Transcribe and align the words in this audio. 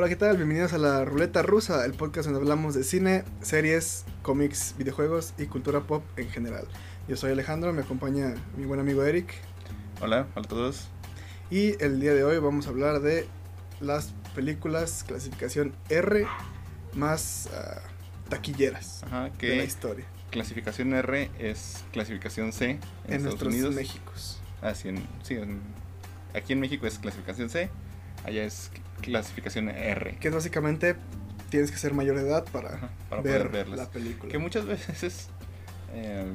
Hola, 0.00 0.08
¿qué 0.08 0.14
tal? 0.14 0.36
Bienvenidos 0.36 0.72
a 0.74 0.78
la 0.78 1.04
Ruleta 1.04 1.42
Rusa, 1.42 1.84
el 1.84 1.92
podcast 1.92 2.26
donde 2.28 2.38
hablamos 2.40 2.76
de 2.76 2.84
cine, 2.84 3.24
series, 3.42 4.04
cómics, 4.22 4.76
videojuegos 4.78 5.34
y 5.38 5.46
cultura 5.46 5.80
pop 5.88 6.04
en 6.16 6.30
general. 6.30 6.68
Yo 7.08 7.16
soy 7.16 7.32
Alejandro, 7.32 7.72
me 7.72 7.82
acompaña 7.82 8.32
mi 8.56 8.64
buen 8.64 8.78
amigo 8.78 9.02
Eric. 9.02 9.34
Hola, 10.00 10.28
hola 10.36 10.44
a 10.44 10.48
todos. 10.48 10.86
Y 11.50 11.82
el 11.82 11.98
día 12.00 12.14
de 12.14 12.22
hoy 12.22 12.38
vamos 12.38 12.68
a 12.68 12.70
hablar 12.70 13.00
de 13.00 13.26
las 13.80 14.12
películas 14.36 15.02
clasificación 15.04 15.74
R 15.88 16.28
más 16.94 17.48
uh, 17.52 18.30
taquilleras 18.30 19.02
Ajá, 19.02 19.30
que 19.36 19.48
de 19.48 19.56
la 19.56 19.64
historia. 19.64 20.04
Clasificación 20.30 20.94
R 20.94 21.28
es 21.40 21.82
clasificación 21.90 22.52
C 22.52 22.70
en, 22.70 22.70
En, 22.70 22.80
Estados 23.06 23.22
nuestros 23.24 23.52
Unidos. 23.52 23.74
Méxicos. 23.74 24.38
Ah, 24.62 24.76
sí, 24.76 24.90
en- 24.90 25.04
sí, 25.24 25.34
en- 25.34 25.60
aquí 26.36 26.52
en 26.52 26.60
México 26.60 26.86
es 26.86 27.00
clasificación 27.00 27.50
C, 27.50 27.68
allá 28.24 28.44
es 28.44 28.70
clasificación 29.00 29.68
R. 29.70 30.16
Que 30.20 30.28
es 30.28 30.34
básicamente 30.34 30.96
tienes 31.50 31.70
que 31.70 31.78
ser 31.78 31.94
mayor 31.94 32.16
de 32.16 32.22
edad 32.28 32.44
para, 32.52 32.74
Ajá, 32.74 32.90
para 33.08 33.22
ver 33.22 33.48
poder 33.48 33.52
verlas. 33.52 33.78
la 33.78 33.90
película. 33.90 34.30
Que 34.30 34.38
muchas 34.38 34.66
veces 34.66 35.02
es, 35.02 35.28
eh, 35.94 36.26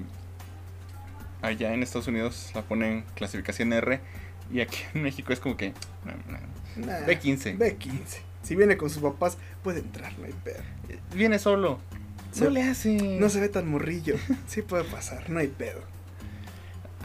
allá 1.41 1.73
en 1.73 1.83
Estados 1.83 2.07
Unidos 2.07 2.51
la 2.55 2.61
ponen 2.63 3.03
clasificación 3.15 3.73
R 3.73 3.99
y 4.51 4.61
aquí 4.61 4.77
en 4.93 5.03
México 5.03 5.31
es 5.33 5.39
como 5.39 5.57
que 5.57 5.73
no, 6.05 6.11
no, 6.31 6.53
Nah, 6.87 7.05
B15. 7.05 7.57
B15. 7.57 8.19
Si 8.41 8.55
viene 8.55 8.77
con 8.77 8.89
sus 8.89 9.03
papás, 9.03 9.37
puede 9.63 9.79
entrar, 9.81 10.17
no 10.17 10.25
hay 10.25 10.33
pedo. 10.43 10.61
viene 11.13 11.37
solo. 11.39 11.79
Se- 12.31 12.45
no 12.45 12.49
le 12.49 12.63
hace. 12.63 13.19
No 13.19 13.29
se 13.29 13.39
ve 13.39 13.47
tan 13.49 13.67
morrillo. 13.69 14.15
Sí 14.47 14.63
puede 14.63 14.83
pasar, 14.85 15.29
no 15.29 15.39
hay 15.39 15.47
pedo. 15.49 15.81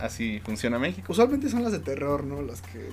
Así 0.00 0.40
funciona 0.44 0.78
México. 0.78 1.12
Usualmente 1.12 1.50
son 1.50 1.62
las 1.64 1.72
de 1.72 1.80
terror, 1.80 2.24
¿no? 2.24 2.40
Las 2.40 2.62
que. 2.62 2.90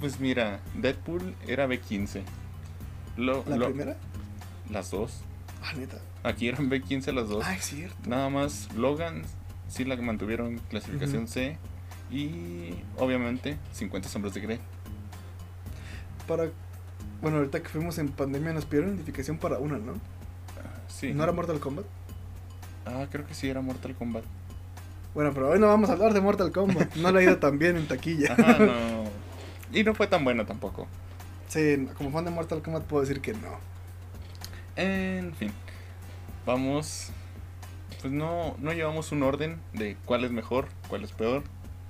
Pues 0.00 0.18
mira, 0.20 0.60
Deadpool 0.74 1.34
era 1.46 1.66
B15. 1.66 2.22
Lo- 3.16 3.44
¿La 3.46 3.56
lo- 3.56 3.66
primera? 3.66 3.96
Las 4.70 4.90
dos. 4.90 5.20
Ah, 5.62 5.72
neta. 5.76 5.98
Aquí 6.22 6.48
eran 6.48 6.70
B15 6.70 7.12
las 7.12 7.28
dos. 7.28 7.44
Ah, 7.46 7.54
es 7.54 7.64
cierto. 7.66 7.96
Nada 8.08 8.30
más 8.30 8.68
Logan 8.74 9.22
sí 9.68 9.84
la 9.84 9.96
mantuvieron 9.96 10.58
clasificación. 10.70 11.28
C. 11.28 11.58
Y 12.10 12.74
obviamente 12.98 13.56
50 13.72 14.08
sombras 14.08 14.34
de 14.34 14.40
Grey. 14.40 14.58
Para. 16.26 16.48
Bueno, 17.20 17.36
ahorita 17.38 17.62
que 17.62 17.68
fuimos 17.68 17.98
en 17.98 18.08
pandemia 18.08 18.52
nos 18.52 18.64
pidieron 18.64 18.90
identificación 18.90 19.36
para 19.38 19.58
una, 19.58 19.78
¿no? 19.78 19.92
Ah, 19.92 20.80
sí. 20.88 21.12
¿No 21.12 21.22
era 21.24 21.32
Mortal 21.32 21.60
Kombat? 21.60 21.84
Ah, 22.86 23.06
creo 23.10 23.26
que 23.26 23.34
sí 23.34 23.48
era 23.48 23.60
Mortal 23.60 23.94
Kombat. 23.94 24.24
Bueno, 25.14 25.32
pero 25.34 25.50
hoy 25.50 25.58
no 25.58 25.66
vamos 25.66 25.90
a 25.90 25.92
hablar 25.92 26.14
de 26.14 26.20
Mortal 26.20 26.50
Kombat. 26.52 26.94
No 26.96 27.12
le 27.12 27.20
ha 27.20 27.22
ido 27.24 27.36
tan 27.38 27.58
bien 27.58 27.76
en 27.76 27.86
taquilla. 27.86 28.32
Ajá, 28.32 28.58
no. 28.64 29.04
Y 29.72 29.84
no 29.84 29.94
fue 29.94 30.06
tan 30.06 30.24
bueno 30.24 30.46
tampoco. 30.46 30.86
Sí, 31.48 31.88
como 31.96 32.10
fan 32.10 32.24
de 32.24 32.30
Mortal 32.30 32.62
Kombat 32.62 32.84
puedo 32.84 33.02
decir 33.02 33.20
que 33.20 33.32
no. 33.34 33.58
En 34.76 35.34
fin. 35.34 35.52
Vamos. 36.46 37.08
Pues 38.00 38.12
no, 38.12 38.56
no 38.58 38.72
llevamos 38.72 39.12
un 39.12 39.22
orden 39.22 39.60
de 39.74 39.96
cuál 40.06 40.24
es 40.24 40.30
mejor, 40.30 40.68
cuál 40.88 41.04
es 41.04 41.12
peor. 41.12 41.42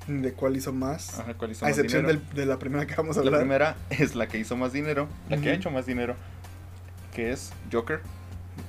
De 0.09 0.33
cuál 0.33 0.57
hizo 0.57 0.73
más. 0.73 1.19
Ajá, 1.21 1.35
cuál 1.35 1.53
hizo 1.53 1.65
a 1.65 1.69
más 1.69 1.77
excepción 1.79 2.07
del- 2.07 2.27
de 2.35 2.47
la 2.47 2.59
primera 2.59 2.87
que 2.87 2.95
vamos 2.97 3.17
a 3.17 3.21
La 3.21 3.27
hablar. 3.27 3.41
primera 3.43 3.77
es 3.91 4.15
la 4.17 4.27
que 4.27 4.39
hizo 4.39 4.57
más 4.57 4.73
dinero, 4.73 5.09
la 5.29 5.37
que 5.37 5.51
ha 5.51 5.55
hecho 5.55 5.71
más 5.71 5.87
dinero, 5.87 6.17
que 7.15 7.31
es 7.31 7.53
Joker, 7.71 8.01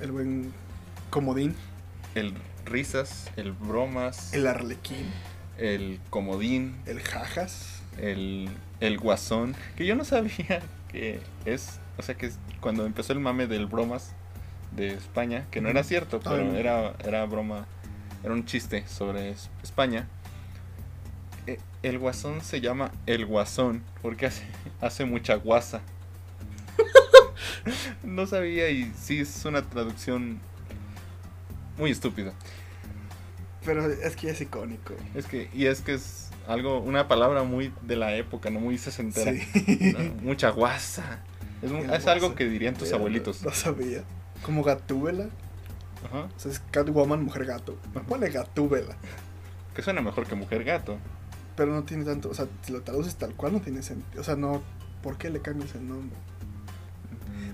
El 0.01 0.11
buen 0.11 0.53
comodín. 1.09 1.55
el 2.15 2.35
risas, 2.65 3.31
el 3.37 3.53
bromas, 3.53 4.33
El 4.33 4.45
arlequín. 4.45 5.09
el 5.57 5.99
comodín, 6.11 6.75
El 6.85 6.99
jajas. 7.01 7.81
el, 7.97 8.49
el 8.81 8.97
guasón, 8.97 9.55
que 9.77 9.85
yo 9.85 9.95
no 9.95 10.03
sabía 10.03 10.61
que 10.89 11.21
es, 11.45 11.79
o 11.97 12.01
sea 12.01 12.15
que 12.15 12.25
es 12.25 12.37
cuando 12.59 12.85
empezó 12.85 13.13
el 13.13 13.19
mame 13.19 13.47
del 13.47 13.65
bromas 13.67 14.11
de 14.75 14.93
España, 14.93 15.45
que 15.51 15.61
no 15.61 15.69
era 15.69 15.83
cierto, 15.83 16.17
Ah, 16.25 16.29
pero 16.31 16.55
era, 16.55 16.93
era 17.05 17.25
broma, 17.25 17.65
era 18.23 18.33
un 18.33 18.45
chiste 18.45 18.85
sobre 18.87 19.29
es- 19.29 19.49
España. 19.63 20.07
Eh, 21.47 21.57
El 21.83 21.97
guasón 21.97 22.41
se 22.41 22.61
llama 22.61 22.91
el 23.07 23.25
guasón 23.25 23.83
porque 24.01 24.25
hace, 24.27 24.43
hace 24.81 25.05
mucha 25.05 25.35
guasa. 25.35 25.81
no 28.03 28.25
sabía 28.27 28.69
y 28.69 28.91
sí 28.99 29.19
es 29.19 29.45
una 29.45 29.61
traducción 29.61 30.39
muy 31.77 31.91
estúpida. 31.91 32.33
Pero 33.65 33.85
es 33.91 34.15
que 34.15 34.29
es 34.29 34.41
icónico. 34.41 34.93
Es 35.15 35.25
que, 35.25 35.49
y 35.53 35.65
es 35.67 35.81
que 35.81 35.93
es 35.93 36.20
algo, 36.47 36.79
una 36.79 37.07
palabra 37.07 37.43
muy 37.43 37.73
de 37.81 37.95
la 37.95 38.15
época, 38.15 38.49
no 38.49 38.59
muy 38.59 38.77
sesentera. 38.77 39.31
Sí. 39.33 39.93
¿no? 39.97 39.99
Mucha 40.23 40.49
guasa. 40.49 41.19
Es, 41.61 41.71
El 41.71 41.89
es 41.91 42.07
algo 42.07 42.33
que 42.35 42.45
dirían 42.47 42.73
tus 42.73 42.87
Mira, 42.87 42.97
abuelitos. 42.97 43.41
No, 43.43 43.49
no 43.49 43.55
sabía. 43.55 44.03
Como 44.43 44.63
Gatúbela. 44.63 45.25
Ajá. 46.05 46.27
O 46.35 46.39
sea, 46.39 46.51
es 46.51 46.59
Catwoman, 46.71 47.23
mujer 47.23 47.45
gato. 47.45 47.77
Ponle 48.07 48.29
Gatúbela. 48.29 48.95
Que 49.75 49.81
suena 49.83 50.01
mejor 50.01 50.25
que 50.25 50.35
mujer 50.35 50.63
gato. 50.63 50.97
Pero 51.55 51.73
no 51.73 51.83
tiene 51.83 52.03
tanto. 52.05 52.29
O 52.29 52.33
sea, 52.33 52.47
si 52.63 52.71
lo 52.73 52.81
traduces 52.81 53.15
tal 53.15 53.33
cual, 53.35 53.53
no 53.53 53.61
tiene 53.61 53.83
sentido. 53.83 54.21
O 54.21 54.23
sea, 54.23 54.35
no. 54.35 54.61
¿Por 55.03 55.17
qué 55.17 55.29
le 55.29 55.41
cambias 55.41 55.75
el 55.75 55.87
nombre? 55.87 56.17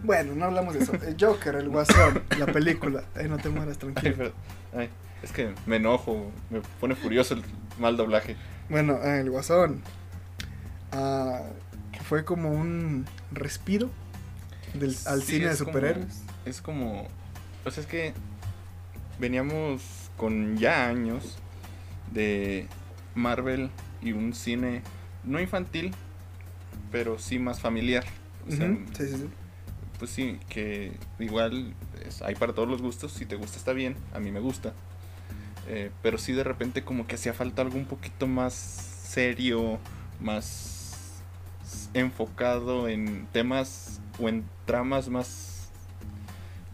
Bueno, 0.03 0.35
no 0.35 0.45
hablamos 0.45 0.73
de 0.73 0.81
eso. 0.81 0.93
El 0.93 1.15
Joker, 1.19 1.55
el 1.55 1.69
Guasón, 1.69 2.23
la 2.37 2.45
película. 2.45 3.03
Ay, 3.15 3.27
no 3.27 3.37
te 3.37 3.49
mueras, 3.49 3.77
Ay, 3.81 3.91
tranquilo. 3.93 4.15
pero- 4.17 4.31
ay, 4.75 4.89
es 5.23 5.31
que 5.31 5.53
me 5.65 5.77
enojo, 5.77 6.31
me 6.49 6.61
pone 6.79 6.95
furioso 6.95 7.33
el 7.33 7.43
mal 7.79 7.97
doblaje. 7.97 8.35
Bueno, 8.69 9.01
el 9.03 9.29
Guasón. 9.29 9.81
ah, 10.91 11.41
que 11.91 11.99
fue 12.01 12.25
como 12.25 12.51
un 12.51 13.05
respiro 13.31 13.89
del, 14.73 14.95
al 15.05 15.21
Sí, 15.21 15.33
cine 15.37 15.47
de 15.49 15.55
superhéroes. 15.55 16.21
Es 16.45 16.61
como. 16.61 17.07
O 17.65 17.71
sea, 17.71 17.81
es 17.83 17.87
que 17.89 18.13
veníamos 19.19 19.81
con 20.17 20.57
ya 20.57 20.87
años 20.87 21.37
de 22.11 22.67
Marvel 23.15 23.69
y 24.01 24.11
un 24.13 24.33
cine 24.33 24.81
no 25.23 25.39
infantil, 25.39 25.93
pero 26.91 27.19
sí 27.19 27.39
más 27.39 27.59
familiar. 27.59 28.05
O 28.47 28.51
sea, 28.51 28.67
Sí, 28.97 29.05
sí, 29.07 29.17
sí. 29.17 29.29
pues 29.99 30.11
sí, 30.11 30.39
que 30.49 30.93
igual 31.19 31.73
es- 32.05 32.21
hay 32.21 32.35
para 32.35 32.53
todos 32.53 32.69
los 32.69 32.81
gustos. 32.81 33.11
Si 33.11 33.25
te 33.25 33.35
gusta, 33.35 33.57
está 33.57 33.73
bien. 33.73 33.95
A 34.13 34.19
mí 34.19 34.31
me 34.31 34.39
gusta. 34.39 34.73
Eh, 35.67 35.91
pero 36.01 36.17
sí, 36.17 36.31
de 36.33 36.43
repente, 36.43 36.83
como 36.83 37.07
que 37.07 37.15
hacía 37.15 37.33
falta 37.33 37.61
algo 37.61 37.77
un 37.77 37.85
poquito 37.85 38.25
más 38.27 38.53
serio, 38.53 39.79
más 40.19 41.21
enfocado 41.93 42.87
en 42.87 43.27
temas 43.33 43.99
o 44.19 44.29
en 44.29 44.45
tramas 44.65 45.09
más. 45.09 45.69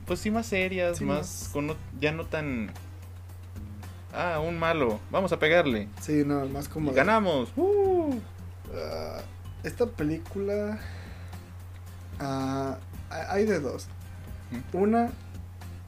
Pues 0.06 0.20
sí, 0.20 0.30
más 0.32 0.46
serias, 0.48 0.98
Sí, 0.98 1.06
más. 1.06 1.18
más- 1.20 1.50
Con 1.54 1.76
ya 2.00 2.12
no 2.12 2.26
tan. 2.26 2.72
Ah, 4.14 4.40
un 4.40 4.60
malo, 4.60 5.00
vamos 5.10 5.32
a 5.32 5.40
pegarle. 5.40 5.88
Sí, 6.02 6.24
no, 6.26 6.46
más 6.46 6.68
como. 6.70 6.92
Y 6.92 6.94
ganamos. 6.96 7.52
¡Uh! 7.56 8.20
Ah, 8.76 9.22
esta 9.64 9.86
película. 9.88 10.78
ah, 12.20 12.78
hay 13.10 13.46
de 13.46 13.60
dos. 13.60 13.88
Una, 14.72 15.10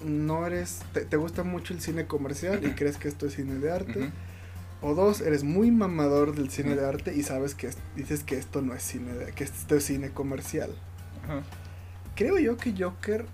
no 0.03 0.45
eres. 0.45 0.79
Te, 0.93 1.01
te 1.05 1.17
gusta 1.17 1.43
mucho 1.43 1.73
el 1.73 1.81
cine 1.81 2.05
comercial 2.07 2.65
y 2.65 2.71
crees 2.75 2.97
que 2.97 3.07
esto 3.07 3.25
es 3.27 3.33
cine 3.33 3.55
de 3.55 3.71
arte. 3.71 4.09
O 4.81 4.93
dos, 4.93 5.21
eres 5.21 5.43
muy 5.43 5.71
mamador 5.71 6.35
del 6.35 6.49
cine 6.51 6.75
de 6.75 6.85
arte 6.85 7.15
y 7.15 7.23
sabes 7.23 7.55
que 7.55 7.67
es- 7.67 7.77
dices 7.95 8.23
que 8.23 8.37
esto 8.37 8.61
no 8.61 8.73
es 8.75 8.83
cine 8.83 9.13
de, 9.13 9.31
que 9.31 9.43
esto 9.45 9.75
es 9.75 9.83
cine 9.85 10.09
comercial. 10.11 10.69
Creo 12.15 12.37
yo 12.39 12.57
que 12.57 12.73
Joker 12.77 13.25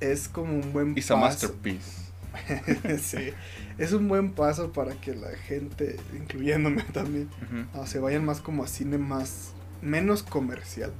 es 0.00 0.28
como 0.28 0.52
un 0.54 0.72
buen 0.72 0.96
It's 0.96 1.10
a 1.10 1.14
paso. 1.14 1.26
masterpiece. 1.48 2.04
sí, 3.00 3.30
es 3.78 3.92
un 3.92 4.08
buen 4.08 4.32
paso 4.32 4.72
para 4.72 4.94
que 4.94 5.14
la 5.14 5.30
gente, 5.36 5.96
incluyéndome 6.18 6.82
también, 6.92 7.28
ah, 7.74 7.86
se 7.86 8.00
vayan 8.00 8.24
más 8.24 8.40
como 8.40 8.64
a 8.64 8.66
cine 8.66 8.98
más 8.98 9.52
menos 9.80 10.22
comercial. 10.24 10.92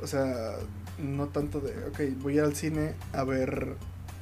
O 0.00 0.06
sea, 0.06 0.54
no 0.98 1.26
tanto 1.28 1.60
de, 1.60 1.72
ok, 1.88 2.18
voy 2.22 2.34
a 2.34 2.36
ir 2.36 2.42
al 2.44 2.56
cine 2.56 2.94
a 3.12 3.22
ver 3.24 3.76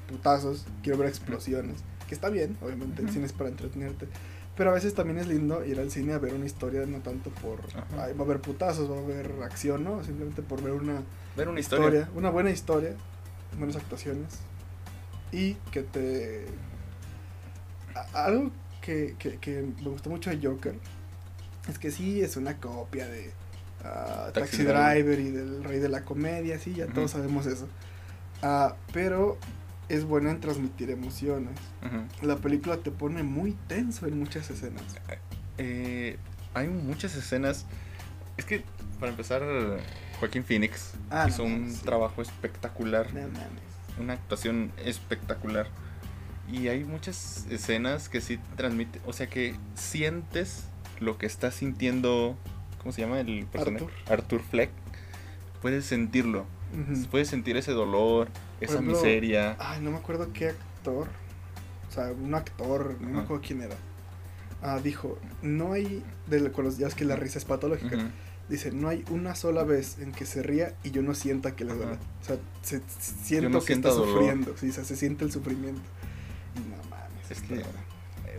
putazos, 0.08 0.64
quiero 0.82 0.98
ver 0.98 1.08
explosiones, 1.08 1.76
que 2.08 2.14
está 2.14 2.28
bien, 2.30 2.56
obviamente 2.62 3.02
el 3.02 3.10
cine 3.10 3.26
es 3.26 3.32
para 3.32 3.50
entretenerte. 3.50 4.08
Pero 4.56 4.70
a 4.70 4.72
veces 4.72 4.92
también 4.94 5.18
es 5.18 5.28
lindo 5.28 5.64
ir 5.64 5.78
al 5.78 5.90
cine 5.92 6.14
a 6.14 6.18
ver 6.18 6.34
una 6.34 6.44
historia, 6.46 6.84
no 6.84 6.98
tanto 6.98 7.30
por. 7.30 7.60
"Ay, 7.96 8.12
va 8.14 8.22
a 8.22 8.24
haber 8.24 8.40
putazos, 8.40 8.90
va 8.90 8.96
a 8.96 8.98
haber 9.04 9.30
acción, 9.44 9.84
¿no? 9.84 10.02
Simplemente 10.02 10.42
por 10.42 10.60
ver 10.62 10.72
una 10.72 11.02
Ver 11.36 11.48
una 11.48 11.60
historia, 11.60 11.86
historia. 11.86 12.08
una 12.16 12.30
buena 12.30 12.50
historia, 12.50 12.94
buenas 13.56 13.76
actuaciones 13.76 14.26
y 15.30 15.54
que 15.70 15.82
te... 15.84 16.46
a- 17.94 18.24
algo 18.24 18.50
que, 18.80 19.14
que- 19.18 19.36
que 19.38 19.62
me 19.62 19.90
gustó 19.90 20.10
mucho 20.10 20.30
de 20.30 20.38
Joker 20.44 20.74
es 21.68 21.78
que 21.78 21.90
sí 21.92 22.20
es 22.20 22.36
una 22.36 22.56
copia 22.56 23.06
de 23.06 23.30
ah, 23.84 24.30
Taxi 24.34 24.58
Taxi, 24.58 24.62
Driver. 24.64 25.20
Y 25.20 25.30
del 25.30 25.62
Rey 25.62 25.78
de 25.78 25.88
la 25.88 26.02
Comedia, 26.04 26.58
sí, 26.58 26.74
ya 26.74 26.86
Ujú. 26.86 26.94
todos 26.94 27.10
sabemos 27.12 27.46
eso. 27.46 27.68
Ah, 28.42 28.74
pero 28.92 29.36
es 29.88 30.04
buena 30.04 30.30
en 30.30 30.40
transmitir 30.40 30.90
emociones. 30.90 31.54
La 32.22 32.36
película 32.36 32.78
te 32.78 32.90
pone 32.90 33.22
muy 33.22 33.52
tenso 33.66 34.06
en 34.06 34.18
muchas 34.18 34.50
escenas. 34.50 34.82
Eh, 35.58 36.16
hay 36.54 36.68
muchas 36.68 37.14
escenas. 37.16 37.66
Es 38.36 38.44
que, 38.44 38.64
para 39.00 39.10
empezar, 39.10 39.42
Joaquín 40.20 40.44
Phoenix 40.44 40.92
Ah, 41.10 41.24
no 41.24 41.28
hizo 41.30 41.44
un 41.44 41.70
sí. 41.70 41.82
trabajo 41.84 42.22
espectacular, 42.22 43.12
No 43.14 43.28
una 44.00 44.12
actuación 44.12 44.72
espectacular. 44.84 45.66
Y 46.50 46.68
hay 46.68 46.84
muchas 46.84 47.46
escenas 47.50 48.08
que 48.08 48.20
sí 48.20 48.38
transmiten, 48.56 49.02
o 49.06 49.12
sea 49.12 49.26
que 49.28 49.54
sientes 49.74 50.64
lo 51.00 51.18
que 51.18 51.26
está 51.26 51.50
sintiendo, 51.50 52.36
¿cómo 52.78 52.92
se 52.92 53.02
llama 53.02 53.20
el 53.20 53.44
personaje? 53.46 53.84
Arthur. 53.84 54.12
Arthur 54.12 54.40
Fleck. 54.40 54.70
Puedes 55.60 55.84
sentirlo, 55.84 56.46
Ujú. 56.72 57.06
puedes 57.10 57.28
sentir 57.28 57.56
ese 57.56 57.72
dolor, 57.72 58.28
esa 58.60 58.74
ejemplo, 58.74 58.94
miseria. 58.94 59.56
Ay, 59.58 59.80
no 59.80 59.90
me 59.90 59.96
acuerdo 59.98 60.32
qué 60.32 60.48
actor. 60.50 61.08
O 61.88 61.90
sea, 61.92 62.12
un 62.12 62.34
actor, 62.34 62.96
no 63.00 63.06
me 63.08 63.14
Ajá. 63.14 63.22
acuerdo 63.22 63.42
quién 63.46 63.62
era. 63.62 63.76
Ah, 64.60 64.80
dijo, 64.82 65.18
no 65.42 65.72
hay, 65.72 66.02
de, 66.26 66.40
los, 66.40 66.78
ya 66.78 66.86
es 66.88 66.94
que 66.94 67.04
la 67.04 67.16
risa 67.16 67.38
es 67.38 67.44
patológica. 67.44 67.96
Ujú. 67.96 68.06
Dice, 68.48 68.72
no 68.72 68.88
hay 68.88 69.04
una 69.10 69.34
sola 69.34 69.62
vez 69.62 69.98
en 70.00 70.12
que 70.12 70.24
se 70.26 70.42
ría 70.42 70.74
y 70.82 70.90
yo 70.90 71.02
no 71.02 71.14
sienta 71.14 71.54
que 71.54 71.64
le 71.64 71.74
duele. 71.74 71.92
O 71.92 72.24
sea, 72.24 72.36
se, 72.62 72.80
siento 72.98 73.50
no 73.50 73.60
que 73.62 73.74
está 73.74 73.90
dolor. 73.90 74.08
sufriendo. 74.08 74.54
Sí, 74.58 74.70
o 74.70 74.72
sea, 74.72 74.84
se 74.84 74.96
siente 74.96 75.24
el 75.24 75.32
sufrimiento. 75.32 75.82
Y 76.56 76.60
no 76.68 76.76
mames. 76.90 77.30
Es 77.30 77.40
que- 77.42 77.62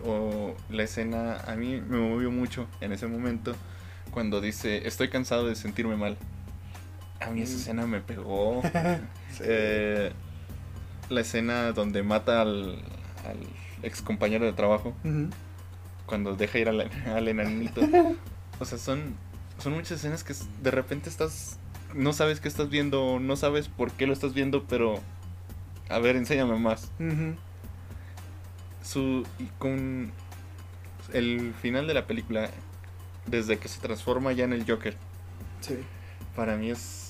O 0.06 0.56
la 0.70 0.84
escena 0.84 1.38
a 1.42 1.56
mí 1.56 1.82
me 1.82 1.98
movió 2.00 2.32
mucho 2.32 2.68
en 2.82 2.92
ese 2.92 3.06
momento 3.08 3.54
cuando 4.12 4.42
dice, 4.42 4.88
estoy 4.88 5.10
cansado 5.10 5.46
de 5.48 5.56
sentirme 5.56 5.96
mal. 5.96 6.18
A 7.22 7.30
mí 7.32 7.42
esa 7.42 7.54
Mm. 7.54 7.60
escena 7.60 7.86
me 7.88 8.00
pegó. 8.02 8.62
Sí. 9.32 9.44
Eh, 9.46 10.12
la 11.10 11.22
escena 11.22 11.72
donde 11.72 12.02
mata 12.04 12.42
al, 12.42 12.82
al 13.28 13.38
ex 13.84 14.02
compañero 14.02 14.46
de 14.46 14.54
trabajo 14.54 14.94
cuando 16.06 16.36
deja 16.36 16.58
ir 16.60 16.70
al, 16.70 16.90
al 17.08 17.28
enanito. 17.28 17.82
O 18.62 18.66
sea, 18.66 18.78
son, 18.78 19.16
son 19.60 19.74
muchas 19.74 19.92
escenas 20.00 20.24
que 20.26 20.34
de 20.62 20.70
repente 20.72 21.10
estás, 21.10 21.58
no 21.94 22.12
sabes 22.12 22.42
qué 22.42 22.50
estás 22.50 22.70
viendo, 22.70 23.18
no 23.22 23.38
sabes 23.38 23.70
por 23.70 23.92
qué 23.92 24.06
lo 24.06 24.12
estás 24.12 24.34
viendo, 24.34 24.66
pero 24.68 25.00
a 25.88 26.00
ver, 26.00 26.18
enséñame 26.18 26.60
más. 26.60 26.92
Su, 28.84 29.26
y 29.40 29.46
con 29.58 30.12
el 31.14 31.54
final 31.62 31.88
de 31.88 31.94
la 31.94 32.06
película, 32.06 32.50
desde 33.28 33.58
que 33.58 33.68
se 33.70 33.80
transforma 33.80 34.32
ya 34.34 34.44
en 34.46 34.52
el 34.54 34.66
Joker, 34.70 34.98
Sí. 35.62 35.78
para 36.36 36.58
mí 36.58 36.70
es 36.72 37.09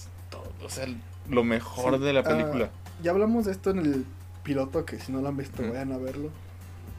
o 0.63 0.69
sea, 0.69 0.85
lo 1.29 1.43
mejor 1.43 1.97
Sí, 1.97 2.03
de 2.03 2.13
la 2.13 2.19
ah, 2.21 2.23
película. 2.23 2.69
Ya 3.01 3.11
hablamos 3.11 3.45
de 3.45 3.51
esto 3.51 3.69
en 3.71 3.79
el 3.79 4.05
piloto, 4.43 4.85
que 4.85 4.99
si 4.99 5.11
no 5.11 5.21
lo 5.21 5.29
han 5.29 5.37
visto, 5.37 5.61
vayan 5.61 5.91
a 5.91 5.97
verlo. 5.97 6.29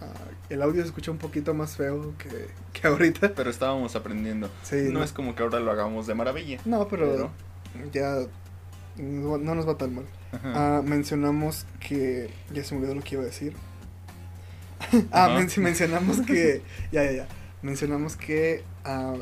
Ah, 0.01 0.07
el 0.49 0.62
audio 0.62 0.81
se 0.83 0.89
escucha 0.89 1.11
un 1.11 1.19
poquito 1.19 1.53
más 1.53 1.77
feo 1.77 2.15
que, 2.17 2.49
que 2.73 2.87
ahorita. 2.87 3.35
Pero 3.35 3.51
estábamos 3.51 3.97
aprendiendo. 3.97 4.49
Sí, 4.62 4.89
no, 4.91 5.03
es 5.05 5.12
como 5.12 5.35
que 5.35 5.43
ahora 5.43 5.61
lo 5.61 5.71
hagamos 5.71 6.07
de 6.07 6.15
maravilla. 6.15 6.59
No, 6.65 6.89
pero, 6.89 7.31
Pero- 7.75 7.91
ya 7.93 8.17
no 8.97 9.39
no 9.39 9.55
nos 9.55 9.69
va 9.69 9.77
tan 9.77 9.95
mal. 9.95 10.05
Ah, 10.55 10.83
mencionamos 10.85 11.67
que. 11.87 12.31
Ya 12.53 12.65
se 12.65 12.75
me 12.75 12.81
olvidó 12.81 12.95
lo 12.95 13.03
que 13.03 13.15
iba 13.17 13.23
a 13.23 13.27
decir. 13.27 13.55
ah, 15.12 15.29
men- 15.37 15.51
mencionamos 15.62 16.21
que. 16.23 16.62
Ya, 16.93 17.05
ya, 17.05 17.12
ya. 17.12 17.29
Mencionamos 17.62 18.17
que 18.17 18.65
a 18.85 19.15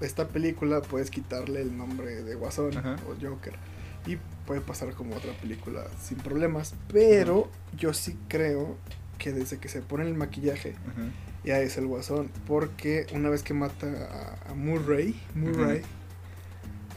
esta 0.00 0.28
película 0.28 0.80
puedes 0.80 1.10
quitarle 1.10 1.60
el 1.60 1.76
nombre 1.76 2.22
de 2.22 2.34
Guasón 2.34 2.76
Ajá. 2.76 2.96
o 3.06 3.14
Joker. 3.24 3.54
Y 4.06 4.18
puede 4.46 4.60
pasar 4.60 4.92
como 4.94 5.16
otra 5.16 5.32
película 5.40 5.84
sin 6.02 6.18
problemas. 6.18 6.74
Pero 6.92 7.48
yo 7.76 7.94
sí 7.94 8.16
creo 8.28 8.76
que 9.18 9.32
desde 9.32 9.58
que 9.58 9.68
se 9.68 9.80
pone 9.82 10.04
el 10.04 10.14
maquillaje 10.14 10.74
ya 11.44 11.60
es 11.60 11.76
el 11.76 11.86
Guasón. 11.86 12.28
Porque 12.46 13.06
una 13.14 13.28
vez 13.30 13.42
que 13.42 13.54
mata 13.54 13.86
a, 14.46 14.50
a 14.50 14.54
Murray, 14.54 15.20
Murray, 15.34 15.82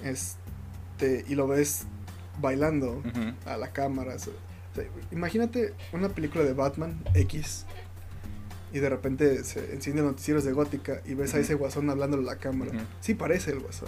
este, 0.04 1.26
y 1.28 1.36
lo 1.36 1.48
ves 1.48 1.86
bailando 2.42 3.02
a 3.46 3.58
la 3.58 3.72
cámara. 3.72 4.18
so- 4.20 4.32
o 4.72 4.76
sea, 4.76 4.84
imagínate 5.12 5.74
una 5.94 6.10
película 6.10 6.44
de 6.44 6.54
Batman 6.54 7.02
X 7.14 7.66
y 8.74 8.80
de 8.80 8.90
repente 8.90 9.44
se 9.46 9.74
encienden 9.74 10.04
noticieros 10.06 10.44
de 10.44 10.52
Gótica 10.52 11.02
y 11.06 11.14
ves 11.14 11.34
a 11.34 11.40
ese 11.40 11.54
guasón 11.54 11.90
hablándole 11.90 12.24
a 12.24 12.34
la 12.34 12.40
cámara. 12.40 12.72
Ujú. 12.72 12.82
Sí 13.00 13.14
parece 13.14 13.52
el 13.52 13.60
guasón. 13.60 13.88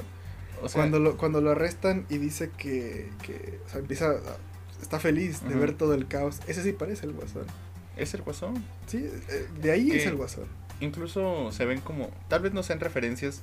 O 0.61 0.69
sea, 0.69 0.81
cuando, 0.81 0.99
lo, 0.99 1.17
cuando 1.17 1.41
lo 1.41 1.51
arrestan 1.51 2.05
y 2.09 2.17
dice 2.17 2.51
que, 2.57 3.09
que 3.23 3.59
o 3.65 3.69
sea, 3.69 3.79
empieza 3.79 4.09
a- 4.11 4.81
está 4.81 4.99
feliz 4.99 5.47
de 5.47 5.55
ver 5.55 5.73
todo 5.73 5.93
el 5.93 6.07
caos, 6.07 6.39
ese 6.47 6.63
sí 6.63 6.71
parece 6.73 7.05
el 7.05 7.13
guasón. 7.13 7.45
es 7.95 8.13
el 8.13 8.21
guasón. 8.21 8.63
Sí, 8.87 8.97
eh, 8.97 9.47
de 9.61 9.71
ahí 9.71 9.91
es 9.91 10.05
el 10.05 10.15
guasón. 10.15 10.45
Incluso 10.79 11.51
se 11.51 11.65
ven 11.65 11.81
como, 11.81 12.09
tal 12.27 12.41
vez 12.43 12.53
no 12.53 12.61
sean 12.63 12.79
referencias, 12.79 13.41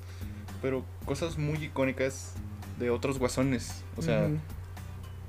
pero 0.63 0.85
cosas 1.05 1.37
muy 1.39 1.59
icónicas 1.65 2.33
de 2.79 2.91
otros 2.91 3.19
guasones. 3.19 3.83
O 3.97 4.03
sea, 4.03 4.27
Ujú, 4.27 4.39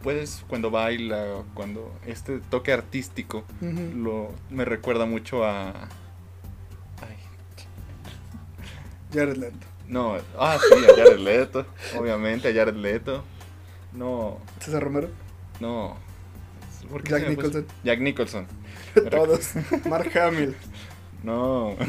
puedes 0.03 0.43
cuando 0.47 0.69
baila, 0.69 1.43
cuando 1.55 1.91
este 2.05 2.39
toque 2.51 2.71
artístico, 2.71 3.43
lo 3.95 4.31
me 4.51 4.63
recuerda 4.65 5.05
mucho 5.07 5.43
a... 5.43 5.71
Ay, 7.01 7.17
Jared 9.13 9.37
Leto. 9.37 9.65
No, 9.87 10.17
ah, 10.39 10.57
sí, 10.59 10.85
a 10.85 10.95
Jared 10.95 11.19
Leto, 11.19 11.65
obviamente 11.97 12.49
a 12.49 12.53
Jared 12.53 12.75
Leto. 12.75 13.23
No, 13.93 14.39
César 14.59 14.83
Romero. 14.83 15.09
no. 15.59 15.97
¿Por 16.89 17.01
qué 17.03 17.11
Jack 17.11 17.29
Nicholson. 17.29 17.65
Jack 17.83 17.99
Nicholson. 17.99 18.47
Todos. 19.11 19.53
Mark 19.89 20.11
Hamill. 20.17 20.55
No. 21.23 21.75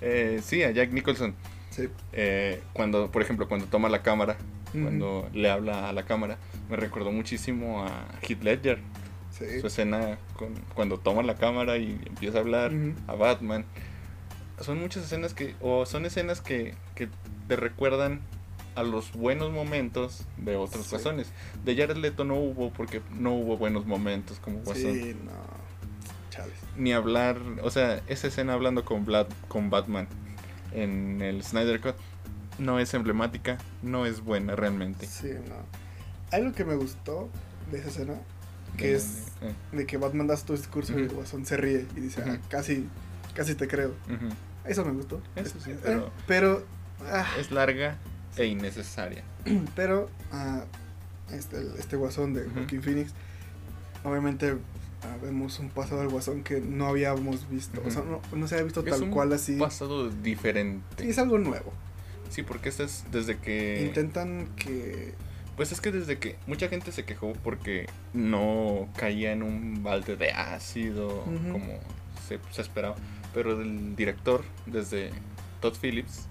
Eh, 0.00 0.40
sí, 0.44 0.62
a 0.62 0.70
Jack 0.70 0.92
Nicholson. 0.92 1.34
Sí. 1.70 1.88
Eh, 2.12 2.62
cuando, 2.72 3.10
por 3.10 3.20
ejemplo, 3.20 3.48
cuando 3.48 3.66
toma 3.66 3.88
la 3.88 4.00
cámara, 4.02 4.36
cuando 4.70 5.28
le 5.32 5.50
habla 5.50 5.88
a 5.88 5.92
la 5.92 6.04
cámara, 6.04 6.38
me 6.70 6.76
recordó 6.76 7.10
muchísimo 7.10 7.82
a 7.84 8.06
Heath 8.22 8.40
Ledger. 8.44 8.78
Sí. 9.32 9.60
Su 9.60 9.66
escena 9.66 10.18
con, 10.36 10.54
cuando 10.74 10.98
toma 10.98 11.24
la 11.24 11.34
cámara 11.34 11.78
y 11.78 12.00
empieza 12.06 12.38
a 12.38 12.42
hablar 12.42 12.70
a 13.08 13.14
Batman. 13.14 13.64
Son 14.60 14.78
muchas 14.78 15.04
escenas 15.04 15.34
que, 15.34 15.54
o 15.60 15.86
son 15.86 16.04
escenas 16.06 16.40
que, 16.40 16.74
que 16.94 17.08
te 17.46 17.56
recuerdan 17.56 18.20
a 18.74 18.82
los 18.82 19.12
buenos 19.12 19.50
momentos 19.52 20.24
de 20.36 20.56
otros 20.56 20.84
Sí. 20.86 20.90
guasones. 20.92 21.28
De 21.64 21.76
Jared 21.76 21.96
Leto 21.96 22.24
no 22.24 22.36
hubo 22.36 22.70
porque 22.72 23.02
no 23.10 23.34
hubo 23.34 23.56
buenos 23.56 23.86
momentos 23.86 24.38
como 24.40 24.58
guasón. 24.60 24.92
Sí, 24.94 25.16
no. 25.24 25.32
Chávez. 26.30 26.54
Ni 26.76 26.92
hablar, 26.92 27.38
o 27.62 27.70
sea, 27.70 28.00
esa 28.08 28.28
escena 28.28 28.52
hablando 28.52 28.84
con, 28.84 29.04
Vlad, 29.04 29.26
con 29.48 29.70
Batman 29.70 30.06
en 30.72 31.22
el 31.22 31.42
Snyder 31.42 31.80
Cut 31.80 31.94
no 32.58 32.78
es 32.78 32.92
emblemática, 32.94 33.58
no 33.82 34.06
es 34.06 34.20
buena 34.20 34.54
realmente. 34.56 35.06
Sí, 35.06 35.30
no. 35.48 35.54
Algo 36.36 36.52
que 36.52 36.64
me 36.64 36.74
gustó 36.74 37.28
de 37.72 37.78
esa 37.78 37.88
escena, 37.88 38.14
que 38.76 38.94
es 38.94 39.22
eh, 39.40 39.52
de 39.72 39.86
que 39.86 39.96
Batman 39.96 40.26
da 40.26 40.36
su 40.36 40.52
discurso 40.54 40.92
y 40.98 41.02
el. 41.02 41.08
Guasón 41.08 41.46
se 41.46 41.56
ríe 41.56 41.86
y 41.96 42.00
dice, 42.00 42.22
ah, 42.26 42.38
casi, 42.48 42.86
casi 43.34 43.54
te 43.54 43.66
creo. 43.66 43.94
ujú. 44.06 44.28
Eso 44.68 44.84
me 44.84 44.92
gustó. 44.92 45.20
Eso 45.36 45.58
sí, 45.60 45.70
Eh, 45.84 46.00
pero- 46.26 46.64
ah, 47.06 47.26
Es 47.38 47.50
larga 47.50 47.96
e 48.36 48.46
innecesaria. 48.46 49.22
pero, 49.76 50.08
ah, 50.32 50.64
este, 51.32 51.58
este 51.78 51.96
Guasón 51.96 52.34
de. 52.34 52.44
Joaquín 52.48 52.82
Phoenix, 52.82 53.12
obviamente 54.04 54.56
ah, 55.02 55.16
vemos 55.22 55.58
un 55.58 55.68
pasado 55.70 56.00
del 56.00 56.08
Guasón 56.10 56.42
que 56.42 56.60
no 56.60 56.86
habíamos 56.86 57.48
visto. 57.48 57.82
O 57.86 57.90
sea, 57.90 58.02
no, 58.02 58.20
no 58.36 58.48
se 58.48 58.54
había 58.56 58.64
visto 58.64 58.80
Es 58.80 58.90
tal 58.90 59.02
un 59.04 59.10
cual 59.10 59.32
así. 59.32 59.56
pasado 59.56 60.10
diferente. 60.10 61.02
Sí, 61.02 61.10
es 61.10 61.18
algo 61.18 61.38
nuevo. 61.38 61.72
Sí, 62.30 62.42
porque 62.42 62.68
este 62.68 62.84
es 62.84 63.04
desde 63.10 63.38
que... 63.38 63.82
Intentan 63.86 64.48
que... 64.56 65.14
Pues 65.56 65.72
es 65.72 65.80
que 65.80 65.90
desde 65.90 66.18
que 66.18 66.36
mucha 66.46 66.68
gente 66.68 66.92
se 66.92 67.04
quejó 67.04 67.32
porque 67.32 67.86
no 68.12 68.86
caía 68.96 69.32
en 69.32 69.42
un 69.42 69.82
balde 69.82 70.14
de 70.16 70.30
ácido 70.30 71.24
como 71.24 71.80
se, 72.28 72.38
se 72.52 72.60
esperaba. 72.62 72.94
Pero 73.34 73.60
el 73.60 73.94
director, 73.96 74.42
desde 74.66 75.10
Todd 75.60 75.74
Phillips, 75.80 76.26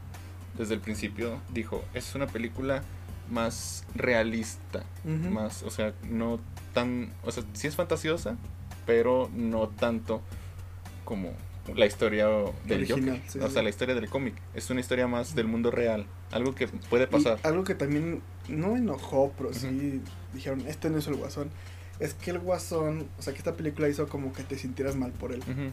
desde 0.58 0.74
el 0.74 0.80
principio 0.80 1.40
dijo, 1.54 1.84
es 1.94 2.16
una 2.16 2.28
película 2.28 2.82
más 3.30 3.86
realista, 3.94 4.84
más, 5.32 5.64
o 5.64 5.70
sea, 5.70 5.94
no 6.10 6.40
tan, 6.74 7.12
o 7.24 7.32
sea, 7.32 7.44
sí 7.54 7.68
es 7.68 7.76
fantasiosa, 7.76 8.38
pero 8.86 9.30
no 9.34 9.68
tanto 9.68 10.22
como 11.06 11.34
la 11.76 11.86
historia 11.86 12.28
del 12.66 12.78
Original, 12.84 13.18
Joker, 13.18 13.22
sí, 13.30 13.40
o 13.40 13.48
sí. 13.48 13.54
sea, 13.54 13.62
la 13.62 13.70
historia 13.70 13.94
del 13.96 14.10
cómic, 14.10 14.34
es 14.54 14.70
una 14.70 14.80
historia 14.80 15.08
más 15.08 15.36
del 15.36 15.48
mundo 15.48 15.70
real, 15.72 16.06
algo 16.32 16.56
que 16.56 16.68
puede 16.68 17.04
Y 17.04 17.08
pasar. 17.08 17.40
algo 17.44 17.64
que 17.66 17.76
también 17.76 18.22
no 18.48 18.78
enojó, 18.78 19.34
pero 19.38 19.50
Ujú. 19.50 19.60
sí 19.60 20.02
dijeron, 20.34 20.62
este 20.68 20.90
no 20.90 20.98
es 20.98 21.08
el 21.08 21.16
guasón. 21.16 21.50
Es 22.00 22.14
que 22.14 22.30
el 22.32 22.40
guasón, 22.40 23.08
o 23.18 23.22
sea, 23.22 23.34
que 23.34 23.40
esta 23.40 23.56
película 23.56 23.90
hizo 23.90 24.08
como 24.08 24.32
que 24.32 24.44
te 24.44 24.56
sintieras 24.58 24.96
mal 24.96 25.12
por 25.12 25.34
él. 25.34 25.40
Ujú. 25.42 25.72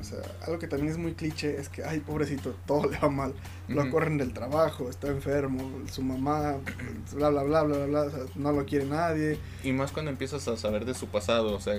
O 0.00 0.04
sea, 0.04 0.18
algo 0.46 0.58
que 0.58 0.66
también 0.66 0.90
es 0.90 0.98
muy 0.98 1.12
cliché 1.12 1.60
es 1.60 1.68
que, 1.68 1.84
ay, 1.84 2.00
pobrecito, 2.00 2.54
todo 2.66 2.90
le 2.90 2.98
va 2.98 3.08
mal. 3.10 3.34
Lo 3.68 3.82
Ujú. 3.82 3.90
corren 3.90 4.16
del 4.18 4.32
trabajo, 4.32 4.88
está 4.88 5.08
enfermo, 5.08 5.70
su 5.90 6.02
mamá, 6.02 6.56
bla, 7.14 7.28
bla, 7.28 7.42
bla, 7.42 7.62
bla, 7.62 7.76
bla, 7.76 7.86
bla, 7.86 8.02
o 8.04 8.10
sea, 8.10 8.20
no 8.36 8.52
lo 8.52 8.64
quiere 8.64 8.86
nadie. 8.86 9.38
Y 9.62 9.72
más 9.72 9.92
cuando 9.92 10.10
empiezas 10.10 10.48
a 10.48 10.56
saber 10.56 10.86
de 10.86 10.94
su 10.94 11.08
pasado, 11.08 11.54
o 11.54 11.60
sea, 11.60 11.74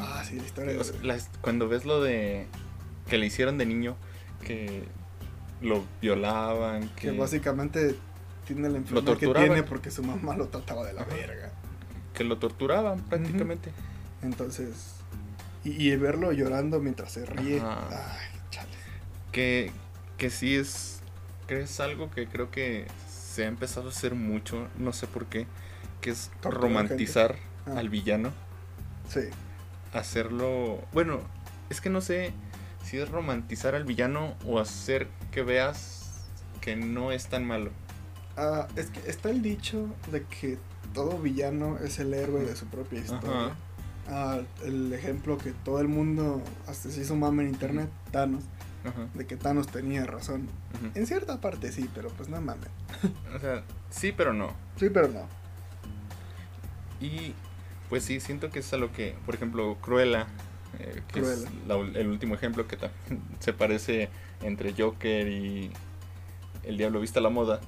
Ah, 0.00 0.24
sí, 0.28 0.36
la 0.36 0.42
historia. 0.44 0.80
o 0.80 0.82
sea, 0.84 0.96
la- 1.02 1.18
cuando 1.40 1.68
ves 1.68 1.84
lo 1.84 2.02
de 2.02 2.46
que 3.08 3.18
le 3.18 3.26
hicieron 3.26 3.56
de 3.56 3.66
niño, 3.66 3.96
que 4.44 4.82
lo 5.60 5.84
violaban, 6.00 6.88
que, 6.96 7.12
que 7.12 7.18
básicamente 7.18 7.94
tiene 8.46 8.68
la 8.68 8.78
enfermedad 8.78 9.16
que 9.16 9.28
tiene 9.28 9.62
porque 9.62 9.92
su 9.92 10.02
mamá 10.02 10.36
lo 10.36 10.48
trataba 10.48 10.84
de 10.84 10.92
la 10.92 11.04
verga. 11.04 11.52
Que 12.14 12.24
lo 12.24 12.38
torturaban 12.38 12.98
prácticamente. 13.02 13.70
Entonces, 14.22 14.96
y, 15.64 15.88
y 15.90 15.96
verlo 15.96 16.32
llorando 16.32 16.80
mientras 16.80 17.12
se 17.12 17.24
ríe. 17.26 17.60
Ajá. 17.60 17.88
Ay, 18.18 18.40
chale. 18.50 18.68
Que, 19.32 19.70
que 20.18 20.30
sí 20.30 20.54
es, 20.56 21.00
que 21.46 21.60
es 21.62 21.80
algo 21.80 22.10
que 22.10 22.26
creo 22.26 22.50
que 22.50 22.86
se 23.08 23.44
ha 23.44 23.48
empezado 23.48 23.88
a 23.88 23.90
hacer 23.90 24.14
mucho, 24.14 24.68
no 24.78 24.92
sé 24.92 25.06
por 25.06 25.26
qué, 25.26 25.46
que 26.00 26.10
es 26.10 26.30
romantizar 26.42 27.36
Ah. 27.66 27.78
al 27.78 27.88
villano. 27.88 28.32
Sí. 29.08 29.20
hacerlo. 29.92 30.80
Bueno, 30.92 31.20
es 31.70 31.80
que 31.80 31.90
no 31.90 32.00
sé 32.00 32.32
si 32.84 32.98
es 32.98 33.08
romantizar 33.08 33.74
al 33.74 33.84
villano 33.84 34.34
o 34.46 34.58
hacer 34.58 35.06
que 35.30 35.42
veas 35.42 36.24
que 36.60 36.76
no 36.76 37.12
es 37.12 37.26
tan 37.26 37.44
malo. 37.46 37.70
Ah, 38.36 38.66
es 38.76 38.86
que 38.86 39.08
está 39.08 39.30
el 39.30 39.42
dicho 39.42 39.86
de 40.10 40.24
que 40.24 40.58
todo 40.94 41.18
villano 41.18 41.78
es 41.78 41.98
el 41.98 42.14
héroe 42.14 42.42
de 42.44 42.56
su 42.56 42.66
propia 42.66 43.00
historia. 43.00 43.30
Ajá. 43.46 43.56
El 44.64 44.92
ejemplo 44.92 45.38
que 45.38 45.52
todo 45.64 45.80
el 45.80 45.88
mundo 45.88 46.42
hasta 46.66 46.90
se 46.90 47.00
hizo 47.00 47.16
mame 47.16 47.44
en 47.44 47.50
internet, 47.50 47.88
Thanos, 48.10 48.44
Ajá, 48.84 49.06
de 49.14 49.26
que 49.26 49.36
Thanos 49.36 49.68
tenía 49.68 50.04
razón. 50.04 50.48
En 50.94 51.06
cierta 51.06 51.40
parte 51.40 51.70
sí, 51.72 51.88
pero 51.94 52.08
pues 52.10 52.28
no 52.28 52.40
mames. 52.40 52.68
O 53.34 53.38
sea, 53.38 53.62
sí, 53.90 54.12
pero 54.12 54.32
no. 54.32 54.52
Sí, 54.76 54.88
pero 54.90 55.08
no. 55.08 55.26
Y 57.00 57.34
pues 57.88 58.04
sí, 58.04 58.20
siento 58.20 58.50
que 58.50 58.60
es 58.60 58.72
a 58.72 58.76
lo 58.76 58.92
que, 58.92 59.14
por 59.26 59.34
ejemplo, 59.34 59.76
Cruella, 59.80 60.26
eh, 60.78 61.02
que 61.08 61.20
Cruella. 61.20 61.32
es 61.48 61.66
la 61.68 61.76
el 61.76 62.08
último 62.08 62.34
ejemplo 62.34 62.66
que 62.66 62.76
también 62.76 63.22
se 63.40 63.52
parece 63.52 64.08
entre 64.42 64.72
Joker 64.76 65.28
y 65.28 65.70
El 66.64 66.76
Diablo 66.76 67.00
Vista 67.00 67.20
a 67.20 67.22
la 67.22 67.30
Moda, 67.30 67.60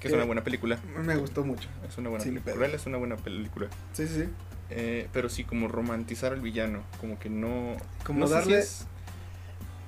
que 0.00 0.08
es 0.08 0.12
Eh, 0.14 0.16
una 0.16 0.24
buena 0.26 0.44
película. 0.44 0.78
Me 1.04 1.16
gustó 1.16 1.44
mucho. 1.44 1.68
Es 1.88 1.96
una 1.98 2.08
buena 2.10 2.24
película. 2.24 2.54
Cruella 2.54 2.76
es 2.76 2.86
una 2.86 2.98
buena 2.98 3.16
película. 3.16 3.68
Sí, 3.92 4.06
sí, 4.06 4.24
sí. 4.24 4.28
Eh, 4.70 5.08
pero 5.12 5.28
sí, 5.28 5.44
como 5.44 5.68
romantizar 5.68 6.32
al 6.32 6.40
villano, 6.40 6.80
como 7.00 7.18
que 7.18 7.30
no... 7.30 7.76
Como 8.04 8.20
no 8.20 8.26
si 8.26 8.32
darle- 8.32 8.58
es- 8.58 8.86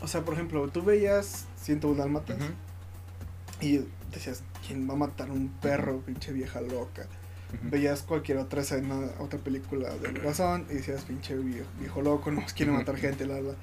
O 0.00 0.06
sea, 0.06 0.22
por 0.24 0.34
ejemplo, 0.34 0.68
tú 0.68 0.82
veías 0.82 1.46
101 1.60 1.96
dálmatas 1.98 2.36
Ujú, 2.38 2.52
y 3.60 3.84
decías, 4.12 4.42
¿quién 4.66 4.88
va 4.88 4.94
a 4.94 4.96
matar 4.96 5.30
a 5.30 5.32
un 5.32 5.48
perro, 5.48 6.00
pinche 6.00 6.32
vieja 6.32 6.60
loca? 6.60 7.06
Veías 7.62 8.02
cualquier 8.02 8.36
otra 8.38 8.60
escena, 8.60 9.08
otra 9.20 9.38
película 9.38 9.88
del 9.96 10.20
Guasón 10.20 10.66
y 10.70 10.74
decías, 10.74 11.02
pinche 11.04 11.34
viejo, 11.34 11.66
viejo 11.80 12.02
loco, 12.02 12.30
no 12.30 12.44
quiere 12.54 12.72
matar 12.72 12.96
gente, 12.98 13.24
la, 13.26 13.40
la. 13.40 13.54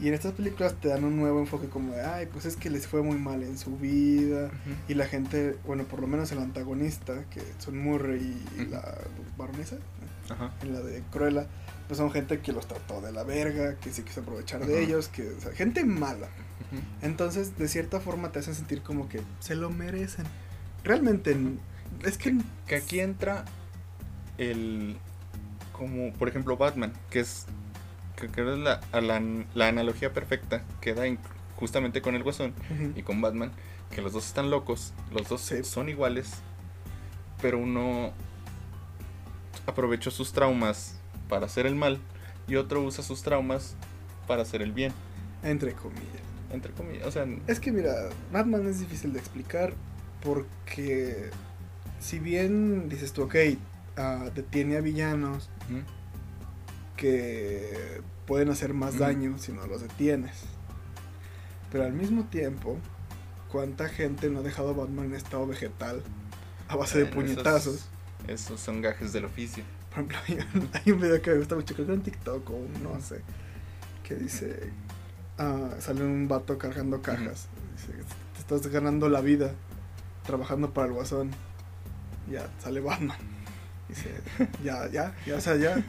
Y 0.00 0.06
en 0.06 0.14
estas 0.14 0.32
películas 0.34 0.74
te 0.80 0.86
dan 0.86 1.02
un 1.04 1.16
nuevo 1.16 1.40
enfoque 1.40 1.66
como 1.68 1.92
de, 1.94 2.02
ay, 2.02 2.26
pues 2.32 2.44
es 2.46 2.54
que 2.54 2.70
les 2.70 2.86
fue 2.86 3.02
muy 3.02 3.16
mal 3.18 3.42
en 3.42 3.58
su 3.58 3.76
vida. 3.76 4.50
Y 4.86 4.94
la 4.94 5.06
gente, 5.06 5.56
bueno, 5.66 5.82
por 5.82 6.00
lo 6.00 6.06
menos 6.06 6.30
el 6.30 6.38
antagonista, 6.38 7.24
que 7.30 7.42
son 7.58 7.76
Murray 7.78 8.40
y 8.56 8.60
Ujú. 8.62 8.70
la 8.70 8.94
baronesa, 9.36 9.78
Ajá. 10.30 10.52
en 10.62 10.72
la 10.74 10.80
de 10.80 11.02
Cruella, 11.10 11.46
pues 11.86 11.98
son 11.98 12.10
gente 12.10 12.40
que 12.40 12.52
los 12.52 12.66
trató 12.68 13.00
de 13.00 13.12
la 13.12 13.22
verga, 13.24 13.76
que 13.76 13.92
se 13.92 14.04
quiso 14.04 14.20
aprovechar 14.20 14.64
de 14.66 14.82
ellos, 14.82 15.08
que, 15.08 15.28
o 15.30 15.40
sea, 15.40 15.52
gente 15.52 15.84
mala. 15.84 16.28
Entonces, 17.02 17.56
de 17.56 17.66
cierta 17.68 17.98
forma 18.00 18.30
te 18.30 18.40
hacen 18.40 18.54
sentir 18.54 18.82
como 18.82 19.08
que 19.08 19.22
se 19.40 19.54
lo 19.54 19.70
merecen. 19.70 20.26
Realmente, 20.84 21.34
es 22.04 22.18
que... 22.18 22.36
Que 22.66 22.76
aquí 22.76 23.00
entra 23.00 23.44
el. 24.36 24.96
Como, 25.72 26.12
por 26.14 26.28
ejemplo, 26.28 26.56
Batman, 26.56 26.92
que 27.10 27.20
es. 27.20 27.46
Que 28.16 28.28
creo 28.28 28.52
es 28.54 28.58
la, 28.58 28.80
la, 29.00 29.22
la 29.54 29.68
analogía 29.68 30.12
perfecta 30.12 30.62
que 30.80 30.92
da 30.92 31.06
in- 31.06 31.18
justamente 31.56 32.02
con 32.02 32.14
el 32.16 32.22
Guasón 32.24 32.52
y 32.96 33.02
con 33.02 33.20
Batman, 33.20 33.52
que 33.94 34.02
los 34.02 34.12
dos 34.12 34.26
están 34.26 34.50
locos, 34.50 34.92
los 35.12 35.28
dos 35.28 35.40
Sí. 35.40 35.62
son 35.64 35.88
iguales, 35.88 36.30
pero 37.40 37.58
uno 37.58 38.12
aprovechó 39.68 40.10
sus 40.10 40.32
traumas 40.32 40.94
para 41.28 41.46
hacer 41.46 41.66
el 41.66 41.74
mal 41.74 42.00
y 42.46 42.56
otro 42.56 42.82
usa 42.82 43.04
sus 43.04 43.22
traumas 43.22 43.74
para 44.26 44.42
hacer 44.42 44.62
el 44.62 44.72
bien, 44.72 44.92
Entre 45.42 45.72
comillas. 45.72 46.22
entre 46.52 46.72
comillas. 46.72 47.06
O 47.06 47.10
sea, 47.10 47.26
Es 47.46 47.60
que 47.60 47.70
mira, 47.72 47.92
Batman 48.32 48.66
es 48.66 48.80
difícil 48.80 49.12
de 49.12 49.18
explicar 49.18 49.74
porque 50.22 51.30
si 52.00 52.18
bien 52.18 52.88
dices 52.88 53.12
tú, 53.12 53.22
ok, 53.24 53.34
ah, 53.96 54.30
detiene 54.34 54.76
a 54.76 54.80
villanos 54.80 55.50
que 56.96 58.00
pueden 58.26 58.50
hacer 58.50 58.74
más 58.74 58.98
daño 58.98 59.38
si 59.38 59.52
no 59.52 59.66
los 59.66 59.82
detienes. 59.82 60.42
Pero 61.70 61.84
al 61.84 61.92
mismo 61.92 62.24
tiempo, 62.24 62.78
¿cuánta 63.52 63.88
gente 63.88 64.30
no 64.30 64.40
ha 64.40 64.42
dejado 64.42 64.70
a 64.70 64.72
Batman 64.72 65.06
en 65.06 65.14
estado 65.14 65.46
vegetal 65.46 66.02
a 66.68 66.76
base 66.76 66.98
de 66.98 67.04
bueno, 67.04 67.20
puñetazos? 67.20 67.88
Esos 68.26 68.60
son 68.60 68.82
gajes 68.82 69.12
del 69.12 69.24
oficio. 69.24 69.64
Por 69.90 70.00
ejemplo, 70.04 70.18
hay 70.28 70.38
un, 70.54 70.68
hay 70.72 70.92
un 70.92 71.00
video 71.00 71.22
que 71.22 71.30
me 71.30 71.38
gusta 71.38 71.54
mucho, 71.54 71.74
creo 71.74 71.86
que 71.86 71.92
en 71.94 72.02
TikTok 72.02 72.50
o 72.50 72.52
un- 72.54 72.82
no 72.82 73.00
sé, 73.00 73.22
que 74.02 74.14
dice, 74.16 74.70
ah, 75.38 75.70
sale 75.80 76.02
un 76.02 76.28
vato 76.28 76.58
cargando 76.58 77.00
cajas. 77.02 77.46
Dice, 77.76 77.92
te 78.34 78.40
estás 78.40 78.66
ganando 78.72 79.08
la 79.08 79.20
vida 79.20 79.52
trabajando 80.26 80.72
para 80.74 80.88
el 80.88 80.92
guasón. 80.92 81.30
Ya, 82.30 82.46
sale 82.62 82.80
Batman. 82.80 83.16
Dice, 83.88 84.10
ya, 84.62 84.86
ya, 84.90 85.14
ya, 85.26 85.36
o 85.36 85.40
sea, 85.40 85.56
ya. 85.56 85.82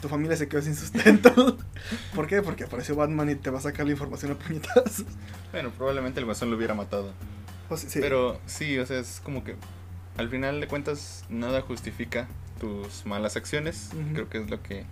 Tu 0.00 0.08
familia 0.08 0.36
se 0.36 0.46
quedó 0.46 0.62
sin 0.62 0.76
sustento. 0.76 1.58
¿Por 2.14 2.28
qué? 2.28 2.40
Porque 2.40 2.62
apareció 2.62 2.94
Batman 2.94 3.30
y 3.30 3.34
te 3.34 3.50
va 3.50 3.58
a 3.58 3.62
sacar 3.62 3.84
la 3.86 3.90
información 3.92 4.30
a 4.30 4.34
puñetazos. 4.36 5.04
Bueno, 5.50 5.70
probablemente 5.70 6.20
el 6.20 6.26
Guasón 6.26 6.50
lo 6.50 6.56
hubiera 6.56 6.74
matado. 6.74 7.12
O 7.68 7.76
sea, 7.76 7.90
sí, 7.90 7.98
Pero 8.00 8.38
sí, 8.46 8.78
o 8.78 8.86
sea, 8.86 9.00
es 9.00 9.20
como 9.24 9.42
que 9.42 9.56
al 10.18 10.28
final 10.28 10.60
de 10.60 10.66
cuentas 10.66 11.24
nada 11.30 11.62
justifica 11.62 12.28
tus 12.60 13.06
malas 13.06 13.36
acciones. 13.36 13.90
Creo 14.12 14.28
que 14.28 14.38
es 14.38 14.50
lo 14.50 14.62
que 14.62 14.84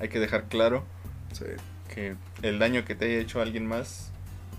hay 0.00 0.08
que 0.08 0.18
dejar 0.18 0.44
claro. 0.44 0.84
sí. 1.32 1.44
Que 1.92 2.16
el 2.42 2.58
daño 2.58 2.84
que 2.84 2.94
te 2.96 3.04
haya 3.04 3.18
hecho 3.18 3.38
a 3.38 3.42
alguien 3.42 3.66
más 3.66 4.10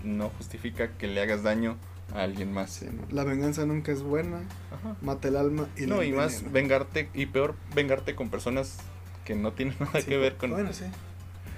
no 0.04 0.30
justifica 0.30 0.88
que 0.96 1.06
le 1.08 1.20
hagas 1.20 1.42
daño 1.42 1.76
a 2.14 2.22
alguien 2.22 2.52
más. 2.52 2.70
Sí, 2.70 2.86
¿no? 2.86 3.02
La 3.10 3.24
venganza 3.24 3.66
nunca 3.66 3.90
es 3.92 4.00
buena, 4.02 4.38
Ajá. 4.70 4.96
mata 5.02 5.26
el 5.28 5.36
alma 5.36 5.66
y 5.76 5.82
la 5.86 5.96
No, 5.96 6.02
y 6.04 6.12
más 6.12 6.50
vengarte, 6.52 7.10
y 7.12 7.26
peor 7.26 7.56
vengarte 7.74 8.14
con 8.14 8.30
personas 8.30 8.78
que 9.24 9.34
no 9.34 9.52
tienen 9.52 9.74
nada 9.80 10.00
Sí, 10.00 10.06
que 10.06 10.16
ver 10.16 10.36
con... 10.36 10.50
Bueno, 10.52 10.72
sí. 10.72 10.84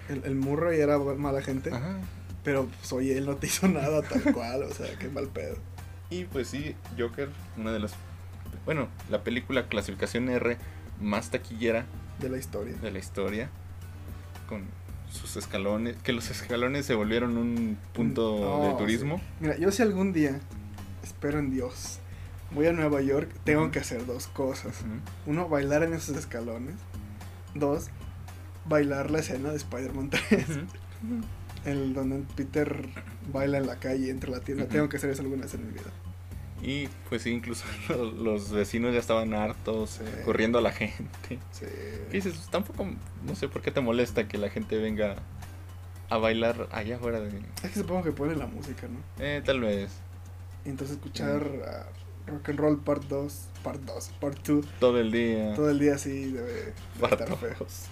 El, 0.08 0.24
el 0.24 0.34
Murray 0.36 0.80
era 0.80 0.98
mala 0.98 1.42
gente, 1.42 1.70
Ajá. 1.70 1.98
pero 2.42 2.64
pues 2.66 2.90
oye, 2.94 3.18
él 3.18 3.26
no 3.26 3.36
te 3.36 3.46
hizo 3.48 3.68
nada 3.68 4.00
tal 4.02 4.32
cual, 4.32 4.62
o 4.62 4.72
sea, 4.72 4.86
qué 4.98 5.08
mal 5.10 5.28
pedo. 5.28 5.56
Y 6.08 6.24
pues 6.24 6.48
sí, 6.48 6.74
Joker, 6.98 7.28
una 7.58 7.72
de 7.72 7.80
las... 7.80 7.92
Bueno, 8.64 8.88
la 9.10 9.22
película 9.24 9.68
clasificación 9.68 10.28
R 10.28 10.56
más 11.00 11.30
taquillera 11.30 11.86
De 12.20 12.28
la 12.28 12.38
historia. 12.38 12.74
de 12.76 12.90
la 12.90 12.98
historia 12.98 13.48
con 14.48 14.64
sus 15.10 15.36
escalones, 15.36 15.96
que 16.02 16.12
los 16.12 16.30
escalones 16.30 16.84
se 16.86 16.94
volvieron 16.94 17.36
un 17.38 17.78
punto 17.94 18.34
Oh, 18.34 18.64
de 18.66 18.70
sí. 18.72 18.76
turismo. 18.78 19.20
Mira, 19.40 19.56
yo 19.56 19.70
si 19.72 19.82
algún 19.82 20.12
día, 20.12 20.38
espero 21.02 21.38
en 21.38 21.50
Dios, 21.50 21.98
voy 22.50 22.66
a 22.66 22.72
Nueva 22.72 23.00
York, 23.00 23.30
tengo 23.44 23.70
que 23.70 23.78
hacer 23.78 24.04
dos 24.06 24.26
cosas. 24.26 24.84
Uno, 25.26 25.48
bailar 25.48 25.82
en 25.82 25.94
esos 25.94 26.16
escalones. 26.16 26.74
Dos, 27.54 27.88
bailar 28.66 29.10
la 29.10 29.20
escena 29.20 29.50
de 29.50 29.56
Spider-Man 29.56 30.10
3. 30.10 30.46
Ujú. 30.48 31.24
El 31.64 31.92
donde 31.94 32.22
Peter 32.36 32.88
baila 33.32 33.58
en 33.58 33.66
la 33.66 33.76
calle 33.76 34.10
entre 34.10 34.30
la 34.30 34.40
tienda. 34.40 34.66
Tengo 34.68 34.88
que 34.88 34.96
hacer 34.98 35.10
eso 35.10 35.22
alguna 35.22 35.42
vez 35.42 35.54
en 35.54 35.66
mi 35.66 35.72
vida. 35.72 35.90
Y 36.62 36.88
pues 37.08 37.22
sí, 37.22 37.30
incluso 37.30 37.64
lo- 37.88 38.10
los 38.10 38.50
vecinos 38.50 38.92
ya 38.92 38.98
estaban 39.00 39.32
hartos, 39.34 39.90
Sí. 39.90 40.04
corriendo 40.24 40.58
a 40.58 40.62
la 40.62 40.72
gente. 40.72 41.38
Sí. 41.52 41.66
¿Qué 42.10 42.16
dices? 42.16 42.48
Tampoco, 42.50 42.86
no 43.26 43.34
sé 43.36 43.48
por 43.48 43.62
qué 43.62 43.70
te 43.70 43.80
molesta 43.80 44.26
que 44.28 44.38
la 44.38 44.50
gente 44.50 44.76
venga 44.78 45.16
a 46.10 46.16
bailar 46.16 46.68
allá 46.72 46.96
afuera 46.96 47.20
de... 47.20 47.28
Es 47.62 47.70
que 47.70 47.80
supongo 47.80 48.02
que 48.02 48.12
ponen 48.12 48.38
la 48.38 48.46
música, 48.46 48.88
¿no? 48.88 48.98
Eh, 49.24 49.42
tal 49.44 49.60
vez. 49.60 49.90
Entonces 50.64 50.96
escuchar 50.96 51.46
ah, 51.66 51.86
rock 52.26 52.48
and 52.48 52.58
roll 52.58 52.78
part 52.80 53.04
2, 53.04 53.48
part 53.62 53.80
2, 53.82 54.08
part 54.20 54.38
2, 54.46 54.66
Todo 54.80 54.98
el 55.00 55.12
día. 55.12 55.54
todo 55.54 55.70
el 55.70 55.78
día 55.78 55.94
así 55.94 56.32
debe 56.32 56.72
estar 57.02 57.36
feos. 57.38 57.84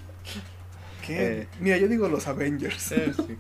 ¿Qué? 1.07 1.41
Eh. 1.43 1.49
Mira, 1.61 1.77
yo 1.77 1.89
digo 1.89 2.09
los 2.09 2.27
Avengers. 2.27 2.91
Eh, 2.93 3.13
sí. 3.15 3.37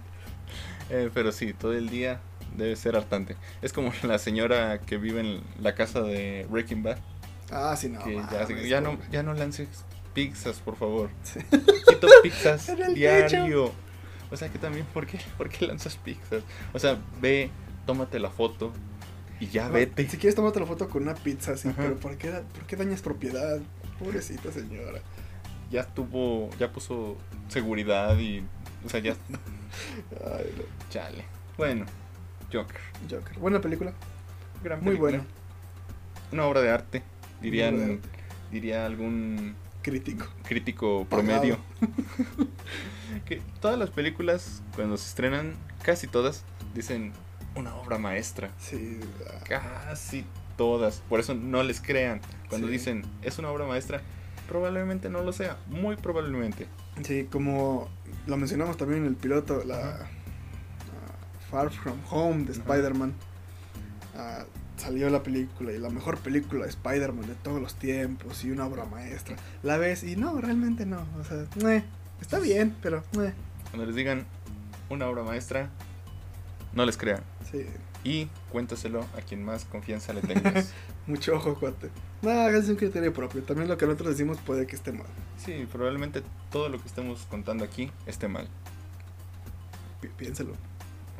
Eh, 0.90 1.10
pero 1.12 1.32
sí, 1.32 1.52
todo 1.52 1.72
el 1.72 1.88
día 1.88 2.20
debe 2.56 2.76
ser 2.76 2.96
hartante. 2.96 3.36
Es 3.62 3.72
como 3.72 3.92
la 4.02 4.18
señora 4.18 4.80
que 4.80 4.96
vive 4.98 5.20
en 5.20 5.42
la 5.60 5.74
casa 5.74 6.02
de 6.02 6.46
Breaking 6.50 6.82
Bad. 6.82 6.98
ah, 7.50 7.76
sí, 7.76 7.88
no. 7.88 8.02
que 8.04 8.68
ya, 8.68 8.80
no, 8.80 8.98
ya 9.10 9.22
no 9.22 9.34
lances 9.34 9.68
pizzas, 10.14 10.58
por 10.60 10.76
favor. 10.76 11.10
Sí. 11.22 11.40
Quito 11.88 12.08
pizzas 12.22 12.72
diario. 12.94 13.72
O 14.30 14.36
sea 14.36 14.48
que 14.48 14.58
también, 14.58 14.86
¿por 14.86 15.06
qué, 15.06 15.20
¿por 15.38 15.48
qué 15.48 15.66
lanzas 15.66 15.96
pizzas? 15.96 16.42
O 16.72 16.78
sea, 16.78 16.98
ve, 17.20 17.50
tómate 17.86 18.18
la 18.18 18.30
foto 18.30 18.72
y 19.38 19.46
ya 19.48 19.68
No, 19.68 19.74
vete. 19.74 20.08
Si 20.08 20.16
quieres, 20.16 20.34
tómate 20.34 20.58
la 20.58 20.66
foto 20.66 20.88
con 20.88 21.02
una 21.02 21.14
pizza 21.14 21.52
así, 21.52 21.68
Ajá. 21.68 21.76
pero 21.82 21.96
¿por 21.96 22.16
qué, 22.16 22.30
¿por 22.30 22.66
qué 22.66 22.76
dañas 22.76 23.02
propiedad? 23.02 23.60
Pobrecita 23.98 24.50
señora. 24.50 25.00
Ya 25.70 25.84
tuvo, 25.84 26.50
ya 26.58 26.72
puso 26.72 27.16
seguridad 27.48 28.18
y, 28.18 28.42
o 28.84 28.88
sea, 28.88 29.00
ya, 29.00 29.12
Ay, 30.24 30.52
no. 30.56 30.64
chale. 30.90 31.24
Bueno, 31.56 31.84
Joker. 32.52 32.76
Joker. 33.10 33.38
Buena 33.38 33.60
película. 33.60 33.92
Gran 34.62 34.78
Muy 34.80 34.94
película. 34.96 35.10
buena. 35.18 35.24
una 36.32 36.44
obra 36.46 36.60
de 36.60 36.70
arte, 36.70 37.02
dirían, 37.40 37.76
de 37.76 37.84
arte. 37.94 38.08
diría 38.50 38.86
algún 38.86 39.54
Crítico. 39.82 40.26
crítico 40.44 41.06
promedio. 41.08 41.58
que 43.24 43.40
todas 43.60 43.78
las 43.78 43.90
películas, 43.90 44.62
cuando 44.74 44.96
se 44.96 45.08
estrenan, 45.08 45.54
casi 45.82 46.06
todas, 46.06 46.44
dicen 46.74 47.12
una 47.54 47.74
obra 47.76 47.98
maestra. 47.98 48.50
Sí. 48.58 49.00
Casi 49.48 50.24
todas. 50.56 51.02
Por 51.08 51.20
eso 51.20 51.34
no 51.34 51.62
les 51.62 51.80
crean. 51.80 52.20
Cuando 52.48 52.66
Sí. 52.68 52.72
dicen 52.74 53.04
es 53.22 53.38
una 53.38 53.50
obra 53.50 53.66
maestra, 53.66 54.00
probablemente 54.48 55.08
no 55.08 55.22
lo 55.22 55.32
sea. 55.32 55.56
Muy 55.68 55.96
probablemente. 55.96 56.66
Sí, 57.02 57.26
como 57.30 57.88
lo 58.26 58.36
mencionamos 58.36 58.76
también 58.76 59.02
en 59.02 59.06
el 59.08 59.16
piloto, 59.16 59.62
la 59.64 60.08
Far 61.56 61.70
From 61.70 61.98
Home 62.10 62.44
de. 62.44 62.52
Spider-Man. 62.52 63.14
ah, 64.14 64.44
salió 64.76 65.08
la 65.08 65.22
película 65.22 65.72
y 65.72 65.78
la 65.78 65.88
mejor 65.88 66.18
película 66.18 66.64
de 66.64 66.68
Spider-Man 66.70 67.26
de 67.26 67.34
todos 67.36 67.62
los 67.62 67.76
tiempos 67.76 68.44
y 68.44 68.50
una 68.50 68.66
obra 68.66 68.84
maestra. 68.84 69.36
La 69.62 69.78
ves 69.78 70.02
y 70.04 70.16
no, 70.16 70.38
realmente 70.38 70.84
no. 70.84 71.06
O 71.18 71.24
sea, 71.24 71.46
meh, 71.64 71.82
está 72.20 72.38
bien, 72.40 72.76
pero 72.82 73.02
meh, 73.16 73.32
Cuando 73.70 73.86
les 73.86 73.94
digan 73.96 74.26
una 74.90 75.06
obra 75.08 75.22
maestra, 75.22 75.70
no 76.74 76.84
les 76.84 76.98
crean. 76.98 77.22
sí, 77.50 77.64
Y 78.04 78.28
cuéntaselo 78.52 79.00
a 79.16 79.22
quien 79.26 79.42
más 79.42 79.64
confianza 79.64 80.12
le 80.12 80.20
tengas. 80.20 80.74
mucho 81.06 81.36
ojo, 81.36 81.54
cuate. 81.54 81.88
No, 82.20 82.28
háganse 82.32 82.70
un 82.70 82.76
criterio 82.76 83.14
propio. 83.14 83.42
También 83.44 83.66
lo 83.68 83.78
que 83.78 83.86
nosotros 83.86 84.10
decimos 84.10 84.36
puede 84.44 84.66
que 84.66 84.76
esté 84.76 84.92
mal. 84.92 85.06
sí, 85.38 85.66
probablemente 85.72 86.22
todo 86.50 86.68
lo 86.68 86.78
que 86.78 86.86
estemos 86.86 87.24
contando 87.30 87.64
aquí 87.64 87.90
esté 88.04 88.28
mal. 88.28 88.46
Pi- 90.02 90.08
piénselo. 90.18 90.52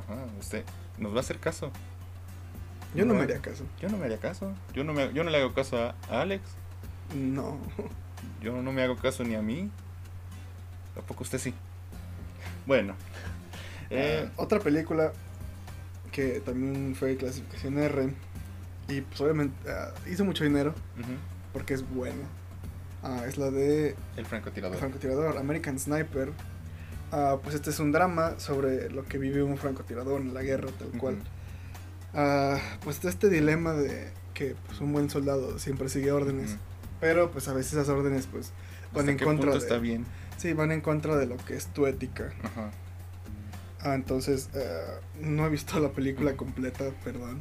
Ajá, 0.09 0.25
usted 0.39 0.65
nos 0.99 1.13
va 1.13 1.19
a 1.19 1.21
hacer 1.21 1.39
caso. 1.39 1.71
Yo 2.95 3.05
no 3.05 3.15
me 3.15 3.23
haría 3.23 3.41
caso. 3.41 3.65
Yo 3.81 3.89
no 3.89 3.99
me 3.99 4.07
haría 4.07 4.19
caso. 4.19 4.53
Yo 4.73 4.85
no, 4.85 4.93
me, 4.93 5.13
yo 5.13 5.23
no 5.25 5.31
le 5.31 5.39
hago 5.39 5.53
caso 5.53 5.77
a, 5.77 5.95
a 6.11 6.23
Alex. 6.23 6.43
No. 7.15 7.59
Yo 8.41 8.63
no 8.63 8.73
me 8.73 8.83
hago 8.83 8.97
caso 8.97 9.23
ni 9.25 9.35
a 9.35 9.43
mí. 9.43 9.71
Tampoco 10.95 11.23
usted 11.25 11.39
sí. 11.39 11.53
Bueno. 12.67 12.95
Eh, 13.91 14.27
Ah, 14.29 14.33
otra 14.37 14.61
película 14.61 15.13
que 16.11 16.41
también 16.41 16.95
fue 16.97 17.17
clasificación 17.17 17.79
R 17.79 18.13
y 18.89 19.01
pues 19.03 19.21
obviamente 19.21 19.55
ah, 19.71 19.93
hizo 20.11 20.25
mucho 20.25 20.45
dinero 20.45 20.75
porque 21.53 21.75
es 21.75 21.89
buena. 21.89 22.25
Ah, 23.03 23.25
es 23.29 23.37
la 23.37 23.51
de 23.51 23.95
el 24.17 24.27
francotirador. 24.27 24.79
francotirador, 24.79 25.37
American 25.39 25.79
Sniper. 25.79 26.33
Ah, 27.19 27.39
pues 27.43 27.55
este 27.55 27.71
es 27.71 27.81
un 27.81 27.93
drama 27.93 28.39
sobre 28.39 28.91
lo 28.91 29.03
que 29.07 29.17
vive 29.17 29.43
un 29.43 29.57
francotirador 29.57 30.21
en 30.21 30.35
la 30.35 30.43
guerra, 30.43 30.69
tal 30.79 30.93
Ujú, 30.93 30.99
cual. 30.99 31.17
Ah, 32.13 32.59
pues 32.85 32.97
está 32.97 33.09
este 33.09 33.31
dilema 33.31 33.73
de 33.73 34.11
que 34.35 34.55
pues, 34.67 34.83
un 34.83 34.93
buen 34.93 35.09
soldado 35.09 35.59
siempre 35.59 35.89
sigue 35.89 36.13
órdenes, 36.13 36.51
ujú. 36.53 36.61
pero 37.01 37.31
pues 37.31 37.49
a 37.49 37.55
veces 37.55 37.73
esas 37.73 37.89
órdenes 37.89 38.27
pues 38.27 38.53
van 38.93 39.09
¿Hasta 39.09 39.13
en 39.13 39.19
contra 39.19 39.57
de, 39.57 39.59
está 39.59 39.79
bien? 39.79 40.05
sí, 40.37 40.53
van 40.53 40.73
en 40.73 40.83
contra 40.83 41.17
de 41.17 41.25
lo 41.27 41.39
que 41.39 41.57
es 41.57 41.69
tu 41.69 41.87
ética. 41.87 42.35
Ajá. 42.43 42.71
Ah, 43.81 43.95
entonces, 43.95 44.51
no 45.21 45.47
he 45.47 45.49
visto 45.49 45.79
la 45.81 45.93
película 45.93 46.37
completa, 46.37 46.85
perdón. 47.03 47.41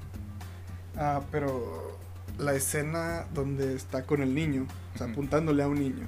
Ah, 0.96 1.22
pero 1.32 1.98
la 2.38 2.54
escena 2.54 3.26
donde 3.34 3.76
está 3.76 4.06
con 4.06 4.22
el 4.22 4.34
niño, 4.36 4.68
o 4.94 4.98
sea, 4.98 5.08
apuntándole 5.08 5.64
a 5.64 5.68
un 5.68 5.80
niño, 5.80 6.08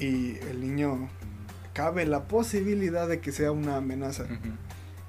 y 0.00 0.36
el 0.38 0.60
niño 0.60 1.08
cabe 1.76 2.06
la 2.06 2.24
posibilidad 2.24 3.06
de 3.06 3.20
que 3.20 3.32
sea 3.32 3.52
una 3.52 3.76
amenaza, 3.76 4.24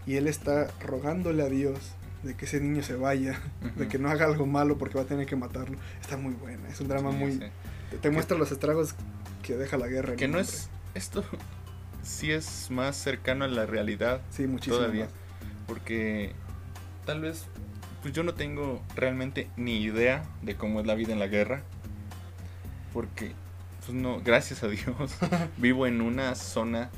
y 0.06 0.16
él 0.18 0.28
está 0.28 0.68
rogándole 0.82 1.42
a 1.44 1.48
Dios 1.48 1.80
de 2.24 2.36
que 2.36 2.44
ese 2.44 2.60
niño 2.60 2.84
se 2.84 2.96
vaya, 2.96 3.40
de 3.78 3.88
que 3.88 3.98
no 3.98 4.10
haga 4.10 4.26
algo 4.26 4.46
malo 4.46 4.78
porque 4.78 4.96
va 4.96 5.04
a 5.04 5.08
tener 5.08 5.26
que 5.28 5.38
matarlo. 5.38 5.78
Está 6.02 6.18
muy 6.18 6.34
buena, 6.34 6.68
es 6.68 6.82
un 6.82 6.90
drama 6.90 7.12
Sí, 7.12 7.18
muy... 7.18 7.32
sí. 7.34 7.40
Te, 7.92 7.98
te 8.00 8.10
muestra 8.12 8.38
los 8.38 8.52
estragos 8.52 8.96
que 9.44 9.56
deja 9.56 9.78
la 9.78 9.88
guerra. 9.88 10.18
Que 10.18 10.28
no 10.28 10.40
hombre. 10.40 10.42
es. 10.52 10.70
Esto 10.94 11.24
sí 12.04 12.32
es 12.32 12.70
más 12.70 12.98
cercano 12.98 13.46
a 13.46 13.48
la 13.48 13.66
realidad 13.66 14.20
Sí, 14.30 14.46
muchísimo. 14.46 14.76
todavía. 14.78 15.06
más. 15.06 15.14
Porque 15.68 16.34
tal 17.06 17.22
vez. 17.22 17.46
Pues 18.02 18.14
yo 18.14 18.24
no 18.24 18.34
tengo 18.34 18.82
realmente 18.96 19.50
ni 19.58 19.82
idea 19.82 20.24
de 20.42 20.56
cómo 20.56 20.82
es 20.82 20.86
la 20.86 20.96
vida 20.96 21.14
en 21.14 21.20
la 21.20 21.28
guerra. 21.28 21.62
Porque. 22.94 23.32
Pues 23.88 23.98
no, 23.98 24.20
gracias 24.24 24.64
a 24.64 24.68
Dios. 24.68 25.16
vivo 25.58 25.88
en 25.88 26.02
una 26.02 26.36
zona 26.36 26.90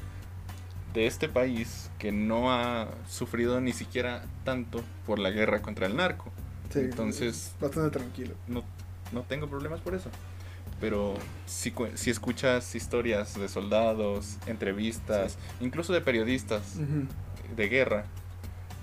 de 0.93 1.05
este 1.05 1.29
país 1.29 1.91
que 1.99 2.11
no 2.11 2.51
ha 2.51 2.87
sufrido 3.07 3.61
ni 3.61 3.73
siquiera 3.73 4.23
tanto 4.43 4.83
por 5.05 5.19
la 5.19 5.29
guerra 5.29 5.61
contra 5.61 5.85
el 5.85 5.95
narco. 5.95 6.31
Sí, 6.73 6.79
Entonces- 6.79 7.53
Bastante 7.61 7.91
tranquilo. 7.97 8.33
no, 8.47 8.63
no 9.11 9.21
tengo 9.21 9.47
problemas 9.47 9.81
por 9.81 9.93
eso. 9.93 10.09
Pero 10.81 11.15
si, 11.45 11.73
si 11.93 12.09
escuchas 12.09 12.73
historias 12.73 13.37
de 13.39 13.49
soldados, 13.49 14.37
entrevistas, 14.47 15.37
incluso 15.59 15.93
de 15.93 16.01
periodistas 16.01 16.75
de 17.55 17.67
guerra, 17.69 18.05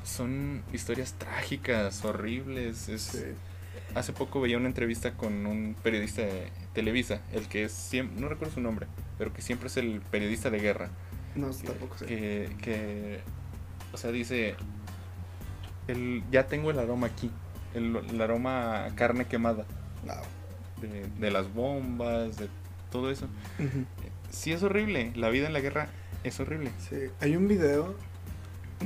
son 0.04 0.62
historias 0.72 1.14
trágicas, 1.14 2.04
horribles. 2.04 2.88
Es, 2.88 3.02
Sí. 3.02 3.24
Hace 3.96 4.12
poco 4.12 4.42
veía 4.42 4.58
una 4.58 4.66
entrevista 4.68 5.14
con 5.14 5.46
un 5.46 5.74
periodista 5.82 6.20
de 6.20 6.48
Televisa, 6.74 7.22
el 7.32 7.48
que 7.48 7.64
es 7.64 7.72
siempre, 7.72 8.20
no 8.20 8.28
recuerdo 8.28 8.52
su 8.54 8.60
nombre, 8.60 8.86
pero 9.16 9.32
que 9.32 9.40
siempre 9.40 9.68
es 9.68 9.76
el 9.78 10.02
periodista 10.02 10.50
de 10.50 10.58
guerra. 10.60 10.90
No, 11.34 11.50
que, 11.50 11.66
tampoco 11.66 11.96
sé. 11.96 12.04
que, 12.06 12.50
que, 12.60 13.20
o 13.94 13.96
sea, 13.96 14.12
dice, 14.12 14.54
el, 15.88 16.22
ya 16.30 16.46
tengo 16.46 16.70
el 16.70 16.78
aroma 16.78 17.06
aquí, 17.06 17.30
el, 17.74 17.96
el 17.96 18.20
aroma 18.20 18.84
a 18.84 18.94
carne 18.94 19.24
quemada 19.24 19.64
No. 20.04 20.12
de, 20.86 21.06
de 21.18 21.30
las 21.30 21.52
bombas, 21.54 22.36
de 22.36 22.48
todo 22.92 23.10
eso. 23.10 23.28
Sí 24.30 24.52
es 24.52 24.62
horrible, 24.62 25.12
la 25.16 25.30
vida 25.30 25.46
en 25.46 25.54
la 25.54 25.60
guerra 25.60 25.88
es 26.22 26.38
horrible. 26.38 26.70
Sí, 26.86 26.96
hay 27.20 27.34
un 27.34 27.48
video 27.48 27.94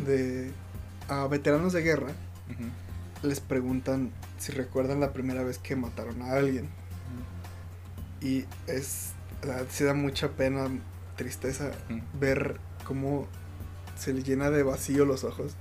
de 0.07 0.53
a 1.09 1.27
veteranos 1.27 1.73
de 1.73 1.83
guerra 1.83 2.13
Ujú. 2.49 2.69
Les 3.23 3.41
preguntan 3.41 4.11
si 4.39 4.53
recuerdan 4.53 5.01
la 5.01 5.13
primera 5.13 5.43
vez 5.43 5.59
que 5.59 5.77
mataron 5.77 6.23
a 6.23 6.33
alguien. 6.33 6.69
Y 8.21 8.45
es 8.67 9.13
la 9.43 9.65
sí 9.71 9.85
da 9.85 9.95
mucha 9.95 10.31
pena, 10.31 10.69
tristeza 11.17 11.71
ver 12.19 12.59
cómo 12.85 13.27
se 13.97 14.13
le 14.13 14.23
llena 14.23 14.51
de 14.51 14.63
vacío 14.63 15.05
los 15.05 15.25
ojos. 15.25 15.55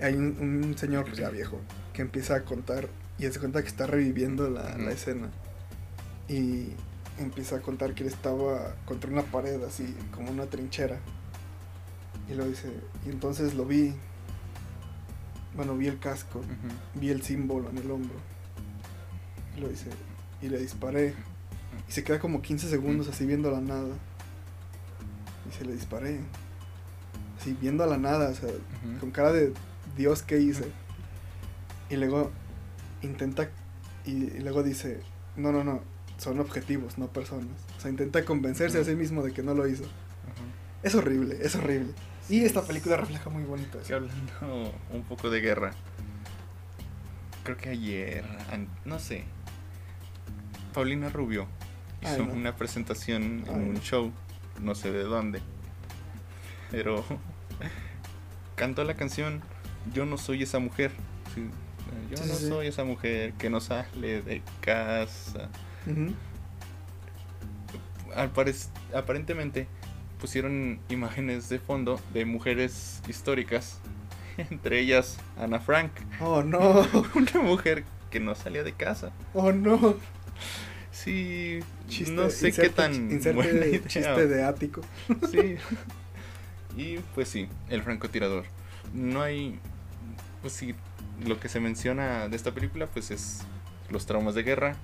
Hay 0.00 0.14
un, 0.14 0.36
un 0.40 0.76
señor 0.76 1.12
ya 1.12 1.30
viejo 1.30 1.60
que 1.92 2.02
empieza 2.02 2.36
a 2.36 2.44
contar 2.44 2.88
y 3.18 3.30
se 3.30 3.38
cuenta 3.38 3.62
que 3.62 3.68
está 3.68 3.86
reviviendo 3.86 4.50
la, 4.50 4.74
escena. 4.90 5.30
Y 6.28 6.68
empieza 7.18 7.56
a 7.56 7.60
contar 7.60 7.94
que 7.94 8.02
él 8.02 8.08
estaba 8.08 8.74
contra 8.86 9.10
una 9.10 9.22
pared 9.22 9.62
así 9.62 9.94
como 10.12 10.30
una 10.30 10.46
trinchera. 10.46 10.98
Y 12.28 12.34
lo 12.34 12.46
dice 12.46 12.68
y 13.06 13.10
entonces 13.10 13.54
lo 13.54 13.64
vi 13.66 13.94
bueno 15.56 15.76
vi 15.76 15.86
el 15.86 15.98
casco 15.98 16.40
vi 16.94 17.10
el 17.10 17.22
símbolo 17.22 17.70
en 17.70 17.78
el 17.78 17.90
hombro. 17.90 18.16
Y 19.56 19.60
lo 19.60 19.68
dice 19.68 19.90
y 20.42 20.48
le 20.48 20.58
disparé. 20.58 21.14
Y 21.88 21.92
se 21.92 22.04
queda 22.04 22.18
como 22.18 22.42
15 22.42 22.68
segundos 22.68 23.08
así 23.08 23.26
viendo 23.26 23.48
a 23.48 23.52
la 23.52 23.60
nada. 23.60 23.94
Y 25.48 25.54
se 25.56 25.64
le 25.64 25.72
disparé. 25.72 26.20
Así 27.40 27.56
viendo 27.60 27.84
a 27.84 27.86
la 27.86 27.98
nada 27.98 28.30
o 28.30 28.34
sea 28.34 28.50
con 29.00 29.10
cara 29.10 29.32
de 29.32 29.52
Dios 29.96 30.22
que 30.22 30.40
hice 30.40 30.64
y 31.90 31.96
luego 31.96 32.30
intenta 33.02 33.50
y, 34.06 34.12
y 34.12 34.38
luego 34.40 34.62
dice 34.62 35.00
no 35.36 35.52
no 35.52 35.62
no 35.62 35.80
son 36.16 36.40
objetivos 36.40 36.96
no 36.96 37.08
personas 37.08 37.50
o 37.76 37.80
sea 37.80 37.90
intenta 37.90 38.24
convencerse 38.24 38.78
a 38.78 38.84
sí 38.84 38.94
mismo 38.94 39.22
de 39.22 39.32
que 39.32 39.42
no 39.42 39.54
lo 39.54 39.68
hizo. 39.68 39.84
Es 40.82 40.94
horrible 40.94 41.38
es 41.42 41.54
horrible 41.54 41.92
y 42.28 42.44
esta 42.44 42.62
película 42.62 42.96
refleja 42.96 43.28
muy 43.30 43.42
bonito 43.44 43.78
eso 43.80 43.96
hablando 43.96 44.72
un 44.90 45.02
poco 45.02 45.30
de 45.30 45.40
guerra. 45.40 45.72
Creo 47.42 47.56
que 47.56 47.68
ayer, 47.70 48.24
no 48.84 48.98
sé. 48.98 49.24
Paulina 50.72 51.08
Rubio 51.10 51.46
hizo 52.02 52.12
Ay, 52.14 52.26
no. 52.26 52.32
una 52.32 52.56
presentación 52.56 53.44
en 53.46 53.48
Ay, 53.48 53.68
un 53.70 53.80
show, 53.80 54.10
no 54.60 54.74
sé 54.74 54.90
de 54.92 55.02
dónde. 55.04 55.40
Pero 56.70 57.04
cantó 58.56 58.82
la 58.84 58.94
canción 58.94 59.42
Yo 59.92 60.06
no 60.06 60.16
soy 60.18 60.42
esa 60.42 60.58
mujer. 60.58 60.90
Sí, 61.34 61.46
Yo 62.10 62.16
Sí, 62.16 62.24
no 62.28 62.34
sí, 62.34 62.48
soy 62.48 62.66
esa 62.68 62.84
mujer 62.84 63.34
que 63.34 63.50
no 63.50 63.60
sale 63.60 64.22
de 64.22 64.40
casa. 64.62 65.50
Al 68.16 68.32
parec- 68.32 68.68
aparentemente 68.94 69.66
pusieron 70.24 70.78
imágenes 70.88 71.50
de 71.50 71.58
fondo 71.58 72.00
de 72.14 72.24
mujeres 72.24 73.02
históricas, 73.06 73.78
entre 74.38 74.80
ellas 74.80 75.18
Ana 75.38 75.60
Frank, 75.60 75.90
oh 76.18 76.42
no 76.42 76.58
una 77.14 77.42
mujer 77.42 77.84
que 78.10 78.20
no 78.20 78.34
salía 78.34 78.62
de 78.62 78.72
casa. 78.72 79.12
oh 79.34 79.52
no 79.52 79.96
Sí, 80.90 81.60
Chiste, 81.88 82.12
no 82.14 82.30
sé 82.30 82.48
inserte- 82.48 82.62
qué 82.62 82.70
tan 82.70 83.34
buena 83.34 83.66
idea. 83.66 83.82
chiste 83.86 84.26
de 84.26 84.44
ático. 84.44 84.80
Sí. 85.30 85.56
Y 86.74 86.96
pues 87.14 87.28
sí, 87.28 87.46
el 87.68 87.82
francotirador. 87.82 88.44
No 88.94 89.20
hay, 89.20 89.58
pues 90.40 90.54
sí, 90.54 90.74
lo 91.26 91.38
que 91.38 91.50
se 91.50 91.60
menciona 91.60 92.28
de 92.28 92.36
esta 92.36 92.52
película 92.52 92.86
pues 92.86 93.10
es 93.10 93.40
los 93.90 94.06
traumas 94.06 94.34
de 94.34 94.42
guerra, 94.42 94.76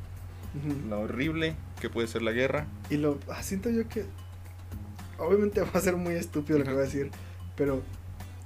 Ujú. 0.55 0.89
lo 0.91 1.01
horrible 1.01 1.55
que 1.81 1.89
puede 1.89 2.09
ser 2.09 2.21
la 2.21 2.33
guerra. 2.33 2.67
Y 2.91 2.99
lo 2.99 3.19
ah, 3.31 3.43
siento 3.43 3.71
yo 3.71 3.89
que 3.89 4.05
obviamente 5.21 5.61
va 5.61 5.71
a 5.75 5.81
ser 5.81 5.97
muy 5.97 6.15
estúpido 6.15 6.59
lo 6.59 6.65
que 6.65 6.71
voy 6.73 6.81
a 6.81 6.85
decir, 6.85 7.11
pero 7.57 7.83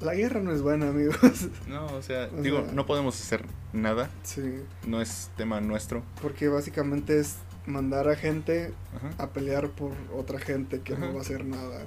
la 0.01 0.15
guerra 0.15 0.41
no 0.41 0.53
es 0.53 0.61
buena, 0.63 0.89
amigos. 0.89 1.17
No, 1.69 1.87
o 1.87 2.03
sea, 2.03 2.29
O 2.37 2.43
digo, 2.43 2.63
sea- 2.65 2.73
no 2.73 2.85
podemos 2.87 3.19
hacer 3.21 3.45
nada, 3.73 4.11
sí, 4.23 4.43
no 4.87 5.01
es 5.01 5.31
tema 5.37 5.61
nuestro. 5.61 6.03
porque 6.21 6.49
básicamente 6.49 7.19
es 7.19 7.37
mandar 7.67 8.09
a 8.09 8.17
gente 8.17 8.73
Ajá. 8.95 9.11
a 9.25 9.31
pelear 9.31 9.71
por 9.71 9.93
otra 10.15 10.39
gente 10.39 10.81
que 10.81 10.93
Ajá. 10.95 11.07
no 11.07 11.13
va 11.15 11.19
a 11.21 11.23
hacer 11.23 11.45
nada. 11.47 11.85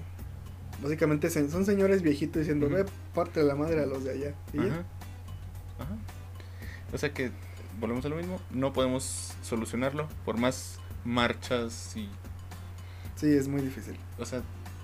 Básicamente 0.82 1.30
son 1.30 1.65
señores 1.65 2.02
viejitos 2.02 2.39
diciendo, 2.41 2.69
ve, 2.69 2.86
parte 3.13 3.39
de 3.41 3.45
la 3.47 3.56
madre 3.56 3.82
a 3.84 3.86
los 3.86 4.04
de 4.04 4.12
allá. 4.12 4.34
Y. 4.54 4.60
Ajá. 4.60 4.84
Ajá. 5.80 5.95
O 6.93 6.97
sea 6.97 7.13
que 7.13 7.32
volvemos 7.80 8.06
a 8.06 8.10
lo 8.10 8.15
mismo, 8.15 8.39
no 8.52 8.73
podemos 8.73 9.34
solucionarlo 9.43 10.08
por 10.26 10.38
más 10.38 10.80
marchas 11.06 11.95
y 11.95 12.10
Sí, 13.15 13.28
es 13.34 13.47
muy 13.47 13.62
difícil. 13.62 13.95
o 14.19 14.26
sea, 14.26 14.41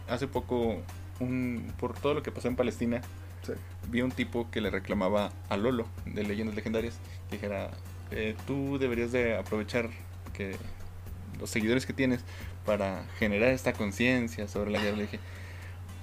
hace 0.07 0.27
poco 0.27 0.81
un 1.19 1.71
por 1.79 1.93
todo 1.97 2.13
lo 2.13 2.23
que 2.23 2.31
pasó 2.31 2.47
en 2.47 2.55
Palestina, 2.55 3.01
Sí. 3.45 3.51
vi 3.89 4.01
un 4.01 4.11
tipo 4.11 4.49
que 4.51 4.61
le 4.61 4.69
reclamaba 4.69 5.31
a 5.49 5.57
Lolo 5.57 5.85
de 6.05 6.23
Leyendas 6.23 6.55
Legendarias 6.55 6.95
que 7.29 7.35
dijera, 7.35 7.71
eh, 8.11 8.35
tú 8.47 8.77
deberías 8.79 9.11
de 9.11 9.35
aprovechar 9.37 9.89
que 10.33 10.55
los 11.39 11.49
seguidores 11.49 11.85
que 11.85 11.91
tienes 11.93 12.21
para 12.65 13.03
generar 13.19 13.49
esta 13.49 13.73
conciencia 13.73 14.47
sobre 14.47 14.71
la 14.71 14.79
guerra. 14.81 14.95
Le 14.95 15.03
dije, 15.03 15.19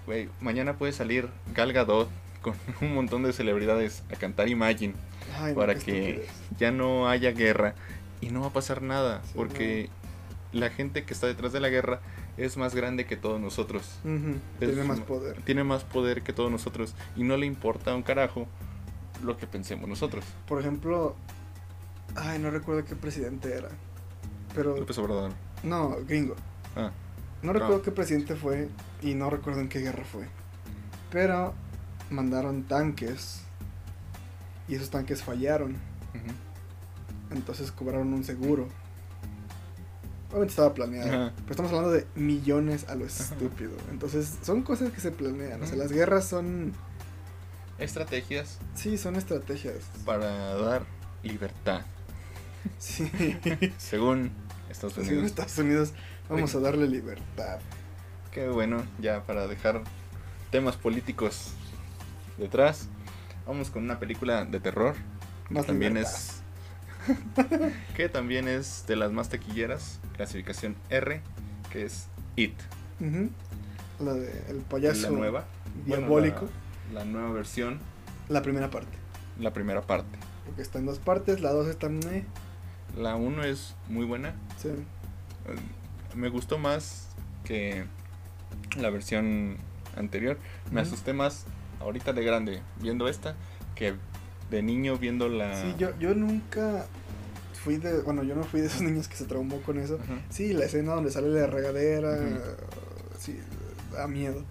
güey, 0.07 0.29
mañana 0.41 0.75
puede 0.77 0.93
salir 0.93 1.31
Gal 1.55 1.73
Gadot 1.73 2.11
con 2.43 2.55
un 2.83 2.95
montón 2.95 3.23
de 3.23 3.33
celebridades 3.33 4.03
a 4.13 4.17
cantar 4.17 4.49
Imagine 4.49 4.95
Ay, 5.41 5.55
para 5.55 5.75
que 5.75 6.27
ya 6.59 6.71
no 6.71 7.09
haya 7.09 7.31
guerra 7.33 7.75
y 8.21 8.29
no 8.31 8.43
va 8.43 8.49
a 8.49 8.53
pasar 8.53 8.83
nada 8.83 9.23
Sí, 9.25 9.33
porque 9.35 9.89
la 10.53 10.69
gente 10.71 11.05
que 11.05 11.15
está 11.15 11.27
detrás 11.27 11.53
de 11.53 11.61
la 11.61 11.69
guerra 11.71 12.01
es 12.41 12.57
más 12.57 12.75
grande 12.75 13.07
que 13.07 13.17
todos 13.17 13.41
nosotros. 13.41 13.83
Es 14.61 14.69
Tiene 14.71 14.85
más 14.85 15.01
poder. 15.01 15.43
Tiene 15.43 15.63
más 15.65 15.85
poder 15.85 16.23
que 16.23 16.33
todos 16.33 16.51
nosotros 16.51 16.95
y 17.17 17.23
no 17.25 17.37
le 17.37 17.47
importa 17.47 17.95
un 17.95 18.03
carajo 18.03 18.47
lo 19.23 19.37
que 19.37 19.47
pensemos 19.47 19.89
nosotros. 19.89 20.25
Por 20.49 20.61
ejemplo, 20.61 21.15
ay, 22.17 22.39
no 22.39 22.51
recuerdo 22.51 22.85
qué 22.85 22.97
presidente 22.97 23.53
era. 23.55 23.69
Pero, 24.55 24.77
López 24.77 24.97
Obrador. 24.99 25.33
no, 25.63 25.97
gringo. 26.09 26.35
Ah, 26.77 26.91
No 27.43 27.53
recuerdo 27.53 27.83
qué 27.83 27.91
presidente 27.91 28.35
fue 28.37 28.69
y 29.03 29.15
no 29.15 29.29
recuerdo 29.31 29.61
en 29.61 29.69
qué 29.69 29.81
guerra 29.81 30.05
fue. 30.05 30.27
Pero 31.11 31.53
mandaron 32.09 32.65
tanques 32.65 33.43
y 34.67 34.77
esos 34.77 34.89
tanques 34.91 35.23
fallaron. 35.23 35.77
Entonces 37.31 37.71
cobraron 37.71 38.13
un 38.13 38.25
seguro. 38.25 38.67
Obviamente 40.31 40.51
estaba 40.51 40.75
planeado. 40.75 41.09
Ajá. 41.09 41.33
Pero 41.37 41.51
estamos 41.51 41.71
hablando 41.73 41.91
de 41.93 42.07
millones 42.15 42.89
a 42.89 42.95
lo 42.95 43.05
estúpido. 43.05 43.73
Entonces 43.91 44.39
son 44.43 44.63
cosas 44.63 44.93
que 44.93 45.01
se 45.01 45.11
planean. 45.11 45.63
O 45.63 45.67
sea, 45.67 45.77
las 45.77 45.93
guerras 45.93 46.27
son... 46.27 46.73
Estrategias 47.79 48.59
Sí, 48.75 48.99
son 48.99 49.17
estrategias. 49.17 49.77
para 50.05 50.55
dar 50.57 50.83
libertad, 51.23 51.81
Sí. 52.79 53.11
según 53.79 54.31
Estados 54.69 54.99
Unidos. 54.99 55.25
Estados 55.25 55.59
Unidos 55.59 55.93
vamos 56.29 56.55
a 56.55 56.61
darle 56.61 56.87
libertad. 56.87 57.59
Qué 58.33 58.49
bueno, 58.49 58.83
ya 59.01 59.25
para 59.25 59.47
dejar 59.49 59.83
temas 60.51 60.77
políticos 60.77 61.53
detrás, 62.37 62.89
vamos 63.47 63.71
con 63.71 63.83
una 63.83 63.99
película 63.99 64.45
de 64.45 64.61
terror 64.61 64.95
que 65.49 65.55
Más 65.55 65.67
también 65.67 65.95
libertad. 65.95 66.15
es 66.15 66.40
que 67.97 68.09
también 68.09 68.49
es 68.49 68.85
de 68.87 68.97
las 68.97 69.13
más 69.13 69.29
taquilleras, 69.29 70.01
clasificación 70.17 70.77
R, 70.91 71.21
que 71.71 71.85
es 71.85 72.09
It. 72.37 72.55
La 74.01 74.15
de 74.15 74.45
el 74.49 74.59
payaso 74.59 75.11
la 75.11 75.19
nueva, 75.19 75.45
bueno, 75.87 76.03
diabólico. 76.03 76.49
la, 76.93 77.01
la 77.01 77.05
nueva 77.05 77.33
versión, 77.33 77.79
la... 78.29 78.43
primera 78.43 78.71
parte. 78.71 78.97
la 79.39 79.53
primera 79.53 79.83
parte. 79.83 80.19
Porque 80.47 80.63
está 80.63 80.79
en 80.79 80.87
dos 80.87 80.99
partes. 80.99 81.41
La 81.41 81.53
dos 81.53 81.67
está... 81.69 81.89
meh, 81.89 82.25
La 82.97 83.17
1 83.17 83.45
es 83.45 83.75
muy 83.89 84.05
buena, 84.05 84.35
sí. 84.59 84.69
eh, 84.69 84.85
me 86.15 86.29
gustó 86.29 86.59
más 86.59 87.09
que 87.45 87.85
la 88.77 88.91
versión 88.91 89.57
anterior. 89.97 90.39
Me 90.71 90.81
asusté 90.81 91.13
más 91.13 91.47
ahorita 91.81 92.13
de 92.13 92.25
grande 92.25 92.63
viendo 92.81 93.09
esta 93.09 93.35
que 93.75 93.95
de 94.51 94.63
niño 94.63 94.97
viendo 94.99 95.29
la. 95.29 95.61
Sí, 95.63 95.75
yo, 95.79 95.97
yo 95.99 96.15
nunca 96.15 96.87
fui 97.65 97.77
de... 97.77 98.01
Bueno, 98.03 98.23
yo 98.23 98.35
no 98.35 98.43
fui 98.45 98.61
de 98.61 98.67
esos 98.67 98.81
niños 98.83 99.09
que 99.09 99.17
se 99.17 99.25
traumó 99.27 99.61
con 99.63 99.79
eso. 99.79 99.99
Ajá. 100.03 100.21
Sí, 100.31 100.53
la 100.53 100.65
escena 100.65 100.95
donde 100.95 101.11
sale 101.11 101.29
la 101.29 101.47
regadera, 101.47 102.19
sí, 103.19 103.39
da 103.93 104.07
miedo. 104.09 104.43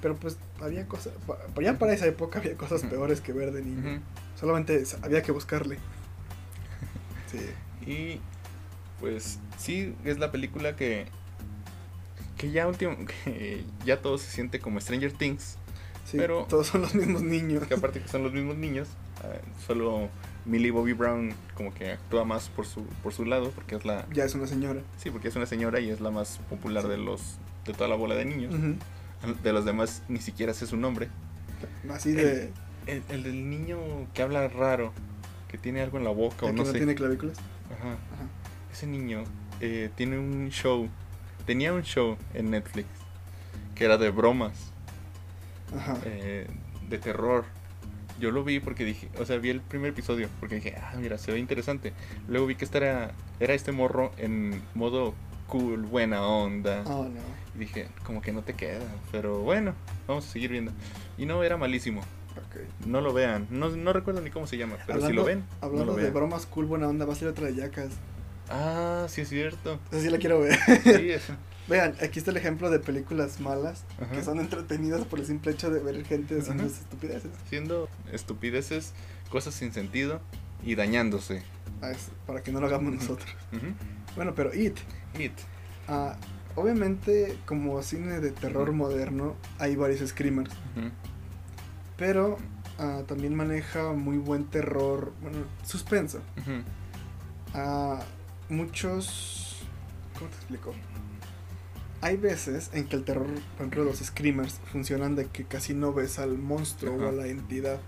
Pero 0.00 0.16
pues 0.16 0.36
había 0.60 0.86
cosas, 0.86 1.12
ya 1.60 1.78
para 1.78 1.92
esa 1.92 2.06
época 2.06 2.38
había 2.40 2.56
cosas 2.56 2.82
peores 2.82 3.20
que 3.20 3.32
ver 3.32 3.52
de 3.52 3.62
niño. 3.62 4.00
Solamente 4.38 4.82
había 5.02 5.22
que 5.22 5.32
buscarle. 5.32 5.78
Sí. 7.30 7.90
Y 7.90 8.20
pues 9.00 9.38
sí, 9.56 9.94
es 10.04 10.18
la 10.18 10.30
película 10.30 10.76
que 10.76 11.06
que 12.36 12.50
ya 12.50 12.66
último 12.68 12.94
que 13.24 13.64
ya 13.86 14.02
todo 14.02 14.18
se 14.18 14.30
siente 14.30 14.58
como 14.60 14.80
Stranger 14.80 15.12
Things, 15.12 15.56
sí 16.04 16.18
Pero- 16.18 16.44
todos 16.48 16.66
son 16.66 16.82
los 16.82 16.94
mismos 16.94 17.22
niños. 17.22 17.66
que 17.66 17.74
aparte 17.74 18.00
que 18.00 18.08
son 18.08 18.22
los 18.22 18.32
mismos 18.32 18.56
niños, 18.56 18.88
eh, 19.24 19.40
solo 19.66 20.08
Millie 20.44 20.70
Bobby 20.70 20.92
Brown 20.92 21.32
como 21.54 21.72
que 21.72 21.92
actúa 21.92 22.24
más 22.24 22.48
por 22.48 22.66
su 22.66 22.84
por 23.02 23.12
su 23.12 23.24
lado 23.24 23.50
porque 23.50 23.76
es 23.76 23.84
la 23.84 24.06
Ya 24.12 24.24
es 24.24 24.34
una 24.34 24.46
señora. 24.46 24.80
sí, 24.98 25.10
porque 25.10 25.28
es 25.28 25.36
una 25.36 25.46
señora 25.46 25.80
y 25.80 25.90
es 25.90 26.00
la 26.00 26.10
más 26.10 26.38
popular 26.50 26.82
Sí. 26.84 26.88
de 26.90 26.96
los 26.98 27.38
de 27.64 27.72
toda 27.72 27.88
la 27.88 27.94
bola 27.96 28.14
de 28.16 28.24
niños. 28.24 28.54
De 29.44 29.52
los 29.52 29.64
demás 29.64 30.02
ni 30.08 30.18
siquiera 30.18 30.52
sé 30.52 30.66
su 30.66 30.76
nombre. 30.76 31.08
Así 31.90 32.10
de... 32.12 32.50
El, 32.86 33.04
el 33.10 33.22
del 33.22 33.48
niño 33.48 33.78
que 34.12 34.22
habla 34.22 34.48
raro, 34.48 34.92
que 35.46 35.56
tiene 35.58 35.80
algo 35.80 35.98
en 35.98 36.02
la 36.04 36.10
boca 36.10 36.46
o 36.46 36.48
¿el 36.48 36.56
no 36.56 36.62
que 36.62 36.66
no 36.68 36.72
sé. 36.72 36.78
tiene 36.78 36.96
clavículas. 36.96 37.38
Ajá. 37.78 37.90
Ajá. 37.92 38.26
Ese 38.72 38.88
niño 38.88 39.22
eh, 39.60 39.88
tiene 39.94 40.18
un 40.18 40.48
show, 40.50 40.88
tenía 41.46 41.72
un 41.72 41.82
show 41.84 42.16
en 42.34 42.50
Netflix 42.50 42.88
que 43.76 43.84
era 43.84 43.96
de 43.98 44.10
bromas, 44.10 44.72
Ajá. 45.76 45.96
eh, 46.04 46.48
de 46.88 46.98
terror. 46.98 47.44
Yo 48.22 48.30
lo 48.30 48.44
vi 48.44 48.60
porque 48.60 48.84
dije, 48.84 49.08
o 49.18 49.26
sea, 49.26 49.36
vi 49.38 49.50
el 49.50 49.60
primer 49.60 49.90
episodio 49.90 50.28
porque 50.38 50.54
dije, 50.54 50.76
ah, 50.80 50.94
mira, 50.96 51.18
se 51.18 51.32
ve 51.32 51.40
interesante. 51.40 51.92
Luego 52.28 52.46
vi 52.46 52.54
que 52.54 52.64
este 52.64 52.78
era, 52.78 53.10
era 53.40 53.52
este 53.52 53.72
morro 53.72 54.12
en 54.16 54.62
modo 54.74 55.12
cool, 55.48 55.82
buena 55.82 56.24
onda. 56.24 56.84
Oh, 56.86 57.02
no. 57.02 57.18
Y 57.56 57.58
dije, 57.58 57.88
como 58.04 58.22
que 58.22 58.32
no 58.32 58.42
te 58.42 58.54
queda, 58.54 58.84
pero 59.10 59.40
bueno, 59.40 59.74
vamos 60.06 60.24
a 60.24 60.30
seguir 60.30 60.52
viendo. 60.52 60.70
Y 61.18 61.26
no, 61.26 61.42
era 61.42 61.56
malísimo. 61.56 62.00
Ok. 62.00 62.86
No 62.86 63.00
lo 63.00 63.12
vean, 63.12 63.48
no, 63.50 63.70
no 63.70 63.92
recuerdo 63.92 64.20
ni 64.20 64.30
cómo 64.30 64.46
se 64.46 64.56
llama, 64.56 64.76
pero 64.86 65.04
si 65.04 65.12
lo 65.12 65.24
ven, 65.24 65.40
no 65.40 65.66
Hablando 65.66 65.86
lo 65.86 65.96
de 65.96 66.02
vean. 66.02 66.14
bromas 66.14 66.46
cool, 66.46 66.66
buena 66.66 66.86
onda, 66.86 67.04
va 67.04 67.14
a 67.14 67.16
ser 67.16 67.26
otra 67.26 67.48
de 67.48 67.56
Yacas. 67.56 67.90
Ah, 68.48 69.06
sí 69.08 69.22
es 69.22 69.28
cierto. 69.30 69.80
Esa 69.90 70.00
sí 70.00 70.10
la 70.10 70.18
quiero 70.18 70.38
ver. 70.38 70.56
Sí, 70.84 70.90
eso. 71.10 71.32
Vean, 71.68 71.94
aquí 72.02 72.18
está 72.18 72.30
el 72.32 72.36
ejemplo 72.36 72.70
de 72.70 72.80
películas 72.80 73.40
malas 73.40 73.84
Ajá. 74.00 74.10
que 74.12 74.22
son 74.24 74.40
entretenidas 74.40 75.04
por 75.04 75.20
el 75.20 75.26
simple 75.26 75.52
hecho 75.52 75.70
de 75.70 75.80
ver 75.80 76.04
gente 76.04 76.38
haciendo 76.38 76.64
Ajá. 76.64 76.72
estupideces. 76.72 77.30
haciendo 77.46 77.88
estupideces, 78.12 78.92
cosas 79.30 79.54
sin 79.54 79.72
sentido 79.72 80.20
y 80.64 80.74
dañándose. 80.74 81.42
Ah, 81.80 81.90
es 81.90 82.10
para 82.26 82.42
que 82.42 82.52
no 82.52 82.60
lo 82.60 82.66
hagamos 82.66 82.92
nosotros. 82.94 83.28
Bueno, 84.16 84.34
pero 84.34 84.54
It. 84.54 84.76
It. 85.18 85.32
ah, 85.88 86.16
obviamente, 86.56 87.38
como 87.46 87.80
cine 87.82 88.20
de 88.20 88.30
terror 88.32 88.72
moderno, 88.72 89.36
hay 89.58 89.76
varios 89.76 90.08
screamers. 90.08 90.50
Pero 91.96 92.38
ah, 92.78 93.02
también 93.06 93.34
maneja 93.34 93.92
muy 93.92 94.18
buen 94.18 94.44
terror, 94.44 95.12
bueno, 95.22 95.38
suspenso. 95.64 96.20
Muchos... 98.48 99.62
¿Cómo 100.18 100.28
te 100.30 100.36
explico? 100.36 100.74
Hay 102.02 102.16
veces 102.16 102.70
en 102.74 102.86
que 102.86 102.96
el 102.96 103.04
terror, 103.04 103.26
por 103.26 103.56
ejemplo, 103.56 103.84
los 103.84 103.98
screamers 103.98 104.60
funcionan 104.72 105.14
de 105.16 105.26
que 105.26 105.44
casi 105.44 105.72
no 105.72 105.92
ves 105.94 106.18
al 106.18 106.36
monstruo 106.36 106.96
o 106.96 107.08
a 107.08 107.12
la 107.12 107.28
entidad. 107.28 107.78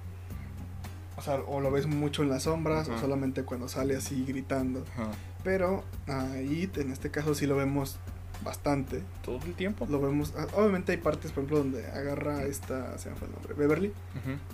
O 1.17 1.23
sea, 1.23 1.35
o 1.47 1.61
lo 1.61 1.71
ves 1.71 1.87
mucho 1.87 2.23
en 2.23 2.29
las 2.31 2.45
sombras 2.45 2.89
o 2.89 2.99
solamente 2.99 3.43
cuando 3.43 3.69
sale 3.69 3.97
así 3.97 4.25
gritando. 4.25 4.85
Ajá. 4.95 5.11
Pero 5.43 5.85
a 6.09 6.39
It, 6.41 6.79
en 6.79 6.91
este 6.91 7.11
caso, 7.11 7.35
sí 7.35 7.47
lo 7.47 7.57
vemos 7.57 7.99
bastante. 8.45 9.03
Todo 9.25 9.39
el 9.45 9.55
tiempo. 9.55 9.87
Lo 9.91 10.01
vemos. 10.01 10.33
ah, 10.37 10.47
Obviamente 10.57 10.93
hay 10.93 10.99
partes, 10.99 11.33
por 11.33 11.45
ejemplo, 11.45 11.59
donde 11.59 11.87
agarra 11.87 12.45
esta. 12.45 12.97
Se 12.99 13.11
me 13.11 13.17
fue 13.17 13.29
el 13.29 13.35
nombre. 13.35 13.55
Beverly. 13.55 13.93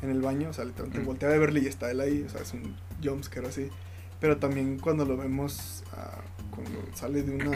En 0.03 0.11
el 0.11 0.21
baño. 0.21 0.51
O 0.51 0.53
sea, 0.53 0.65
literalmente 0.65 1.05
voltea 1.05 1.29
a 1.29 1.33
Beverly 1.33 1.65
y 1.65 1.67
está 1.67 1.91
él 1.91 2.01
ahí. 2.01 2.25
O 2.27 2.31
sea, 2.31 2.41
es 2.43 2.53
un 2.53 2.77
jumpscare 3.03 3.47
así. 3.49 3.69
Pero 4.21 4.37
también 4.37 4.79
cuando 4.79 5.05
lo 5.05 5.17
vemos. 5.17 5.83
ah, 5.97 6.21
cuando 6.51 6.79
sale 6.95 7.23
de 7.23 7.33
una. 7.35 7.51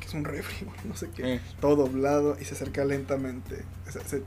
que 0.00 0.06
es 0.06 0.14
un 0.14 0.24
refri, 0.24 0.66
no 0.84 0.96
sé 0.96 1.10
qué. 1.10 1.34
Eh, 1.34 1.40
Todo 1.60 1.76
doblado 1.76 2.36
y 2.40 2.44
se 2.44 2.54
acerca 2.54 2.84
lentamente. 2.84 3.64
O 3.88 3.92
sea, 3.92 4.02
se- 4.04 4.22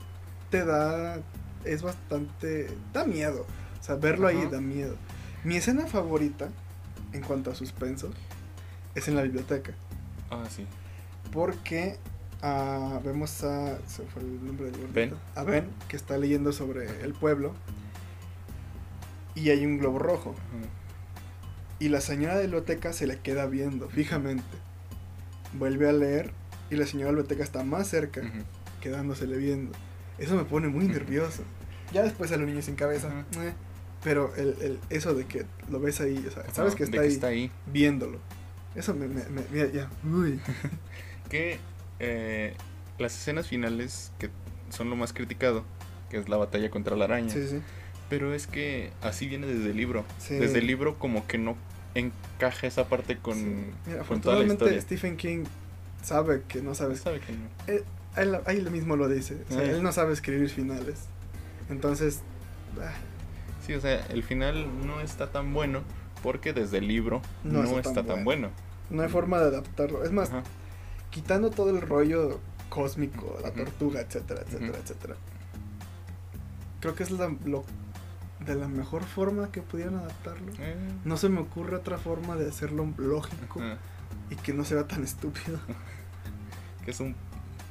te 0.50 0.64
da. 0.64 1.18
Es 1.64 1.82
bastante. 1.82 2.68
Da 2.92 3.04
miedo. 3.04 3.46
O 3.80 3.82
sea, 3.84 3.94
verlo 3.96 4.26
ahí 4.28 4.46
da 4.50 4.60
miedo. 4.60 4.96
Mi 5.44 5.56
escena 5.56 5.86
favorita 5.86 6.48
en 7.12 7.20
cuanto 7.22 7.50
a 7.50 7.54
suspenso 7.54 8.10
es 8.94 9.08
en 9.08 9.16
la 9.16 9.22
biblioteca. 9.22 9.72
Ah, 10.30 10.44
sí. 10.48 10.66
Porque 11.32 11.98
ah, 12.42 13.00
vemos 13.04 13.42
a. 13.44 13.76
Se 13.86 14.02
fue 14.04 14.22
el 14.22 14.44
nombre 14.46 14.66
del 14.70 14.76
gordito. 14.80 14.94
Ben. 14.94 15.14
A 15.34 15.42
Ben, 15.44 15.66
que 15.88 15.96
está 15.96 16.16
leyendo 16.16 16.52
sobre 16.52 17.02
el 17.04 17.12
pueblo. 17.12 17.52
Y 19.34 19.50
hay 19.50 19.64
un 19.64 19.78
globo 19.78 19.98
rojo. 19.98 20.34
Y 21.82 21.88
la 21.88 22.00
señora 22.00 22.34
de 22.34 22.40
la 22.40 22.46
biblioteca 22.46 22.92
se 22.92 23.06
le 23.08 23.18
queda 23.18 23.46
viendo 23.46 23.88
fijamente. 23.88 24.44
Vuelve 25.54 25.88
a 25.88 25.92
leer 25.92 26.30
y 26.70 26.76
la 26.76 26.86
señora 26.86 27.06
de 27.10 27.12
la 27.12 27.22
biblioteca 27.22 27.42
está 27.44 27.64
más 27.64 27.88
cerca, 27.88 28.20
Ujú. 28.20 28.44
quedándosele 28.80 29.36
viendo. 29.36 29.72
Eso 30.18 30.36
me 30.36 30.44
pone 30.44 30.68
muy 30.68 30.86
nervioso. 30.86 31.42
Ya 31.92 32.02
después 32.02 32.30
sale 32.30 32.44
un 32.44 32.50
niño 32.50 32.62
sin 32.62 32.76
cabeza. 32.76 33.08
Ujú. 33.08 33.42
eh, 33.42 33.52
Pero 34.04 34.34
el, 34.36 34.56
el- 34.62 34.78
eso 34.90 35.14
de 35.14 35.26
que 35.26 35.44
lo 35.70 35.78
ves 35.80 36.00
ahí, 36.00 36.24
o 36.26 36.30
sea, 36.30 36.44
sabes 36.52 36.74
que 36.74 36.84
está 36.84 37.00
ahí, 37.00 37.08
está 37.08 37.26
ahí. 37.28 37.50
viéndolo. 37.66 38.18
Eso 38.74 38.94
me, 38.94 39.06
me, 39.08 39.24
me- 39.28 39.44
mira, 39.50 39.66
ya. 39.70 39.90
Uy. 40.08 40.40
Que 41.28 41.58
eh, 41.98 42.54
las 42.98 43.16
escenas 43.16 43.46
finales 43.48 44.12
que 44.18 44.28
son 44.70 44.90
lo 44.90 44.96
más 44.96 45.12
criticado, 45.12 45.64
que 46.10 46.18
es 46.18 46.28
la 46.28 46.36
batalla 46.36 46.70
contra 46.70 46.94
la 46.96 47.04
araña. 47.06 47.30
Sí, 47.30 47.46
sí. 47.48 47.60
Pero 48.10 48.34
es 48.34 48.46
que 48.46 48.90
así 49.00 49.26
viene 49.28 49.46
desde 49.46 49.70
el 49.70 49.76
libro. 49.76 50.04
Sí. 50.18 50.34
Desde 50.34 50.58
el 50.58 50.66
libro 50.66 50.98
como 50.98 51.26
que 51.26 51.38
no 51.38 51.56
encaja 51.94 52.66
esa 52.66 52.88
parte 52.88 53.18
con, 53.18 53.34
sí. 53.34 53.44
Mira, 53.86 54.02
con 54.04 54.20
toda 54.20 54.36
la 54.36 54.42
afortunadamente 54.42 54.52
historia. 54.52 54.80
Stephen 54.80 55.16
King 55.16 55.44
sabe 56.02 56.42
que 56.48 56.60
no 56.62 56.74
sabes. 56.74 57.00
Sabe 57.00 57.20
que 57.20 57.32
no. 57.32 57.48
Él, 57.66 57.84
él, 58.16 58.38
él 58.46 58.70
mismo 58.70 58.96
lo 58.96 59.08
dice. 59.08 59.42
O 59.50 59.52
sea, 59.52 59.62
Eh. 59.64 59.70
él 59.70 59.82
no 59.82 59.92
sabe 59.92 60.12
escribir 60.12 60.48
finales. 60.50 61.04
Entonces, 61.70 62.20
ah, 62.80 62.92
Sí, 63.66 63.74
o 63.74 63.80
sea, 63.80 64.04
el 64.06 64.24
final 64.24 64.66
no 64.86 65.00
está 65.00 65.30
tan 65.30 65.54
bueno 65.54 65.82
porque 66.22 66.52
desde 66.52 66.78
el 66.78 66.88
libro 66.88 67.22
no, 67.44 67.62
está, 67.78 68.02
tan, 68.02 68.24
bueno. 68.24 68.50
no 68.90 69.02
hay 69.02 69.08
forma 69.08 69.38
de 69.38 69.46
adaptarlo. 69.46 70.02
Es 70.04 70.10
más, 70.10 70.30
Ajá. 70.30 70.42
quitando 71.10 71.50
todo 71.50 71.70
el 71.70 71.80
rollo 71.80 72.40
cósmico, 72.68 73.38
la 73.40 73.52
tortuga, 73.52 74.00
etcétera, 74.00 74.42
etcétera, 74.44 74.78
etcétera. 74.82 75.14
Creo 76.80 76.94
que 76.96 77.04
es 77.04 77.12
la, 77.12 77.32
lo, 77.44 77.64
de 78.46 78.54
la 78.54 78.68
mejor 78.68 79.04
forma 79.04 79.50
que 79.52 79.62
pudieran 79.62 79.96
adaptarlo. 79.96 80.52
Eh, 80.58 80.76
No 81.04 81.16
se 81.16 81.28
me 81.28 81.40
ocurre 81.40 81.76
otra 81.76 81.98
forma 81.98 82.36
de 82.36 82.48
hacerlo 82.48 82.92
lógico 82.96 83.60
y 84.30 84.36
que 84.36 84.52
no 84.52 84.64
se 84.64 84.74
vea 84.74 84.86
tan 84.86 85.02
estúpido. 85.04 85.58
Que 86.84 86.90
es 86.90 86.98
un 86.98 87.14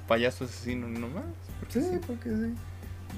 payaso 0.08 0.46
asesino 0.46 0.88
nomás. 0.88 1.26
porque 1.60 1.74
Sí, 1.82 1.88
sí. 1.92 2.00
porque 2.08 2.30
sí. 2.30 2.54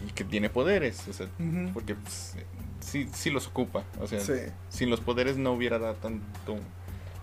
Y 0.08 0.12
que 0.14 0.24
tiene 0.24 0.50
poderes, 0.50 1.08
o 1.08 1.14
sea, 1.14 1.28
porque 1.72 1.94
pues, 1.94 2.34
sí, 2.80 3.08
sí 3.14 3.30
los 3.30 3.46
ocupa. 3.48 3.84
O 4.00 4.08
sea, 4.08 4.20
Sí, 4.20 4.34
sin 4.70 4.90
los 4.90 5.02
poderes 5.02 5.38
no 5.38 5.52
hubiera 5.54 5.78
dado 5.78 5.94
tanto 5.94 6.58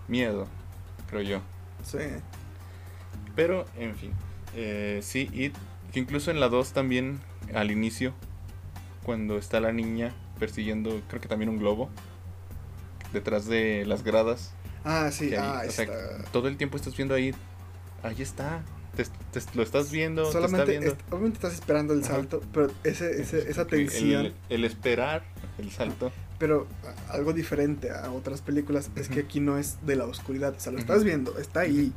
miedo, 0.07 0.47
creo 1.09 1.23
yo. 1.23 1.40
sí. 1.83 1.99
Pero, 3.35 3.64
en 3.77 3.95
fin. 3.97 4.12
Eh, 4.55 5.01
sí, 5.03 5.29
y 5.33 5.51
que 5.93 5.99
incluso 6.01 6.31
en 6.31 6.38
la 6.40 6.49
2 6.49 6.73
también, 6.73 7.21
al 7.55 7.71
inicio, 7.71 8.12
cuando 9.05 9.39
está 9.39 9.61
la 9.61 9.73
niña 9.73 10.15
persiguiendo, 10.39 11.01
creo 11.09 11.21
que 11.21 11.29
también 11.29 11.49
un 11.49 11.59
globo, 11.59 11.89
detrás 13.13 13.47
de 13.47 13.85
las 13.87 14.03
gradas, 14.05 14.53
Ah, 14.85 15.11
sí, 15.13 15.27
ahí, 15.27 15.35
ah, 15.39 15.63
o 15.69 15.71
sea, 15.71 15.85
está. 15.85 16.31
todo 16.33 16.49
el 16.49 16.57
tiempo 16.57 16.77
estás 16.77 16.97
viendo 16.97 17.15
ahí, 17.15 17.35
ahí 18.03 18.23
está, 18.23 18.63
te, 18.97 19.05
te- 19.05 19.55
lo 19.57 19.63
estás 19.63 19.91
viendo, 19.91 20.25
te 20.27 20.33
Solamente, 20.33 20.61
está 20.61 20.71
viendo. 20.71 20.87
est- 20.93 21.01
obviamente 21.13 21.37
estás 21.37 21.53
esperando 21.55 21.93
el 21.93 22.01
Ajá. 22.03 22.15
salto, 22.15 22.41
pero 22.53 22.71
ese, 22.85 23.21
ese, 23.21 23.51
esa 23.51 23.67
tensión, 23.67 24.27
El, 24.27 24.35
el 24.49 24.65
esperar, 24.65 25.23
el 25.59 25.71
salto. 25.71 26.13
pero 26.39 26.67
algo 27.11 27.33
diferente 27.35 27.91
a 27.91 28.11
otras 28.13 28.41
películas 28.41 28.91
es 28.97 29.09
que 29.09 29.21
aquí 29.21 29.41
no 29.41 29.59
es 29.59 29.85
de 29.85 29.97
la 29.97 30.07
oscuridad, 30.07 30.55
o 30.57 30.61
sea, 30.61 30.73
lo 30.73 30.79
estás 30.79 31.05
viendo, 31.05 31.37
está 31.39 31.61
ahí. 31.61 31.93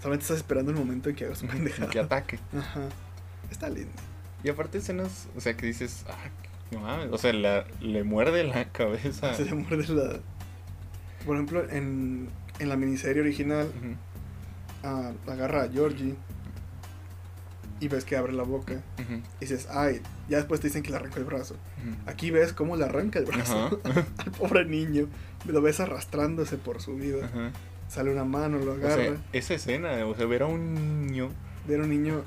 Solamente 0.00 0.22
estás 0.24 0.38
esperando 0.38 0.70
el 0.70 0.76
momento 0.78 1.08
en 1.10 1.16
que 1.16 1.24
hagas 1.26 1.42
un 1.42 1.48
pendejada. 1.48 1.90
que 1.90 1.98
ataque. 1.98 2.38
Ajá. 2.56 2.82
Está 3.50 3.68
lindo. 3.68 3.90
Y 4.44 4.48
aparte 4.48 4.78
escenas, 4.78 5.28
o 5.36 5.40
sea, 5.40 5.56
que 5.56 5.66
dices, 5.66 6.04
ah, 6.08 6.14
no 6.70 6.80
mames, 6.80 7.08
o 7.12 7.18
sea, 7.18 7.32
la- 7.32 7.64
le 7.80 8.04
muerde 8.04 8.44
la 8.44 8.66
cabeza. 8.72 9.34
Se 9.34 9.44
le 9.44 9.54
muerde 9.54 9.86
la. 9.94 10.20
Por 11.24 11.36
ejemplo, 11.36 11.68
en, 11.70 12.28
en 12.58 12.68
la 12.68 12.76
miniserie 12.76 13.22
original, 13.22 13.68
ah, 14.84 15.12
agarra 15.26 15.64
a 15.64 15.68
Georgie 15.68 16.14
y 17.80 17.88
ves 17.88 18.04
que 18.04 18.16
abre 18.16 18.32
la 18.32 18.42
boca. 18.44 18.80
Y 18.98 19.40
dices, 19.40 19.68
ay, 19.70 20.00
ya 20.28 20.38
después 20.38 20.60
te 20.60 20.68
dicen 20.68 20.82
que 20.82 20.90
le 20.90 20.96
arrancó 20.96 21.18
el 21.18 21.24
brazo. 21.24 21.56
Aquí 22.06 22.30
ves 22.30 22.52
cómo 22.52 22.76
le 22.76 22.84
arranca 22.84 23.18
el 23.18 23.26
brazo 23.26 23.80
Ajá. 23.84 24.06
al 24.18 24.30
pobre 24.32 24.64
niño. 24.64 25.08
Lo 25.46 25.60
ves 25.60 25.80
arrastrándose 25.80 26.56
por 26.56 26.80
su 26.80 26.94
vida. 26.96 27.28
Sale 27.88 28.10
una 28.12 28.24
mano, 28.24 28.58
lo 28.58 28.72
O 28.72 28.74
agarra. 28.74 28.94
sea, 29.04 29.16
esa 29.32 29.54
escena, 29.54 30.04
o 30.06 30.14
sea, 30.14 30.26
ver 30.26 30.42
a 30.42 30.46
un 30.46 31.06
niño 31.06 31.28
Ver 31.68 31.80
a 31.80 31.84
un 31.84 31.90
niño 31.90 32.22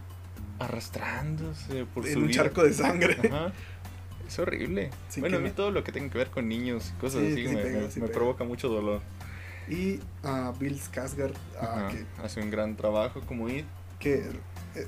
arrastrándose 0.60 1.86
por 1.86 2.06
en 2.06 2.14
su 2.14 2.20
un 2.20 2.28
vida. 2.28 2.36
charco 2.44 2.64
de 2.64 2.74
sangre. 2.74 3.18
Ajá. 3.28 3.52
Es 4.28 4.38
horrible. 4.38 4.92
Sí, 5.10 5.22
bueno, 5.22 5.38
a 5.38 5.40
mí 5.40 5.50
no- 5.50 5.56
todo 5.56 5.72
lo 5.72 5.84
que 5.84 5.92
tenga 5.92 6.12
que 6.12 6.18
ver 6.20 6.30
con 6.30 6.48
niños 6.48 6.94
y 6.96 7.00
cosas 7.02 7.22
Sí, 7.22 7.32
así 7.34 7.48
sí 7.48 7.56
me, 7.56 7.62
pega, 7.64 7.80
me- 7.96 8.02
me 8.02 8.08
provoca 8.10 8.44
mucho 8.44 8.70
dolor. 8.70 9.02
Y 9.68 10.00
a 10.24 10.52
Bill 10.60 10.80
Skarsgård, 10.80 11.34
Ajá. 11.60 11.90
que, 11.90 12.06
Hace 12.24 12.42
un 12.42 12.50
gran 12.52 12.76
trabajo 12.76 13.22
como 13.22 13.50
It. 13.50 13.66
que 14.00 14.24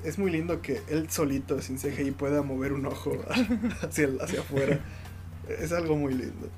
es 0.04 0.18
muy 0.18 0.30
lindo 0.30 0.62
que 0.62 0.80
él 0.88 1.10
solito, 1.10 1.60
sin 1.60 1.78
CGI, 1.78 2.12
pueda 2.12 2.42
mover 2.42 2.72
un 2.72 2.86
ojo 2.86 3.12
hacia, 3.82 4.04
el- 4.04 4.20
hacia 4.20 4.40
afuera. 4.40 4.78
Es 5.48 5.72
algo 5.72 5.96
muy 5.96 6.14
lindo. 6.14 6.48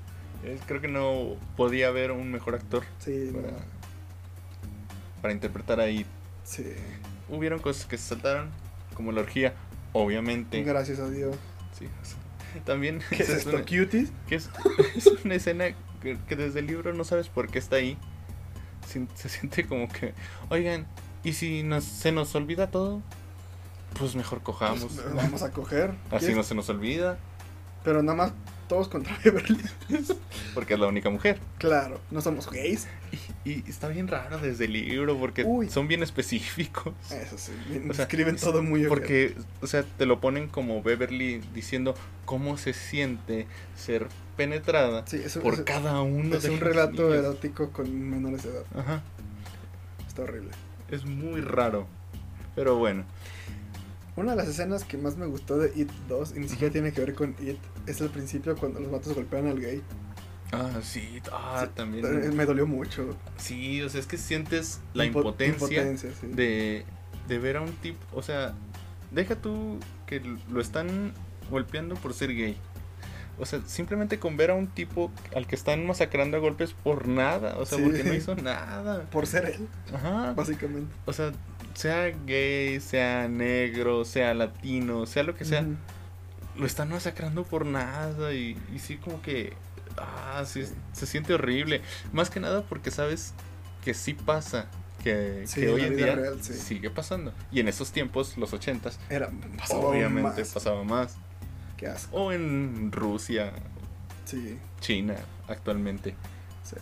Creo 0.67 0.81
que 0.83 0.89
no 0.89 1.37
podía 1.57 1.89
haber 1.89 2.13
un 2.13 2.31
mejor 2.31 2.55
actor 2.55 2.85
Sí, 2.99 3.31
para, 3.35 3.49
no, 3.51 3.57
para 5.23 5.33
interpretar 5.33 5.81
a 5.81 5.89
It. 5.89 6.07
sí. 6.45 6.67
Hubieron 7.31 7.59
cosas 7.61 7.87
que 7.87 7.97
se 7.97 8.09
saltaron, 8.09 8.51
como 8.95 9.13
la 9.13 9.21
orgía, 9.21 9.55
obviamente. 9.93 10.63
Gracias 10.63 10.99
a 11.01 11.09
Dios. 11.11 11.37
Sí, 11.79 11.87
también 12.65 13.01
¿Qué 13.11 13.23
es 13.23 13.29
esto? 13.31 13.51
una- 13.51 13.61
¿Cuties? 13.65 14.11
que 14.29 14.37
es, 14.37 14.49
es 14.97 15.07
una 15.25 15.35
escena 15.35 15.67
que, 16.01 16.17
que 16.29 16.37
desde 16.37 16.61
el 16.61 16.67
libro 16.67 16.93
no 16.93 17.05
sabes 17.05 17.29
por 17.29 17.49
qué 17.49 17.59
está 17.59 17.77
ahí. 17.77 17.99
Se 19.17 19.29
siente 19.29 19.67
como 19.67 19.89
que, 19.89 20.15
oigan, 20.51 20.87
¿y 21.25 21.33
si 21.33 21.63
nos, 21.65 21.85
se 21.85 22.13
nos 22.13 22.35
olvida 22.35 22.71
todo? 22.71 23.03
Pues 23.99 24.15
mejor 24.15 24.43
cojamos. 24.43 24.85
Pues, 24.95 25.15
vamos 25.15 25.43
a 25.43 25.51
coger. 25.51 25.95
Así 26.11 26.35
no 26.35 26.43
se 26.43 26.55
nos 26.55 26.69
olvida, 26.69 27.19
Pero 27.83 28.03
nada 28.03 28.17
más 28.17 28.33
todos 28.69 28.89
contra 28.89 29.17
Beverly. 29.25 29.59
porque 30.55 30.75
es 30.75 30.81
la 30.81 30.87
única 30.87 31.11
mujer. 31.11 31.39
claro, 31.59 32.01
no 32.11 32.21
somos 32.21 32.51
gays. 32.51 32.87
Y, 33.45 33.51
y 33.51 33.65
está 33.69 33.89
bien 33.89 34.09
raro 34.09 34.39
desde 34.39 34.65
el 34.65 34.73
libro, 34.73 35.17
porque 35.19 35.45
Uy. 35.45 35.69
son 35.71 35.87
bien 35.89 36.03
específicos. 36.03 36.95
Eso 37.11 37.39
sí, 37.39 37.53
O 37.89 37.95
sea, 37.95 38.05
escriben 38.05 38.37
todo 38.37 38.63
muy. 38.63 38.87
Porque, 38.87 39.37
o 39.61 39.67
sea, 39.67 39.83
te 39.83 40.07
lo 40.07 40.21
ponen 40.21 40.49
como 40.49 40.83
Beverly 40.83 41.41
diciendo 41.55 41.95
cómo 42.25 42.57
se 42.57 42.73
siente 42.73 43.47
ser 43.77 44.09
penetrada 44.37 45.05
Sí, 45.07 45.23
por 45.43 45.65
cada 45.65 46.01
uno 46.03 46.37
es 46.37 46.43
de 46.43 46.51
un 46.51 46.55
los 46.61 46.65
relato 46.69 47.03
niños. 47.03 47.15
erótico 47.19 47.71
con 47.71 48.11
menores 48.11 48.43
de 48.43 48.51
edad. 48.51 48.65
Ajá. 48.77 49.03
Está 50.09 50.23
horrible. 50.23 50.51
Es 50.91 51.05
muy 51.05 51.41
raro. 51.41 51.87
Pero 52.57 52.77
bueno. 52.77 53.05
Una 54.17 54.31
de 54.33 54.37
las 54.37 54.49
escenas 54.49 54.85
que 54.85 54.97
más 54.97 55.17
me 55.17 55.27
gustó 55.27 55.59
de 55.59 55.73
It 55.75 55.91
2, 56.09 56.35
y 56.37 56.41
ni 56.41 56.49
siquiera 56.49 56.73
tiene 56.73 56.93
que 56.93 57.01
ver 57.01 57.15
con 57.15 57.31
It, 57.43 57.59
es 57.87 58.01
el 58.01 58.09
principio 58.11 58.57
cuando 58.57 58.81
los 58.81 58.91
vatos 58.91 59.15
golpean 59.15 59.47
al 59.47 59.61
gay. 59.61 59.83
Ah, 60.53 60.81
sí. 60.83 61.21
Ah, 61.33 61.63
Sí, 61.67 61.71
también. 61.75 62.05
Eh, 62.07 62.31
Me 62.33 62.45
dolió 62.47 62.67
mucho. 62.67 63.17
Sí, 63.39 63.83
o 63.83 63.89
sea, 63.89 64.01
es 64.01 64.07
que 64.07 64.17
sientes 64.19 64.81
la 64.93 65.05
Impo- 65.05 65.19
impotencia, 65.19 65.65
impotencia, 65.83 66.11
sí. 66.21 66.27
de, 66.29 66.85
de 67.29 67.39
ver 67.39 67.57
a 67.57 67.61
un 67.63 67.73
tipo. 67.73 67.99
O 68.17 68.23
sea, 68.23 68.55
deja 69.11 69.35
tú 69.37 69.79
que 70.07 70.21
lo 70.51 70.61
están 70.61 71.13
golpeando 71.51 71.95
por 71.97 72.15
ser 72.15 72.35
gay. 72.35 72.57
O 73.37 73.47
sea, 73.47 73.61
simplemente 73.67 74.21
con 74.21 74.37
ver 74.37 74.53
a 74.53 74.55
un 74.55 74.69
tipo 74.69 75.11
al 75.35 75.49
que 75.49 75.57
están 75.57 75.85
masacrando 75.87 76.37
a 76.37 76.41
golpes 76.41 76.73
por 76.73 77.09
nada. 77.09 77.57
O 77.59 77.67
sea, 77.67 77.79
Sí. 77.79 77.85
porque 77.85 78.05
no 78.05 78.15
hizo 78.15 78.37
nada. 78.37 79.03
Por 79.11 79.27
ser 79.27 79.47
él, 79.47 79.67
Ajá. 79.93 80.35
básicamente. 80.37 80.95
O 81.05 81.13
sea, 81.13 81.33
sea 81.75 82.13
gay, 82.27 82.79
sea 82.81 83.27
negro, 83.27 84.05
sea 84.05 84.35
latino, 84.35 85.05
sea 85.07 85.25
lo 85.25 85.35
que 85.35 85.45
sea. 85.45 85.67
Lo 86.57 86.67
están 86.67 86.89
masacrando 86.91 87.45
por 87.45 87.67
nada 87.67 88.33
y, 88.35 88.57
y 88.75 88.79
sí 88.79 88.97
como 88.97 89.21
que... 89.23 89.53
Ah, 89.97 90.43
sí, 90.47 90.65
se 90.93 91.07
siente 91.07 91.35
horrible. 91.35 91.81
Más 92.13 92.31
que 92.31 92.41
nada 92.41 92.63
porque 92.63 92.91
sabes 92.91 93.33
que 93.85 93.95
sí 93.95 94.15
pasa, 94.15 94.67
que, 95.03 95.45
Sí, 95.47 95.61
que 95.61 95.69
en 95.69 95.75
hoy 95.75 95.83
en 95.83 95.97
día 95.97 96.15
real, 96.17 96.39
sí. 96.43 96.53
sigue 96.55 96.91
pasando. 96.91 97.33
Y 97.53 97.61
en 97.61 97.69
esos 97.69 97.93
tiempos, 97.93 98.37
los 98.39 98.53
ochentas, 98.53 98.99
Era, 99.11 99.31
pasaba 99.59 99.81
obviamente 99.87 100.41
más. 100.41 100.49
pasaba 100.53 100.83
más. 100.85 101.17
Qué 101.77 101.87
asco. 101.87 102.17
O 102.17 102.33
en 102.33 102.91
Rusia, 102.93 103.53
China, 104.81 105.15
actualmente. 105.49 106.15
sí. 106.65 106.77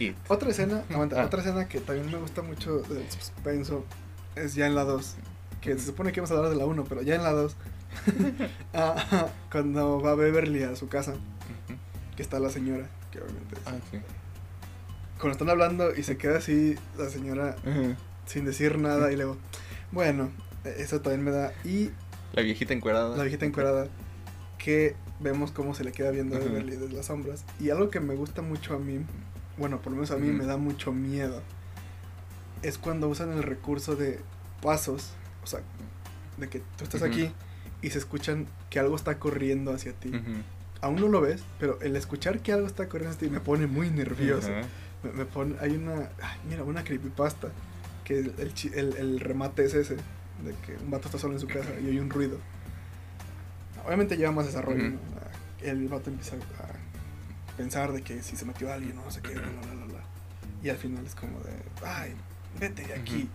It. 0.00 0.14
Otra 0.28 0.50
escena, 0.50 0.84
aguanta, 0.90 1.20
Ah. 1.20 1.24
otra 1.26 1.40
escena 1.40 1.66
que 1.66 1.80
también 1.80 2.08
me 2.12 2.18
gusta 2.18 2.42
mucho 2.42 2.78
del 2.82 3.10
suspenso 3.10 3.84
es 4.36 4.54
ya 4.54 4.66
en 4.68 4.76
la 4.76 4.84
2. 4.84 5.14
Que 5.60 5.76
se 5.78 5.86
supone 5.86 6.12
que 6.12 6.20
vamos 6.20 6.30
a 6.30 6.34
hablar 6.36 6.50
de 6.52 6.56
la 6.58 6.66
1, 6.66 6.84
pero 6.84 7.02
ya 7.02 7.14
en 7.14 7.22
la 7.22 7.32
2. 7.32 7.56
Ah, 8.74 9.28
cuando 9.50 10.00
va 10.00 10.14
Beverly 10.14 10.62
a 10.62 10.76
su 10.76 10.88
casa, 10.88 11.14
que 12.16 12.22
está 12.22 12.38
la 12.38 12.50
señora, 12.50 12.86
que 13.10 13.20
obviamente. 13.20 13.56
Ah, 13.66 13.74
sí. 13.90 13.98
Cuando 15.18 15.32
están 15.32 15.50
hablando 15.50 15.94
y 15.96 16.02
se 16.04 16.16
queda 16.16 16.38
así 16.38 16.76
la 16.96 17.08
señora 17.08 17.56
sin 18.26 18.44
decir 18.44 18.78
nada 18.78 19.10
y 19.10 19.16
luego, 19.16 19.36
bueno, 19.90 20.30
eso 20.64 21.00
también 21.00 21.24
me 21.24 21.30
da. 21.32 21.52
Y 21.64 21.90
La 22.34 22.42
viejita 22.42 22.72
encuerada. 22.74 23.16
la 23.16 23.22
viejita 23.24 23.46
encuadrada 23.46 23.88
que 24.58 24.94
vemos 25.18 25.50
cómo 25.50 25.74
se 25.74 25.82
le 25.82 25.90
queda 25.92 26.10
viendo 26.10 26.36
a. 26.36 26.38
Beverly 26.38 26.76
desde 26.76 26.94
las 26.94 27.06
sombras. 27.06 27.44
Y 27.58 27.70
algo 27.70 27.90
que 27.90 27.98
me 28.00 28.14
gusta 28.14 28.42
mucho 28.42 28.74
a 28.74 28.78
mí, 28.78 29.00
bueno, 29.56 29.78
por 29.80 29.90
lo 29.92 29.96
menos 29.96 30.10
a 30.12 30.18
mí 30.18 30.28
me 30.28 30.44
da 30.44 30.56
mucho 30.56 30.92
miedo, 30.92 31.42
es 32.62 32.78
cuando 32.78 33.08
usan 33.08 33.32
el 33.32 33.42
recurso 33.42 33.96
de 33.96 34.20
pasos, 34.62 35.10
sea, 35.48 35.60
de 36.36 36.48
que 36.48 36.60
tú 36.76 36.84
estás 36.84 37.02
aquí 37.02 37.32
y 37.82 37.90
se 37.90 37.98
escuchan 37.98 38.46
que 38.70 38.78
algo 38.78 38.96
está 38.96 39.18
corriendo 39.18 39.72
hacia 39.72 39.92
ti. 39.92 40.12
Aún 40.80 41.00
no 41.00 41.08
lo 41.08 41.20
ves, 41.20 41.42
pero 41.58 41.80
el 41.80 41.96
escuchar 41.96 42.40
que 42.40 42.52
algo 42.52 42.66
está 42.66 42.88
corriendo 42.88 43.16
hacia 43.16 43.28
ti 43.28 43.32
me 43.32 43.40
pone 43.40 43.66
muy 43.66 43.90
nervioso. 43.90 44.50
Me, 45.02 45.12
me 45.12 45.24
pone, 45.24 45.56
hay 45.60 45.76
una, 45.76 46.10
ay, 46.22 46.38
mira, 46.48 46.64
una 46.64 46.82
creepypasta, 46.84 47.48
que 48.04 48.18
el, 48.18 48.34
el, 48.74 49.20
remate 49.20 49.64
es 49.64 49.74
ese, 49.74 49.94
de 49.94 50.54
que 50.64 50.82
un 50.82 50.90
vato 50.90 51.06
está 51.06 51.18
solo 51.18 51.34
en 51.34 51.40
su 51.40 51.46
casa 51.46 51.68
y 51.80 51.88
oye 51.88 52.00
un 52.00 52.10
ruido. 52.10 52.38
Obviamente 53.84 54.16
lleva 54.16 54.32
más 54.32 54.46
desarrollo. 54.46 54.90
¿no? 54.90 54.98
Ah, 55.20 55.30
El 55.62 55.88
vato 55.88 56.10
empieza 56.10 56.36
a 56.36 57.56
pensar 57.56 57.92
de 57.92 58.02
que 58.02 58.22
si 58.22 58.36
se 58.36 58.44
metió 58.44 58.72
alguien 58.72 58.96
no 58.96 59.10
sé 59.10 59.20
qué, 59.20 59.34
bla, 59.34 59.42
bla, 59.42 59.84
bla. 59.86 60.00
Y 60.62 60.68
al 60.68 60.76
final 60.76 61.04
es 61.06 61.14
como 61.14 61.38
de, 61.40 61.52
ay, 61.84 62.14
vete 62.58 62.86
de 62.86 62.94
aquí. 62.94 63.28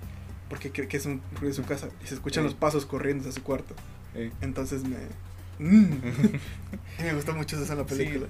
Porque 0.54 0.72
cree 0.72 0.88
que 0.88 0.98
es 0.98 1.08
un 1.08 1.20
ruido 1.32 1.48
de 1.48 1.54
su 1.56 1.64
casa 1.64 1.90
y 2.04 2.06
se 2.08 2.14
escuchan 2.14 2.44
Sí. 2.44 2.50
los 2.50 2.54
pasos 2.54 2.86
corriendo 2.86 3.22
hacia 3.24 3.32
su 3.32 3.42
cuarto. 3.42 3.74
Eh, 4.14 4.32
Entonces 4.42 4.84
me... 4.84 4.98
mm. 5.60 5.94
y 7.00 7.02
me 7.02 7.14
gusta 7.16 7.32
mucho 7.34 7.60
eso 7.60 7.72
en 7.74 7.80
la 7.80 7.88
Sí. 7.88 7.96
película. 7.96 8.28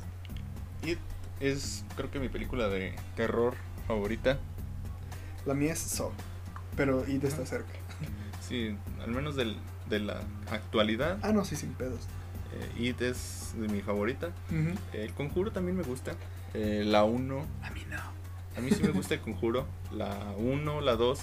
It 0.85 0.99
es, 1.41 1.83
creo 1.97 2.09
que 2.09 2.19
mi 2.21 2.29
película 2.29 2.69
de 2.69 2.95
terror 3.17 3.55
favorita. 3.89 4.39
La 5.45 5.53
mía 5.53 5.73
es 5.73 5.79
Saw, 5.79 6.11
pero 6.77 7.05
It 7.09 7.25
está 7.25 7.45
cerca. 7.45 7.73
Sí, 8.47 8.73
al 9.01 9.11
menos 9.11 9.35
del, 9.35 9.57
de 9.89 9.99
la 9.99 10.21
actualidad. 10.49 11.17
Ah, 11.23 11.33
no, 11.33 11.43
sí, 11.43 11.57
sin 11.57 11.73
pedos. 11.73 12.01
eh, 12.77 12.81
It 12.83 13.01
es 13.01 13.53
de 13.57 13.67
mi 13.67 13.81
favorita. 13.81 14.29
El 14.93 15.13
conjuro 15.13 15.51
también 15.51 15.75
me 15.75 15.83
gusta. 15.83 16.13
Eh, 16.53 16.83
la 16.85 17.03
1. 17.03 17.45
A 17.63 17.69
mí 17.71 17.81
no. 17.89 17.97
A 18.57 18.61
mí 18.61 18.71
sí 18.71 18.81
me 18.83 18.91
gusta 18.91 19.13
el 19.15 19.19
conjuro. 19.19 19.65
La 19.91 20.33
1, 20.37 20.79
la 20.81 20.95
2. 20.95 21.19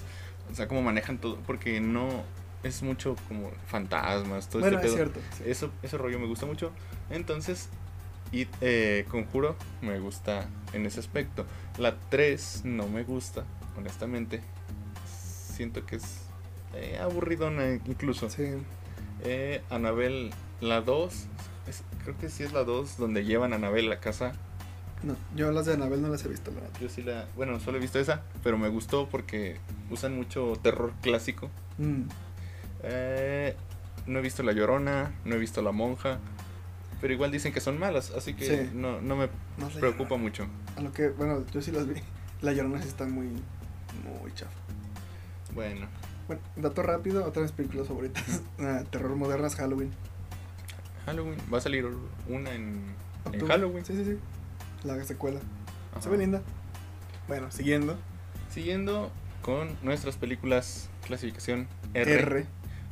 O 0.50 0.54
sea, 0.54 0.68
cómo 0.68 0.82
manejan 0.82 1.18
todo. 1.18 1.36
Porque 1.46 1.80
no 1.80 2.08
es 2.62 2.82
mucho 2.82 3.16
como 3.28 3.50
fantasmas, 3.66 4.48
todo 4.48 4.60
Bueno, 4.60 4.76
este 4.78 4.88
es 4.88 4.94
pedo. 4.94 5.04
cierto. 5.12 5.20
sí. 5.38 5.44
Eso, 5.46 5.70
ese 5.82 5.96
rollo 5.98 6.18
me 6.18 6.26
gusta 6.26 6.46
mucho. 6.46 6.72
Entonces, 7.10 7.68
y 8.32 8.46
eh, 8.60 9.06
Conjuro 9.10 9.56
me 9.82 9.98
gusta 9.98 10.46
en 10.72 10.86
ese 10.86 11.00
aspecto. 11.00 11.46
La 11.78 11.98
3 12.10 12.62
no 12.64 12.86
me 12.88 13.02
gusta, 13.04 13.44
honestamente. 13.76 14.40
Siento 15.54 15.84
que 15.86 15.96
es 15.96 16.04
eh, 16.74 16.98
aburridona 17.00 17.72
incluso. 17.86 18.30
Sí. 18.30 18.44
Eh, 19.24 19.62
Anabel, 19.70 20.30
la 20.60 20.80
2, 20.80 21.26
es- 21.68 21.82
creo 22.04 22.16
que 22.18 22.28
sí 22.30 22.42
es 22.44 22.52
la 22.52 22.64
2 22.64 22.96
donde 22.96 23.24
llevan 23.24 23.52
a 23.52 23.56
Anabel 23.56 23.86
a 23.86 23.90
la 23.90 24.00
casa. 24.00 24.32
No, 25.02 25.16
yo 25.34 25.50
las 25.50 25.64
de 25.66 25.74
Anabel 25.74 26.02
no 26.02 26.08
las 26.08 26.24
he 26.24 26.28
visto, 26.28 26.50
la 26.50 26.60
neta. 26.60 26.78
Yo 26.78 26.88
sí 26.88 27.02
la, 27.02 27.26
bueno, 27.36 27.58
solo 27.60 27.78
he 27.78 27.80
visto 27.80 27.98
esa, 27.98 28.22
pero 28.42 28.58
me 28.58 28.68
gustó 28.68 29.08
porque 29.08 29.56
usan 29.90 30.14
mucho 30.14 30.58
terror 30.62 30.92
clásico. 31.00 31.48
Mm. 31.78 32.02
Eh, 32.82 33.56
no 34.06 34.18
he 34.18 34.22
visto 34.22 34.42
La 34.42 34.52
Llorona, 34.52 35.12
no 35.24 35.34
he 35.34 35.38
visto 35.38 35.62
La 35.62 35.72
Monja, 35.72 36.18
pero 37.00 37.12
igual 37.14 37.30
dicen 37.30 37.52
que 37.52 37.60
son 37.60 37.78
malas, 37.78 38.10
así 38.10 38.34
que 38.34 38.44
Sí. 38.66 38.70
no, 38.74 39.00
no 39.00 39.16
me 39.16 39.28
preocupa 39.78 40.10
Llorona. 40.16 40.22
mucho. 40.22 40.46
A 40.76 40.80
lo 40.82 40.92
que, 40.92 41.08
bueno, 41.08 41.44
yo 41.52 41.62
sí 41.62 41.70
las 41.72 41.86
vi. 41.86 41.94
La 42.42 42.52
Llorona 42.52 42.80
sí 42.82 42.88
está 42.88 43.06
muy, 43.06 43.26
muy 43.26 44.32
chafa. 44.34 44.52
Bueno, 45.54 45.86
Bueno, 46.26 46.42
dato 46.56 46.82
rápido, 46.82 47.24
otras 47.24 47.52
películas 47.52 47.88
favoritas. 47.88 48.42
Terror 48.90 49.16
modernas, 49.16 49.56
Halloween. 49.56 49.90
Halloween, 51.06 51.38
va 51.52 51.58
a 51.58 51.60
salir 51.60 51.86
una 52.28 52.52
en, 52.54 52.82
en. 53.32 53.46
Halloween. 53.46 53.84
Sí, 53.84 53.94
sí, 53.96 54.04
sí. 54.04 54.18
La 54.84 55.02
secuela. 55.04 55.40
Ajá. 55.92 56.02
Se 56.02 56.08
ve 56.08 56.18
linda. 56.18 56.42
Bueno, 57.28 57.50
siguiendo. 57.50 57.96
Siguiendo 58.50 59.10
con 59.42 59.76
nuestras 59.82 60.16
películas 60.16 60.88
clasificación 61.06 61.66
R, 61.94 62.12
R. 62.14 62.46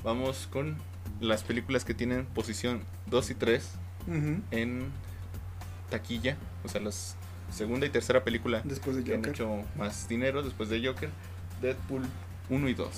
vamos 0.04 0.46
con 0.50 0.76
las 1.20 1.42
películas 1.42 1.84
que 1.84 1.94
tienen 1.94 2.26
posición 2.26 2.80
2 3.06 3.30
y 3.30 3.34
3 3.34 3.70
Ujú. 4.06 4.40
en 4.52 4.86
taquilla, 5.90 6.36
o 6.64 6.68
sea, 6.68 6.80
las 6.80 7.16
segunda 7.50 7.86
y 7.86 7.90
tercera 7.90 8.22
película 8.24 8.60
Después 8.64 8.96
de 8.96 9.04
que 9.04 9.12
han 9.14 9.18
Joker. 9.20 9.32
hecho 9.32 9.62
más 9.76 10.06
dinero 10.08 10.42
después 10.42 10.68
de 10.68 10.86
Joker, 10.86 11.10
Deadpool 11.60 12.02
1 12.50 12.68
y 12.68 12.74
2. 12.74 12.88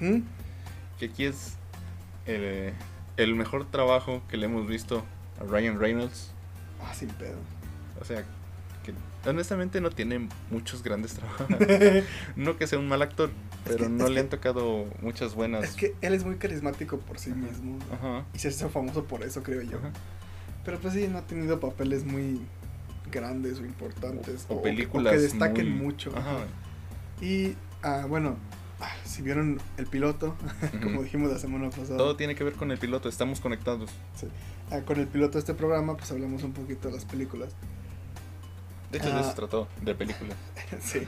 Ujú. 0.00 0.22
que 0.98 1.06
aquí 1.06 1.24
es 1.24 1.54
el, 2.26 2.72
el 3.16 3.34
mejor 3.34 3.70
trabajo 3.70 4.22
que 4.28 4.36
le 4.36 4.46
hemos 4.46 4.66
visto 4.66 5.02
a 5.40 5.44
Ryan 5.44 5.78
Reynolds. 5.80 6.30
Ah, 6.82 6.94
sin 6.94 7.08
pedo. 7.08 7.36
O 8.00 8.04
sea, 8.04 8.24
que 8.84 8.94
honestamente 9.28 9.80
no 9.80 9.90
tiene 9.90 10.28
muchos 10.50 10.82
grandes 10.82 11.14
trabajos. 11.14 11.46
no 12.36 12.56
que 12.56 12.66
sea 12.66 12.78
un 12.78 12.88
mal 12.88 13.02
actor, 13.02 13.30
pero 13.64 13.78
que- 13.84 13.88
no 13.88 14.08
le 14.08 14.20
han 14.20 14.28
tocado 14.28 14.86
muchas 15.02 15.34
buenas. 15.34 15.64
Es 15.64 15.74
que 15.74 15.94
él 16.00 16.14
es 16.14 16.24
muy 16.24 16.36
carismático 16.36 16.98
por 16.98 17.18
sí 17.18 17.30
mismo. 17.30 17.78
Ajá. 17.92 18.24
Y 18.34 18.38
se 18.38 18.48
hizo 18.48 18.68
famoso 18.68 19.04
por 19.04 19.22
eso, 19.22 19.42
creo 19.42 19.62
yo. 19.62 19.78
ajá. 19.78 19.90
Pero 20.64 20.78
pues 20.80 20.94
sí, 20.94 21.06
no 21.08 21.18
ha 21.18 21.22
tenido 21.22 21.60
papeles 21.60 22.04
muy 22.04 22.40
grandes 23.10 23.58
o 23.60 23.64
importantes. 23.64 24.46
O, 24.48 24.56
o- 24.56 24.62
películas 24.62 25.12
o 25.12 25.16
que 25.16 25.22
destaquen 25.22 25.70
muy- 25.76 25.86
mucho. 25.86 26.12
Ajá. 26.16 26.38
Y, 27.20 27.54
ah, 27.82 28.04
bueno, 28.08 28.36
ah, 28.80 28.90
si 29.04 29.22
vieron 29.22 29.58
el 29.78 29.86
piloto, 29.86 30.36
como 30.82 31.02
dijimos 31.02 31.32
la 31.32 31.38
semana 31.38 31.70
pasada, 31.70 31.96
Todo 31.96 32.16
tiene 32.16 32.34
que 32.34 32.44
ver 32.44 32.52
con 32.54 32.70
el 32.70 32.78
piloto, 32.78 33.08
estamos 33.08 33.40
conectados. 33.40 33.90
ah, 34.70 34.80
con 34.80 34.98
el 35.00 35.06
piloto 35.08 35.34
de 35.34 35.38
este 35.40 35.54
programa, 35.54 35.96
pues 35.96 36.10
hablamos 36.12 36.42
un 36.42 36.52
poquito 36.52 36.88
de 36.88 36.94
las 36.94 37.04
películas. 37.04 37.54
De 38.98 39.02
hecho, 39.04 39.14
de 39.14 39.16
Ah. 39.16 39.20
eso 39.20 39.30
se 39.30 39.36
trató, 39.36 39.68
de 39.82 39.94
película. 39.94 40.34
sí. 40.80 41.00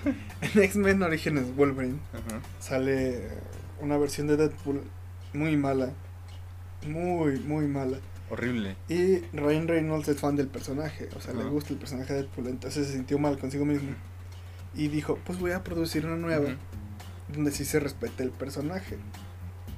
En 0.43 0.63
X-Men 0.63 1.03
Orígenes 1.03 1.55
Wolverine 1.57 1.99
Ajá. 2.13 2.41
sale 2.61 3.17
eh, 3.27 3.29
una 3.81 3.97
versión 3.97 4.27
de 4.27 4.37
Deadpool 4.37 4.83
muy 5.33 5.57
mala. 5.57 5.91
Muy, 6.87 7.39
muy 7.41 7.67
mala. 7.67 7.99
Horrible. 8.31 8.77
Y 8.89 9.19
Ryan 9.35 9.67
Reynolds 9.69 10.09
es 10.09 10.21
fan 10.21 10.37
del 10.37 10.49
personaje, 10.49 11.09
o 11.17 11.21
sea, 11.21 11.33
le 11.35 11.45
gusta 11.45 11.73
el 11.73 11.79
personaje 11.79 12.13
de 12.13 12.23
Deadpool, 12.23 12.47
entonces 12.49 12.87
se 12.87 12.93
sintió 12.93 13.19
mal 13.19 13.39
consigo 13.39 13.65
mismo. 13.65 13.91
Y 14.75 14.89
dijo, 14.89 15.19
pues 15.25 15.39
voy 15.39 15.53
a 15.53 15.65
producir 15.65 16.05
una 16.07 16.17
nueva 16.17 16.51
donde 17.33 17.51
sí 17.53 17.65
se 17.65 17.81
respete 17.81 18.23
el 18.23 18.31
personaje. 18.31 18.99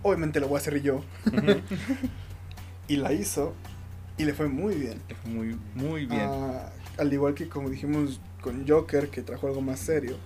Obviamente 0.02 0.40
lo 0.40 0.48
voy 0.48 0.56
a 0.56 0.58
hacer 0.60 0.82
yo. 0.82 1.04
Y 2.88 2.96
la 2.96 3.12
hizo 3.12 3.54
y 4.18 4.24
le 4.24 4.34
fue 4.34 4.48
muy 4.48 4.74
bien. 4.74 5.00
Le 5.08 5.14
fue 5.14 5.30
Muy, 5.30 5.58
muy 5.76 6.06
bien. 6.06 6.28
Ah, 6.28 6.70
al 7.00 7.12
igual 7.12 7.34
que 7.34 7.48
como 7.48 7.68
dijimos 7.70 8.20
con 8.42 8.66
Joker, 8.68 9.08
que 9.08 9.22
trajo 9.22 9.46
algo 9.48 9.60
más 9.62 9.80
serio. 9.80 10.16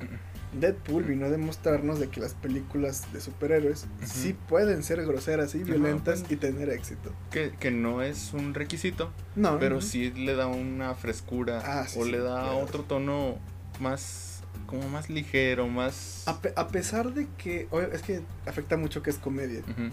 Deadpool 0.53 1.03
vino 1.03 1.27
a 1.27 1.31
demostrarnos 1.31 1.99
de 1.99 2.09
que 2.11 2.21
las 2.21 2.35
películas 2.35 3.13
de 3.13 3.21
superhéroes 3.21 3.87
sí 4.05 4.37
pueden 4.49 4.85
ser 4.85 5.05
groseras 5.05 5.55
y 5.57 5.65
violentas 5.65 6.23
y 6.31 6.37
tener 6.37 6.71
éxito. 6.71 7.11
Que, 7.33 7.51
que 7.59 7.73
no 7.73 8.03
es 8.03 8.33
un 8.33 8.55
requisito, 8.55 9.11
No, 9.35 9.59
pero 9.59 9.77
no. 9.77 9.81
sí 9.81 10.13
le 10.13 10.37
da 10.37 10.47
una 10.47 10.95
frescura 10.95 11.61
Ah, 11.65 11.89
sí, 11.89 11.99
o 11.99 12.05
le 12.05 12.19
da 12.19 12.53
otro 12.53 12.85
tono 12.85 13.37
más 13.81 14.43
como 14.67 14.89
más 14.89 15.11
ligero, 15.11 15.67
más 15.67 16.23
A, 16.29 16.41
pe- 16.41 16.53
a 16.55 16.69
pesar 16.69 17.13
de 17.15 17.27
que 17.37 17.67
es 17.93 18.03
que 18.03 18.23
afecta 18.47 18.77
mucho 18.77 19.03
que 19.03 19.11
es 19.11 19.19
comedia, 19.19 19.59
Ujú, 19.61 19.91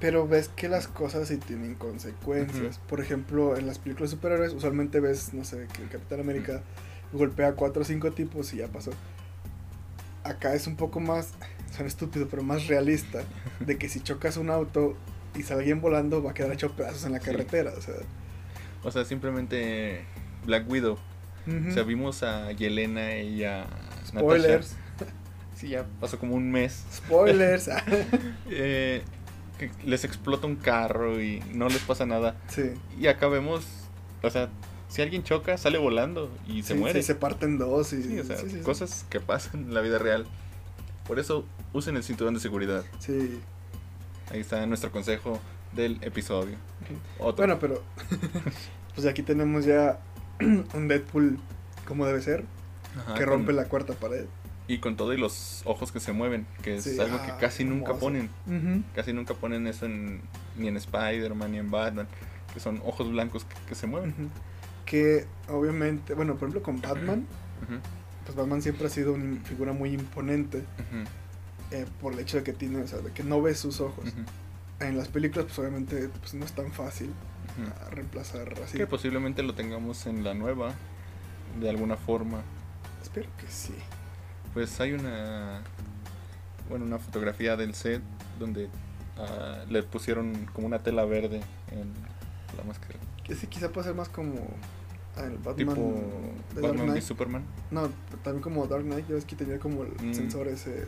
pero 0.00 0.26
ves 0.28 0.48
que 0.48 0.68
las 0.68 0.86
cosas 0.88 1.28
sí 1.28 1.36
tienen 1.38 1.74
consecuencias. 1.74 2.78
Por 2.88 3.00
ejemplo, 3.00 3.56
en 3.56 3.66
las 3.66 3.78
películas 3.78 4.10
de 4.10 4.16
superhéroes 4.16 4.52
usualmente 4.52 5.00
ves, 5.00 5.32
no 5.34 5.44
sé, 5.44 5.66
que 5.72 5.82
el 5.82 5.88
Capitán 5.88 6.20
América 6.20 6.62
golpea 7.12 7.48
a 7.48 7.52
cuatro 7.52 7.82
o 7.82 7.84
cinco 7.84 8.12
tipos 8.12 8.52
y 8.54 8.58
ya 8.58 8.68
pasó. 8.68 8.90
Acá 10.24 10.54
es 10.54 10.66
un 10.66 10.76
poco 10.76 11.00
más, 11.00 11.32
son 11.76 11.86
estúpido, 11.86 12.28
pero 12.28 12.42
más 12.42 12.66
realista, 12.66 13.22
de 13.60 13.76
que 13.78 13.88
si 13.88 14.00
chocas 14.00 14.36
un 14.36 14.50
auto 14.50 14.96
y 15.34 15.42
sale 15.42 15.60
alguien 15.60 15.80
volando 15.80 16.22
va 16.22 16.30
a 16.30 16.34
quedar 16.34 16.52
hecho 16.52 16.72
pedazos 16.76 17.04
en 17.04 17.12
la 17.12 17.20
Sí. 17.20 17.26
carretera, 17.26 17.72
o 17.76 17.80
sea. 17.80 17.94
O 18.82 18.90
sea, 18.90 19.04
simplemente 19.04 20.04
Black 20.46 20.68
Widow. 20.68 20.98
ujú. 21.46 21.68
O 21.68 21.72
sea, 21.72 21.82
vimos 21.82 22.22
a 22.22 22.52
Yelena 22.52 23.16
y 23.18 23.44
a 23.44 23.66
Spoilers, 24.06 24.72
Natasha. 24.98 25.12
Sí, 25.56 25.68
ya 25.68 25.86
pasó 26.00 26.18
como 26.18 26.34
un 26.34 26.50
mes. 26.50 26.84
spoilers. 26.92 27.70
Eh, 28.50 29.02
que 29.58 29.70
les 29.84 30.04
explota 30.04 30.46
un 30.46 30.56
carro 30.56 31.22
y 31.22 31.40
no 31.52 31.68
les 31.68 31.78
pasa 31.82 32.06
nada. 32.06 32.36
sí. 32.48 32.72
Y 32.98 33.06
acá 33.06 33.28
vemos, 33.28 33.64
o 34.22 34.30
sea, 34.30 34.48
si 34.88 35.02
alguien 35.02 35.22
choca, 35.22 35.56
sale 35.58 35.78
volando 35.78 36.30
y 36.46 36.62
se 36.62 36.74
Sí, 36.74 36.78
muere. 36.80 37.00
sí, 37.00 37.06
se 37.06 37.14
parten 37.14 37.58
dos 37.58 37.92
y 37.92 38.02
Sí, 38.02 38.18
o 38.20 38.24
sea, 38.24 38.36
cosas 38.62 39.04
que 39.10 39.20
pasan 39.20 39.64
en 39.64 39.74
la 39.74 39.80
vida 39.80 39.98
real. 39.98 40.26
Por 41.06 41.18
eso 41.18 41.44
usen 41.72 41.96
el 41.96 42.02
cinturón 42.04 42.34
de 42.34 42.40
seguridad. 42.40 42.84
Sí. 42.98 43.40
Ahí 44.30 44.40
está 44.40 44.64
nuestro 44.66 44.90
consejo 44.90 45.38
del 45.72 45.98
episodio. 46.02 46.56
Otro. 47.18 47.44
Bueno, 47.46 47.58
pero 47.60 47.82
pues 48.94 49.06
aquí 49.06 49.22
tenemos 49.22 49.64
ya 49.64 49.98
un 50.40 50.88
Deadpool 50.88 51.38
como 51.86 52.06
debe 52.06 52.22
ser, 52.22 52.44
Ajá, 52.96 53.14
que 53.14 53.20
con- 53.24 53.28
rompe 53.34 53.52
la 53.52 53.64
cuarta 53.66 53.92
pared. 53.94 54.24
Y 54.66 54.78
con 54.78 54.96
todo 54.96 55.12
y 55.12 55.18
los 55.18 55.62
ojos 55.66 55.92
que 55.92 56.00
se 56.00 56.12
mueven, 56.12 56.46
que 56.62 56.76
es 56.76 56.84
Sí, 56.84 56.98
algo 56.98 57.20
que 57.22 57.32
ah, 57.32 57.38
casi 57.38 57.64
nunca 57.64 57.92
hermoso. 57.92 58.00
ponen. 58.00 58.84
Casi 58.94 59.12
nunca 59.12 59.34
ponen 59.34 59.66
eso 59.66 59.84
en, 59.86 60.22
ni 60.56 60.68
en 60.68 60.76
Spider-Man 60.76 61.52
ni 61.52 61.58
en 61.58 61.70
Batman, 61.70 62.06
que 62.54 62.60
son 62.60 62.80
ojos 62.84 63.10
blancos 63.10 63.44
que, 63.44 63.54
que 63.68 63.74
se 63.74 63.86
mueven. 63.86 64.14
Que 64.86 65.26
obviamente, 65.48 66.14
bueno, 66.14 66.34
por 66.36 66.48
ejemplo 66.48 66.62
con 66.62 66.80
Batman, 66.80 67.26
pues 68.24 68.36
Batman 68.36 68.62
siempre 68.62 68.86
ha 68.86 68.90
sido 68.90 69.12
una 69.12 69.38
figura 69.44 69.72
muy 69.74 69.90
imponente 69.92 70.64
eh, 71.70 71.84
por 72.00 72.14
el 72.14 72.20
hecho 72.20 72.38
de 72.38 72.42
que 72.42 72.52
tiene, 72.54 72.80
o 72.82 72.86
sea, 72.86 73.00
de 73.00 73.12
que 73.12 73.22
no 73.22 73.42
ves 73.42 73.58
sus 73.58 73.80
ojos. 73.82 74.06
En 74.80 74.96
las 74.96 75.08
películas, 75.08 75.44
pues 75.46 75.58
obviamente 75.58 76.08
pues, 76.20 76.32
no 76.34 76.44
es 76.44 76.52
tan 76.52 76.72
fácil 76.72 77.10
ah, 77.66 77.90
reemplazar 77.90 78.54
así. 78.64 78.78
Que 78.78 78.86
posiblemente 78.86 79.42
lo 79.42 79.54
tengamos 79.54 80.06
en 80.06 80.24
la 80.24 80.32
nueva, 80.34 80.72
de 81.60 81.68
alguna 81.68 81.96
forma. 81.96 82.40
Espero 83.02 83.28
que 83.38 83.46
sí. 83.48 83.74
Pues 84.54 84.80
hay 84.80 84.92
una, 84.92 85.60
bueno, 86.68 86.84
una 86.84 86.98
fotografía 86.98 87.56
del 87.56 87.74
set 87.74 88.00
donde 88.38 88.68
ah, 89.18 89.64
le 89.68 89.82
pusieron 89.82 90.46
como 90.52 90.66
una 90.66 90.82
tela 90.82 91.04
verde 91.04 91.40
en 91.72 91.92
la 92.56 92.64
máscara. 92.64 92.98
Que 93.24 93.34
sí, 93.34 93.46
quizá 93.48 93.70
puede 93.70 93.88
ser 93.88 93.96
más 93.96 94.08
como 94.08 94.34
el 95.16 95.36
Batman 95.38 95.56
tipo 95.56 96.02
Batman 96.54 96.86
Knight. 96.86 97.02
Superman. 97.02 97.42
No, 97.70 97.88
también 98.22 98.42
como 98.42 98.66
Dark 98.66 98.84
Knight, 98.84 99.06
ya 99.08 99.14
ves 99.14 99.24
que 99.24 99.36
tenía 99.36 99.58
como 99.58 99.82
el 99.84 99.92
Mm. 100.00 100.14
sensor 100.14 100.48
ese 100.48 100.86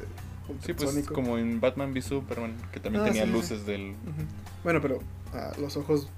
Sí, 0.65 0.75
pues 0.75 1.09
como 1.09 1.39
en 1.39 1.61
Batman 1.61 1.91
v 1.93 2.01
Superman, 2.03 2.55
que 2.71 2.79
también 2.79 3.03
Ah, 3.03 3.09
tenía 3.09 3.25
sí, 3.25 3.29
sí, 3.29 3.35
luces 3.35 3.67
del... 3.67 3.97
Bueno, 4.63 4.81
pero 4.81 5.01
ah, 5.35 5.51
los 5.61 5.77
ojos 5.77 6.09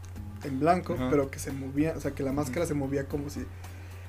en 0.45 0.61
blanco, 0.61 0.97
pero 1.09 1.31
que 1.31 1.39
se 1.39 1.51
movían, 1.51 1.97
o 1.97 2.01
sea, 2.01 2.11
que 2.11 2.23
la 2.23 2.33
máscara 2.33 2.67
se 2.67 2.75
movía 2.75 3.07
como 3.09 3.31
si 3.31 3.47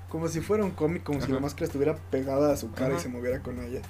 como 0.10 0.28
si 0.28 0.41
fuera 0.41 0.64
un 0.66 0.72
cómic, 0.72 1.03
como 1.03 1.22
si 1.22 1.28
la 1.28 1.36
Ajá. 1.36 1.41
máscara 1.43 1.66
estuviera 1.66 1.95
pegada 2.12 2.51
a 2.51 2.57
su 2.57 2.72
cara 2.72 2.89
y 2.89 2.93
Ajá. 2.93 3.01
se 3.03 3.10
moviera 3.10 3.39
con 3.41 3.60
ella. 3.64 3.82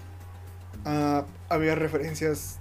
Ah, 0.86 1.26
había 1.49 1.76
referencias 1.76 2.57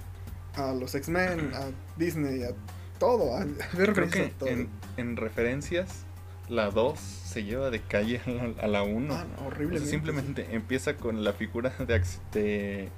a 0.55 0.73
los 0.73 0.95
X-Men, 0.95 1.53
a 1.55 1.67
Disney, 1.97 2.43
a 2.45 2.51
todo. 2.99 3.37
a- 3.37 3.43
Había 3.43 3.57
Creo 3.71 3.87
referencias 3.87 4.27
que 4.29 4.35
a 4.35 4.39
todo. 4.39 4.49
en, 4.49 4.69
en 4.97 5.17
referencias, 5.17 6.05
la 6.49 6.71
2 6.71 6.99
se 6.99 7.45
lleva 7.45 7.71
de 7.71 7.81
calle 7.81 8.21
a 8.63 8.67
la 8.67 8.83
1. 8.83 9.15
Ah, 9.15 9.25
no, 9.41 9.47
horrible. 9.49 9.81
simplemente 9.81 10.49
empieza 10.55 10.97
con 10.97 11.23
la 11.25 11.33
figura 11.33 11.73
de, 11.79 12.03
de 12.33 12.89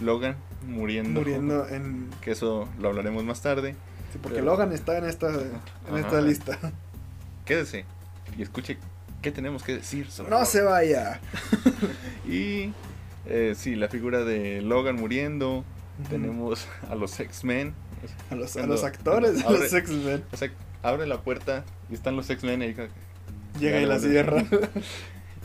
Logan 0.00 0.36
muriendo. 0.66 1.20
muriendo 1.20 1.68
en. 1.68 2.10
Que 2.20 2.32
eso 2.32 2.68
lo 2.78 2.88
hablaremos 2.88 3.24
más 3.24 3.40
tarde. 3.42 3.74
Sí, 4.12 4.18
porque 4.20 4.36
Pero- 4.36 4.46
Logan 4.46 4.72
está 4.72 4.98
en 4.98 5.04
esta, 5.06 5.28
en 5.30 5.52
Ajá. 5.88 5.98
esta 6.00 6.20
lista. 6.20 6.58
Quédese 7.44 7.84
y 8.36 8.42
escuche 8.42 8.76
qué 9.26 9.32
tenemos 9.32 9.64
que 9.64 9.74
decir 9.74 10.08
sobre 10.08 10.30
No 10.30 10.36
Logan. 10.36 10.46
se 10.46 10.62
vaya. 10.62 11.20
Y 12.28 12.72
eh, 13.26 13.54
sí, 13.56 13.74
la 13.74 13.88
figura 13.88 14.22
de 14.24 14.62
Logan 14.62 14.94
muriendo. 14.94 15.64
Tenemos 16.08 16.68
a 16.88 16.94
los 16.94 17.18
X-Men. 17.18 17.74
A 18.30 18.36
los, 18.36 18.56
a 18.56 18.66
los 18.68 18.84
actores 18.84 19.38
de 19.38 19.42
los 19.42 19.72
X-Men. 19.72 20.22
O 20.32 20.36
sea, 20.36 20.52
abre 20.84 21.08
la 21.08 21.22
puerta 21.22 21.64
y 21.90 21.94
están 21.94 22.14
los 22.14 22.30
X-Men 22.30 22.62
ahí. 22.62 22.76
Llega 23.58 23.80
y 23.80 23.86
la 23.86 23.98
cierra. 23.98 24.44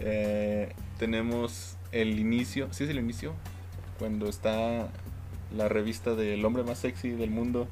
Eh, 0.04 0.74
tenemos 0.98 1.78
el 1.92 2.18
inicio, 2.18 2.74
¿sí 2.74 2.86
es 2.86 2.90
el 2.90 2.98
inicio? 2.98 3.36
Cuando 4.00 4.28
está 4.30 4.90
la 5.56 5.70
revista 5.70 6.16
del 6.16 6.44
hombre 6.44 6.64
más 6.64 6.80
sexy 6.80 7.10
del 7.10 7.30
mundo. 7.30 7.68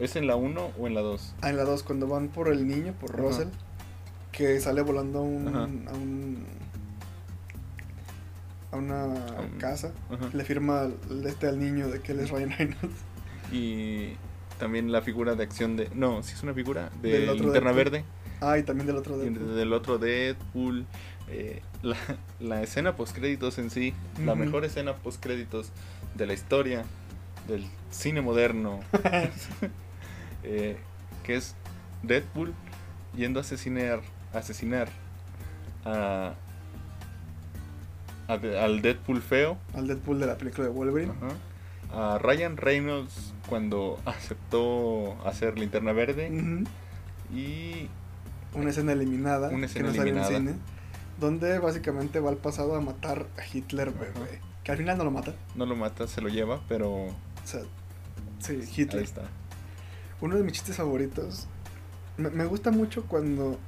¿Es 0.00 0.16
en 0.16 0.26
la 0.26 0.34
1 0.34 0.72
o 0.76 0.86
en 0.88 0.94
la 0.94 1.02
2? 1.02 1.34
Ah, 1.40 1.50
en 1.50 1.56
la 1.56 1.62
2, 1.62 1.84
cuando 1.84 2.08
van 2.08 2.28
por 2.28 2.48
el 2.48 2.66
niño, 2.66 2.94
por 3.00 3.12
Ajá. 3.12 3.20
Que 4.38 4.58
sale 4.60 4.82
volando 4.82 5.18
a 5.18 5.22
un. 5.22 5.48
Ajá. 5.48 5.64
a 5.64 5.94
un. 5.94 6.46
a 8.72 8.76
una 8.76 9.04
un- 9.06 9.58
casa. 9.58 9.92
Ajá. 10.10 10.30
Le 10.32 10.44
firma 10.44 10.88
este 11.26 11.48
al 11.48 11.58
niño 11.58 11.88
de 11.88 12.00
que 12.00 12.12
él 12.12 12.20
es 12.20 12.30
Ryan 12.30 12.50
Reynolds. 12.56 12.96
Y 13.52 14.12
también 14.58 14.92
la 14.92 15.02
figura 15.02 15.34
de 15.34 15.42
acción 15.42 15.76
de... 15.76 15.88
No, 15.94 16.22
sí 16.22 16.34
es 16.34 16.42
una 16.42 16.52
figura 16.54 16.90
de 17.02 17.20
Del 17.20 17.28
otro 17.30 17.50
Deadpool. 17.50 17.74
Verde. 17.74 18.04
Ah, 18.40 18.58
y 18.58 18.62
también 18.62 18.86
del 18.86 18.96
otro 18.96 19.16
y 19.24 19.30
de. 19.30 19.38
del 19.40 19.72
otro 19.72 19.98
Deadpool. 19.98 20.86
eh, 21.28 21.60
la, 21.82 21.96
la 22.40 22.62
escena 22.62 22.94
postcréditos 22.94 23.58
en 23.58 23.70
sí. 23.70 23.92
La 24.24 24.34
mejor 24.36 24.64
escena 24.64 24.94
postcréditos 24.94 25.70
de 26.14 26.26
la 26.26 26.34
historia 26.34 26.84
del 27.48 27.64
cine 27.90 28.20
moderno. 28.20 28.78
eh, 30.44 30.76
que 31.24 31.34
es 31.36 31.54
Deadpool 32.04 32.52
yendo 33.16 33.40
a 33.40 33.42
asesinar, 33.42 34.00
asesinar 34.32 34.88
a, 35.84 36.34
al 38.28 38.82
Deadpool 38.82 39.22
feo, 39.22 39.58
Al 39.74 39.86
Deadpool 39.86 40.20
de 40.20 40.26
la 40.26 40.36
película 40.36 40.66
de 40.68 40.72
Wolverine. 40.72 41.12
a 41.92 42.18
Ryan 42.18 42.56
Reynolds 42.56 43.32
cuando 43.48 43.98
aceptó 44.04 45.16
hacer 45.26 45.58
Linterna 45.58 45.92
Verde 45.92 46.28
y 47.34 47.88
Una 48.54 48.70
escena 48.70 48.92
eliminada. 48.92 49.48
Una 49.48 49.66
escena 49.66 49.92
que 49.92 49.92
no 49.92 49.96
sale 49.96 50.10
en 50.10 50.16
eliminada. 50.18 50.38
cine. 50.38 50.54
Donde 51.18 51.58
básicamente 51.58 52.20
va 52.20 52.30
al 52.30 52.36
pasado 52.36 52.74
a 52.76 52.80
matar 52.80 53.26
a 53.38 53.56
Hitler, 53.56 53.90
bebé. 53.92 54.40
Que 54.62 54.72
al 54.72 54.78
final 54.78 54.98
no 54.98 55.04
lo 55.04 55.10
mata. 55.10 55.32
no 55.54 55.64
lo 55.66 55.74
mata, 55.74 56.06
se 56.06 56.20
lo 56.20 56.28
lleva, 56.28 56.60
pero 56.68 56.90
O 57.06 57.14
sea, 57.44 57.60
sí, 58.38 58.52
ahí 58.60 58.68
Hitler. 58.76 59.02
está. 59.02 59.22
Uno 60.20 60.36
de 60.36 60.42
mis 60.42 60.52
chistes 60.52 60.76
favoritos. 60.76 61.46
Me, 62.18 62.28
me 62.30 62.44
gusta 62.44 62.70
mucho 62.70 63.04
cuando. 63.06 63.58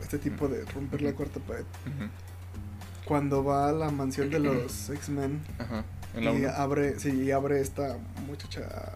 Este 0.00 0.18
tipo 0.18 0.48
de 0.48 0.64
romper 0.66 1.02
la 1.02 1.12
cuarta 1.12 1.40
pared. 1.40 1.64
Cuando 3.04 3.42
va 3.44 3.68
a 3.68 3.72
la 3.72 3.90
mansión 3.90 4.30
de 4.30 4.38
los 4.38 4.90
X-Men. 4.90 5.40
Y 6.20 6.44
abre, 6.46 6.98
sí, 6.98 7.10
y 7.10 7.30
abre 7.30 7.60
esta 7.60 7.96
muchacha 8.26 8.94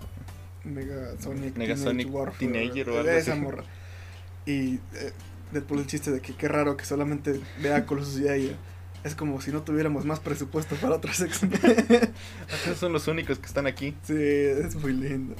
Mega 0.64 1.12
Sonic, 1.20 1.57
Mega 1.57 1.77
Sonic 1.77 2.09
Teenager 2.39 2.91
o 2.91 2.99
algo 2.99 3.11
esa 3.11 3.33
así. 3.33 3.41
morra. 3.41 3.64
Y 4.47 4.75
eh, 4.95 5.12
Deadpool 5.53 5.81
el 5.81 5.87
chiste 5.87 6.11
de 6.11 6.20
que 6.20 6.35
qué 6.35 6.49
raro 6.49 6.77
que 6.77 6.85
solamente 6.85 7.41
vea 7.62 7.85
Colossus 7.87 8.20
y 8.20 8.29
a 8.29 8.35
ella. 8.35 8.57
Es 9.05 9.14
como 9.14 9.41
si 9.41 9.51
no 9.51 9.62
tuviéramos 9.62 10.05
más 10.05 10.20
presupuesto 10.20 10.77
para 10.77 10.97
otros 10.97 11.20
X-Men. 11.20 12.12
Son 12.79 12.93
los 12.93 13.09
únicos 13.09 13.39
que 13.39 13.47
están 13.47 13.66
aquí. 13.66 13.95
sí, 14.05 14.14
es 14.16 14.75
muy 14.77 14.93
lindo. 14.93 15.35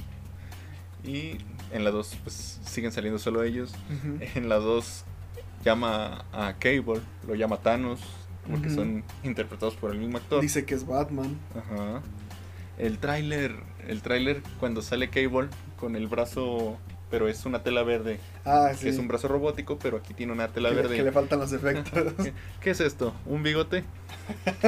Y 1.03 1.37
en 1.71 1.83
la 1.83 1.91
2 1.91 2.17
pues 2.23 2.59
siguen 2.65 2.91
saliendo 2.91 3.19
solo 3.19 3.43
ellos. 3.43 3.73
Ujú. 3.89 4.19
En 4.35 4.47
la 4.49 4.55
2 4.55 5.03
llama 5.63 6.25
a 6.31 6.53
Cable, 6.59 7.01
lo 7.27 7.35
llama 7.35 7.57
Thanos, 7.57 7.99
porque 8.49 8.69
son 8.69 9.03
interpretados 9.23 9.75
por 9.75 9.91
el 9.91 9.99
mismo 9.99 10.17
actor. 10.17 10.41
Dice 10.41 10.65
que 10.65 10.75
es 10.75 10.85
Batman. 10.85 11.37
Ajá. 11.57 12.01
El 12.77 12.97
tráiler, 12.97 13.55
el 13.87 14.01
tráiler 14.01 14.41
cuando 14.59 14.81
sale 14.81 15.09
Cable 15.09 15.47
con 15.79 15.95
el 15.95 16.07
brazo, 16.07 16.77
pero 17.11 17.27
es 17.27 17.45
una 17.45 17.61
tela 17.61 17.83
verde, 17.83 18.19
Ah, 18.45 18.69
que 18.71 18.77
sí. 18.77 18.87
es 18.89 18.97
un 18.97 19.07
brazo 19.07 19.27
robótico, 19.27 19.77
pero 19.77 19.97
aquí 19.97 20.13
tiene 20.15 20.33
una 20.33 20.47
tela 20.47 20.69
que, 20.69 20.75
verde. 20.75 20.95
que 20.95 21.03
le 21.03 21.11
faltan 21.11 21.39
los 21.39 21.53
efectos. 21.53 22.13
¿Qué, 22.23 22.33
qué 22.61 22.69
es 22.71 22.79
esto? 22.81 23.13
¿Un 23.27 23.43
bigote? 23.43 23.83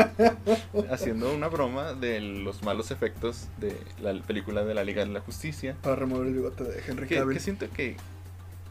Haciendo 0.92 1.34
una 1.34 1.48
broma 1.48 1.94
de 1.94 2.20
los 2.22 2.64
malos 2.64 2.92
efectos 2.92 3.48
de 3.58 3.76
la 4.02 4.14
película 4.22 4.64
de 4.64 4.74
la 4.74 4.84
Liga 4.84 5.04
de 5.06 5.12
la 5.12 5.22
Justicia. 5.22 5.76
para 5.82 5.96
remover 5.96 6.28
el 6.28 6.34
bigote 6.34 6.64
de 6.64 6.82
Henry 6.88 7.08
Que, 7.08 7.16
Cavill. 7.16 7.34
que 7.38 7.44
siento 7.44 7.66
que 7.72 7.96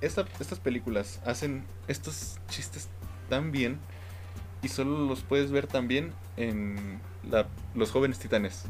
esta- 0.07 0.25
estas 0.41 0.61
películas 0.61 1.21
hacen 1.27 1.65
estos 1.89 2.39
chistes 2.49 2.89
tan 3.29 3.53
bien 3.53 3.79
y 4.63 4.69
solo 4.69 5.07
los 5.07 5.23
puedes 5.23 5.51
ver 5.51 5.67
también 5.67 6.13
en 6.37 6.99
la- 7.31 7.47
los 7.75 7.91
jóvenes 7.91 8.19
titanes 8.19 8.65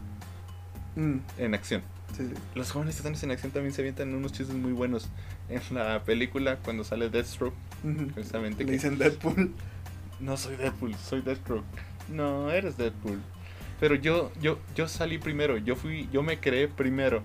Mm, 0.97 1.19
en 1.39 1.55
acción. 1.55 1.83
sí, 2.17 2.27
sí. 2.29 2.35
Los 2.55 2.71
jóvenes 2.71 2.97
titanes 2.97 3.23
en 3.25 3.31
acción 3.33 3.51
también 3.53 3.73
se 3.75 3.83
avientan 3.83 4.15
unos 4.15 4.33
chistes 4.33 4.55
muy 4.55 4.73
buenos. 4.73 5.09
En 5.49 5.61
la 5.75 6.03
película, 6.05 6.57
cuando 6.65 6.85
sale 6.85 7.11
Deathstroke, 7.11 7.55
Ujú. 7.83 8.07
precisamente 8.09 8.61
Le 8.61 8.67
que 8.67 8.73
dicen 8.73 8.97
Deadpool. 8.99 9.53
no 10.21 10.37
soy 10.37 10.57
Deadpool, 10.57 10.95
soy 10.97 11.21
Deathstroke. 11.23 11.65
No, 12.09 12.51
eres 12.51 12.77
Deadpool. 12.77 13.21
Pero 13.81 13.97
yo, 13.97 14.31
yo, 14.41 14.59
yo 14.77 14.87
salí 14.89 15.19
primero, 15.19 15.57
yo 15.59 15.75
fui, 15.75 16.09
yo 16.13 16.23
me 16.23 16.39
creé 16.39 16.69
primero. 16.69 17.23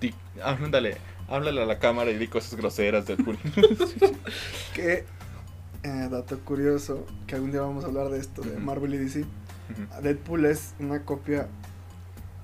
Di, 0.00 0.12
ándale, 0.44 0.98
háblale 1.28 1.62
a 1.62 1.66
la 1.66 1.78
cámara 1.78 2.10
y 2.10 2.16
di 2.16 2.28
cosas 2.28 2.54
groseras, 2.54 3.06
Deadpool. 3.06 3.38
Que, 4.74 5.04
eh, 5.82 6.08
dato 6.10 6.38
curioso, 6.40 7.06
que 7.26 7.34
algún 7.34 7.52
día 7.52 7.60
vamos 7.60 7.84
a 7.84 7.86
hablar 7.88 8.08
de 8.08 8.18
esto, 8.18 8.42
de. 8.42 8.58
Marvel 8.58 8.94
y 8.94 8.98
DC. 8.98 9.24
Deadpool 10.02 10.46
es 10.46 10.74
una 10.78 11.02
copia 11.02 11.48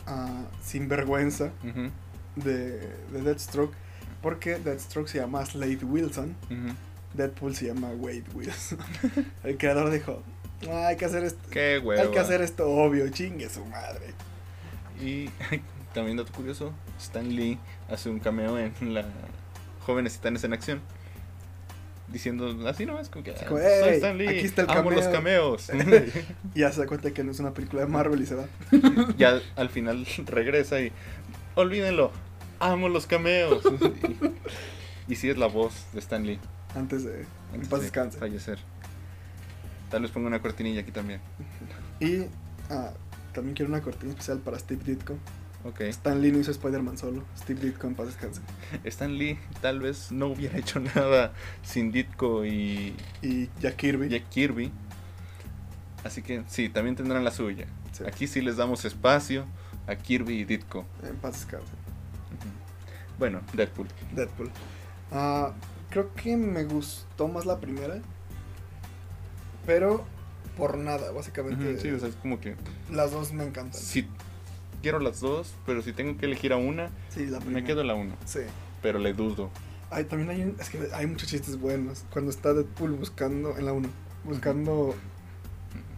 ah, 0.06 0.44
sin 0.62 0.88
vergüenza 0.88 1.50
de, 2.36 2.80
de 3.12 3.22
Deathstroke. 3.22 3.74
Porque 4.22 4.56
Deathstroke 4.56 5.08
se 5.08 5.18
llama 5.18 5.44
Slade 5.44 5.84
Wilson. 5.84 6.36
Deadpool 7.14 7.54
se 7.54 7.66
llama 7.66 7.88
Wade 7.90 8.24
Wilson. 8.34 8.78
El 9.44 9.58
creador 9.58 9.90
dijo: 9.90 10.22
"Ah, 10.70 10.88
hay 10.88 10.96
que 10.96 11.04
hacer 11.04 11.24
esto. 11.24 11.40
Hay 11.52 12.10
que 12.10 12.18
hacer 12.18 12.40
esto 12.40 12.68
obvio, 12.68 13.08
chingue 13.10 13.48
su 13.48 13.64
madre. 13.66 14.14
Y 15.00 15.28
también 15.92 16.16
dato 16.16 16.32
curioso, 16.32 16.72
Stan 16.98 17.28
Lee 17.28 17.58
hace 17.90 18.08
un 18.10 18.18
cameo 18.18 18.58
en 18.58 18.94
la 18.94 19.04
Jóvenes 19.86 20.14
Titanes 20.14 20.44
en 20.44 20.52
Acción. 20.52 20.80
diciendo 22.08 22.68
así 22.68 22.84
nomás, 22.84 23.08
como 23.08 23.24
que 23.24 23.32
como, 23.32 23.56
"Ah, 23.56 23.62
soy 23.80 23.88
"Ey, 23.88 23.94
Stan 23.96 24.18
Lee, 24.18 24.28
aquí 24.28 24.38
está 24.40 24.62
el 24.62 24.70
amo 24.70 24.90
los 24.90 25.06
cameo". 25.08 25.56
cameos. 25.56 25.70
Y 26.54 26.60
ya 26.60 26.70
se 26.70 26.80
da 26.80 26.86
cuenta 26.86 27.10
que 27.12 27.24
no 27.24 27.30
es 27.32 27.40
una 27.40 27.54
película 27.54 27.82
de 27.82 27.88
Marvel 27.88 28.20
y 28.20 28.26
se 28.26 28.34
va. 28.34 28.44
ya 29.16 29.40
al 29.56 29.70
final 29.70 30.06
regresa 30.26 30.80
y 30.80 30.92
olvídenlo, 31.54 32.10
amo 32.60 32.88
los 32.90 33.06
cameos. 33.06 33.62
y, 35.08 35.12
y 35.12 35.16
sí 35.16 35.30
es 35.30 35.38
la 35.38 35.46
voz 35.46 35.72
de 35.94 36.00
Stan 36.00 36.24
Lee. 36.26 36.38
Antes 36.74 37.04
de. 37.04 37.24
Antes 37.54 37.68
paz 37.68 37.80
de 37.80 37.84
descanse. 37.86 38.18
fallecer. 38.18 38.58
Tal 39.90 40.02
vez 40.02 40.10
ponga 40.10 40.26
una 40.28 40.40
cortinilla 40.42 40.82
aquí 40.82 40.90
también. 40.90 41.20
Y 42.00 42.24
ah, 42.70 42.92
también 43.32 43.54
quiero 43.54 43.70
una 43.72 43.80
cortina 43.80 44.10
especial 44.12 44.38
para 44.38 44.58
Steve 44.58 44.82
Ditko. 44.84 45.16
Ok. 45.64 45.80
Stan 45.82 46.20
Lee 46.20 46.32
no 46.32 46.38
hizo 46.38 46.50
Spider-Man 46.50 46.98
solo. 46.98 47.22
Steve 47.38 47.60
Ditko 47.60 47.86
en 47.86 47.94
paz 47.94 48.06
descanse. 48.08 48.40
Stan 48.84 49.16
Lee 49.16 49.38
tal 49.60 49.80
vez 49.80 50.10
no 50.10 50.26
hubiera 50.28 50.58
hecho 50.58 50.80
nada 50.80 51.32
sin 51.62 51.92
Ditko 51.92 52.44
y 52.44 52.94
Y 53.22 53.48
Jack 53.60 53.76
Kirby. 53.76 54.08
Jack 54.08 54.28
Kirby. 54.28 54.72
Así 56.04 56.22
que 56.22 56.42
sí, 56.48 56.68
también 56.68 56.96
tendrán 56.96 57.22
la 57.22 57.30
suya. 57.30 57.66
Sí, 57.92 58.02
Aquí 58.06 58.26
sí 58.26 58.40
les 58.40 58.56
damos 58.56 58.84
espacio 58.84 59.46
a 59.86 59.94
Kirby 59.94 60.40
y 60.40 60.44
Ditko. 60.44 60.84
En 61.08 61.16
paz 61.16 61.34
descanse. 61.34 61.72
Bueno, 63.18 63.40
Deadpool. 63.52 63.86
Deadpool. 64.16 64.50
Ah, 65.12 65.52
creo 65.90 66.12
que 66.14 66.36
me 66.36 66.64
gustó 66.64 67.28
más 67.28 67.46
la 67.46 67.60
primera. 67.60 68.00
Pero 69.64 70.04
por 70.56 70.76
nada, 70.76 71.12
básicamente. 71.12 71.78
Sí, 71.78 71.88
o 71.90 72.00
sea, 72.00 72.08
es 72.08 72.16
como 72.16 72.40
que 72.40 72.56
Las 72.90 73.12
dos 73.12 73.32
me 73.32 73.44
encantan. 73.44 73.80
si 73.80 74.08
quiero 74.82 74.98
las 74.98 75.20
dos, 75.20 75.54
pero 75.64 75.80
si 75.82 75.92
tengo 75.92 76.18
que 76.18 76.26
elegir 76.26 76.52
a 76.52 76.56
una, 76.56 76.90
Sí, 77.08 77.26
la 77.26 77.40
me 77.40 77.64
quedo 77.64 77.82
la 77.84 77.94
uno. 77.94 78.14
Sí. 78.26 78.40
Pero 78.82 78.98
le 78.98 79.12
dudo. 79.14 79.50
Ay, 79.90 80.04
también 80.04 80.30
hay, 80.30 80.42
un- 80.42 80.56
es 80.60 80.68
que 80.70 80.88
hay 80.92 81.06
muchos 81.06 81.28
chistes 81.28 81.58
buenos. 81.60 82.04
Cuando 82.10 82.30
está 82.30 82.52
Deadpool 82.52 82.92
buscando, 82.92 83.56
en 83.56 83.64
la 83.66 83.72
1, 83.72 83.88
buscando 84.24 84.94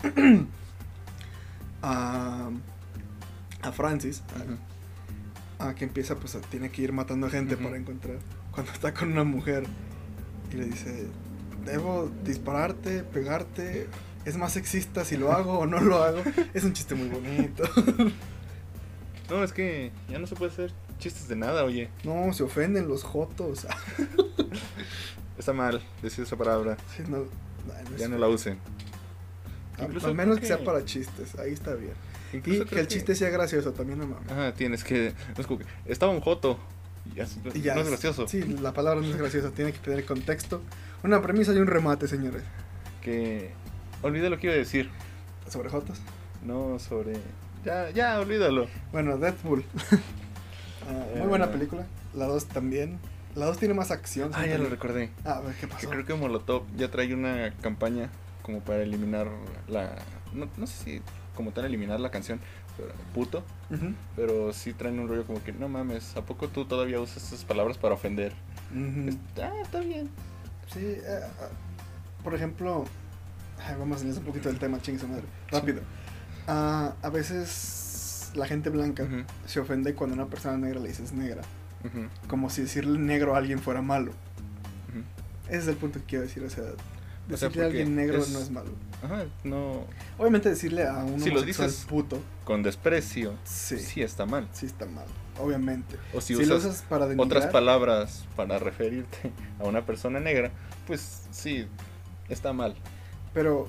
a, 1.83 2.51
a 3.63 3.73
Francis, 3.73 4.23
a- 4.39 4.43
Ujú. 4.45 4.59
a, 5.71 5.75
que 5.75 5.85
empieza, 5.85 6.17
pues, 6.17 6.35
a- 6.35 6.41
tiene 6.41 6.71
que 6.71 6.83
ir 6.83 6.93
matando 6.93 7.29
gente 7.31 7.55
Ujú. 7.55 7.65
para 7.65 7.77
encontrar. 7.77 8.19
Cuando 8.53 8.73
está 8.73 8.93
con 8.95 9.13
una 9.13 9.25
mujer 9.25 9.65
y 10.53 10.57
le 10.57 10.67
dice, 10.67 11.07
debo 11.65 12.11
dispararte, 12.25 13.03
pegarte, 13.03 13.89
es 14.25 14.37
más 14.37 14.53
sexista 14.53 15.05
si 15.05 15.17
lo 15.17 15.33
hago 15.33 15.59
o 15.59 15.67
no 15.67 15.81
lo 15.81 16.03
hago. 16.03 16.23
Es 16.53 16.65
un 16.65 16.73
chiste 16.73 16.95
muy 16.95 17.09
bonito. 17.09 17.65
No, 19.31 19.43
es 19.43 19.53
que 19.53 19.91
ya 20.09 20.19
no 20.19 20.27
se 20.27 20.35
puede 20.35 20.51
hacer 20.53 20.73
chistes 20.99 21.29
de 21.29 21.37
nada, 21.37 21.65
oye. 21.65 21.89
No, 22.05 22.33
se 22.33 22.43
ofenden 22.43 22.89
los 22.89 23.03
jotos. 23.03 23.67
Está 25.39 25.53
mal 25.53 25.83
decir 26.03 26.25
esa 26.25 26.37
palabra. 26.37 26.77
Sí, 26.97 27.03
no, 27.09 27.19
no, 27.19 27.25
no 27.91 27.95
es 27.95 28.01
Ya 28.01 28.09
no 28.09 28.19
la 28.19 28.29
usen. 28.29 28.59
Al- 29.79 29.87
Incluso 29.87 30.07
al 30.07 30.15
menos 30.15 30.39
que 30.39 30.47
sea 30.47 30.63
para 30.63 30.85
chistes, 30.85 31.35
ahí 31.37 31.53
está 31.53 31.75
bien. 31.75 31.93
incluso 32.33 32.63
Y 32.63 32.67
que 32.67 32.79
el 32.81 32.87
chiste 32.87 33.15
sea 33.17 33.31
gracioso, 33.31 33.73
también 33.73 33.99
no 33.99 34.07
mames. 34.07 34.31
Ajá, 34.31 34.55
tienes 34.55 34.85
que. 34.85 35.13
Es 35.37 35.47
como 35.47 35.59
que 35.59 35.67
estaba 35.87 36.13
un 36.13 36.21
joto. 36.21 36.59
Y 37.13 37.17
ya, 37.17 37.27
Y 37.55 37.61
ya 37.61 37.75
no 37.75 37.81
es 37.81 37.89
gracioso. 37.89 38.29
Sí, 38.29 38.43
la 38.43 38.73
palabra 38.73 39.01
no 39.01 39.07
es 39.09 39.17
graciosa, 39.17 39.51
tiene 39.51 39.73
que 39.73 39.79
tener 39.79 40.05
contexto, 40.07 40.63
una 41.03 41.21
premisa 41.21 41.53
y 41.53 41.57
un 41.59 41.67
remate, 41.67 42.07
señores. 42.09 42.43
Que. 43.03 43.51
Olvida 44.03 44.31
lo 44.31 44.39
que 44.39 44.47
iba 44.47 44.55
a 44.55 44.59
decir. 44.59 44.91
Sobre 45.51 45.69
Jotos. 45.71 45.99
No 46.45 46.79
sobre. 46.79 47.15
Ya, 47.65 47.91
ya, 47.91 48.21
olvídalo. 48.21 48.67
Bueno, 48.93 49.19
Deadpool. 49.19 49.65
Ah, 50.87 51.07
muy 51.17 51.29
buena 51.29 51.47
Eh. 51.47 51.49
película. 51.49 51.87
La 52.13 52.27
2 52.27 52.45
también. 52.45 52.99
La 53.35 53.47
2 53.47 53.57
tiene 53.57 53.73
más 53.73 53.91
acción. 53.91 54.33
Ah, 54.35 54.45
ya 54.45 54.59
lo 54.59 54.69
recordé. 54.69 55.09
Ah, 55.25 55.39
a 55.39 55.41
ver, 55.41 55.55
¿qué 55.55 55.67
pasó? 55.67 55.89
creo 55.89 56.05
que 56.05 56.13
Molotov 56.13 56.65
ya 56.77 56.91
trae 56.91 57.15
una 57.15 57.55
campaña 57.63 58.11
como 58.43 58.61
para 58.61 58.83
eliminar 58.83 59.29
la. 59.67 59.97
No, 60.35 60.47
no 60.59 60.67
sé 60.67 60.85
si 60.85 61.03
como 61.35 61.53
tal 61.53 61.65
eliminar 61.65 62.01
la 62.01 62.11
canción, 62.11 62.39
pero, 62.77 62.91
puto, 63.15 63.43
pero 64.15 64.53
sí 64.53 64.75
traen 64.75 64.99
un 65.01 65.09
rollo 65.09 65.27
como 65.27 65.43
que 65.43 65.53
no 65.55 65.71
mames, 65.71 66.15
¿a 66.19 66.21
poco 66.27 66.49
tú 66.49 66.67
todavía 66.67 67.01
usas 67.01 67.23
esas 67.29 67.47
palabras 67.47 67.79
para 67.79 67.95
ofender? 67.95 68.33
Es- 69.09 69.17
ah, 69.43 69.53
está 69.63 69.81
bien. 69.81 70.11
Sí, 70.71 70.81
eh, 70.85 71.03
ah, 71.41 71.49
por 72.23 72.35
ejemplo, 72.35 72.85
ay, 73.67 73.75
vamos 73.79 73.97
a 73.97 73.99
salirnos 74.01 74.19
un 74.21 74.27
poquito 74.27 74.51
del 74.51 74.59
tema, 74.59 74.79
chingue 74.83 75.01
su 75.01 75.09
madre. 75.09 75.25
Rápido. 75.51 75.81
Ah, 76.47 76.95
a 77.03 77.09
veces 77.11 78.31
la 78.35 78.47
gente 78.47 78.71
blanca 78.71 79.07
se 79.47 79.61
ofende 79.61 79.95
cuando 79.95 80.15
a 80.17 80.23
una 80.23 80.31
persona 80.31 80.57
negra 80.59 80.81
le 80.81 80.89
dices 80.89 81.13
negra. 81.13 81.43
Como 82.29 82.51
si 82.51 82.63
decirle 82.63 82.99
negro 82.99 83.35
a 83.35 83.39
alguien 83.39 83.59
fuera 83.59 83.83
malo. 83.83 84.13
Ese 85.49 85.59
es 85.59 85.69
el 85.69 85.77
punto 85.77 85.99
que 86.01 86.07
quiero 86.07 86.25
decir. 86.25 86.43
O 86.43 86.49
sea, 86.51 86.65
O 86.65 87.37
sea, 87.37 87.49
decirle 87.49 87.63
a 87.63 87.67
alguien 87.67 87.95
negro 87.97 88.19
es- 88.19 88.31
no 88.31 88.39
es 88.39 88.51
malo. 88.51 88.71
Ajá, 89.03 89.25
no. 89.45 89.85
Obviamente 90.19 90.49
decirle 90.49 90.87
a 90.87 91.05
un 91.05 91.21
Si 91.21 91.31
lo 91.31 91.43
dices- 91.43 91.85
puto, 91.87 92.19
Con 92.45 92.63
desprecio, 92.63 93.35
sí, 93.45 93.77
sí, 93.79 93.85
sí, 93.85 94.03
está 94.03 94.25
mal. 94.25 94.49
está 94.63 94.87
mal. 94.87 95.05
Obviamente. 95.39 95.97
O 96.15 96.21
si, 96.23 96.35
Si, 96.37 96.45
lo 96.47 96.57
usas, 96.57 96.71
usas 96.73 96.83
para 96.89 97.07
denigrar, 97.07 97.27
otras 97.27 97.47
palabras 97.53 98.25
para 98.37 98.59
referirte 98.59 99.33
a 99.61 99.65
una 99.65 99.85
persona 99.85 100.21
negra, 100.21 100.51
pues 100.87 101.23
sí, 101.31 101.67
está 102.31 102.53
mal. 102.55 102.75
pero 103.35 103.69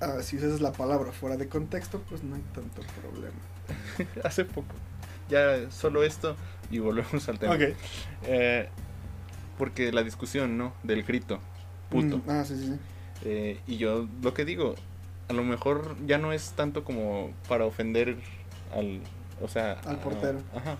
ah, 0.00 0.22
si 0.22 0.36
usas 0.36 0.60
la 0.60 0.72
palabra 0.72 1.12
fuera 1.12 1.36
de 1.36 1.48
contexto, 1.48 2.00
pues 2.08 2.22
no 2.22 2.36
hay 2.36 2.42
tanto 2.54 2.82
problema. 3.00 3.36
Hace 4.24 4.44
poco. 4.44 4.74
Ya 5.28 5.70
solo 5.70 6.02
esto 6.02 6.36
y 6.70 6.78
volvemos 6.78 7.28
al 7.28 7.38
tema. 7.38 7.56
Eh, 8.24 8.68
porque 9.58 9.92
la 9.92 10.02
discusión, 10.02 10.56
¿no? 10.56 10.72
Del 10.82 11.02
grito, 11.02 11.40
puto. 11.90 12.18
Mm, 12.18 12.30
ah, 12.30 12.44
sí, 12.44 12.56
sí. 12.56 12.78
Eh, 13.24 13.60
y 13.66 13.76
yo 13.76 14.06
lo 14.22 14.32
que 14.32 14.44
digo, 14.44 14.74
a 15.28 15.32
lo 15.32 15.42
mejor 15.42 15.96
ya 16.06 16.16
no 16.18 16.32
es 16.32 16.52
tanto 16.52 16.84
como 16.84 17.32
para 17.48 17.64
ofender 17.66 18.16
al, 18.74 19.00
o 19.42 19.48
sea, 19.48 19.72
Al 19.84 19.96
a- 19.96 20.00
portero. 20.00 20.40
ajá. 20.54 20.76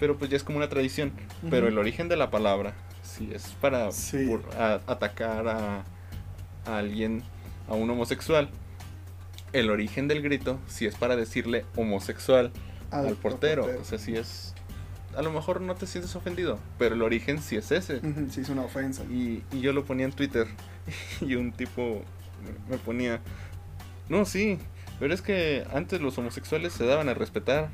Pero 0.00 0.16
pues 0.16 0.30
ya 0.30 0.36
es 0.36 0.44
como 0.44 0.58
una 0.58 0.68
tradición. 0.68 1.12
Pero 1.50 1.68
el 1.68 1.76
origen 1.78 2.08
de 2.08 2.16
la 2.16 2.30
palabra, 2.30 2.72
sí 3.02 3.30
es 3.34 3.48
para 3.60 3.90
Sí. 3.92 4.26
por- 4.26 4.42
a- 4.56 4.80
atacar 4.86 5.46
a, 5.48 5.84
a 6.66 6.78
alguien, 6.78 7.22
a 7.68 7.74
un 7.74 7.88
homosexual. 7.90 8.48
El 9.52 9.70
origen 9.70 10.08
del 10.08 10.22
grito, 10.22 10.58
sí 10.66 10.86
es 10.86 10.94
para 10.94 11.16
decirle 11.16 11.64
homosexual 11.76 12.52
al, 12.90 13.14
portero. 13.14 13.66
O 13.80 13.84
sea, 13.84 13.98
sí 13.98 14.14
es. 14.14 14.54
A 15.16 15.22
lo 15.22 15.32
mejor 15.32 15.60
no 15.60 15.74
te 15.74 15.86
sientes 15.86 16.14
ofendido, 16.16 16.58
pero 16.78 16.94
el 16.94 17.02
origen 17.02 17.40
sí 17.40 17.56
es 17.56 17.70
ese. 17.72 17.96
Ujú, 17.96 18.28
Sí, 18.30 18.42
es 18.42 18.50
una 18.50 18.62
ofensa. 18.62 19.04
Y, 19.04 19.42
y 19.52 19.60
yo 19.60 19.72
lo 19.72 19.84
ponía 19.84 20.04
en 20.04 20.12
Twitter 20.12 20.46
y 21.20 21.34
un 21.34 21.52
tipo 21.52 22.02
me 22.68 22.78
ponía, 22.78 23.20
no, 24.08 24.24
sí, 24.24 24.58
pero 24.98 25.14
es 25.14 25.22
que 25.22 25.66
antes 25.72 26.00
los 26.00 26.16
homosexuales 26.18 26.72
se 26.72 26.86
daban 26.86 27.08
a 27.08 27.14
respetar, 27.14 27.68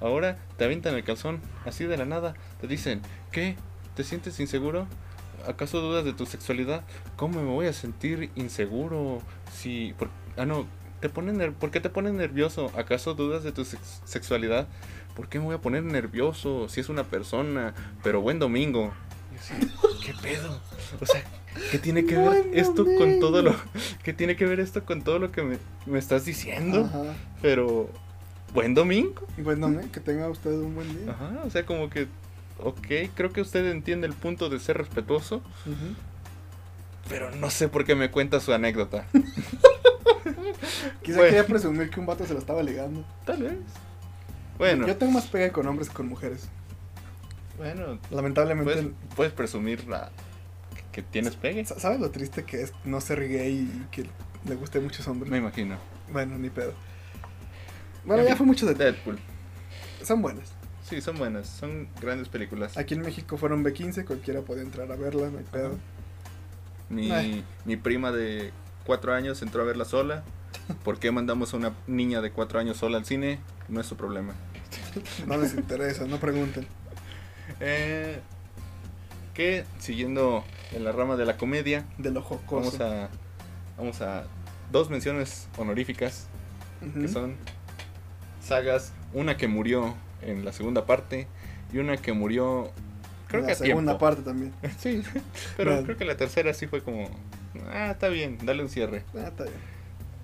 ahora 0.00 0.38
te 0.56 0.64
avientan 0.64 0.94
el 0.94 1.04
calzón 1.04 1.40
así 1.64 1.84
de 1.84 1.96
la 1.96 2.04
nada, 2.04 2.34
te 2.60 2.66
dicen, 2.66 3.00
¿qué? 3.30 3.56
¿Te 3.94 4.04
sientes 4.04 4.38
inseguro? 4.40 4.86
¿Acaso 5.46 5.80
dudas 5.80 6.04
de 6.04 6.12
tu 6.12 6.26
sexualidad? 6.26 6.82
¿Cómo 7.16 7.40
me 7.42 7.48
voy 7.50 7.66
a 7.66 7.72
sentir 7.72 8.30
inseguro? 8.34 9.20
Si, 9.52 9.94
por, 9.98 10.08
ah, 10.36 10.44
no, 10.46 10.66
te 11.00 11.08
ponen 11.08 11.52
¿por 11.54 11.70
qué 11.70 11.80
te 11.80 11.90
pones 11.90 12.12
nervioso? 12.12 12.70
¿Acaso 12.76 13.14
dudas 13.14 13.42
de 13.42 13.52
tu 13.52 13.64
sex- 13.64 14.00
sexualidad? 14.04 14.68
¿Por 15.16 15.28
qué 15.28 15.38
me 15.38 15.44
voy 15.46 15.54
a 15.54 15.60
poner 15.60 15.82
nervioso 15.82 16.68
si 16.68 16.80
es 16.80 16.88
una 16.88 17.04
persona? 17.04 17.74
Pero 18.02 18.20
buen 18.20 18.38
domingo. 18.38 18.92
Y 19.32 19.36
así, 19.36 19.54
¿qué 20.04 20.14
pedo? 20.22 20.60
O 21.00 21.06
sea, 21.06 21.22
¿qué 21.70 21.78
tiene 21.78 22.04
que 22.06 22.16
ver 22.16 22.42
Buen 22.44 22.58
esto 22.58 22.84
con 22.84 23.18
todo 23.20 23.42
lo 23.42 23.50
domingo. 23.52 23.70
qué 24.02 24.12
tiene 24.12 24.36
que 24.36 24.46
ver 24.46 24.60
esto 24.60 24.84
con 24.84 25.02
todo 25.02 25.18
lo 25.18 25.32
que 25.32 25.42
me, 25.42 25.58
me 25.86 25.98
estás 25.98 26.24
diciendo? 26.24 26.84
Ajá. 26.84 27.02
Pero 27.42 27.90
buen 28.54 28.74
domingo. 28.74 29.26
Y 29.36 29.42
bueno, 29.42 29.68
¿no? 29.68 29.90
que 29.90 30.00
tenga 30.00 30.28
usted 30.28 30.52
un 30.52 30.74
buen 30.74 30.88
día. 31.04 31.12
Ajá, 31.12 31.42
o 31.44 31.50
sea, 31.50 31.64
como 31.66 31.90
que 31.90 32.06
ok, 32.62 33.10
creo 33.14 33.32
que 33.32 33.40
usted 33.40 33.70
entiende 33.70 34.06
el 34.06 34.14
punto 34.14 34.48
de 34.48 34.58
ser 34.58 34.78
respetuoso, 34.78 35.42
pero 37.08 37.30
no 37.34 37.50
sé 37.50 37.68
por 37.68 37.84
qué 37.84 37.94
me 37.94 38.10
cuenta 38.10 38.40
su 38.40 38.52
anécdota. 38.52 39.06
Quizá 41.02 41.16
Bueno. 41.18 41.22
quería 41.24 41.46
presumir 41.46 41.90
que 41.90 42.00
un 42.00 42.06
vato 42.06 42.24
se 42.26 42.32
lo 42.32 42.38
estaba 42.38 42.62
ligando. 42.62 43.04
Tal 43.24 43.42
vez. 43.42 43.58
Bueno, 44.58 44.86
Yo 44.86 44.96
tengo 44.96 45.12
más 45.12 45.26
pega 45.26 45.52
con 45.52 45.66
hombres 45.66 45.88
que 45.88 45.94
con 45.94 46.08
mujeres. 46.08 46.48
bueno, 47.58 47.98
Lamentablemente, 48.10 48.72
puedes, 48.72 48.86
puedes 49.16 49.32
presumir 49.32 49.86
la- 49.88 50.10
que, 50.92 51.02
tienes 51.02 51.36
pegue. 51.36 51.64
sa- 51.64 51.80
¿sabes 51.80 51.98
lo 52.00 52.10
triste 52.10 52.44
que 52.44 52.62
es 52.62 52.72
no 52.84 53.00
ser 53.00 53.26
gay 53.28 53.52
y 53.54 53.86
que 53.90 54.06
le 54.48 54.54
guste 54.54 54.78
a 54.78 54.80
muchos 54.80 55.06
hombres? 55.08 55.30
Me 55.30 55.38
imagino. 55.38 55.76
Bueno, 56.12 56.38
ni 56.38 56.50
pedo. 56.50 56.74
Bueno, 58.04 58.22
En 58.22 58.28
ya 58.28 58.34
fin, 58.34 58.38
fue 58.38 58.46
mucho 58.46 58.66
de... 58.66 58.74
Deadpool. 58.74 59.18
Son 60.04 60.20
buenas. 60.22 60.52
Sí, 60.82 61.00
son 61.00 61.16
buenas, 61.18 61.48
son 61.48 61.88
grandes 62.00 62.28
películas. 62.28 62.76
Aquí 62.76 62.94
en 62.94 63.02
México 63.02 63.36
fueron 63.36 63.64
B15, 63.64 64.04
cualquiera 64.04 64.40
puede 64.42 64.62
entrar 64.62 64.90
a 64.90 64.96
verla, 64.96 65.30
no 65.30 65.38
hay 65.38 65.44
pedo. 65.44 65.78
Mi, 66.88 67.10
Ay. 67.10 67.44
mi 67.64 67.76
prima 67.76 68.10
de 68.12 68.52
cuatro 68.84 69.14
años 69.14 69.40
entró 69.42 69.62
a 69.62 69.64
verla 69.64 69.84
sola. 69.84 70.24
¿Por 70.84 70.98
qué 70.98 71.10
mandamos 71.10 71.54
a 71.54 71.56
una 71.56 71.72
niña 71.86 72.20
de 72.20 72.30
cuatro 72.32 72.58
años 72.58 72.76
sola 72.78 72.98
al 72.98 73.04
cine? 73.04 73.38
No 73.68 73.80
es 73.80 73.86
su 73.86 73.96
problema. 73.96 74.34
No 75.26 75.36
les 75.38 75.54
interesa, 75.54 76.06
no 76.06 76.18
pregunten. 76.18 76.66
Eh, 77.60 78.20
que 79.34 79.64
siguiendo 79.78 80.44
en 80.72 80.84
la 80.84 80.92
rama 80.92 81.16
de 81.16 81.24
la 81.24 81.36
comedia, 81.36 81.84
De 81.98 82.10
lo 82.10 82.22
jocoso. 82.22 82.78
vamos 82.78 82.80
a, 82.80 83.08
vamos 83.78 84.00
a 84.02 84.24
dos 84.70 84.90
menciones 84.90 85.48
honoríficas, 85.56 86.26
que 87.00 87.08
son 87.08 87.36
sagas, 88.42 88.92
una 89.12 89.36
que 89.36 89.46
murió 89.48 89.94
en 90.22 90.44
la 90.44 90.52
segunda 90.52 90.86
parte 90.86 91.26
y 91.72 91.78
una 91.78 91.96
que 91.96 92.12
murió, 92.12 92.70
creo 93.28 93.40
la 93.42 93.46
que 93.48 93.52
a 93.52 93.56
segunda 93.56 93.92
tiempo. 93.92 93.98
parte 94.06 94.22
también. 94.22 94.52
Sí, 94.78 95.02
pero 95.56 95.82
creo 95.84 95.96
que 95.96 96.04
la 96.04 96.16
tercera 96.16 96.52
sí 96.54 96.66
fue 96.66 96.82
como, 96.82 97.08
ah, 97.70 97.90
está 97.92 98.08
bien, 98.08 98.38
dale 98.44 98.62
un 98.62 98.68
cierre. 98.68 99.04
Ah, 99.16 99.28
está 99.28 99.44
bien. 99.44 99.56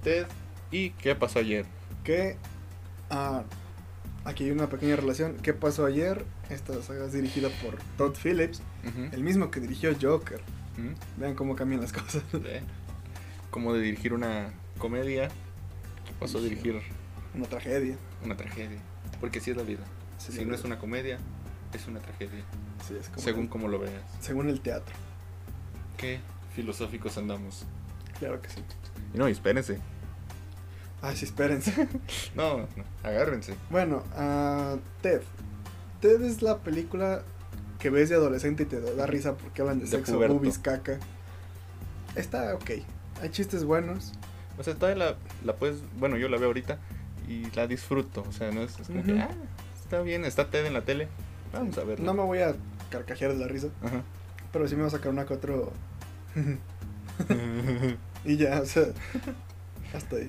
Ted, 0.03 0.27
¿y 0.71 0.91
qué 0.91 1.15
pasó 1.15 1.39
ayer? 1.41 1.65
Que 2.05 2.37
ah, 3.11 3.43
aquí 4.25 4.45
hay 4.45 4.51
una 4.51 4.69
pequeña 4.69 4.97
relación. 4.97 5.37
¿Qué 5.43 5.53
pasó 5.55 5.85
ayer? 5.87 6.25
Esta 6.51 6.81
saga 6.83 7.07
es 7.07 7.13
dirigida 7.13 7.49
por 7.63 7.77
Todd 7.97 8.17
Phillips, 8.23 8.63
el 9.13 9.23
mismo 9.23 9.51
que 9.51 9.61
dirigió 9.61 9.95
Joker. 10.01 10.41
Vean 11.17 11.35
cómo 11.35 11.57
cambian 11.57 11.81
las 11.81 11.93
cosas. 11.93 12.23
Eh, 12.47 12.63
Como 13.51 13.75
de 13.75 13.81
dirigir 13.81 14.13
una 14.15 14.51
comedia, 14.79 15.29
pasó 16.21 16.39
a 16.39 16.41
dirigir 16.43 16.81
Una 17.35 17.47
tragedia. 17.47 17.97
una 18.25 18.37
tragedia. 18.37 18.79
Porque 19.21 19.39
así 19.39 19.51
es 19.51 19.57
la 19.57 19.63
vida. 19.63 19.85
Sí, 20.19 20.33
si 20.33 20.39
la 20.41 20.47
no 20.47 20.55
es 20.55 20.65
una 20.65 20.79
comedia, 20.79 21.19
es 21.73 21.87
una 21.87 22.01
tragedia. 22.01 22.43
Sí, 22.87 22.95
es 22.99 23.09
como 23.09 23.21
según 23.21 23.43
el- 23.45 23.49
como 23.49 23.69
lo 23.69 23.79
veas. 23.79 24.03
según 24.21 24.49
el 24.49 24.61
teatro. 24.61 24.95
Qué 25.97 26.21
filosóficos 26.55 27.17
andamos. 27.19 27.65
Claro 28.19 28.41
que 28.41 28.49
sí. 28.49 28.63
Y 29.15 29.19
no, 29.19 29.29
y 29.29 29.33
espérense. 29.33 29.79
Ay, 31.03 31.17
sí, 31.17 31.25
espérense. 31.25 31.73
No, 32.35 32.59
no, 32.59 32.67
agárrense. 33.03 33.55
Bueno, 33.71 34.03
ah, 34.17 34.77
Ted. 35.03 35.23
Ted 36.01 36.23
es 36.23 36.43
la 36.43 36.59
película 36.59 37.23
que 37.79 37.91
ves 37.91 38.09
de 38.09 38.17
adolescente 38.17 38.65
y 38.65 38.67
te 38.67 38.81
da 38.81 39.07
risa 39.07 39.37
porque 39.37 39.63
hablan 39.63 39.79
de, 39.79 39.85
De 39.85 39.91
sexo, 39.91 40.15
puberto. 40.15 40.35
boobies, 40.35 40.59
caca. 40.59 40.99
Está 42.17 42.55
ok. 42.55 42.71
Hay 43.23 43.31
chistes 43.31 43.65
buenos. 43.65 44.13
O 44.59 44.65
sea, 44.65 44.75
todavía 44.75 45.05
la, 45.11 45.17
la 45.45 45.55
puedes. 45.57 45.79
Bueno, 45.99 46.17
yo 46.17 46.29
la 46.29 46.37
veo 46.37 46.47
ahorita 46.49 46.79
y 47.29 47.51
la 47.55 47.67
disfruto. 47.67 48.25
O 48.29 48.33
sea, 48.33 48.51
no 48.51 48.63
es, 48.63 48.79
es 48.81 48.87
como 48.89 49.03
que, 49.03 49.19
ah, 49.21 49.29
está 49.83 50.01
bien, 50.01 50.25
está 50.25 50.49
TED 50.51 50.67
en 50.67 50.73
la 50.75 50.83
tele. 50.83 51.09
Vamos 51.53 51.77
a 51.79 51.85
verlo. 51.85 52.05
No 52.05 52.15
me 52.15 52.23
voy 52.23 52.39
a 52.41 52.55
carcajear 52.91 53.33
de 53.33 53.39
la 53.39 53.49
risa, 53.49 53.69
Ajá. 53.83 54.03
pero 54.53 54.67
sí 54.69 54.75
me 54.75 54.83
voy 54.83 54.89
a 54.89 54.91
sacar 54.91 55.13
una 55.13 55.25
que 55.27 55.35
otro. 55.35 55.73
y 58.25 58.37
ya, 58.37 58.61
o 58.61 58.67
sea. 58.67 58.85
Hasta 59.95 60.17
ahí. 60.17 60.29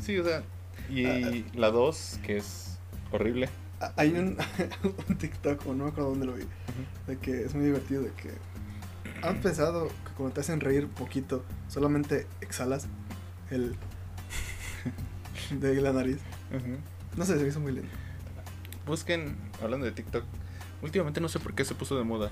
sí, 0.00 0.18
o 0.18 0.24
sea. 0.24 0.42
Y 0.90 1.04
Ah, 1.06 1.30
la 1.54 1.70
2, 1.70 2.20
que 2.24 2.36
es 2.36 2.78
horrible. 3.10 3.48
Ah, 3.80 3.92
Hay 3.96 4.12
un, 4.12 4.36
un 5.08 5.16
TikTok, 5.18 5.66
o 5.66 5.74
no 5.74 5.84
me 5.84 5.90
acuerdo 5.90 6.10
dónde 6.10 6.26
lo 6.26 6.34
vi, 6.34 6.44
de 7.06 7.18
que 7.18 7.42
es 7.44 7.54
muy 7.54 7.64
divertido, 7.66 8.02
de 8.02 8.10
que 8.12 8.30
han 9.22 9.40
pensado 9.40 9.88
que 9.88 10.12
cuando 10.16 10.34
te 10.34 10.40
hacen 10.40 10.60
reír 10.60 10.88
poquito, 10.88 11.44
solamente 11.68 12.26
exhalas 12.40 12.86
el 13.50 13.74
de 15.50 15.80
la 15.80 15.92
nariz. 15.92 16.18
No 17.16 17.24
sé, 17.24 17.36
se 17.36 17.42
me 17.42 17.48
hizo 17.48 17.60
muy 17.60 17.72
lindo. 17.72 17.88
Busquen, 18.86 19.36
hablando 19.62 19.86
de 19.86 19.92
TikTok, 19.92 20.24
últimamente 20.82 21.20
no 21.20 21.28
sé 21.28 21.38
por 21.40 21.54
qué 21.54 21.64
se 21.64 21.74
puso 21.74 21.96
de 21.98 22.04
moda 22.04 22.30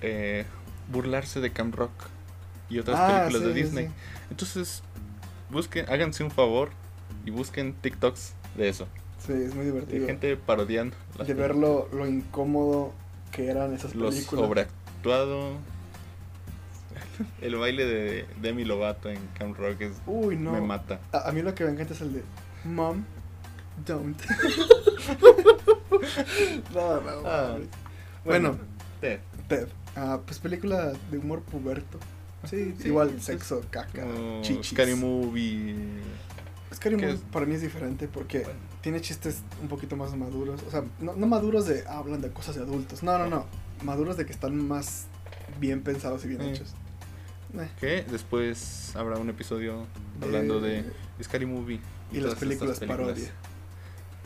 eh, 0.00 0.44
burlarse 0.92 1.40
de 1.40 1.52
Camp 1.52 1.74
Rock 1.74 1.90
y 2.70 2.78
otras 2.78 2.98
Ah, 3.00 3.24
películas 3.26 3.48
de 3.48 3.54
sí, 3.54 3.62
Disney. 3.62 3.86
sí. 3.86 3.92
Entonces, 4.30 4.82
busquen, 5.50 5.86
háganse 5.88 6.22
un 6.22 6.30
favor 6.30 6.70
y 7.24 7.30
busquen 7.30 7.74
TikToks 7.74 8.34
de 8.56 8.68
eso. 8.68 8.86
Sí, 9.26 9.32
es 9.32 9.54
muy 9.54 9.64
De 9.64 9.72
divertido. 9.72 10.06
gente 10.06 10.36
parodiando 10.36 10.94
de 11.26 11.34
ver 11.34 11.56
lo, 11.56 11.88
lo 11.92 12.06
incómodo 12.06 12.92
que 13.32 13.48
eran 13.50 13.72
esas 13.74 13.94
Los 13.94 14.14
películas. 14.14 14.44
sobreactuado. 14.46 15.52
El 17.40 17.56
baile 17.56 17.84
de 17.86 18.26
Demi 18.40 18.64
Lovato 18.64 19.08
en 19.10 19.18
Camp 19.38 19.56
Rock 19.58 19.80
es, 19.82 19.92
Uy, 20.06 20.36
no. 20.36 20.52
me 20.52 20.60
mata. 20.60 21.00
A, 21.12 21.28
a 21.28 21.32
mí 21.32 21.42
lo 21.42 21.54
que 21.54 21.64
me 21.64 21.72
encanta 21.72 21.94
es 21.94 22.00
el 22.00 22.12
de 22.14 22.22
Mom, 22.64 23.04
don't. 23.86 24.20
no, 26.74 27.00
no, 27.00 27.10
Ah, 27.26 27.50
mames. 27.54 27.68
Bueno, 28.24 28.58
Ted, 29.00 29.20
Ted. 29.48 29.68
Ah, 29.96 30.20
pues 30.24 30.38
película 30.38 30.92
de 31.10 31.18
humor 31.18 31.42
puberto. 31.42 31.98
Sí, 32.44 32.74
Sí, 32.78 32.88
igual 32.88 33.20
sexo, 33.20 33.62
caca, 33.70 34.02
como 34.02 34.42
chichis. 34.42 34.70
Scary 34.70 34.94
Movie. 34.94 35.74
Scary 36.74 36.96
¿Qué 36.96 37.02
Movie 37.06 37.14
es? 37.16 37.20
para 37.32 37.46
mí 37.46 37.54
es 37.54 37.62
diferente 37.62 38.06
porque 38.06 38.40
Bueno. 38.40 38.58
tiene 38.80 39.00
chistes 39.00 39.42
un 39.60 39.68
poquito 39.68 39.96
más 39.96 40.14
maduros. 40.16 40.62
O 40.66 40.70
sea, 40.70 40.84
no, 41.00 41.14
no 41.14 41.26
maduros 41.26 41.66
de 41.66 41.84
ah, 41.88 41.98
hablan 41.98 42.20
de 42.20 42.30
cosas 42.30 42.54
de 42.56 42.62
adultos. 42.62 43.02
No, 43.02 43.18
no, 43.18 43.26
no. 43.28 43.46
Maduros 43.82 44.16
de 44.16 44.26
que 44.26 44.32
están 44.32 44.68
más 44.68 45.06
bien 45.58 45.82
pensados 45.82 46.24
y 46.24 46.28
bien 46.28 46.42
hechos. 46.42 46.74
Eh, 47.54 47.68
Que 47.80 48.02
después 48.02 48.94
habrá 48.96 49.18
un 49.18 49.30
episodio 49.30 49.86
hablando 50.20 50.60
de 50.60 50.84
Scary 51.22 51.46
Movie 51.46 51.80
y 52.12 52.20
las 52.20 52.34
películas, 52.34 52.78
películas. 52.78 53.06
parodia. 53.08 53.30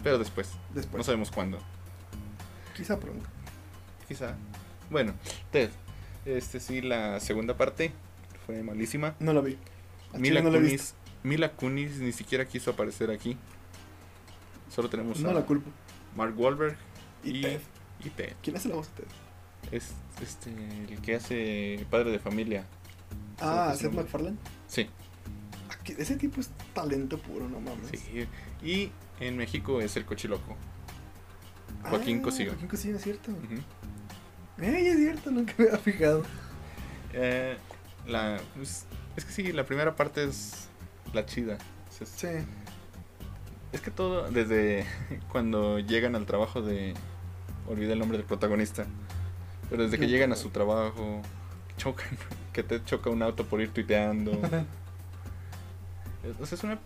Pero 0.02 0.18
después, 0.18 0.48
Después. 0.74 0.98
no 0.98 1.04
sabemos 1.04 1.30
cuándo. 1.30 1.58
Quizá 2.76 2.98
pronto. 2.98 3.24
Quizá. 4.08 4.34
Bueno, 4.90 5.14
Ted, 5.52 5.70
este 6.24 6.58
sí, 6.58 6.80
la 6.80 7.20
segunda 7.20 7.56
parte 7.56 7.92
fue 8.46 8.62
malísima. 8.62 9.14
No 9.20 9.32
lo 9.32 9.42
vi. 9.42 9.56
Mila 10.18 10.42
no 10.42 10.50
Kunis. 10.50 10.94
Mila 11.22 11.52
Kunis 11.52 11.98
ni 11.98 12.12
siquiera 12.12 12.44
quiso 12.46 12.72
aparecer 12.72 13.10
aquí. 13.10 13.36
Solo 14.74 14.88
tenemos 14.90 15.20
No 15.20 15.30
a 15.30 15.34
la 15.34 15.42
culpo. 15.42 15.70
Mark 16.16 16.34
Wahlberg 16.38 16.76
Y, 17.22 17.38
y, 17.38 17.42
Ted. 17.42 17.60
y 18.04 18.10
Ted. 18.10 18.32
¿Quién 18.42 18.56
hace 18.56 18.68
la 18.68 18.74
voz 18.74 18.88
de 18.96 19.02
Ted? 19.04 19.10
Es 19.70 19.92
este 20.20 20.50
el 20.90 21.00
que 21.00 21.14
hace 21.14 21.86
padre 21.90 22.10
de 22.10 22.18
familia. 22.18 22.64
Ah, 23.40 23.74
Seth 23.76 23.92
MacFarlane. 23.92 24.36
Sí, 24.68 24.88
Ese 25.98 26.16
tipo 26.16 26.40
es 26.40 26.50
talento 26.74 27.18
puro, 27.18 27.48
no 27.48 27.60
mames. 27.60 27.90
sí. 27.90 28.26
Y 28.62 28.90
en 29.20 29.36
México 29.36 29.80
es 29.80 29.96
el 29.96 30.04
cochiloco. 30.04 30.56
Joaquín 31.84 32.18
Ah, 32.20 32.22
Cosío. 32.22 32.50
Joaquín 32.50 32.68
Cosío, 32.68 32.96
es 32.96 33.02
cierto. 33.02 33.30
Ujú. 33.32 34.64
Ey, 34.64 34.86
es 34.86 34.96
cierto, 34.96 35.30
nunca 35.30 35.54
me 35.58 35.64
había 35.64 35.78
fijado. 35.78 36.22
Eh, 37.12 37.56
la, 38.06 38.40
pues, 38.54 38.84
es 39.16 39.24
que 39.24 39.32
sí, 39.32 39.52
la 39.52 39.64
primera 39.66 39.96
parte 39.96 40.24
es 40.24 40.68
la 41.12 41.26
chida. 41.26 41.58
Es, 42.00 42.08
Sí. 42.08 42.28
es 43.72 43.80
que 43.80 43.90
todo, 43.90 44.30
desde 44.30 44.86
cuando 45.32 45.78
llegan 45.80 46.14
al 46.14 46.26
trabajo 46.26 46.62
de... 46.62 46.94
Olvidé 47.68 47.92
el 47.94 47.98
nombre 47.98 48.18
del 48.18 48.26
protagonista. 48.26 48.86
Pero 49.70 49.84
desde 49.84 49.98
que 49.98 50.06
llegan 50.08 50.32
a 50.32 50.36
su 50.36 50.50
trabajo, 50.50 51.22
chocan, 51.76 52.08
que 52.52 52.62
te 52.62 52.82
choca 52.84 53.10
un 53.10 53.22
auto 53.22 53.44
por 53.44 53.60
ir 53.60 53.70
tuiteando. 53.72 54.32
o 56.40 56.46
sea, 56.46 56.56
es 56.56 56.64
una... 56.64 56.78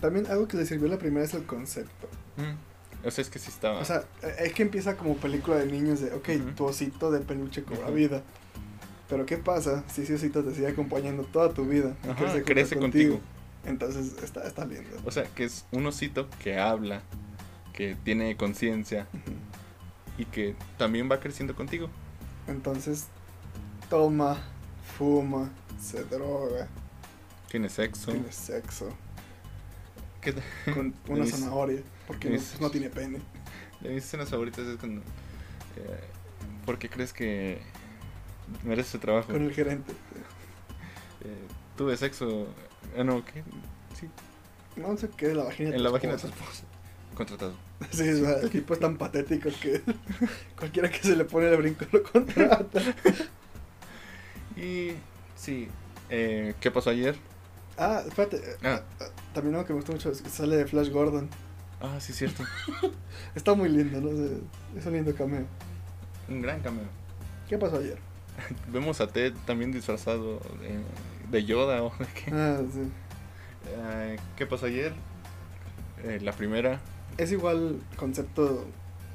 También 0.00 0.26
algo 0.28 0.48
que 0.48 0.56
le 0.56 0.64
sirvió 0.66 0.88
la 0.88 0.98
primera 0.98 1.24
es 1.24 1.34
el 1.34 1.44
concepto. 1.44 2.08
mm, 2.36 3.06
O 3.06 3.10
sea, 3.10 3.22
es 3.22 3.30
que 3.30 3.38
sí 3.38 3.50
estaba... 3.50 3.80
O 3.80 3.84
sea, 3.84 4.04
es 4.38 4.52
que 4.54 4.62
empieza 4.62 4.96
como 4.96 5.16
película 5.16 5.56
de 5.56 5.66
niños 5.66 6.00
de, 6.00 6.12
ok, 6.14 6.28
Ujú. 6.40 6.50
tu 6.56 6.64
osito 6.64 7.10
de 7.10 7.20
peluche 7.20 7.62
cobra 7.64 7.86
Ujú. 7.86 7.94
vida. 7.94 8.22
Pero 9.08 9.26
¿qué 9.26 9.36
pasa 9.36 9.84
si 9.92 10.02
ese 10.02 10.14
osito 10.14 10.42
te 10.44 10.54
sigue 10.54 10.68
acompañando 10.68 11.24
toda 11.24 11.52
tu 11.52 11.66
vida? 11.66 11.96
Ajá, 12.08 12.42
crece 12.44 12.78
contigo. 12.78 13.20
Entonces 13.64 14.14
está, 14.22 14.46
está 14.46 14.64
lindo. 14.64 14.88
O 15.04 15.10
sea, 15.10 15.24
que 15.24 15.44
es 15.44 15.66
un 15.72 15.84
osito 15.86 16.28
que 16.42 16.58
habla, 16.58 17.02
que 17.74 17.96
tiene 18.04 18.36
conciencia 18.36 19.06
y 20.16 20.24
que 20.26 20.54
también 20.78 21.10
va 21.10 21.18
creciendo 21.20 21.54
contigo. 21.56 21.90
Entonces 22.46 23.08
toma, 23.90 24.38
fuma, 24.96 25.50
se 25.78 26.04
droga, 26.04 26.66
Tiene 27.50 27.68
sexo. 27.68 28.12
tiene 28.12 28.32
sexo 28.32 28.88
¿Qué 30.22 30.32
te- 30.32 30.42
con 30.74 30.94
una 31.08 31.24
mis- 31.24 31.30
zanahoria, 31.32 31.82
porque 32.06 32.28
no, 32.28 32.34
mis- 32.36 32.60
no 32.60 32.70
tiene 32.70 32.88
pene. 32.88 33.18
De 33.80 33.90
mis 33.90 34.04
escenas 34.04 34.28
favoritas 34.30 34.66
es 34.66 34.76
cuando... 34.78 35.02
eh, 35.76 36.00
¿Por 36.66 36.78
qué 36.78 36.88
crees 36.88 37.12
que 37.12 37.60
merece 38.64 38.88
ese 38.90 38.98
trabajo? 38.98 39.32
Con 39.32 39.42
el 39.42 39.52
gerente. 39.52 39.92
Eh, 41.22 41.46
tuve 41.76 41.98
sexo... 41.98 42.46
Ah, 42.98 43.04
no, 43.04 43.22
¿qué? 43.22 43.44
Sí, 44.00 44.08
No 44.76 44.96
sé 44.96 45.10
qué 45.14 45.34
la 45.34 45.44
vagina 45.44 45.68
en 45.68 45.76
tu 45.76 45.82
la 45.82 45.90
página 45.92 46.14
de 46.14 46.18
tu 46.18 46.28
esposa. 46.28 46.62
Contratado. 47.14 47.52
Sí, 47.90 48.04
el 48.04 48.48
tipo 48.48 48.72
es 48.72 48.80
tan 48.80 48.96
patético 48.96 49.50
que 49.60 49.82
cualquiera 50.58 50.90
que 50.90 50.98
se 51.02 51.14
le 51.16 51.26
pone 51.26 51.50
el 51.50 51.58
brinco 51.58 51.84
lo 51.92 52.02
contrata. 52.02 52.80
Y 54.60 54.92
sí, 55.36 55.68
eh, 56.10 56.54
¿qué 56.60 56.70
pasó 56.70 56.90
ayer? 56.90 57.16
Ah, 57.78 58.02
espérate. 58.06 58.36
eh, 58.38 58.56
Ah. 58.64 58.82
ah, 59.00 59.04
También 59.32 59.54
algo 59.54 59.66
que 59.66 59.72
me 59.72 59.78
gusta 59.78 59.92
mucho 59.92 60.10
es 60.10 60.20
que 60.22 60.28
sale 60.28 60.56
de 60.56 60.66
Flash 60.66 60.90
Gordon. 60.90 61.28
Ah, 61.80 61.98
sí, 62.00 62.12
cierto. 62.12 62.44
Está 63.34 63.54
muy 63.54 63.68
lindo, 63.70 64.00
¿no? 64.00 64.10
Es- 64.10 64.40
Es 64.76 64.86
un 64.86 64.92
lindo 64.92 65.14
cameo. 65.14 65.46
Un 66.28 66.42
gran 66.42 66.60
cameo. 66.60 66.84
¿Qué 67.48 67.56
pasó 67.58 67.78
ayer? 67.78 67.98
Vemos 68.72 69.00
a 69.00 69.06
Ted 69.08 69.32
también 69.46 69.72
disfrazado 69.72 70.40
de, 70.60 70.80
de 71.30 71.44
Yoda 71.44 71.82
o 71.82 71.92
de 71.98 72.06
qué. 72.06 72.30
Ah, 72.32 72.60
sí. 72.72 72.82
Eh, 73.68 74.18
¿Qué 74.36 74.46
pasó 74.46 74.66
ayer? 74.66 74.92
Eh, 76.04 76.18
la 76.22 76.32
primera. 76.32 76.80
Es 77.18 77.32
igual 77.32 77.80
concepto 77.96 78.66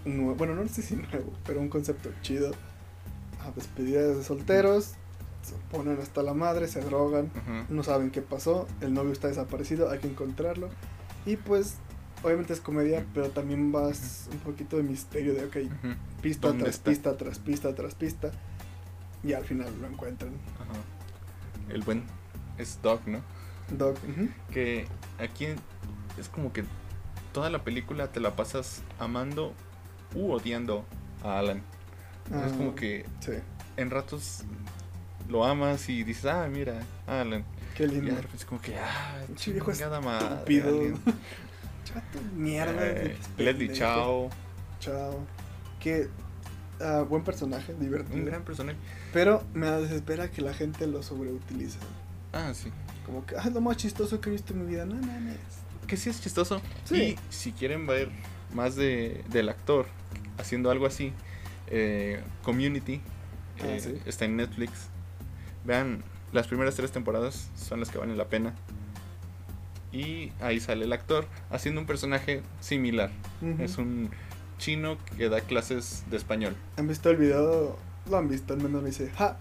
nuevo. 0.06 0.36
Bueno, 0.36 0.56
no 0.56 0.68
sé 0.68 0.82
si 0.82 0.96
nuevo, 0.96 1.32
pero 1.46 1.60
un 1.62 1.70
concepto 1.70 2.10
chido. 2.22 2.52
A 3.46 3.52
despedidas 3.52 4.18
de 4.18 4.24
solteros. 4.24 4.94
Se 5.46 5.56
ponen 5.72 6.00
hasta 6.02 6.24
la 6.24 6.34
madre, 6.34 6.68
se 6.68 6.82
drogan, 6.82 7.30
no 7.70 7.84
saben 7.84 8.12
qué 8.12 8.22
pasó, 8.22 8.68
el 8.82 8.94
novio 8.94 9.12
está 9.12 9.28
desaparecido, 9.28 9.90
hay 9.90 10.00
que 10.00 10.08
encontrarlo. 10.08 10.70
Y 11.26 11.38
pues, 11.38 11.76
obviamente 12.24 12.54
es 12.54 12.62
comedia, 12.62 13.06
pero 13.14 13.30
también 13.30 13.72
vas 13.72 14.28
un 14.32 14.40
poquito 14.40 14.78
de 14.78 14.84
misterio 14.84 15.34
de, 15.34 15.46
ok, 15.46 15.58
pista 16.22 16.48
¿Dónde 16.48 16.64
tras 16.64 16.76
está? 16.76 16.90
pista, 16.92 17.18
tras 17.18 17.40
pista, 17.40 17.76
tras 17.76 17.96
pista. 17.96 18.32
Y 19.24 19.34
al 19.34 19.44
final 19.44 19.68
lo 19.82 19.88
encuentran. 19.88 20.32
Ajá. 20.60 21.74
El 21.74 21.82
buen 21.82 22.04
es 22.58 22.80
Doc, 22.82 23.06
¿no? 23.08 23.20
Doc. 23.76 23.98
Que 24.52 24.88
aquí 25.20 25.48
es 26.20 26.30
como 26.30 26.54
que 26.54 26.64
toda 27.34 27.50
la 27.50 27.64
película 27.64 28.12
te 28.12 28.20
la 28.20 28.36
pasas 28.36 28.82
amando 29.00 29.54
u 30.14 30.32
odiando 30.32 30.86
a 31.24 31.40
Alan. 31.40 31.58
es 32.28 32.34
Ah, 32.34 32.56
como 32.56 32.76
que 32.76 33.06
Sí, 33.20 33.32
en 33.78 33.90
ratos 33.90 34.44
lo 35.30 35.44
amas 35.46 35.90
y 35.90 36.04
dices, 36.04 36.26
ah, 36.26 36.48
mira, 36.52 36.82
Alan. 37.08 37.44
qué 37.76 37.88
lindo. 37.88 38.12
de 38.12 38.22
repente 38.22 38.38
es 38.38 38.46
como 38.46 38.62
que, 38.62 38.78
ah, 38.78 39.22
chingada 39.36 40.02
madre. 40.02 40.62
Alien. 40.62 40.96
Chato, 41.86 42.20
mierda. 42.36 42.86
Eh, 42.88 43.16
Leslie. 43.38 43.72
Chao, 43.74 44.30
Chao. 44.80 45.20
Que 45.80 46.10
ah, 46.82 47.06
buen 47.08 47.24
personaje, 47.24 47.74
divertido. 47.80 48.16
un 48.18 48.26
gran 48.26 48.44
personaje. 48.44 48.78
Pero 49.14 49.44
me 49.54 49.70
desespera 49.70 50.30
que 50.30 50.42
la 50.42 50.54
gente 50.54 50.88
lo 50.88 51.04
sobreutilice. 51.04 51.78
Ah, 52.34 52.54
sí. 52.54 52.70
Como 53.06 53.26
que, 53.26 53.36
ah, 53.38 53.44
es 53.46 53.54
lo 53.54 53.62
más 53.62 53.78
chistoso 53.78 54.20
que 54.20 54.30
he 54.30 54.34
visto 54.34 54.54
en 54.54 54.66
mi 54.66 54.72
vida. 54.72 54.86
No, 54.86 54.96
no, 54.96 55.02
no. 55.02 55.32
Que 55.88 55.96
sí 55.98 56.10
es 56.10 56.20
chistoso. 56.22 56.62
Sí. 56.86 56.96
Y 56.96 57.20
si 57.30 57.52
quieren 57.52 57.86
ver 57.86 58.10
más 58.54 58.76
de, 58.76 59.24
del 59.30 59.50
actor 59.50 59.86
haciendo 60.38 60.72
algo 60.72 60.86
así, 60.88 61.14
eh, 61.68 62.22
Community 62.44 63.02
Ah, 63.62 63.68
eh, 63.68 63.80
sí. 63.80 63.98
está 64.06 64.26
en 64.26 64.36
Netflix. 64.38 64.72
Vean, 65.66 66.04
las 66.32 66.48
primeras 66.48 66.76
tres 66.76 66.92
temporadas 66.92 67.50
son 67.56 67.80
las 67.80 67.90
que 67.90 67.98
valen 67.98 68.18
la 68.18 68.28
pena. 68.28 68.54
Y 69.92 70.32
ahí 70.42 70.60
sale 70.60 70.86
el 70.86 70.94
actor 70.94 71.26
haciendo 71.50 71.80
un 71.82 71.88
personaje 71.88 72.42
similar. 72.60 73.12
Es 73.60 73.78
un 73.78 74.10
chino 74.58 74.98
que 75.18 75.30
da 75.30 75.42
clases 75.42 76.04
de 76.10 76.18
español. 76.18 76.56
¿Han 76.78 76.88
visto 76.88 77.10
el 77.10 77.18
video? 77.18 77.78
Lo 78.10 78.18
han 78.18 78.28
visto, 78.28 78.54
al 78.54 78.62
menos 78.62 78.82
me 78.84 78.90
dice, 78.90 79.10
ja, 79.18 79.38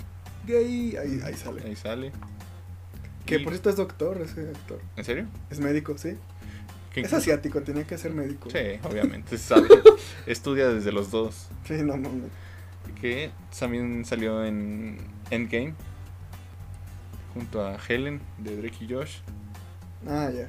gay. 0.47 0.97
Ahí, 0.97 1.20
ahí 1.25 1.35
sale. 1.35 1.62
Ahí 1.64 1.77
sale. 1.77 2.12
Que 3.27 3.37
Y- 3.37 3.39
por 3.45 3.53
cierto 3.53 3.70
es 3.70 3.77
doctor, 3.77 4.20
ese 4.22 4.49
actor. 4.49 4.81
¿En 4.97 5.05
serio? 5.05 5.27
Es 5.51 5.59
médico, 5.61 5.99
sí. 5.99 6.16
Es 6.95 7.12
asiático, 7.12 7.61
tenía 7.62 7.85
que 7.85 7.99
ser 7.99 8.12
médico. 8.12 8.49
Sí, 8.51 8.79
obviamente, 8.85 9.37
sabe. 9.37 9.66
Estudia 10.27 10.68
desde 10.68 10.93
los 10.93 11.11
dos. 11.11 11.49
Sí, 11.66 11.75
no 11.83 11.97
mames. 11.97 12.31
Que 13.01 13.33
también 13.59 14.05
salió 14.05 14.45
en 14.45 14.99
Endgame. 15.31 15.75
Junto 17.35 17.66
a 17.66 17.76
Helen 17.89 18.20
de 18.39 18.57
Drake 18.57 18.85
y 18.85 18.93
Josh. 18.93 19.16
Ah, 20.07 20.30
ya. 20.32 20.49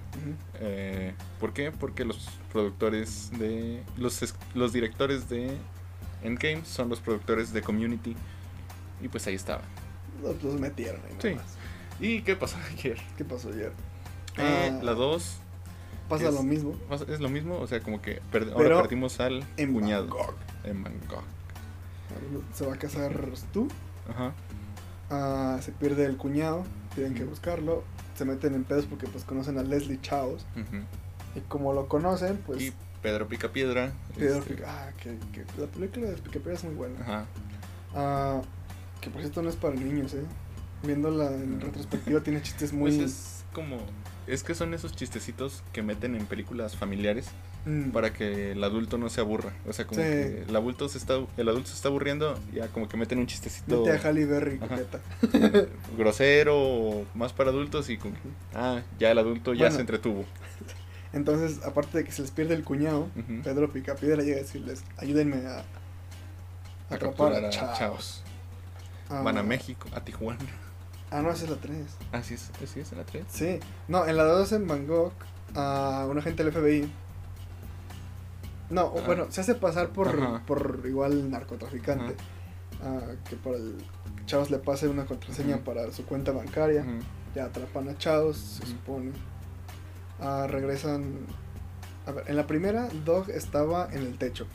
Eh, 0.60 1.14
¿Por 1.40 1.54
qué? 1.54 1.72
Porque 1.72 2.06
los 2.06 2.28
productores 2.52 3.32
de. 3.40 3.84
Los, 3.98 4.22
los 4.54 4.74
directores 4.74 5.30
de 5.30 5.58
Endgame 6.24 6.64
son 6.66 6.90
los 6.90 7.00
productores 7.00 7.54
de 7.54 7.62
Community. 7.62 8.16
Y 9.02 9.08
pues 9.08 9.26
ahí 9.28 9.36
estaban. 9.36 9.66
Los, 10.22 10.42
los 10.44 10.60
metieron 10.60 11.02
ahí 11.08 11.16
Sí. 11.22 11.30
nomás. 11.30 11.56
¿Y 12.00 12.22
qué 12.22 12.36
pasó 12.36 12.58
ayer? 12.78 12.98
¿Qué 13.18 13.26
pasó 13.26 13.50
ayer? 13.50 13.72
Eh, 14.38 14.70
Ah, 14.72 14.80
la 14.84 14.94
2 14.94 15.38
Pasa 16.10 16.28
es- 16.30 16.34
lo 16.36 16.44
mismo. 16.44 16.76
es 17.08 17.20
lo 17.20 17.30
mismo, 17.30 17.58
o 17.58 17.66
sea, 17.68 17.80
como 17.80 18.02
que 18.02 18.22
per- 18.32 18.52
ahora 18.54 18.82
perdimos 18.82 19.20
al 19.20 19.44
En 19.58 19.74
cuñado. 19.74 20.06
Bangkok. 20.08 20.36
En 20.66 20.84
Bangkok. 20.84 21.24
Se 22.54 22.66
va 22.68 22.74
a 22.74 22.78
casar 22.78 23.12
tú. 23.54 23.68
Ajá. 24.10 24.34
Ah, 25.10 25.60
se 25.62 25.72
pierde 25.72 26.06
el 26.06 26.18
cuñado. 26.18 26.64
Tienen 26.96 27.14
que 27.14 27.24
buscarlo. 27.24 27.84
Se 28.16 28.26
meten 28.26 28.54
en 28.56 28.64
pedos 28.64 28.86
porque 28.86 29.08
pues 29.08 29.24
conocen 29.24 29.58
a 29.58 29.64
Leslie 29.64 30.00
Chaos. 30.02 30.46
Y 31.36 31.42
como 31.42 31.74
lo 31.74 31.88
conocen, 31.88 32.38
pues... 32.46 32.62
y 32.62 32.74
Pedro 33.02 33.28
Picapiedra. 33.28 33.92
Pedro 34.18 34.40
este, 34.40 34.56
Pica- 34.56 34.66
ah, 34.68 34.92
que, 34.98 35.18
que 35.34 35.44
la 35.60 35.68
película 35.68 36.08
de 36.08 36.14
Picapiedra 36.16 36.54
es 36.54 36.64
muy 36.64 36.74
buena. 36.76 37.00
Ajá. 37.02 37.26
Ah, 37.94 38.42
que 39.02 39.10
por 39.10 39.22
cierto 39.22 39.42
no 39.42 39.50
es 39.50 39.56
para 39.58 39.76
niños, 39.76 40.14
¿eh? 40.14 40.24
Viéndola 40.84 41.28
en 41.32 41.58
Mm. 41.58 41.62
retrospectiva 41.62 42.22
tiene 42.22 42.42
chistes 42.42 42.72
muy... 42.74 42.96
Pues 42.96 43.12
es 43.12 43.46
como. 43.54 43.78
Es 44.28 44.44
que 44.44 44.56
son 44.56 44.74
esos 44.74 44.96
chistecitos 44.96 45.62
que 45.72 45.84
meten 45.84 46.16
en 46.16 46.26
películas 46.26 46.76
familiares 46.76 47.28
Mm, 47.66 47.90
para 47.92 48.14
que 48.14 48.52
el 48.52 48.64
adulto 48.64 48.98
no 49.00 49.10
se 49.10 49.22
aburra. 49.22 49.52
O 49.68 49.74
sea, 49.74 49.86
como 49.88 50.00
Sí. 50.02 50.08
que 50.08 50.44
el 50.48 50.56
adulto 50.56 50.88
se 50.88 50.98
está, 51.00 51.16
el 51.36 51.50
adulto 51.50 51.70
se 51.70 51.76
está 51.76 51.88
aburriendo, 51.90 52.40
ya 52.54 52.68
como 52.68 52.88
que 52.88 52.96
meten 52.96 53.18
un 53.20 53.26
chistecito 53.28 53.78
Mete 53.84 53.98
a 53.98 54.02
Halle 54.08 54.26
Berry, 54.26 54.60
grosero 55.98 56.56
o 56.58 57.06
más 57.16 57.34
para 57.34 57.50
adultos 57.50 57.90
y 57.90 57.98
como 57.98 58.14
que, 58.14 58.20
ah, 58.54 58.82
ya 59.00 59.12
el 59.12 59.18
adulto 59.18 59.54
ya 59.54 59.62
Bueno. 59.62 59.76
se 59.76 59.82
entretuvo. 59.82 60.26
Entonces, 61.14 61.64
aparte 61.66 61.98
de 62.00 62.04
que 62.04 62.12
se 62.12 62.22
les 62.22 62.32
pierde 62.32 62.54
el 62.56 62.64
cuñado, 62.64 63.10
Ujú. 63.16 63.42
Pedro 63.44 63.72
Picapiedra 63.72 64.22
llega 64.22 64.38
a 64.38 64.42
decirles, 64.42 64.84
ayúdenme 64.98 65.38
a, 65.48 65.60
A 65.60 66.96
atrapar 66.96 67.32
capturar 67.34 67.46
a 67.46 67.48
a. 67.48 67.78
Chaos. 67.78 68.22
Ah, 69.10 69.22
Van 69.22 69.38
a 69.38 69.44
México, 69.44 69.88
a 69.94 70.02
Tijuana. 70.02 70.40
Ah, 71.12 71.22
no, 71.22 71.32
esa 71.32 71.46
es 71.46 71.50
la 71.52 71.58
3. 71.58 71.78
Ah, 72.12 72.22
sí, 72.24 72.34
es, 72.34 72.52
sí, 72.72 72.80
es 72.82 72.92
en 72.92 72.98
la 72.98 73.06
3. 73.06 73.24
Sí. 73.30 73.60
No, 73.88 74.06
en 74.06 74.18
la 74.18 74.24
2 74.24 74.52
en 74.52 74.68
Bangkok, 74.68 75.14
a 75.56 76.06
un 76.10 76.18
agente 76.18 76.44
del 76.44 76.52
FBI. 76.52 76.92
No, 78.70 78.94
Ah. 78.96 79.02
bueno, 79.06 79.26
se 79.30 79.42
hace 79.42 79.56
pasar 79.56 79.90
por, 79.90 80.08
Ajá. 80.10 80.42
por 80.46 80.82
igual 80.86 81.30
narcotraficante. 81.30 82.16
Ah, 82.84 83.00
que 83.30 83.36
por 83.36 83.56
el 83.56 83.76
Chaos 84.26 84.50
le 84.52 84.58
pase 84.58 84.88
una 84.88 85.06
contraseña 85.06 85.58
para 85.58 85.92
su 85.92 86.06
cuenta 86.06 86.32
bancaria. 86.32 86.84
Ya 87.36 87.46
atrapan 87.46 87.90
a 87.90 87.98
Chaos, 87.98 88.60
se 88.62 88.66
supone. 88.68 89.12
Ah, 90.20 90.48
regresan. 90.50 91.16
A 92.08 92.12
ver, 92.12 92.24
en 92.28 92.36
la 92.36 92.46
primera, 92.48 92.88
Dog 93.06 93.30
estaba 93.30 93.88
en 93.92 94.02
el 94.04 94.18
techo. 94.18 94.48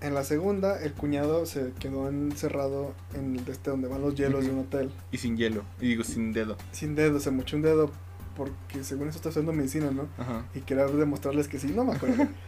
En 0.00 0.14
la 0.14 0.24
segunda, 0.24 0.80
el 0.82 0.92
cuñado 0.94 1.44
se 1.44 1.72
quedó 1.78 2.08
encerrado 2.08 2.94
en 3.14 3.36
el 3.36 3.46
este 3.48 3.70
donde 3.70 3.86
van 3.88 4.00
los 4.00 4.14
hielos 4.14 4.44
de 4.44 4.50
un 4.50 4.60
hotel. 4.60 4.90
Y 5.12 5.18
sin 5.18 5.36
hielo. 5.36 5.62
Y 5.80 5.88
digo, 5.88 6.04
sin 6.04 6.32
dedo. 6.32 6.56
Sin 6.72 6.94
dedo, 6.94 7.20
se 7.20 7.30
mochó 7.30 7.56
un 7.56 7.62
dedo 7.62 7.90
porque 8.36 8.82
según 8.82 9.08
eso 9.08 9.16
está 9.18 9.28
haciendo 9.28 9.52
medicina, 9.52 9.90
¿no? 9.90 10.06
Ajá. 10.16 10.46
Y 10.54 10.60
quería 10.60 10.86
demostrarles 10.86 11.48
que 11.48 11.58
sí, 11.58 11.72
no 11.74 11.84
me 11.84 11.92
acuerdo. 11.94 12.26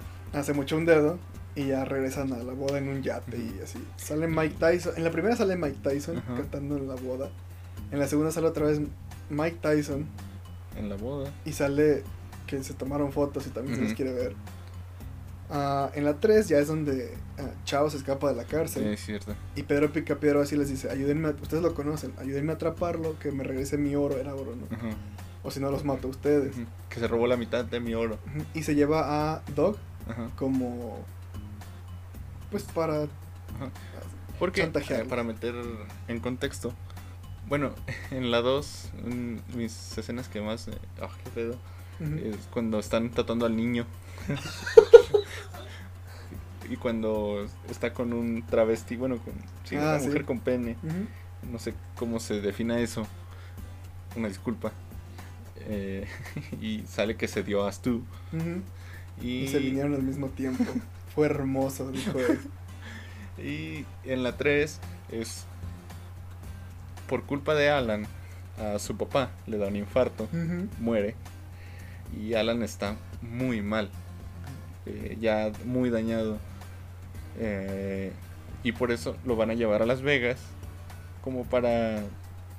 se 0.43 0.53
mochó 0.55 0.77
un 0.77 0.87
dedo 0.87 1.19
y 1.55 1.67
ya 1.67 1.85
regresan 1.85 2.33
a 2.33 2.39
la 2.39 2.53
boda 2.55 2.79
en 2.79 2.89
un 2.89 3.03
yate 3.03 3.37
y 3.37 3.61
así. 3.63 3.79
Sale 3.97 4.27
Mike 4.29 4.57
Tyson. 4.59 4.95
En 4.97 5.05
la 5.05 5.11
primera 5.11 5.37
sale 5.37 5.57
Mike 5.57 5.79
Tyson 5.83 6.19
Ajá. 6.19 6.35
cantando 6.37 6.77
en 6.77 6.89
la 6.89 6.95
boda. 6.95 7.31
En 7.91 7.99
la 7.99 8.07
segunda 8.09 8.31
sale 8.33 8.47
otra 8.47 8.67
vez 8.67 8.81
Mike 9.29 9.59
Tyson 9.61 10.07
En 10.77 10.89
la 10.89 10.97
boda. 10.97 11.31
y 11.45 11.53
sale 11.53 12.03
que 12.47 12.63
se 12.65 12.73
tomaron 12.75 13.13
fotos 13.13 13.47
y 13.47 13.51
también 13.51 13.77
se 13.77 13.83
les 13.83 13.95
quiere 13.95 14.13
ver. 14.13 14.35
Ah, 15.51 15.91
en 15.95 16.05
la 16.07 16.15
3 16.19 16.49
ya 16.49 16.59
es 16.59 16.69
donde 16.69 17.13
ah, 17.39 17.51
Chao 17.67 17.91
se 17.91 17.99
escapa 17.99 18.31
de 18.31 18.37
la 18.37 18.45
Sí, 18.45 18.49
cárcel. 18.51 18.87
es 18.87 19.01
cierto. 19.05 19.35
Y 19.55 19.65
Pedro 19.65 19.93
Picapiedra 19.93 20.41
así 20.43 20.57
les 20.57 20.71
dice, 20.71 20.89
ayúdenme, 20.91 21.29
a- 21.29 21.37
ustedes 21.43 21.63
lo 21.63 21.75
conocen, 21.75 22.13
ayúdenme 22.19 22.53
a 22.53 22.55
atraparlo, 22.55 23.19
que 23.19 23.31
me 23.33 23.45
regrese 23.45 23.77
mi 23.77 23.95
oro, 23.95 24.17
era 24.17 24.35
oro, 24.35 24.57
¿no? 24.57 24.75
Ajá. 24.75 24.89
O 25.43 25.51
si 25.51 25.61
no 25.61 25.71
los 25.71 25.85
mato 25.85 26.07
a 26.09 26.11
ustedes. 26.11 26.55
Que 26.89 27.01
se 27.01 27.07
robó 27.09 27.27
la 27.27 27.37
mitad 27.37 27.65
de 27.67 27.81
mi 27.81 27.93
oro. 27.95 28.17
Y 28.55 28.63
se 28.63 28.75
lleva 28.75 29.35
a 29.35 29.43
Dog 29.55 29.77
Ajá. 30.09 30.31
como, 30.37 30.99
pues 32.51 32.65
para... 32.65 33.07
Porque, 34.39 34.63
eh, 34.63 35.05
para 35.09 35.23
meter 35.23 35.55
en 36.09 36.21
contexto, 36.21 36.73
bueno, 37.49 37.73
en 38.11 38.31
la 38.31 38.41
2, 38.41 38.91
mis 39.55 39.97
escenas 39.99 40.29
que 40.29 40.41
más. 40.41 40.69
eh, 40.69 40.79
ah, 41.01 41.09
qué 41.25 41.31
pedo. 41.31 41.57
Es 42.01 42.49
cuando 42.53 42.81
están 42.81 43.11
tratando 43.11 43.47
al 43.47 43.57
niño. 43.57 43.87
y 46.71 46.77
cuando 46.77 47.47
está 47.69 47.93
con 47.93 48.13
un 48.13 48.45
travesti, 48.47 48.97
bueno, 48.97 49.19
con 49.19 49.35
sí, 49.65 49.77
Ah, 49.77 49.81
una 49.81 50.01
sí. 50.01 50.07
mujer 50.07 50.25
con 50.25 50.41
pene. 50.41 50.77
No 51.51 51.59
sé 51.59 51.75
cómo 51.97 52.19
se 52.19 52.41
defina 52.41 52.79
eso. 52.81 53.07
Una 54.17 54.29
disculpa. 54.29 54.73
Eh, 55.61 56.09
y 56.61 56.83
sale 56.89 57.17
que 57.17 57.29
se 57.29 57.43
dio 57.45 57.65
a 57.65 57.69
Y 59.21 59.49
se 59.49 59.59
vinieron 59.59 59.95
al 59.95 60.03
mismo 60.03 60.29
tiempo. 60.29 60.65
Fue 61.15 61.27
hermoso, 61.27 61.91
dijo 61.91 62.19
él. 62.19 62.39
Y 63.39 63.87
en 64.05 64.23
la 64.23 64.37
3 64.37 64.79
es 65.11 65.47
por 67.09 67.25
culpa 67.25 67.55
de 67.55 67.71
Alan, 67.71 68.07
a 68.59 68.79
su 68.79 68.97
papá 68.97 69.31
le 69.47 69.57
da 69.57 69.69
un 69.69 69.77
infarto, 69.77 70.29
muere. 70.79 71.15
Y 72.19 72.35
Alan 72.35 72.63
está 72.63 72.97
muy 73.23 73.63
mal, 73.63 73.91
eh, 74.87 75.17
ya 75.21 75.51
muy 75.65 75.91
dañado. 75.91 76.39
Eh, 77.39 78.13
y 78.63 78.73
por 78.73 78.93
eso 78.93 79.17
lo 79.25 79.35
van 79.35 79.51
a 79.51 79.55
llevar 79.55 79.83
a 79.83 79.87
Las 79.87 80.03
Vegas, 80.03 80.39
como 81.23 81.45
para 81.45 82.03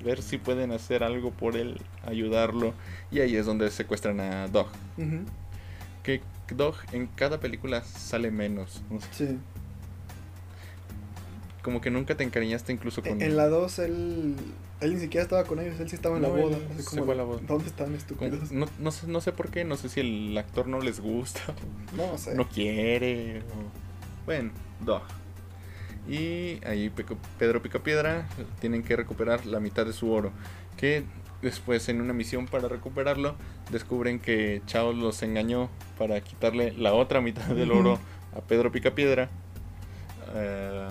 ver 0.03 0.21
si 0.21 0.37
pueden 0.37 0.71
hacer 0.71 1.03
algo 1.03 1.31
por 1.31 1.55
él, 1.55 1.79
ayudarlo. 2.05 2.73
Y 3.11 3.19
ahí 3.19 3.35
es 3.35 3.45
donde 3.45 3.69
secuestran 3.71 4.19
a 4.19 4.47
Dog. 4.47 4.67
Ujú. 4.97 5.19
Que 6.03 6.21
Dog 6.53 6.75
en 6.91 7.07
cada 7.07 7.39
película 7.39 7.83
sale 7.83 8.31
menos. 8.31 8.81
Sí. 9.11 9.37
como 11.61 11.79
que 11.81 11.89
nunca 11.89 12.15
te 12.15 12.23
encariñaste 12.23 12.73
incluso 12.73 13.01
con... 13.01 13.21
En 13.21 13.37
la 13.37 13.47
2 13.47 13.79
él, 13.79 14.35
él 14.81 14.93
ni 14.95 14.99
siquiera 14.99 15.23
estaba 15.23 15.45
con 15.45 15.59
ellos, 15.61 15.79
él 15.79 15.89
sí 15.89 15.95
estaba 15.95 16.17
en 16.17 16.23
No, 16.23 16.35
la 16.35 16.43
boda. 16.43 16.57
él 16.57 16.83
se 16.83 17.01
fue 17.01 17.13
a 17.13 17.17
la 17.17 17.23
boda. 17.23 17.39
¿Dónde 17.47 17.67
están 17.67 17.95
estúpidos? 17.95 18.51
no, 18.51 18.65
no, 18.79 18.91
sé, 18.91 19.07
no 19.07 19.21
sé 19.21 19.31
por 19.31 19.49
qué, 19.49 19.63
no 19.63 19.77
sé 19.77 19.87
si 19.87 20.01
el 20.01 20.37
actor 20.37 20.67
no 20.67 20.81
les 20.81 20.99
gusta, 20.99 21.39
No 21.95 22.17
sé. 22.17 22.35
no 22.35 22.49
quiere, 22.49 23.39
o... 23.39 24.25
Bueno, 24.25 24.51
dog. 24.81 25.03
Y 26.09 26.59
ahí 26.65 26.91
Pedro 27.39 27.61
Picapiedra 27.61 28.27
tienen 28.59 28.83
que 28.83 28.97
recuperar 28.97 29.45
la 29.45 29.61
mitad 29.61 29.85
de 29.85 29.93
su 29.93 30.11
oro. 30.11 30.31
Que 30.75 31.03
después 31.43 31.87
en 31.89 32.01
una 32.01 32.13
misión 32.13 32.47
para 32.47 32.67
recuperarlo 32.67 33.35
descubren 33.71 34.19
que 34.19 34.61
Chao 34.65 34.93
los 34.93 35.21
engañó 35.21 35.69
para 35.97 36.19
quitarle 36.21 36.71
la 36.73 36.93
otra 36.93 37.21
mitad 37.21 37.45
del 37.47 37.71
oro 37.71 37.99
a 38.35 38.41
Pedro 38.41 38.71
Picapiedra. 38.71 39.29
Eh, 40.33 40.87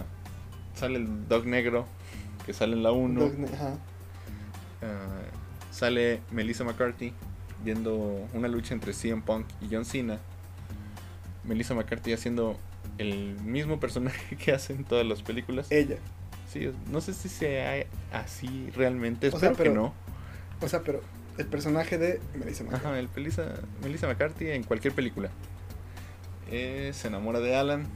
sale 0.74 0.98
el 0.98 1.26
Dog 1.28 1.46
Negro 1.46 1.86
que 2.46 2.52
sale 2.52 2.74
en 2.74 2.82
la 2.82 2.92
1. 2.92 3.20
Dog- 3.20 3.54
ajá. 3.54 3.74
Eh, 4.82 4.86
sale 5.70 6.20
Melissa 6.30 6.64
McCarthy 6.64 7.12
viendo 7.64 8.26
una 8.34 8.48
lucha 8.48 8.74
entre 8.74 8.92
CM 8.92 9.22
Punk 9.22 9.46
y 9.60 9.68
John 9.74 9.84
Cena. 9.84 10.18
Melissa 11.44 11.74
McCarthy 11.74 12.12
haciendo 12.12 12.56
el 12.98 13.36
mismo 13.40 13.80
personaje 13.80 14.36
que 14.44 14.52
hace 14.52 14.72
en 14.74 14.84
todas 14.84 15.06
las 15.06 15.22
películas. 15.22 15.70
Ella. 15.70 15.96
Sí, 16.52 16.70
no 16.90 17.00
sé 17.00 17.14
si 17.14 17.28
sea 17.30 17.86
así 18.12 18.70
realmente, 18.76 19.28
O 19.28 19.30
espero 19.30 19.54
sea, 19.54 19.64
que 19.64 19.70
no. 19.70 19.94
O 20.62 20.68
sea, 20.68 20.80
pero 20.82 21.00
el 21.38 21.46
personaje 21.46 21.98
de 21.98 22.20
Melissa 22.38 22.64
McCarthy. 22.64 22.86
Ajá, 22.86 22.98
el 22.98 23.08
Melissa, 23.14 23.54
Melissa 23.82 24.06
McCarthy 24.06 24.50
en 24.50 24.62
cualquier 24.64 24.94
película. 24.94 25.30
Eh, 26.50 26.90
se 26.94 27.08
enamora 27.08 27.40
de 27.40 27.56
Alan 27.56 27.86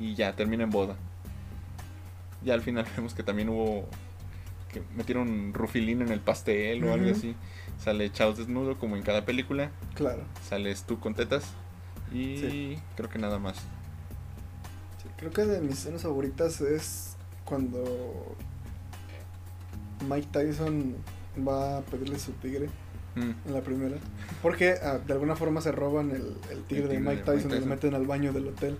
y 0.00 0.14
ya 0.14 0.34
termina 0.34 0.64
en 0.64 0.70
boda. 0.70 0.96
Ya 2.44 2.54
al 2.54 2.62
final 2.62 2.86
vemos 2.96 3.14
que 3.14 3.22
también 3.22 3.48
hubo 3.48 3.86
que 4.72 4.82
metieron 4.96 5.54
rufilín 5.54 6.02
en 6.02 6.10
el 6.10 6.20
pastel 6.20 6.84
o 6.84 6.92
algo 6.92 7.10
así. 7.10 7.34
Sale 7.82 8.10
Chaos 8.10 8.36
desnudo 8.36 8.76
como 8.78 8.96
en 8.96 9.02
cada 9.02 9.24
película. 9.24 9.70
Claro. 9.94 10.24
Sales 10.46 10.82
tú 10.84 10.98
con 11.00 11.14
tetas 11.14 11.44
y 12.12 12.36
Sí. 12.38 12.78
creo 12.96 13.08
que 13.08 13.18
nada 13.18 13.38
más. 13.38 13.56
Sí, 15.02 15.08
creo 15.16 15.30
que 15.30 15.46
de 15.46 15.60
mis 15.60 15.78
escenas 15.78 16.02
favoritas 16.02 16.60
es 16.60 17.16
cuando 17.44 18.36
Mike 20.08 20.28
Tyson 20.32 20.94
va 21.46 21.78
a 21.78 21.80
pedirle 21.82 22.18
su 22.18 22.32
tigre 22.32 22.68
Mm, 23.14 23.32
en 23.48 23.52
la 23.54 23.62
primera. 23.62 23.96
Porque 24.42 24.74
ah, 24.82 24.98
de 25.04 25.12
alguna 25.12 25.34
forma 25.34 25.60
se 25.60 25.72
roban 25.72 26.10
el, 26.10 26.36
el 26.50 26.62
tigre 26.64 26.84
de 26.88 26.96
tigre 26.96 27.00
Mike 27.00 27.22
Tyson 27.22 27.46
Mike 27.50 27.56
y 27.56 27.60
lo 27.60 27.66
meten 27.66 27.94
al 27.94 28.06
baño 28.06 28.32
del 28.32 28.48
hotel. 28.48 28.78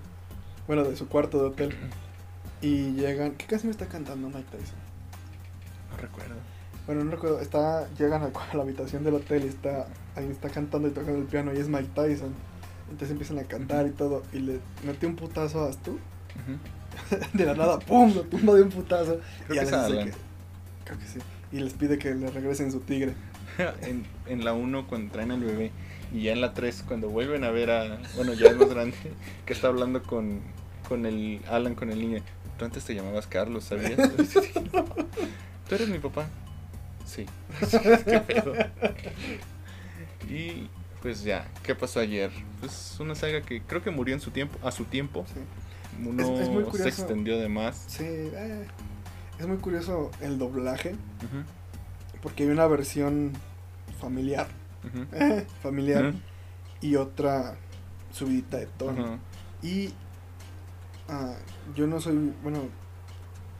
Bueno, 0.66 0.84
de 0.84 0.94
su 0.96 1.08
cuarto 1.08 1.38
de 1.40 1.44
hotel. 1.48 1.74
Y 2.60 2.92
llegan. 2.92 3.32
¿Qué 3.36 3.46
canción 3.46 3.70
está 3.70 3.86
cantando 3.86 4.28
Mike 4.28 4.48
Tyson? 4.50 4.76
no 5.92 5.96
recuerdo. 5.96 6.34
Bueno, 6.86 7.04
no 7.04 7.10
recuerdo. 7.12 7.40
Está, 7.40 7.88
llegan 7.98 8.22
a, 8.22 8.30
la 8.56 8.62
habitación 8.62 9.04
del 9.04 9.14
hotel 9.14 9.44
y 9.44 9.48
está, 9.48 9.86
alguien 10.16 10.32
está 10.32 10.50
cantando 10.50 10.88
y 10.88 10.90
tocando 10.90 11.18
el 11.18 11.24
piano 11.26 11.52
y 11.54 11.58
es 11.58 11.68
Mike 11.68 11.90
Tyson. 11.94 12.34
Entonces 12.90 13.10
empiezan 13.10 13.38
a 13.38 13.44
cantar 13.44 13.86
y 13.86 13.90
todo. 13.90 14.22
Y 14.32 14.40
le 14.40 14.60
mete 14.84 15.06
un 15.06 15.14
putazo 15.16 15.64
a 15.64 15.72
Stu. 15.72 15.92
Ujú. 15.92 17.18
De 17.38 17.46
la 17.46 17.54
nada, 17.54 17.78
¡pum! 17.78 18.12
Lo 18.14 18.22
tumba 18.22 18.54
de 18.54 18.62
un 18.62 18.70
putazo. 18.70 19.20
Creo 19.46 19.56
y 19.56 19.58
que 19.60 19.64
es 19.64 19.72
Alan. 19.72 20.10
que- 20.10 20.27
Creo 20.88 20.98
que 20.98 21.06
sí. 21.06 21.18
Y 21.52 21.60
les 21.60 21.74
pide 21.74 21.98
que 21.98 22.14
le 22.14 22.30
regresen 22.30 22.72
su 22.72 22.80
tigre. 22.80 23.14
en, 23.82 24.04
en 24.26 24.44
la 24.44 24.52
1 24.54 24.86
cuando 24.88 25.12
traen 25.12 25.30
al 25.30 25.40
bebé 25.40 25.70
y 26.12 26.22
ya 26.22 26.32
en 26.32 26.40
la 26.40 26.54
3 26.54 26.84
cuando 26.88 27.08
vuelven 27.10 27.44
a 27.44 27.50
ver 27.50 27.70
a, 27.70 27.98
bueno, 28.16 28.32
ya 28.32 28.46
es 28.48 28.56
más 28.56 28.68
grande, 28.70 28.96
que 29.46 29.52
está 29.52 29.68
hablando 29.68 30.02
con, 30.02 30.40
con 30.88 31.04
el 31.06 31.40
Alan, 31.48 31.74
con 31.74 31.90
el 31.90 31.98
niño. 32.00 32.22
Tú 32.58 32.64
antes 32.64 32.84
te 32.84 32.94
llamabas 32.94 33.26
Carlos, 33.26 33.64
¿sabías? 33.64 33.96
Tú 35.68 35.74
eres 35.74 35.88
mi 35.88 35.98
papá. 35.98 36.26
Sí. 37.06 37.26
Qué 38.04 38.20
pedo. 38.20 38.54
Y 40.28 40.68
pues 41.02 41.22
ya, 41.22 41.46
¿qué 41.62 41.74
pasó 41.74 42.00
ayer? 42.00 42.30
Pues 42.60 42.96
una 43.00 43.14
saga 43.14 43.42
que 43.42 43.62
creo 43.62 43.82
que 43.82 43.90
murió 43.90 44.14
en 44.14 44.20
su 44.20 44.30
tiempo, 44.30 44.58
a 44.66 44.72
su 44.72 44.84
tiempo. 44.84 45.24
Sí. 45.32 45.40
No 46.10 46.22
Es- 46.34 46.40
es 46.42 46.48
muy 46.48 46.64
se 46.72 46.88
extendió 46.88 47.38
de 47.38 47.48
más. 47.48 47.84
Sí, 47.86 48.04
eh, 48.04 48.64
es 49.38 49.46
muy 49.46 49.58
curioso 49.58 50.10
el 50.20 50.38
doblaje. 50.38 50.94
Porque 52.22 52.44
hay 52.44 52.50
una 52.50 52.66
versión 52.66 53.32
familiar. 54.00 54.48
familiar. 55.62 56.14
Y 56.80 56.96
otra 56.96 57.56
subidita 58.12 58.56
de 58.58 58.66
tono. 58.66 59.18
Y 59.62 59.92
ah, 61.08 61.34
yo 61.74 61.86
no 61.86 62.00
soy, 62.00 62.32
bueno, 62.42 62.68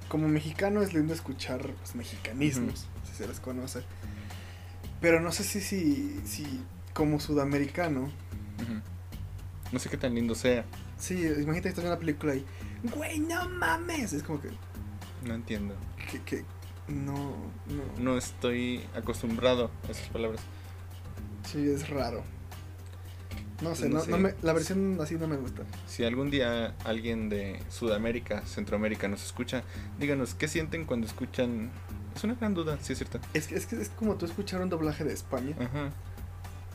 como 0.08 0.28
mexicano 0.28 0.82
es 0.82 0.94
lindo 0.94 1.12
escuchar 1.12 1.60
pues, 1.60 1.94
mexicanismos, 1.94 2.88
si 3.04 3.14
se 3.14 3.28
les 3.28 3.40
conoce. 3.40 3.82
Pero 5.00 5.20
no 5.20 5.30
sé 5.32 5.44
si, 5.44 5.60
si, 5.60 6.20
si 6.24 6.60
como 6.92 7.20
sudamericano. 7.20 8.10
No 9.70 9.78
sé 9.78 9.90
qué 9.90 9.96
tan 9.96 10.14
lindo 10.14 10.34
sea. 10.34 10.64
sí, 10.98 11.14
imagínate 11.14 11.62
que 11.62 11.68
estás 11.68 11.84
en 11.84 11.90
una 11.90 11.98
película 11.98 12.34
y, 12.34 12.44
güey, 12.94 13.20
no 13.20 13.48
mames. 13.48 14.14
Es 14.14 14.22
como 14.22 14.40
que, 14.40 14.48
No 15.26 15.34
entiendo. 15.34 15.74
que, 16.10 16.22
que 16.22 16.44
no, 16.88 17.14
no, 17.66 17.82
No 17.98 18.16
estoy 18.16 18.82
acostumbrado 18.94 19.70
a 19.86 19.90
esas 19.90 20.08
palabras. 20.08 20.40
sí, 21.44 21.68
es 21.68 21.88
raro. 21.88 22.22
No 23.60 23.74
sé, 23.74 23.88
No 23.88 23.96
no, 23.98 24.04
sé. 24.04 24.10
no 24.12 24.18
me, 24.18 24.34
la 24.42 24.52
versión 24.52 24.98
así 25.00 25.16
no 25.16 25.26
me 25.26 25.36
gusta. 25.36 25.62
Si 25.88 26.04
algún 26.04 26.30
día 26.30 26.74
alguien 26.84 27.28
de 27.28 27.58
Sudamérica, 27.70 28.42
Centroamérica 28.46 29.08
nos 29.08 29.24
escucha, 29.24 29.64
díganos 29.98 30.34
qué 30.34 30.46
sienten 30.46 30.84
cuando 30.84 31.06
escuchan. 31.08 31.70
Es 32.14 32.22
una 32.24 32.34
gran 32.34 32.54
duda, 32.54 32.78
sí 32.80 32.92
es 32.92 32.98
cierto. 32.98 33.18
Es 33.34 33.48
que 33.48 33.56
es, 33.56 33.66
que 33.66 33.80
es 33.80 33.88
como 33.90 34.14
tú 34.14 34.26
escuchar 34.26 34.60
un 34.62 34.68
doblaje 34.68 35.02
de 35.04 35.12
España. 35.12 35.56
Ajá. 35.58 35.90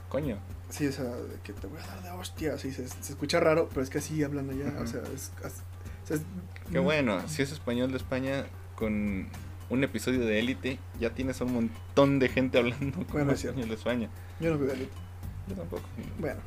Coño. 0.10 0.38
Sí, 0.70 0.86
o 0.88 0.92
sea, 0.92 1.06
que 1.44 1.54
te 1.54 1.68
voy 1.68 1.80
a 1.80 1.88
dar 1.88 2.04
de 2.04 2.10
hostia. 2.12 2.58
Sí, 2.58 2.72
se, 2.74 2.88
se 2.88 3.14
escucha 3.14 3.40
raro, 3.40 3.70
pero 3.70 3.82
es 3.82 3.90
que 3.90 4.00
así 4.00 4.22
hablan 4.24 4.50
allá. 4.50 4.74
O 4.82 4.86
sea, 4.88 5.02
es. 5.16 5.32
O 6.04 6.08
sea, 6.08 6.18
Qué 6.72 6.80
bueno. 6.80 7.22
Si 7.28 7.42
es 7.42 7.52
español 7.52 7.92
de 7.92 7.98
España, 7.98 8.46
con 8.76 9.28
un 9.70 9.84
episodio 9.84 10.22
de 10.26 10.40
élite, 10.40 10.80
ya 11.00 11.10
tienes 11.12 11.42
a 11.42 11.46
un 11.46 11.54
montón 11.54 12.20
de 12.20 12.30
gente 12.30 12.58
hablando 12.58 12.98
con 12.98 13.08
Bueno, 13.08 13.32
es 13.34 13.42
cierto. 13.42 13.60
español 13.60 13.70
de 13.70 13.76
España. 13.76 14.10
Yo 14.40 14.52
no 14.52 14.60
veo 14.60 14.72
Elite. 14.74 14.92
Yo 15.50 15.56
tampoco. 15.56 15.84
Bueno, 16.20 16.40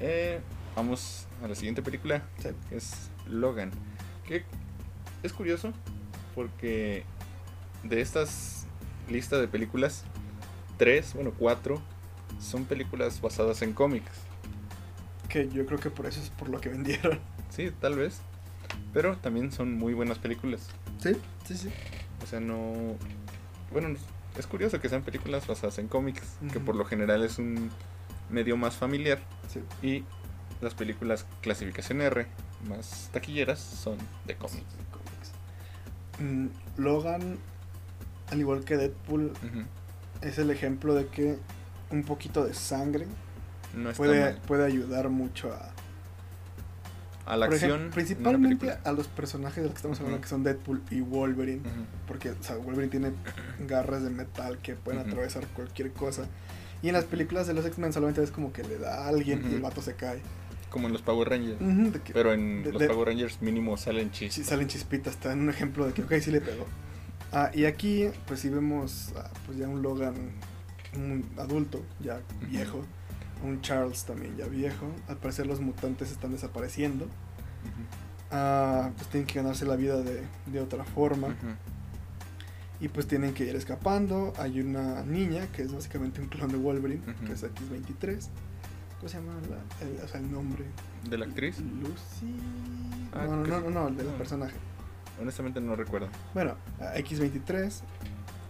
Eh, 0.00 0.40
vamos 0.76 1.26
a 1.42 1.48
la 1.48 1.54
siguiente 1.54 1.82
película. 1.82 2.22
sí. 2.38 2.48
que 2.68 2.76
es 2.76 3.10
Logan. 3.28 3.70
Que 4.26 4.44
es 5.22 5.32
curioso 5.32 5.72
porque 6.34 7.04
de 7.82 8.00
estas 8.00 8.66
listas 9.10 9.40
de 9.40 9.48
películas, 9.48 10.04
tres, 10.78 11.12
bueno, 11.14 11.32
cuatro 11.36 11.82
son 12.40 12.64
películas 12.64 13.20
basadas 13.20 13.60
en 13.62 13.72
cómics. 13.72 14.12
Que 15.28 15.48
yo 15.48 15.66
creo 15.66 15.78
que 15.78 15.90
por 15.90 16.06
eso 16.06 16.20
es 16.20 16.30
por 16.30 16.48
lo 16.48 16.60
que 16.60 16.68
vendieron. 16.70 17.18
Sí, 17.50 17.70
tal 17.80 17.96
vez. 17.96 18.20
Pero 18.92 19.16
también 19.16 19.52
son 19.52 19.74
muy 19.74 19.94
buenas 19.94 20.18
películas. 20.18 20.68
Sí, 20.98 21.16
sí, 21.44 21.56
sí. 21.56 21.70
O 22.22 22.26
sea, 22.26 22.40
no... 22.40 22.96
Bueno, 23.72 23.96
es 24.36 24.46
curioso 24.46 24.80
que 24.80 24.88
sean 24.88 25.02
películas 25.02 25.46
basadas 25.46 25.78
en 25.78 25.86
cómics, 25.88 26.36
que 26.52 26.58
por 26.60 26.74
lo 26.74 26.84
general 26.84 27.22
es 27.22 27.38
un 27.38 27.70
medio 28.30 28.56
más 28.56 28.74
familiar. 28.76 29.18
sí. 29.48 29.60
Y 29.86 30.04
las 30.60 30.74
películas 30.74 31.24
clasificación 31.40 32.02
R, 32.02 32.26
más 32.68 33.08
taquilleras, 33.12 33.58
son 33.60 33.96
de 34.26 34.34
cómics. 34.36 34.66
Mm, 36.18 36.48
Logan, 36.76 37.38
al 38.30 38.40
igual 38.40 38.64
que 38.64 38.76
Deadpool, 38.76 39.32
es 40.20 40.38
el 40.38 40.50
ejemplo 40.50 40.94
de 40.94 41.06
que 41.06 41.38
un 41.90 42.02
poquito 42.04 42.44
de 42.44 42.52
sangre 42.52 43.06
No 43.74 43.92
puede, 43.92 44.20
mal. 44.20 44.40
puede 44.46 44.66
ayudar 44.66 45.08
mucho 45.08 45.50
a. 45.52 45.70
A 47.30 47.36
la 47.36 47.46
por 47.46 47.54
acción. 47.54 47.70
ejemplo, 47.70 47.76
en 47.76 47.82
una 47.82 47.94
principalmente 47.94 48.78
a 48.84 48.92
los 48.92 49.06
personajes 49.08 49.56
de 49.58 49.62
los 49.64 49.72
que 49.72 49.76
estamos 49.78 49.98
hablando, 50.00 50.20
que 50.20 50.28
son 50.28 50.42
Deadpool 50.42 50.82
y 50.90 51.00
Wolverine. 51.00 51.62
Porque 52.06 52.30
o 52.30 52.42
sea, 52.42 52.56
Wolverine 52.56 52.88
tiene 52.90 53.12
garras 53.66 54.02
de 54.02 54.10
metal 54.10 54.58
que 54.58 54.74
pueden 54.74 55.00
atravesar 55.00 55.46
cualquier 55.48 55.92
cosa. 55.92 56.24
Y 56.82 56.88
en 56.88 56.94
las 56.94 57.04
películas 57.04 57.46
de 57.46 57.54
los 57.54 57.64
X-Men 57.66 57.92
solamente 57.92 58.22
es 58.22 58.30
como 58.30 58.52
que 58.52 58.62
le 58.64 58.78
da 58.78 59.04
a 59.04 59.08
alguien 59.08 59.46
y 59.50 59.54
el 59.54 59.60
vato 59.60 59.80
se 59.82 59.94
cae. 59.94 60.20
Como 60.70 60.86
en 60.86 60.92
los 60.92 61.02
Power 61.02 61.28
Rangers. 61.28 61.58
Que- 62.04 62.12
Pero 62.12 62.32
en 62.32 62.62
de- 62.62 62.72
los 62.72 62.80
de- 62.80 62.88
Power 62.88 63.08
Rangers 63.08 63.42
mínimo 63.42 63.76
salen 63.76 64.08
sí, 64.12 64.26
chistes. 64.28 64.46
salen 64.46 64.66
chispitas, 64.68 65.14
está 65.14 65.32
en 65.32 65.40
un 65.40 65.50
ejemplo 65.50 65.86
de 65.86 65.92
que, 65.92 66.02
ok, 66.02 66.14
sí 66.20 66.30
le 66.30 66.40
pegó. 66.40 66.64
Ah, 67.32 67.50
y 67.54 67.64
aquí, 67.64 68.08
pues 68.26 68.40
sí 68.40 68.48
vemos 68.48 69.12
ah, 69.16 69.30
pues 69.46 69.58
ya 69.58 69.68
un 69.68 69.82
Logan 69.82 70.14
un 70.96 71.24
adulto, 71.38 71.84
ya 72.00 72.20
viejo. 72.48 72.84
Un 73.44 73.60
Charles 73.62 74.04
también 74.04 74.36
ya 74.36 74.46
viejo. 74.46 74.86
Al 75.08 75.16
parecer 75.16 75.46
los 75.46 75.60
mutantes 75.60 76.10
están 76.10 76.32
desapareciendo. 76.32 77.06
Ah, 78.30 78.90
pues 78.96 79.08
tienen 79.08 79.26
que 79.26 79.34
ganarse 79.40 79.64
la 79.66 79.76
vida 79.76 79.96
de, 80.02 80.22
de 80.46 80.60
otra 80.60 80.84
forma. 80.84 81.34
Y 82.80 82.88
pues 82.88 83.06
tienen 83.06 83.34
que 83.34 83.44
ir 83.44 83.56
escapando. 83.56 84.32
Hay 84.38 84.60
una 84.60 85.02
niña 85.02 85.46
que 85.48 85.62
es 85.62 85.72
básicamente 85.72 86.20
un 86.20 86.28
clon 86.28 86.50
de 86.50 86.56
Wolverine, 86.56 87.02
que 87.26 87.32
es 87.32 87.42
X23. 87.44 88.28
¿Cómo 88.98 89.08
se 89.08 89.16
llama 89.16 89.32
la- 89.48 89.86
el, 89.86 89.98
o 90.04 90.08
sea, 90.08 90.20
el 90.20 90.30
nombre? 90.30 90.64
¿De 91.08 91.16
la 91.18 91.24
actriz? 91.24 91.58
Lucy. 91.60 92.34
Ah, 93.14 93.24
no, 93.26 93.36
no, 93.36 93.46
no, 93.46 93.60
no, 93.60 93.70
no, 93.70 93.88
el 93.88 93.96
del 93.96 94.06
No. 94.06 94.12
personaje. 94.18 94.54
honestamente 95.20 95.60
no 95.60 95.74
recuerdo. 95.76 96.08
Bueno, 96.32 96.54
a 96.80 96.94
X23, 96.96 97.80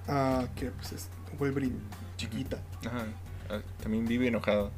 ah, 0.09 0.47
que 0.55 0.71
pues 0.71 0.93
es 0.93 1.09
Wolverine 1.39 1.77
chiquita. 2.17 2.59
Ajá. 2.87 3.07
También 3.83 4.07
vive 4.07 4.29
enojado. 4.29 4.71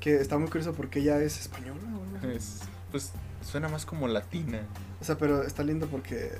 Que 0.00 0.16
está 0.20 0.38
muy 0.38 0.48
curioso 0.48 0.72
porque 0.74 1.00
ella 1.00 1.20
es 1.20 1.40
española. 1.40 1.80
Es, 2.34 2.60
pues 2.90 3.12
suena 3.42 3.68
más 3.68 3.86
como 3.86 4.08
latina. 4.08 4.60
O 5.00 5.04
sea, 5.04 5.16
pero 5.18 5.42
está 5.42 5.62
lindo 5.62 5.86
porque 5.86 6.32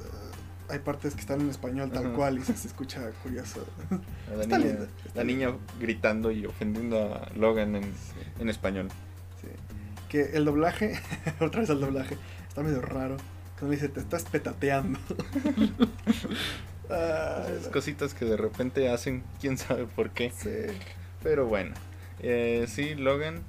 uh, 0.00 0.72
hay 0.72 0.78
partes 0.78 1.14
que 1.14 1.20
están 1.20 1.40
en 1.40 1.50
español 1.50 1.90
tal 1.90 2.06
Ajá. 2.06 2.14
cual 2.14 2.38
y 2.38 2.42
se, 2.42 2.56
se 2.56 2.68
escucha 2.68 3.10
curioso. 3.22 3.66
La 4.34 4.42
Está 4.42 4.58
niña, 4.58 4.70
linda, 4.70 4.86
la 5.14 5.24
niña 5.24 5.52
gritando 5.78 6.30
y 6.30 6.46
ofendiendo 6.46 7.14
a 7.14 7.28
Logan 7.36 7.76
en, 7.76 7.92
en 8.38 8.48
español. 8.48 8.88
Sí. 9.40 9.48
Que 10.08 10.36
el 10.36 10.44
doblaje, 10.44 10.98
otra 11.40 11.60
vez 11.60 11.70
el 11.70 11.80
doblaje, 11.80 12.16
está 12.48 12.62
medio 12.62 12.80
raro. 12.80 13.16
Cuando 13.58 13.74
le 13.76 13.80
dice, 13.80 13.88
te 13.88 14.00
estás 14.00 14.24
petateando. 14.24 14.98
Ah, 16.92 17.46
Esas 17.48 17.68
cositas 17.72 18.14
que 18.14 18.24
de 18.24 18.36
repente 18.36 18.88
hacen, 18.90 19.22
quién 19.40 19.58
sabe 19.58 19.86
por 19.86 20.10
qué. 20.10 20.30
sí. 20.30 20.50
Pero 21.22 21.46
bueno, 21.46 21.72
eh, 22.20 22.66
sí, 22.68 22.94
Logan 22.96 23.42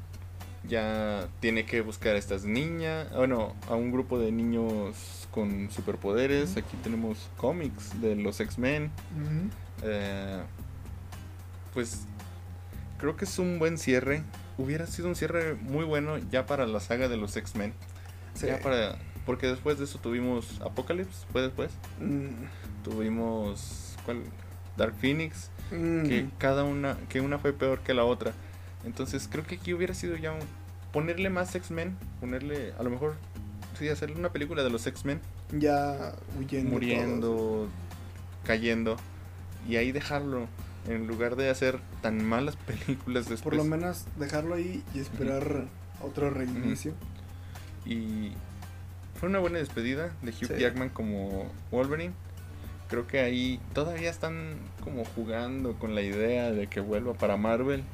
ya 0.68 1.28
tiene 1.40 1.66
que 1.66 1.82
buscar 1.82 2.16
a 2.16 2.20
estas 2.20 2.46
niñas, 2.46 3.12
bueno, 3.16 3.56
a 3.68 3.74
un 3.76 3.92
grupo 3.92 4.20
de 4.20 4.32
niños 4.32 5.28
con 5.32 5.70
superpoderes. 5.72 6.56
Aquí 6.56 6.78
tenemos 6.84 7.30
cómics 7.36 8.00
de 8.00 8.16
los 8.16 8.40
X-Men. 8.40 8.92
Eh, 9.84 10.42
pues 11.74 12.02
creo 13.00 13.18
que 13.18 13.26
es 13.26 13.40
un 13.40 13.58
buen 13.60 13.78
cierre. 13.78 14.22
Hubiera 14.58 14.86
sido 14.86 15.08
un 15.08 15.16
cierre 15.16 15.56
muy 15.56 15.84
bueno 15.84 16.18
ya 16.20 16.46
para 16.46 16.68
la 16.68 16.80
saga 16.80 17.10
de 17.10 17.18
los 17.18 17.36
X-Men. 17.36 17.74
Sí. 18.36 18.46
Ya 18.48 18.60
para, 18.60 18.98
porque 19.26 19.48
después 19.48 19.78
de 19.78 19.86
eso 19.86 20.00
tuvimos 20.00 20.60
Apocalypse, 20.62 21.26
fue 21.32 21.42
después. 21.42 21.72
Mm, 22.00 22.46
Tuvimos 22.84 23.96
¿cuál? 24.06 24.24
Dark 24.78 24.94
Phoenix, 25.00 25.50
mm, 25.72 26.04
que 26.04 26.28
cada 26.38 26.64
una, 26.64 26.98
que 27.10 27.22
una 27.22 27.38
fue 27.40 27.54
peor 27.54 27.80
que 27.80 27.94
la 27.94 28.04
otra. 28.06 28.34
Entonces 28.86 29.30
creo 29.32 29.46
que 29.46 29.56
aquí 29.56 29.74
hubiera 29.74 29.94
sido 29.94 30.18
ya 30.18 30.32
un- 30.34 30.40
ponerle 30.92 31.30
más 31.30 31.56
X-Men, 31.56 31.96
ponerle, 32.20 32.74
a 32.78 32.84
lo 32.84 32.90
mejor, 32.90 33.16
sí, 33.80 33.88
hacerle 33.90 34.16
una 34.18 34.30
película 34.32 34.64
de 34.64 34.70
los 34.70 34.86
X-Men, 34.86 35.22
ya 35.58 36.14
huyendo. 36.38 36.70
muriendo, 36.72 37.28
todos. 37.30 37.70
cayendo, 38.44 38.98
y 39.70 39.78
ahí 39.78 39.92
dejarlo, 39.92 40.48
en 40.90 41.08
lugar 41.08 41.36
de 41.38 41.50
hacer 41.50 41.80
tan 42.02 42.24
malas 42.26 42.56
películas 42.68 43.30
después. 43.30 43.42
Por 43.44 43.56
lo 43.56 43.64
menos 43.64 44.06
dejarlo 44.18 44.56
ahí 44.56 44.84
y 44.94 45.00
esperar 45.00 45.66
otro 46.02 46.30
reinicio. 46.30 46.94
Y 47.86 48.34
fue 49.24 49.30
una 49.30 49.40
buena 49.40 49.60
despedida 49.60 50.12
de 50.22 50.32
Hugh 50.32 50.48
Sí. 50.48 50.60
Jackman 50.60 50.90
como 50.90 51.50
Wolverine. 51.72 52.12
Creo 52.90 53.08
que 53.08 53.22
ahí 53.22 53.58
todavía 53.74 54.10
están 54.10 54.56
como 54.84 55.06
jugando 55.06 55.76
con 55.80 55.96
la 55.96 56.02
idea 56.02 56.52
de 56.52 56.68
que 56.68 56.82
vuelva 56.82 57.14
para 57.14 57.38
Marvel. 57.38 57.86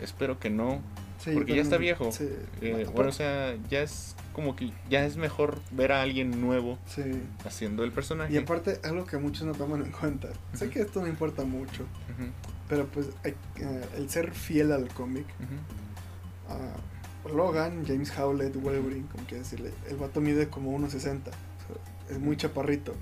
Espero 0.00 0.38
que 0.38 0.48
no. 0.48 0.80
Sí, 1.18 1.32
Porque 1.34 1.56
ya 1.56 1.62
está 1.62 1.76
viejo. 1.76 2.12
Sí, 2.12 2.28
Eh, 2.60 2.86
bueno, 2.94 3.10
o 3.10 3.12
sea, 3.12 3.56
ya 3.68 3.80
es 3.80 4.14
como 4.32 4.54
que 4.54 4.70
ya 4.88 5.04
es 5.04 5.16
mejor 5.16 5.58
ver 5.72 5.90
a 5.90 6.02
alguien 6.02 6.40
nuevo 6.40 6.78
sí. 6.86 7.02
haciendo 7.44 7.82
el 7.82 7.90
personaje. 7.90 8.32
Y 8.32 8.36
aparte, 8.36 8.78
algo 8.84 9.06
que 9.06 9.16
muchos 9.16 9.44
no 9.44 9.54
toman 9.54 9.84
en 9.84 9.90
cuenta. 9.90 10.28
Sé 10.54 10.70
que 10.70 10.82
esto 10.82 11.00
no 11.00 11.08
importa 11.08 11.42
mucho, 11.42 11.82
Ujú, 11.82 12.30
pero 12.68 12.86
pues 12.86 13.08
hay- 13.24 13.34
eh, 13.56 13.84
el 13.96 14.08
ser 14.08 14.32
fiel 14.34 14.70
al 14.70 14.86
cómic. 14.86 15.26
Logan, 17.34 17.84
James 17.86 18.12
Howlett, 18.18 18.54
Wolverine, 18.60 19.06
como 19.10 19.24
quieras 19.26 19.50
decirle, 19.50 19.72
el 19.88 19.96
vato 19.96 20.20
mide 20.20 20.48
como 20.48 20.76
1.60. 20.78 20.86
o 20.88 20.94
sea, 20.96 21.22
es 22.10 22.18
muy 22.18 22.36
chaparrito. 22.36 22.94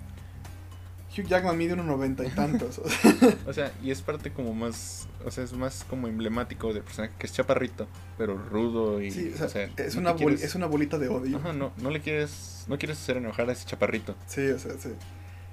Hugh 1.16 1.26
Jackman 1.28 1.56
mide 1.56 1.76
1.90 1.76 2.26
y 2.26 2.30
tantos. 2.30 2.78
o 2.80 2.88
sea, 2.88 3.14
O 3.46 3.52
sea, 3.52 3.72
y 3.82 3.92
es 3.92 4.02
parte 4.02 4.32
como 4.32 4.52
más, 4.52 5.06
o 5.24 5.30
sea, 5.30 5.44
es 5.44 5.52
más 5.52 5.84
como 5.88 6.08
emblemático 6.08 6.72
del 6.74 6.82
personaje 6.82 7.14
que 7.18 7.26
es 7.26 7.32
chaparrito, 7.32 7.86
pero 8.18 8.36
rudo 8.36 9.00
y 9.00 9.12
sí, 9.12 9.32
o 9.40 9.48
sea, 9.48 9.70
es, 9.76 9.94
no 9.94 10.00
una 10.00 10.14
quieres- 10.16 10.42
es 10.42 10.54
una 10.56 10.66
bolita 10.66 10.98
de 10.98 11.06
odio. 11.08 11.36
Ajá, 11.36 11.52
no, 11.52 11.70
no 11.80 11.90
le 11.90 12.00
quieres, 12.00 12.64
no 12.66 12.78
quieres 12.78 12.98
hacer 13.00 13.18
enojar 13.18 13.48
a 13.48 13.52
ese 13.52 13.64
chaparrito. 13.64 14.16
Sí, 14.26 14.44
o 14.48 14.58
sea, 14.58 14.72
sí. 14.78 14.90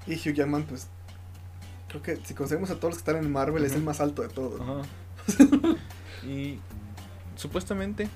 Y 0.07 0.13
Hugh 0.15 0.33
Jackman, 0.33 0.63
pues, 0.63 0.87
creo 1.89 2.01
que 2.01 2.15
si 2.25 2.33
conocemos 2.33 2.71
a 2.71 2.75
todos 2.77 2.95
los 2.95 3.03
que 3.03 3.11
están 3.11 3.23
en 3.23 3.31
Marvel, 3.31 3.63
es 3.63 3.73
el 3.73 3.83
más 3.83 4.01
alto 4.01 4.23
de 4.23 4.29
todos. 4.29 4.59
Ajá. 4.61 4.81
y 6.27 6.59
supuestamente, 7.35 8.07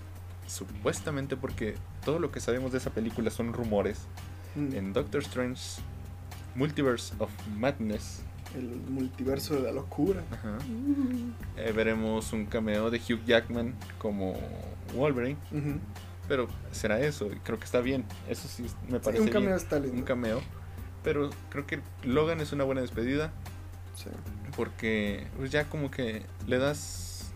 supuestamente 0.47 1.35
porque 1.37 1.75
todo 2.03 2.19
lo 2.19 2.31
que 2.31 2.39
sabemos 2.39 2.71
de 2.71 2.77
esa 2.79 2.89
película 2.91 3.29
son 3.31 3.53
rumores, 3.53 4.01
Mm, 4.55 4.73
en 4.73 4.93
Doctor 4.93 5.21
Strange 5.21 5.81
Multiverse 6.55 7.13
of 7.19 7.29
Madness 7.57 8.21
El 8.55 8.67
multiverso 8.89 9.55
de 9.55 9.63
la 9.63 9.71
locura. 9.73 10.23
ajá, 10.31 10.57
eh, 11.57 11.73
veremos 11.75 12.31
un 12.31 12.45
cameo 12.45 12.89
de 12.89 12.97
Hugh 12.99 13.25
Jackman 13.25 13.73
como 13.97 14.33
Wolverine, 14.95 15.37
pero 16.29 16.47
será 16.71 17.01
eso, 17.01 17.29
creo 17.43 17.59
que 17.59 17.65
está 17.65 17.81
bien, 17.81 18.05
eso 18.29 18.47
sí 18.47 18.63
me 18.87 18.99
Sí, 18.99 19.03
parece 19.03 19.23
un 19.23 19.27
cameo 19.29 19.49
bien, 19.49 19.57
está 19.61 19.77
lindo. 19.77 19.97
un 19.97 20.03
cameo, 20.03 20.41
pero 21.03 21.31
creo 21.49 21.67
que 21.67 21.81
Logan 22.05 22.39
es 22.39 22.53
una 22.53 22.63
buena 22.63 22.79
despedida, 22.79 23.33
Sí. 23.95 24.09
porque 24.55 25.27
pues 25.37 25.51
ya 25.51 25.65
como 25.65 25.91
que 25.91 26.21
le 26.47 26.57
das 26.59 27.31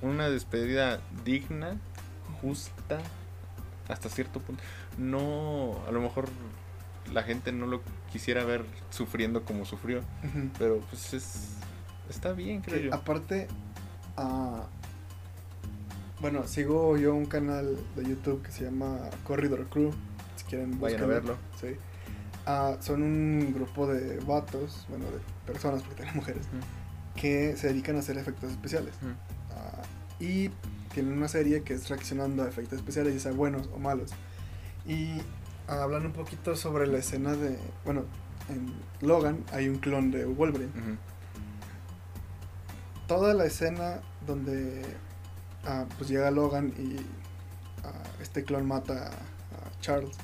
una 0.00 0.30
despedida 0.30 1.00
digna, 1.26 1.76
justa, 2.44 2.98
hasta 3.88 4.08
cierto 4.08 4.40
punto. 4.40 4.62
No, 4.98 5.80
a 5.88 5.92
lo 5.92 6.00
mejor 6.00 6.28
la 7.12 7.22
gente 7.22 7.52
no 7.52 7.66
lo 7.66 7.80
quisiera 8.12 8.44
ver 8.44 8.64
sufriendo 8.90 9.44
como 9.44 9.64
sufrió, 9.64 10.02
pero 10.58 10.80
pues 10.90 11.14
es 11.14 11.50
está 12.10 12.32
bien, 12.32 12.60
creo 12.60 12.78
Que 12.78 12.84
yo. 12.86 12.94
aparte, 12.94 13.48
ah, 14.16 14.64
bueno, 16.20 16.46
sigo 16.46 16.96
yo 16.96 17.14
un 17.14 17.26
canal 17.26 17.76
de 17.96 18.04
YouTube 18.04 18.42
que 18.42 18.52
se 18.52 18.64
llama 18.64 18.98
Corridor 19.24 19.66
Crew. 19.68 19.92
Si 20.36 20.44
quieren, 20.44 20.80
Vayan 20.80 21.02
a 21.02 21.06
verlo. 21.06 21.36
Sí. 21.60 21.76
Ah, 22.46 22.76
son 22.80 23.02
un 23.02 23.52
grupo 23.54 23.86
de 23.86 24.18
vatos, 24.20 24.86
bueno, 24.88 25.06
de 25.06 25.18
personas, 25.50 25.82
porque 25.82 25.96
tienen 25.96 26.14
mujeres, 26.16 26.46
que 27.16 27.56
se 27.56 27.68
dedican 27.68 27.96
a 27.96 28.00
hacer 28.00 28.18
efectos 28.18 28.50
especiales. 28.50 28.94
Ah, 29.50 29.82
y 30.20 30.50
tienen 30.94 31.12
una 31.12 31.28
serie 31.28 31.62
que 31.62 31.74
es 31.74 31.88
reaccionando 31.88 32.44
a 32.44 32.48
efectos 32.48 32.78
especiales, 32.78 33.14
ya 33.14 33.20
sea 33.20 33.32
buenos 33.32 33.68
o 33.74 33.78
malos. 33.78 34.12
Y 34.86 35.20
hablan 35.66 36.06
un 36.06 36.12
poquito 36.12 36.56
sobre 36.56 36.86
la 36.86 36.98
escena 36.98 37.34
de. 37.34 37.58
Bueno, 37.84 38.04
en 38.48 38.72
Logan 39.06 39.44
hay 39.52 39.68
un 39.68 39.78
clon 39.78 40.10
de 40.10 40.24
Wolverine. 40.24 40.70
Toda 43.08 43.34
la 43.34 43.44
escena 43.44 44.00
donde 44.26 44.82
ah, 45.64 45.84
pues 45.98 46.08
llega 46.08 46.30
Logan 46.30 46.72
y 46.78 46.96
ah, 47.84 48.02
este 48.22 48.44
clon 48.44 48.66
mata 48.66 49.08
a 49.08 49.80
Charles. 49.80 50.16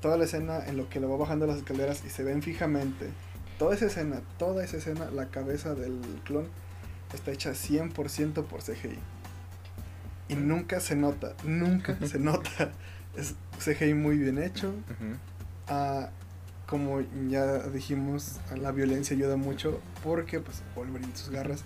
Toda 0.00 0.16
la 0.16 0.24
escena 0.24 0.64
en 0.64 0.76
lo 0.76 0.88
que 0.88 1.00
lo 1.00 1.10
va 1.10 1.16
bajando 1.16 1.46
las 1.46 1.58
escaleras 1.58 2.02
y 2.06 2.10
se 2.10 2.22
ven 2.22 2.40
fijamente. 2.40 3.10
Toda 3.58 3.74
esa 3.74 3.86
escena, 3.86 4.22
toda 4.38 4.64
esa 4.64 4.76
escena, 4.76 5.10
la 5.10 5.26
cabeza 5.26 5.74
del 5.74 6.00
clon 6.24 6.48
está 7.12 7.32
hecha 7.32 7.50
100% 7.50 8.44
por 8.44 8.62
CGI. 8.62 8.98
Y 10.28 10.34
nunca 10.34 10.80
se 10.80 10.94
nota, 10.94 11.34
nunca 11.44 11.96
se 12.06 12.18
nota. 12.18 12.72
Es 13.16 13.34
CGI 13.58 13.94
muy 13.94 14.18
bien 14.18 14.42
hecho. 14.42 14.72
Ah, 15.66 16.10
como 16.66 17.00
ya 17.28 17.58
dijimos, 17.68 18.40
la 18.56 18.72
violencia 18.72 19.16
ayuda 19.16 19.36
mucho 19.36 19.80
porque 20.04 20.40
pues 20.40 20.62
Wolverine 20.76 21.16
sus 21.16 21.30
garras. 21.30 21.64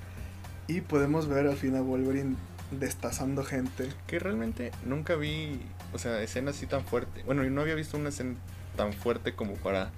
Y 0.68 0.80
podemos 0.80 1.26
ver 1.28 1.48
al 1.48 1.56
final 1.56 1.80
a 1.80 1.82
Wolverine 1.82 2.36
destazando 2.70 3.44
gente. 3.44 3.88
Que 4.06 4.18
realmente 4.18 4.70
nunca 4.86 5.16
vi, 5.16 5.60
o 5.92 5.98
sea, 5.98 6.22
escena 6.22 6.50
así 6.50 6.66
tan 6.66 6.84
fuerte. 6.84 7.22
Bueno, 7.24 7.42
yo 7.42 7.50
no 7.50 7.60
había 7.60 7.74
visto 7.74 7.96
una 7.96 8.10
escena 8.10 8.36
tan 8.76 8.92
fuerte 8.92 9.34
como 9.34 9.54
para 9.54 9.90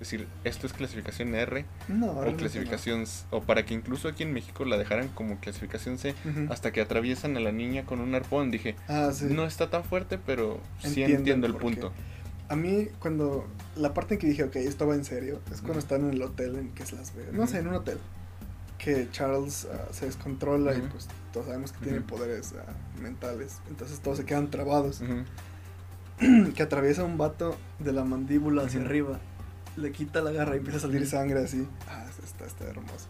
decir, 0.00 0.26
esto 0.44 0.66
es 0.66 0.72
clasificación 0.72 1.34
R 1.34 1.64
No, 1.88 2.10
o 2.12 2.36
clasificación 2.36 3.04
o 3.30 3.42
para 3.42 3.64
que 3.64 3.74
incluso 3.74 4.08
aquí 4.08 4.22
en 4.22 4.32
México 4.32 4.64
la 4.64 4.76
dejaran 4.76 5.08
como 5.08 5.38
clasificación 5.38 5.98
C 5.98 6.14
hasta 6.48 6.72
que 6.72 6.80
atraviesan 6.80 7.36
a 7.36 7.40
la 7.40 7.52
niña 7.52 7.84
con 7.84 8.00
un 8.00 8.14
arpón. 8.14 8.50
Dije, 8.50 8.76
Ah, 8.88 9.10
sí. 9.12 9.26
no 9.30 9.44
está 9.46 9.70
tan 9.70 9.84
fuerte, 9.84 10.18
pero 10.18 10.60
sí 10.82 11.02
Entiendo 11.02 11.46
el 11.46 11.54
punto. 11.54 11.92
A 12.48 12.56
mí, 12.56 12.88
cuando. 12.98 13.46
La 13.76 13.94
parte 13.94 14.14
en 14.14 14.20
que 14.20 14.26
dije, 14.26 14.42
ok, 14.42 14.56
esto 14.56 14.84
va 14.86 14.96
en 14.96 15.04
serio, 15.04 15.40
es 15.52 15.60
cuando 15.60 15.78
están 15.78 16.00
en 16.02 16.14
el 16.14 16.22
hotel 16.22 16.56
en 16.56 16.70
que 16.70 16.82
es 16.82 16.92
Las 16.92 17.14
Vegas. 17.14 17.32
No 17.32 17.46
sé, 17.46 17.58
en 17.58 17.68
un 17.68 17.74
hotel. 17.74 17.98
Que 18.76 19.08
Charles 19.12 19.68
ah, 19.72 19.86
se 19.92 20.06
descontrola 20.06 20.74
y 20.74 20.80
pues 20.80 21.06
todos 21.32 21.46
sabemos 21.46 21.70
que 21.70 21.84
tiene 21.84 22.00
poderes 22.00 22.54
ah, 22.58 22.72
mentales. 23.00 23.58
Entonces 23.68 24.00
todos 24.00 24.16
se 24.18 24.24
quedan 24.24 24.50
trabados. 24.50 25.00
Que 26.54 26.62
atraviesa 26.62 27.02
un 27.04 27.16
vato 27.16 27.56
de 27.78 27.92
la 27.94 28.04
mandíbula 28.04 28.64
hacia 28.64 28.82
arriba. 28.82 29.18
Le 29.80 29.92
quita 29.92 30.20
la 30.20 30.30
garra 30.30 30.54
y 30.54 30.58
empieza 30.58 30.78
a 30.78 30.82
salir 30.82 31.06
sangre 31.06 31.40
así. 31.42 31.66
Ah, 31.88 32.04
está, 32.24 32.44
está 32.44 32.64
hermoso. 32.64 33.06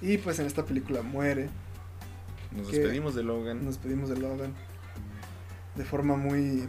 Y 0.00 0.18
pues 0.18 0.38
en 0.38 0.46
esta 0.46 0.64
película 0.64 1.02
muere. 1.02 1.48
Nos 2.50 2.70
despedimos 2.70 3.14
de 3.14 3.22
Logan. 3.22 3.64
Nos 3.64 3.78
pedimos 3.78 4.08
de 4.10 4.18
Logan. 4.18 4.52
De 5.76 5.84
forma 5.84 6.16
muy 6.16 6.68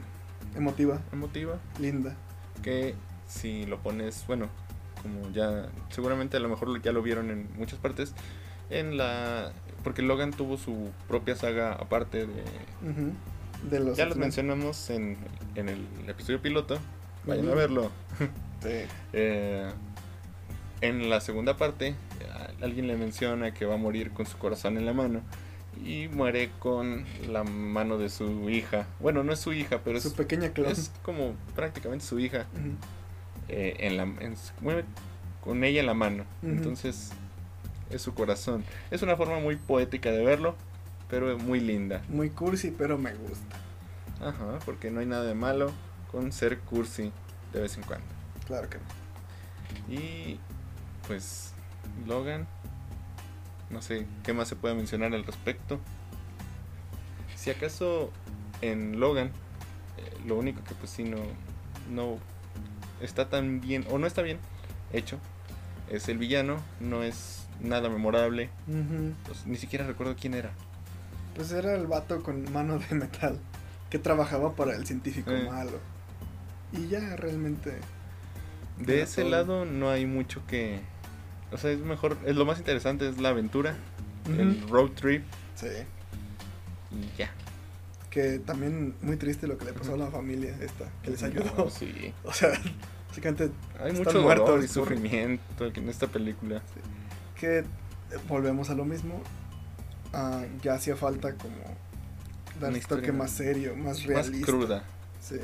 Emotiva, 0.55 1.01
emotiva, 1.11 1.57
linda. 1.79 2.15
que 2.61 2.93
si 3.27 3.65
lo 3.65 3.79
pones, 3.81 4.23
bueno, 4.27 4.49
como 5.01 5.29
ya 5.31 5.67
seguramente 5.89 6.37
a 6.37 6.39
lo 6.39 6.47
mejor 6.47 6.79
ya 6.81 6.91
lo 6.91 7.01
vieron 7.01 7.31
en 7.31 7.49
muchas 7.57 7.79
partes, 7.79 8.13
en 8.69 8.95
la 8.97 9.51
porque 9.83 10.01
Logan 10.03 10.31
tuvo 10.31 10.57
su 10.57 10.91
propia 11.07 11.35
saga 11.35 11.73
aparte 11.73 12.27
de 13.69 13.79
los 13.79 13.97
ya 13.97 14.05
los 14.05 14.17
mencionamos 14.17 14.89
en, 14.91 15.17
en 15.55 15.69
el 15.69 15.85
episodio 16.07 16.41
piloto, 16.41 16.77
vayan 17.25 17.49
a 17.49 17.53
verlo. 17.55 17.91
Sí. 18.63 18.69
Eh, 19.11 19.69
en 20.79 21.09
la 21.09 21.19
segunda 21.19 21.57
parte, 21.57 21.95
alguien 22.61 22.87
le 22.87 22.95
menciona 22.95 23.53
que 23.53 23.65
va 23.65 23.73
a 23.73 23.77
morir 23.77 24.11
con 24.11 24.25
su 24.25 24.37
corazón 24.37 24.77
en 24.77 24.85
la 24.85 24.93
mano 24.93 25.19
y 25.83 26.07
muere 26.07 26.49
con 26.59 27.03
la 27.29 27.43
mano 27.43 27.97
de 27.97 28.07
su 28.09 28.49
hija. 28.49 28.85
Bueno, 29.01 29.21
no 29.23 29.33
es 29.33 29.39
su 29.39 29.51
hija, 29.51 29.81
pero 29.83 29.97
es, 29.97 30.03
Su 30.03 30.13
pequeña 30.13 30.49
clon. 30.53 30.71
es 30.71 30.91
como 31.03 31.33
prácticamente 31.55 32.05
su 32.05 32.19
hija. 32.19 32.45
Eh, 33.49 33.75
en 33.79 33.97
la, 33.97 34.03
en 34.03 34.37
su- 34.37 34.53
muere 34.61 34.85
con 35.41 35.65
ella 35.65 35.81
en 35.81 35.85
la 35.87 35.93
mano. 35.93 36.23
Entonces, 36.41 37.11
es 37.89 38.01
su 38.01 38.13
corazón. 38.13 38.63
Es 38.91 39.01
una 39.01 39.17
forma 39.17 39.39
muy 39.41 39.57
poética 39.57 40.09
de 40.11 40.23
verlo, 40.23 40.55
pero 41.09 41.37
muy 41.37 41.59
linda. 41.59 42.01
Muy 42.07 42.29
cursi, 42.29 42.71
pero 42.71 42.97
me 42.97 43.13
gusta. 43.13 43.57
Ajá, 44.21 44.59
porque 44.63 44.89
no 44.89 45.01
hay 45.01 45.05
nada 45.05 45.23
de 45.25 45.33
malo 45.33 45.71
con 46.13 46.31
ser 46.31 46.59
cursi 46.59 47.11
de 47.51 47.59
vez 47.59 47.75
en 47.75 47.83
cuando. 47.83 48.05
Claro 48.47 48.69
que 48.69 48.77
no. 48.77 49.93
Y 49.93 50.39
pues 51.07 51.51
Logan, 52.07 52.47
no 53.69 53.81
sé 53.81 54.05
qué 54.23 54.31
más 54.31 54.47
se 54.47 54.55
puede 54.55 54.75
mencionar 54.75 55.13
al 55.13 55.25
respecto. 55.25 55.79
Si 57.35 57.49
acaso 57.49 58.11
en 58.61 58.99
Logan, 59.01 59.27
eh, 59.97 60.17
lo 60.25 60.37
único 60.37 60.63
que 60.63 60.75
pues 60.75 60.91
sí 60.91 61.03
no, 61.03 61.17
no 61.91 62.17
está 63.01 63.29
tan 63.29 63.59
bien, 63.59 63.85
o 63.89 63.97
no 63.97 64.07
está 64.07 64.21
bien 64.21 64.37
hecho, 64.93 65.17
es 65.89 66.07
el 66.07 66.17
villano, 66.17 66.57
no 66.79 67.03
es 67.03 67.47
nada 67.59 67.89
memorable, 67.89 68.49
pues, 69.25 69.45
ni 69.45 69.57
siquiera 69.57 69.85
recuerdo 69.85 70.15
quién 70.19 70.33
era. 70.35 70.51
Pues 71.35 71.51
era 71.51 71.73
el 71.75 71.87
vato 71.87 72.21
con 72.23 72.49
mano 72.53 72.77
de 72.79 72.95
metal 72.95 73.39
que 73.89 73.99
trabajaba 73.99 74.55
para 74.55 74.75
el 74.75 74.85
científico 74.85 75.31
Eh. 75.31 75.49
malo. 75.49 75.79
Y 76.73 76.87
ya 76.87 77.15
realmente. 77.15 77.73
De 78.79 79.01
ese 79.03 79.21
todo. 79.21 79.31
lado 79.31 79.65
no 79.65 79.89
hay 79.89 80.05
mucho 80.05 80.41
que... 80.47 80.81
O 81.51 81.57
sea, 81.57 81.71
es 81.71 81.79
mejor, 81.79 82.17
es 82.25 82.35
lo 82.35 82.45
más 82.45 82.57
interesante 82.57 83.07
es 83.07 83.19
la 83.19 83.29
aventura, 83.29 83.75
el 84.27 84.59
road 84.67 84.89
trip 84.91 85.23
Sí. 85.55 85.67
y 86.91 87.17
ya. 87.17 87.29
Que 88.09 88.39
también 88.39 88.95
muy 89.01 89.17
triste 89.17 89.45
lo 89.47 89.57
que 89.57 89.65
le 89.65 89.73
pasó 89.73 89.93
a 89.93 89.97
la 89.97 90.07
familia 90.07 90.55
esta, 90.61 90.85
que 91.03 91.11
les 91.11 91.21
ayudó. 91.21 91.51
No, 91.57 91.69
sí. 91.69 92.11
O 92.23 92.33
sea, 92.33 92.49
básicamente 93.07 93.51
Hay 93.79 93.91
mucho 93.93 94.21
muertos 94.23 94.47
dolor 94.47 94.63
y 94.63 94.67
sufrimiento 94.67 95.65
en 95.67 95.89
esta 95.89 96.07
película. 96.07 96.63
que 97.39 97.59
eh, 97.59 97.63
volvemos 98.27 98.71
a 98.71 98.75
lo 98.75 98.85
mismo. 98.85 99.21
Ah, 100.11 100.43
ya 100.63 100.73
hacía 100.75 100.95
falta 100.95 101.35
como 101.35 101.55
dar 102.59 102.69
un 102.71 102.73
toque 102.73 102.77
historia 102.79 103.13
más 103.13 103.31
serio, 103.31 103.75
más 103.75 103.85
Más 103.99 104.05
realista. 104.05 104.45
cruda. 104.45 104.83
Sí. 105.21 105.35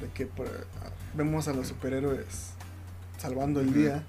De 0.00 0.08
que 0.14 0.26
por- 0.26 0.66
ah, 0.82 0.90
vemos 1.14 1.48
a 1.48 1.52
los 1.52 1.68
superhéroes 1.68 2.50
salvando 3.18 3.60
el 3.60 3.72
día, 3.72 4.02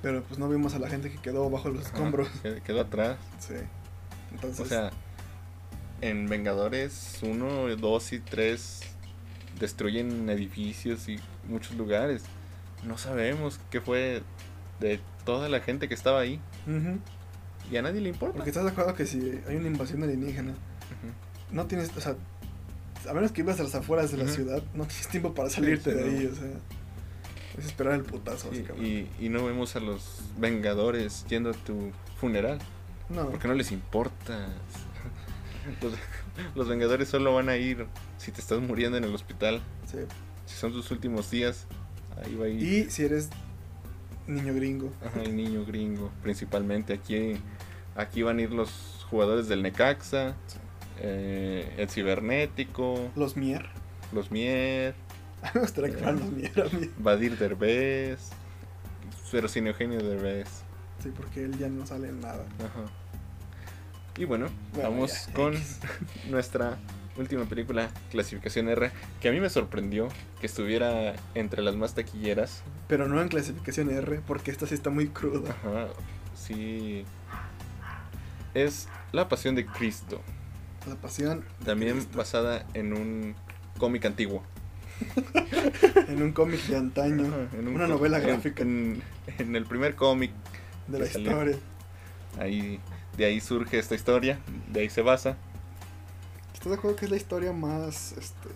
pero 0.00 0.22
pues 0.22 0.38
no 0.38 0.48
vimos 0.48 0.74
a 0.74 0.78
la 0.78 0.88
gente 0.88 1.10
que 1.10 1.18
quedó 1.18 1.50
bajo 1.50 1.68
los 1.68 1.86
Ajá, 1.86 1.94
escombros. 1.94 2.28
que- 2.42 2.60
Quedó 2.62 2.80
atrás. 2.82 3.16
Sí. 3.38 3.54
Entonces, 4.32 4.60
O 4.60 4.66
sea, 4.66 4.90
en 6.00 6.28
Vengadores 6.28 7.18
1, 7.22 7.76
2 7.76 8.12
y 8.12 8.18
3 8.20 8.80
destruyen 9.60 10.28
edificios 10.30 11.08
y 11.08 11.18
muchos 11.48 11.76
lugares. 11.76 12.22
No 12.84 12.98
sabemos 12.98 13.60
qué 13.70 13.80
fue 13.80 14.22
de 14.80 15.00
toda 15.24 15.48
la 15.48 15.60
gente 15.60 15.88
que 15.88 15.94
estaba 15.94 16.20
ahí. 16.20 16.40
ujú. 16.66 16.98
Y 17.70 17.76
a 17.76 17.82
nadie 17.82 18.00
le 18.00 18.08
importa. 18.08 18.34
porque 18.36 18.50
estás 18.50 18.64
de 18.64 18.70
acuerdo 18.70 18.94
que 18.94 19.06
si 19.06 19.40
hay 19.48 19.56
una 19.56 19.68
invasión 19.68 20.02
alienígena, 20.02 20.52
no 21.52 21.66
tienes, 21.66 21.96
o 21.96 22.00
sea, 22.00 22.16
a 23.06 23.12
menos 23.14 23.32
que 23.32 23.42
vivas 23.42 23.58
a 23.60 23.64
las 23.64 23.74
afueras 23.74 24.10
de 24.12 24.18
la 24.18 24.28
ciudad, 24.28 24.62
no 24.74 24.86
tienes 24.86 25.08
tiempo 25.08 25.34
para 25.34 25.50
salirte 25.50 25.90
sí, 25.92 25.96
de 25.96 26.04
no. 26.10 26.18
ahí, 26.18 26.26
o 26.26 26.34
sea, 26.34 26.48
es 27.58 27.66
esperar 27.66 27.94
el 27.94 28.02
putazo, 28.04 28.50
Y, 28.52 28.84
y- 28.84 29.10
y 29.20 29.28
no 29.28 29.44
vemos 29.44 29.76
a 29.76 29.80
los 29.80 30.20
Vengadores 30.38 31.24
yendo 31.28 31.50
a 31.50 31.52
tu 31.52 31.90
funeral. 32.18 32.58
no, 33.08 33.28
Porque 33.30 33.48
no 33.48 33.54
les 33.54 33.72
importa. 33.72 34.48
Los, 35.80 35.92
los 36.56 36.68
Vengadores 36.68 37.08
solo 37.08 37.34
van 37.34 37.48
a 37.48 37.56
ir 37.56 37.86
si 38.18 38.32
te 38.32 38.40
estás 38.40 38.60
muriendo 38.60 38.96
en 38.98 39.04
el 39.04 39.14
hospital. 39.14 39.60
sí. 39.86 39.98
Si 40.46 40.56
son 40.56 40.72
tus 40.72 40.90
últimos 40.90 41.30
días, 41.30 41.66
ahí 42.24 42.34
va 42.34 42.46
a 42.46 42.48
ir. 42.48 42.62
Y 42.62 42.90
si 42.90 43.04
eres 43.04 43.28
niño 44.26 44.52
gringo, 44.54 44.92
Ajá, 45.06 45.22
el 45.22 45.36
niño 45.36 45.64
gringo, 45.64 46.10
principalmente. 46.22 46.92
Aquí, 46.94 47.36
aquí 47.94 48.22
van 48.22 48.38
a 48.38 48.42
ir 48.42 48.50
los 48.50 48.70
jugadores 49.08 49.46
del 49.46 49.62
Necaxa, 49.62 50.34
eh, 51.04 51.74
el 51.78 51.88
cibernético, 51.90 53.10
los 53.16 53.36
Mier, 53.36 53.66
los 54.12 54.30
Mier, 54.30 54.94
los 55.54 55.76
Mier 55.76 56.60
a 56.60 56.76
mí. 56.76 56.90
Badir 56.98 57.36
Derbez, 57.36 58.30
pero 59.32 59.48
sin 59.48 59.66
Eugenio 59.66 60.00
Derbez. 60.00 60.48
Sí, 61.02 61.10
porque 61.14 61.44
él 61.44 61.58
ya 61.58 61.68
no 61.68 61.84
sale 61.84 62.08
en 62.08 62.20
nada. 62.20 62.44
Ajá. 62.60 62.84
Y 64.16 64.24
bueno, 64.26 64.46
Bueno, 64.74 64.90
vamos 64.90 65.26
ya, 65.26 65.32
con 65.32 65.54
nuestra 66.30 66.78
última 67.16 67.44
película, 67.46 67.90
clasificación 68.10 68.68
R, 68.68 68.92
que 69.20 69.28
a 69.28 69.32
mí 69.32 69.40
me 69.40 69.50
sorprendió 69.50 70.08
que 70.40 70.46
estuviera 70.46 71.14
entre 71.34 71.62
las 71.62 71.74
más 71.74 71.94
taquilleras. 71.94 72.62
Pero 72.86 73.08
no 73.08 73.20
en 73.20 73.28
clasificación 73.28 73.90
R, 73.90 74.20
porque 74.26 74.50
esta 74.52 74.66
sí 74.66 74.74
está 74.74 74.90
muy 74.90 75.08
cruda. 75.08 75.50
Ajá, 75.50 75.88
sí. 76.36 77.04
Es 78.54 78.86
La 79.12 79.28
Pasión 79.28 79.54
de 79.54 79.66
Cristo. 79.66 80.20
La 80.88 80.94
pasión. 80.96 81.44
También 81.64 82.06
basada 82.14 82.66
en 82.74 82.92
un 82.92 83.34
cómic 83.78 84.04
antiguo. 84.06 84.42
En 86.08 86.22
un 86.22 86.32
cómic 86.32 86.60
de 86.66 86.76
antaño. 86.76 87.26
Ajá, 87.26 87.56
en 87.58 87.68
un 87.68 87.74
una 87.76 87.86
novela 87.86 88.18
gráfica 88.20 88.62
En, 88.62 89.02
en 89.38 89.56
el 89.56 89.64
primer 89.64 89.94
cómic, 89.96 90.30
de 90.88 90.98
la 91.00 91.06
salió. 91.06 91.30
historia. 91.30 91.56
ahí, 92.38 92.80
de 93.16 93.24
ahí 93.24 93.40
surge 93.40 93.78
esta 93.78 93.94
historia, 93.94 94.38
de 94.70 94.80
ahí 94.80 94.90
se 94.90 95.00
basa. 95.02 95.36
¿Estás 96.52 96.68
de 96.70 96.74
acuerdo 96.76 96.96
que 96.96 97.06
es 97.06 97.10
la 97.10 97.16
historia 97.16 97.52
más 97.52 98.12
este, 98.12 98.48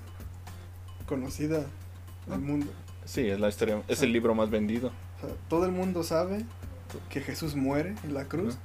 conocida 1.07 1.65
Ah. 2.29 2.33
del 2.33 2.41
mundo? 2.41 2.67
Sí, 3.05 3.27
es 3.29 3.41
la 3.41 3.49
historia, 3.49 3.83
es 3.89 4.03
Ah. 4.03 4.05
el 4.05 4.13
libro 4.13 4.35
más 4.35 4.51
vendido. 4.51 4.89
O 5.19 5.27
sea, 5.27 5.35
todo 5.49 5.65
el 5.65 5.73
mundo 5.73 6.03
sabe 6.03 6.45
que 7.09 7.21
Jesús 7.21 7.55
muere 7.57 7.95
en 8.05 8.15
la 8.15 8.27
cruz 8.27 8.59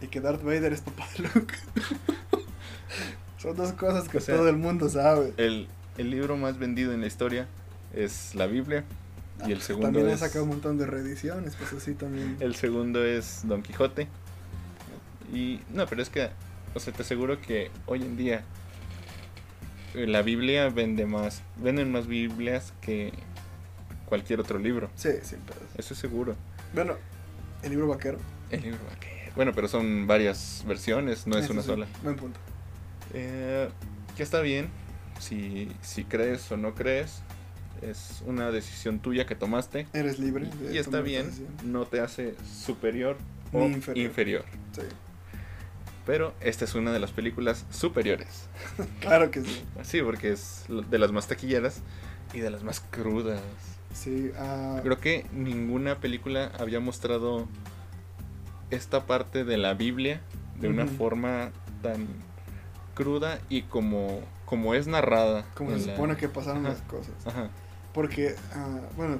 y 0.00 0.06
que 0.06 0.20
Darth 0.20 0.42
Vader 0.42 0.72
es 0.72 0.80
papá 0.80 1.06
de 1.16 1.24
Luke. 1.24 1.54
Son 3.38 3.56
dos 3.56 3.72
cosas 3.72 4.08
que 4.08 4.18
O 4.18 4.20
sea, 4.20 4.36
todo 4.36 4.48
el 4.48 4.56
mundo 4.56 4.88
sabe. 4.88 5.32
El, 5.36 5.66
el 5.98 6.10
libro 6.10 6.36
más 6.36 6.58
vendido 6.58 6.92
en 6.92 7.00
la 7.00 7.06
historia 7.06 7.46
es 7.94 8.34
la 8.34 8.46
Biblia. 8.46 8.84
Ah, 9.40 9.44
y 9.48 9.52
el 9.52 9.58
pues, 9.58 9.66
segundo 9.66 9.88
También 9.88 10.08
es- 10.08 10.22
ha 10.22 10.26
sacado 10.26 10.44
un 10.44 10.50
montón 10.50 10.78
de 10.78 10.86
reediciones, 10.86 11.56
pues 11.56 11.72
así 11.72 11.94
también. 11.94 12.36
El 12.40 12.54
segundo 12.54 13.04
es 13.04 13.40
Don 13.44 13.62
Quijote. 13.62 14.06
Y 15.32 15.60
no, 15.72 15.86
pero 15.86 16.02
es 16.02 16.10
que, 16.10 16.28
o 16.74 16.80
sea, 16.80 16.92
te 16.92 17.02
aseguro 17.02 17.40
que 17.40 17.70
hoy 17.86 18.02
en 18.02 18.16
día 18.16 18.42
eh, 19.94 20.06
la 20.06 20.22
Biblia 20.22 20.68
vende 20.68 21.06
más, 21.06 21.42
venden 21.56 21.90
más 21.90 22.06
Biblias 22.06 22.72
que 22.80 23.12
cualquier 24.06 24.40
otro 24.40 24.58
libro. 24.58 24.90
Sí, 24.94 25.08
sin 25.22 25.38
pedos. 25.40 25.62
Eso 25.76 25.94
es 25.94 26.00
seguro. 26.00 26.36
Bueno, 26.74 26.94
el 27.62 27.70
libro 27.70 27.88
vaquero. 27.88 28.18
El 28.50 28.62
libro 28.62 28.78
vaquero. 28.88 29.32
Bueno, 29.34 29.52
pero 29.54 29.66
son 29.68 30.06
varias 30.06 30.62
versiones, 30.66 31.26
no 31.26 31.38
es 31.38 31.44
Eso 31.44 31.54
una 31.54 31.62
sí, 31.62 31.68
sola. 31.68 31.86
Buen 32.02 32.16
punto. 32.16 32.38
Eh, 33.14 33.68
que 34.16 34.22
está 34.22 34.40
bien, 34.40 34.68
si, 35.18 35.70
si 35.80 36.04
crees 36.04 36.50
o 36.52 36.56
no 36.56 36.74
crees, 36.74 37.22
es 37.82 38.22
una 38.26 38.50
decisión 38.50 39.00
tuya 39.00 39.26
que 39.26 39.34
tomaste. 39.34 39.86
Eres 39.92 40.18
libre. 40.18 40.46
de 40.46 40.74
Y 40.74 40.78
está 40.78 41.00
bien, 41.00 41.30
no 41.64 41.84
te 41.86 42.00
hace 42.00 42.34
superior 42.44 43.16
o 43.52 43.66
inferior. 43.66 44.06
inferior. 44.06 44.44
Sí, 44.72 44.82
Pero 46.06 46.34
esta 46.40 46.64
es 46.64 46.74
una 46.74 46.92
de 46.92 47.00
las 47.00 47.10
películas 47.10 47.66
superiores. 47.70 48.48
claro 49.00 49.30
que 49.30 49.42
sí. 49.42 49.64
Sí, 49.82 50.00
porque 50.02 50.32
es 50.32 50.64
de 50.68 50.98
las 50.98 51.12
más 51.12 51.28
taquilleras 51.28 51.80
y 52.32 52.40
de 52.40 52.50
las 52.50 52.62
más 52.62 52.80
crudas. 52.80 53.40
Sí, 53.92 54.30
ah, 54.38 54.80
Creo 54.82 54.98
que 54.98 55.26
ninguna 55.32 56.00
película 56.00 56.50
había 56.58 56.80
mostrado 56.80 57.46
esta 58.70 59.06
parte 59.06 59.44
de 59.44 59.58
la 59.58 59.74
Biblia 59.74 60.22
de 60.58 60.68
una 60.68 60.86
forma 60.86 61.50
tan 61.82 62.06
cruda 62.94 63.40
y 63.48 63.62
como, 63.62 64.20
como 64.44 64.74
es 64.74 64.86
narrada. 64.86 65.44
como 65.54 65.70
se 65.78 65.86
la- 65.86 65.92
supone 65.94 66.16
que 66.16 66.28
pasaron 66.28 66.66
Ajá. 66.66 66.74
las 66.74 66.82
cosas. 66.82 67.14
Ajá. 67.26 67.50
Porque, 67.94 68.34
ah, 68.54 68.80
bueno, 68.96 69.18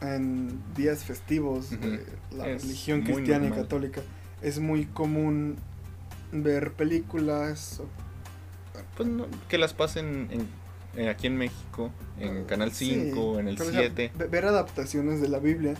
en 0.00 0.60
días 0.74 1.04
festivos 1.04 1.70
de 1.70 2.04
la 2.30 2.48
Es 2.48 2.62
religión 2.62 3.02
cristiana 3.02 3.46
y 3.46 3.50
católica, 3.50 4.00
es 4.42 4.58
muy 4.58 4.84
común 4.86 5.56
ver 6.32 6.72
películas 6.72 7.80
o 7.80 7.86
Pues 8.96 9.08
no, 9.08 9.26
que 9.48 9.58
las 9.58 9.72
pasen 9.74 10.28
en 10.30 10.48
eh, 10.98 11.10
aquí 11.10 11.26
en 11.26 11.36
México, 11.36 11.90
en 12.18 12.42
Ah, 12.44 12.46
Canal 12.46 12.72
sí, 12.72 12.90
5, 13.10 13.38
en 13.40 13.48
el 13.48 13.56
pero, 13.56 13.68
o 13.68 13.72
sea, 13.72 13.80
7. 13.82 14.12
ve- 14.16 14.26
ver 14.28 14.46
adaptaciones 14.46 15.20
de 15.20 15.28
la 15.28 15.38
Biblia 15.38 15.74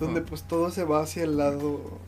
donde 0.00 0.20
pues 0.22 0.42
todo 0.42 0.70
se 0.70 0.82
va 0.84 1.00
hacia 1.02 1.22
el 1.24 1.36
lado 1.38 1.98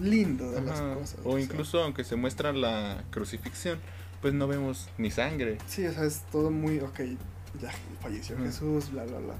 lindo 0.00 0.50
de 0.52 0.62
las 0.62 0.80
Ajá, 0.80 0.94
cosas. 0.94 1.18
O 1.24 1.32
sea. 1.32 1.40
incluso 1.40 1.82
aunque 1.82 2.04
se 2.04 2.16
muestra 2.16 2.52
la 2.52 3.02
crucifixión, 3.10 3.78
pues 4.22 4.34
no 4.34 4.46
vemos 4.48 4.88
ni 4.98 5.10
sangre. 5.10 5.58
Sí, 5.66 5.86
o 5.86 5.92
sea, 5.92 6.04
es 6.04 6.22
todo 6.32 6.50
muy, 6.50 6.80
ok, 6.80 7.00
ya 7.60 7.70
falleció. 8.00 8.36
Jesús, 8.38 8.90
bla, 8.90 9.04
bla, 9.04 9.18
bla. 9.18 9.34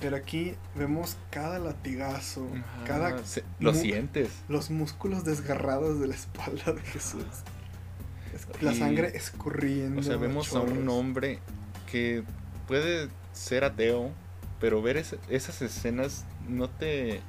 Pero 0.00 0.16
aquí 0.16 0.54
vemos 0.74 1.16
cada 1.30 1.58
latigazo, 1.58 2.48
Ajá, 2.52 2.84
cada... 2.84 3.24
se- 3.24 3.44
lo 3.60 3.72
sientes. 3.74 4.28
Los 4.48 4.70
músculos 4.70 5.24
desgarrados 5.24 6.00
de 6.00 6.08
la 6.08 6.14
espalda 6.14 6.72
de 6.72 6.80
Jesús. 6.82 7.22
Es- 8.34 8.62
La 8.62 8.72
Y- 8.72 8.78
sangre 8.78 9.12
escurriendo. 9.16 10.00
O 10.00 10.02
sea, 10.02 10.16
vemos 10.16 10.52
a 10.54 10.60
un 10.60 10.68
chorros. 10.74 10.88
hombre 10.94 11.38
que 11.90 12.24
puede 12.66 13.08
ser 13.32 13.62
ateo, 13.64 14.10
pero 14.60 14.82
ver 14.82 14.96
es- 14.96 15.16
esas 15.28 15.62
escenas 15.62 16.24
no 16.48 16.68
te... 16.68 17.20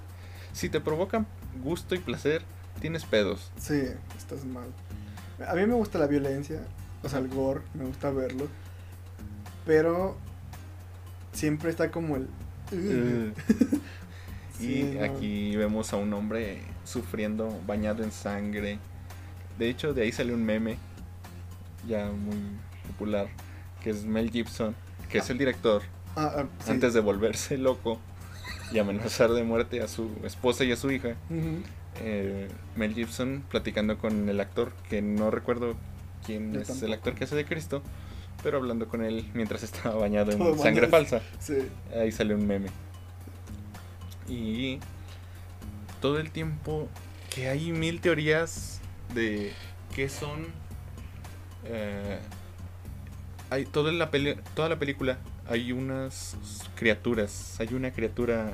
Si 0.54 0.68
te 0.70 0.82
provocan 0.82 1.28
gusto 1.64 1.94
y 1.94 2.00
placer, 2.00 2.42
tienes 2.82 3.06
pedos. 3.06 3.52
Sí, 3.58 3.84
estás 4.18 4.46
mal. 4.46 4.68
A 5.48 5.54
mí 5.54 5.66
me 5.66 5.74
gusta 5.74 5.98
la 6.00 6.08
violencia, 6.08 6.62
o 7.04 7.10
sea, 7.10 7.20
el 7.20 7.28
gore, 7.28 7.62
me 7.74 7.86
gusta 7.86 8.10
verlo. 8.12 8.48
Pero 9.66 10.16
siempre 11.34 11.70
está 11.70 11.92
como 11.92 12.16
el... 12.18 12.28
Uh. 12.72 13.34
Sí, 14.58 14.80
y 14.80 14.84
no. 14.96 15.04
aquí 15.04 15.54
vemos 15.58 15.92
a 15.92 15.98
un 15.98 16.14
hombre 16.14 16.62
sufriendo, 16.86 17.60
bañado 17.68 18.06
en 18.06 18.12
sangre. 18.14 18.80
De 19.60 19.70
hecho, 19.70 19.94
de 19.94 20.04
ahí 20.04 20.14
sale 20.14 20.34
un 20.34 20.46
meme 20.46 20.78
ya 21.86 22.06
muy 22.10 22.38
popular, 22.88 23.28
que 23.84 23.90
es 23.90 24.06
Mel 24.06 24.32
Gibson, 24.32 24.74
que 25.10 25.18
es 25.18 25.30
el 25.30 25.38
director, 25.38 25.82
Ah, 26.16 26.32
ah, 26.38 26.46
sí. 26.64 26.72
antes 26.72 26.94
de 26.94 27.02
volverse 27.02 27.58
loco 27.58 28.00
y 28.72 28.80
amenazar 28.80 29.30
de 29.32 29.44
muerte 29.44 29.82
a 29.82 29.90
su 29.90 30.10
esposa 30.24 30.64
y 30.64 30.72
a 30.72 30.78
su 30.78 30.90
hija. 30.90 31.16
Ujú. 31.30 31.62
Eh, 32.02 32.48
Mel 32.76 32.94
Gibson 32.94 33.44
platicando 33.50 33.98
con 33.98 34.28
el 34.30 34.40
actor, 34.40 34.74
que 34.90 35.02
no 35.02 35.32
recuerdo 35.32 35.76
quién 36.26 36.54
Yo 36.54 36.62
es 36.62 36.82
el 36.82 36.94
actor 36.94 37.16
que 37.16 37.24
hace 37.26 37.36
de 37.36 37.46
Cristo, 37.46 37.82
pero 38.44 38.58
hablando 38.58 38.88
con 38.88 39.04
él 39.04 39.30
mientras 39.34 39.64
estaba 39.64 39.96
bañado 39.96 40.32
en 40.32 40.38
sangre 40.58 40.88
bañado. 40.88 40.90
falsa. 40.90 41.22
Sí. 41.40 41.58
Ahí 41.98 42.12
sale 42.12 42.36
un 42.36 42.46
meme. 42.48 42.68
Y 44.28 44.80
todo 46.02 46.20
el 46.20 46.32
tiempo 46.32 46.90
que 47.34 47.48
hay 47.50 47.72
mil 47.72 48.02
teorías 48.02 48.82
de 49.14 49.52
qué 49.96 50.10
son. 50.10 50.48
eh, 51.66 52.20
hay 53.52 53.66
toda 53.66 53.92
la 53.92 54.10
peli- 54.10 54.38
toda 54.56 54.70
la 54.70 54.80
película 54.80 55.20
hay 55.48 55.72
unas 55.72 56.36
criaturas. 56.76 57.56
Hay 57.60 57.74
una 57.74 57.92
criatura. 57.92 58.54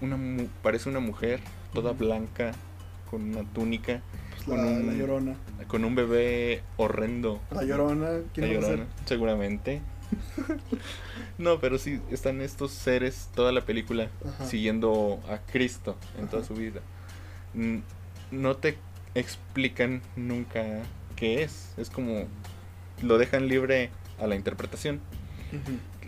Una 0.00 0.18
parece 0.64 0.88
una 0.88 0.98
mujer, 0.98 1.38
toda 1.72 1.92
blanca, 1.92 2.52
con 3.10 3.22
una 3.22 3.42
túnica, 3.52 4.00
Pues 4.44 4.58
Con 4.58 4.58
un- 4.66 4.86
la 4.88 4.92
llorona. 4.94 5.36
con 5.68 5.84
un 5.84 5.94
bebé 5.94 6.62
horrendo. 6.76 7.40
La 7.52 7.62
llorona, 7.62 8.08
¿quién 8.34 8.48
La? 8.48 8.54
Llorona, 8.60 8.86
seguramente. 9.06 9.80
no, 11.38 11.60
pero 11.60 11.78
sí, 11.78 12.00
están 12.10 12.40
estos 12.40 12.72
seres 12.72 13.28
toda 13.34 13.52
la 13.52 13.60
película 13.62 14.08
Ajá. 14.26 14.46
siguiendo 14.46 15.20
a 15.28 15.38
Cristo 15.38 15.96
en 16.18 16.26
toda 16.26 16.42
Ajá. 16.42 16.48
su 16.48 16.54
vida. 16.54 16.80
No 18.32 18.56
te 18.56 18.76
explican 19.14 20.02
nunca 20.16 20.64
qué 21.16 21.42
es. 21.42 21.72
Es 21.76 21.88
como 21.90 22.24
lo 23.02 23.18
dejan 23.18 23.46
libre 23.48 23.90
a 24.20 24.26
la 24.26 24.34
interpretación. 24.36 25.00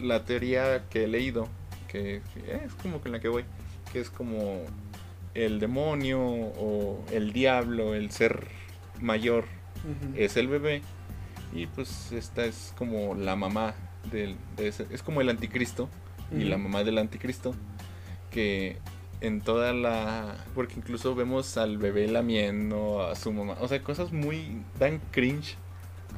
La 0.01 0.25
teoría 0.25 0.85
que 0.91 1.05
he 1.05 1.07
leído, 1.07 1.49
que 1.89 2.17
es 2.49 2.75
como 2.83 3.01
con 3.01 3.13
la 3.13 3.21
que 3.21 3.29
voy, 3.29 3.45
que 3.93 4.01
es 4.01 4.11
como 4.11 4.63
el 5.35 5.59
demonio 5.61 6.21
o 6.23 7.05
el 7.13 7.33
diablo, 7.33 7.95
el 7.95 8.11
ser 8.11 8.47
mayor 9.01 9.45
es 10.17 10.37
el 10.37 10.49
bebé. 10.49 10.83
Y 11.53 11.67
pues 11.67 12.11
esta 12.13 12.45
es 12.47 12.73
como 12.77 13.15
la 13.15 13.37
mamá 13.37 13.75
del 14.11 14.37
de 14.57 14.69
ese- 14.69 14.87
es 14.91 15.03
como 15.03 15.21
el 15.21 15.29
anticristo 15.29 15.89
y 16.37 16.45
la 16.45 16.57
mamá 16.59 16.83
del 16.85 16.99
anticristo 16.99 17.55
que 18.31 18.79
en 19.21 19.41
toda 19.41 19.73
la 19.73 20.37
porque 20.55 20.75
incluso 20.77 21.15
vemos 21.15 21.57
al 21.57 21.79
bebé 21.79 22.09
lamiendo 22.09 23.03
a 23.07 23.15
su 23.15 23.33
mamá. 23.33 23.57
O 23.61 23.69
sea 23.69 23.83
cosas 23.83 24.13
muy 24.13 24.63
dan 24.79 25.01
cringe 25.13 25.57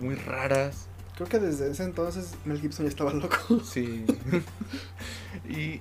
muy 0.00 0.14
raras. 0.14 0.88
Creo 1.16 1.28
que 1.28 1.38
desde 1.38 1.70
ese 1.70 1.84
entonces 1.84 2.34
Mel 2.44 2.60
Gibson 2.60 2.84
ya 2.86 2.90
estaba 2.90 3.12
loco. 3.12 3.60
sí. 3.64 4.04
Y 5.48 5.80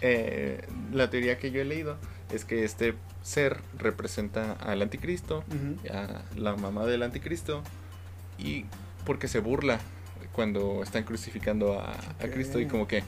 eh, 0.00 0.66
la 0.92 1.10
teoría 1.10 1.38
que 1.38 1.50
yo 1.50 1.60
he 1.60 1.64
leído 1.64 1.96
es 2.32 2.44
que 2.44 2.64
este 2.64 2.94
ser 3.22 3.58
representa 3.78 4.52
al 4.52 4.82
anticristo 4.82 5.44
a 5.92 6.22
la 6.36 6.56
mamá 6.56 6.86
del 6.86 7.02
anticristo 7.02 7.62
y 8.38 8.64
porque 9.04 9.28
se 9.28 9.40
burla 9.40 9.78
cuando 10.32 10.82
están 10.82 11.04
crucificando 11.04 11.80
a. 11.80 11.94
Cristo 12.32 12.60
y 12.60 12.66
como 12.66 12.86
que 12.86 13.02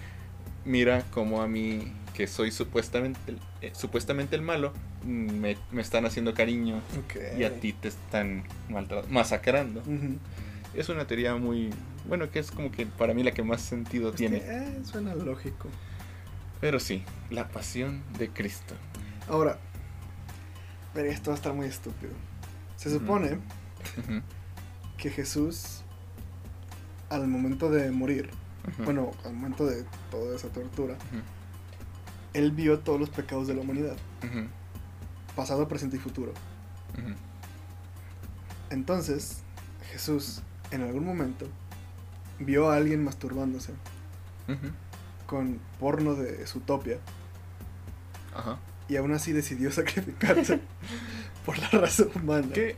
mira 0.65 1.03
como 1.13 1.41
a 1.43 1.47
mí 1.49 1.93
que 2.15 2.27
soy 2.27 2.51
supuestamente 2.51 3.19
el- 3.29 3.39
eh, 3.63 3.73
supuestamente 3.75 4.37
el 4.37 4.43
malo 4.43 4.73
me, 5.05 5.57
me 5.71 5.81
están 5.83 6.05
haciendo 6.05 6.35
cariño 6.35 6.81
y 7.39 7.45
a 7.45 7.59
ti 7.61 7.73
te 7.73 7.89
están 7.89 8.43
masacrando. 9.11 9.83
Es 10.75 10.89
una 10.89 11.07
teoría 11.07 11.37
muy 11.37 11.71
bueno 12.09 12.31
que 12.31 12.39
es 12.39 12.51
como 12.51 12.71
que 12.73 12.87
para 12.87 13.15
mí 13.15 13.23
la 13.23 13.33
que 13.33 13.43
más 13.43 13.61
sentido 13.63 14.11
Es 14.11 14.17
tiene. 14.17 14.41
que, 14.41 14.47
eh, 14.49 14.81
suena 14.85 15.15
lógico. 15.15 15.69
pero 16.61 16.81
sí 16.81 17.03
la 17.31 17.49
pasión 17.49 18.03
de 18.19 18.29
Cristo 18.29 18.75
Ahora, 19.29 19.59
pero 20.95 21.09
esto 21.09 21.31
va 21.31 21.35
a 21.35 21.37
estar 21.37 21.55
muy 21.55 21.67
estúpido. 21.67 22.13
Se 22.77 22.91
supone 22.91 23.39
que 24.99 25.11
Jesús, 25.11 25.83
al 27.09 27.27
momento 27.29 27.71
de 27.71 27.91
morir, 27.91 28.31
bueno, 28.85 29.13
al 29.25 29.35
momento 29.35 29.67
de 29.67 29.85
toda 30.11 30.37
esa 30.37 30.49
tortura, 30.49 30.97
él 32.33 32.53
vio 32.53 32.81
todos 32.81 32.99
los 32.99 33.11
pecados 33.11 33.47
de 33.47 33.55
la 33.55 33.61
humanidad, 33.61 33.97
pasado, 35.37 35.69
presente 35.69 35.97
y 35.97 36.01
futuro. 36.01 36.33
Entonces, 38.71 39.43
Jesús, 39.93 40.43
en 40.71 40.83
algún 40.83 41.05
momento, 41.05 41.47
vio 42.39 42.71
a 42.71 42.77
alguien 42.77 43.05
masturbándose 43.05 43.73
con 45.27 45.61
porno 45.79 46.15
de 46.15 46.47
su 46.47 46.61
topia 46.61 46.99
Ajá. 48.35 48.59
Y 48.93 48.97
aún 48.97 49.13
así 49.13 49.33
decidió 49.33 49.71
sacrificarse 49.73 50.61
por 51.47 51.59
la 51.59 51.69
raza 51.69 52.05
humana. 52.15 52.53
Que 52.53 52.77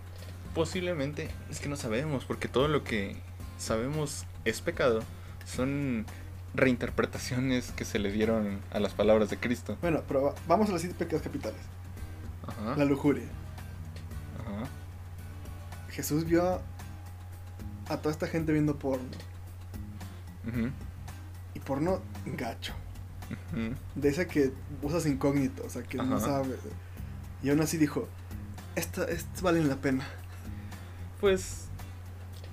posiblemente 0.55 1.28
es 1.51 1.61
que 1.61 1.69
no 1.69 1.77
sabemos, 1.77 2.24
porque 2.24 2.49
todo 2.49 2.69
lo 2.69 2.85
que 2.85 3.16
sabemos 3.59 4.24
es 4.45 4.61
pecado. 4.61 5.03
Son 5.45 6.07
reinterpretaciones 6.55 7.73
que 7.73 7.85
se 7.85 7.99
le 7.99 8.12
dieron 8.12 8.61
a 8.73 8.78
las 8.81 8.93
palabras 8.95 9.28
de 9.31 9.36
Cristo. 9.39 9.77
Bueno, 9.81 10.03
pero 10.07 10.23
va- 10.23 10.35
vamos 10.47 10.69
a 10.69 10.73
los 10.73 10.81
siete 10.81 10.97
pecados 10.97 11.23
capitales. 11.23 11.61
Ajá. 12.47 12.77
La 12.77 12.85
lujuria. 12.85 13.24
Ajá. 14.41 14.69
Jesús 15.91 16.24
vio 16.24 16.61
a 17.89 17.97
toda 17.99 18.11
esta 18.12 18.27
gente 18.27 18.53
viendo 18.53 18.77
porno. 18.78 19.05
Ujú, 20.49 20.70
Y 21.55 21.61
porno 21.61 22.01
gacho. 22.27 22.74
De 23.94 24.09
ese 24.09 24.26
que 24.26 24.52
usas 24.82 25.06
incógnito, 25.06 25.64
o 25.64 25.70
sea, 25.70 25.82
que 25.82 25.98
no 25.98 26.20
sabes. 26.20 26.59
Y 27.42 27.51
aún 27.51 27.60
así 27.60 27.76
dijo, 27.76 28.09
esta, 28.74 29.05
estos 29.05 29.42
valen 29.42 29.68
la 29.68 29.76
pena. 29.76 30.05
Pues 31.20 31.66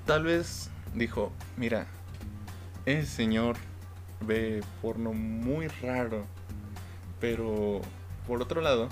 tal 0.06 0.24
vez 0.24 0.70
dijo, 0.96 1.32
mira, 1.58 1.88
ese 2.86 3.08
señor 3.08 3.58
ve 4.26 4.64
porno 4.82 5.14
muy 5.14 5.68
raro, 5.68 6.26
pero 7.20 7.82
por 8.28 8.42
otro 8.42 8.62
lado, 8.62 8.90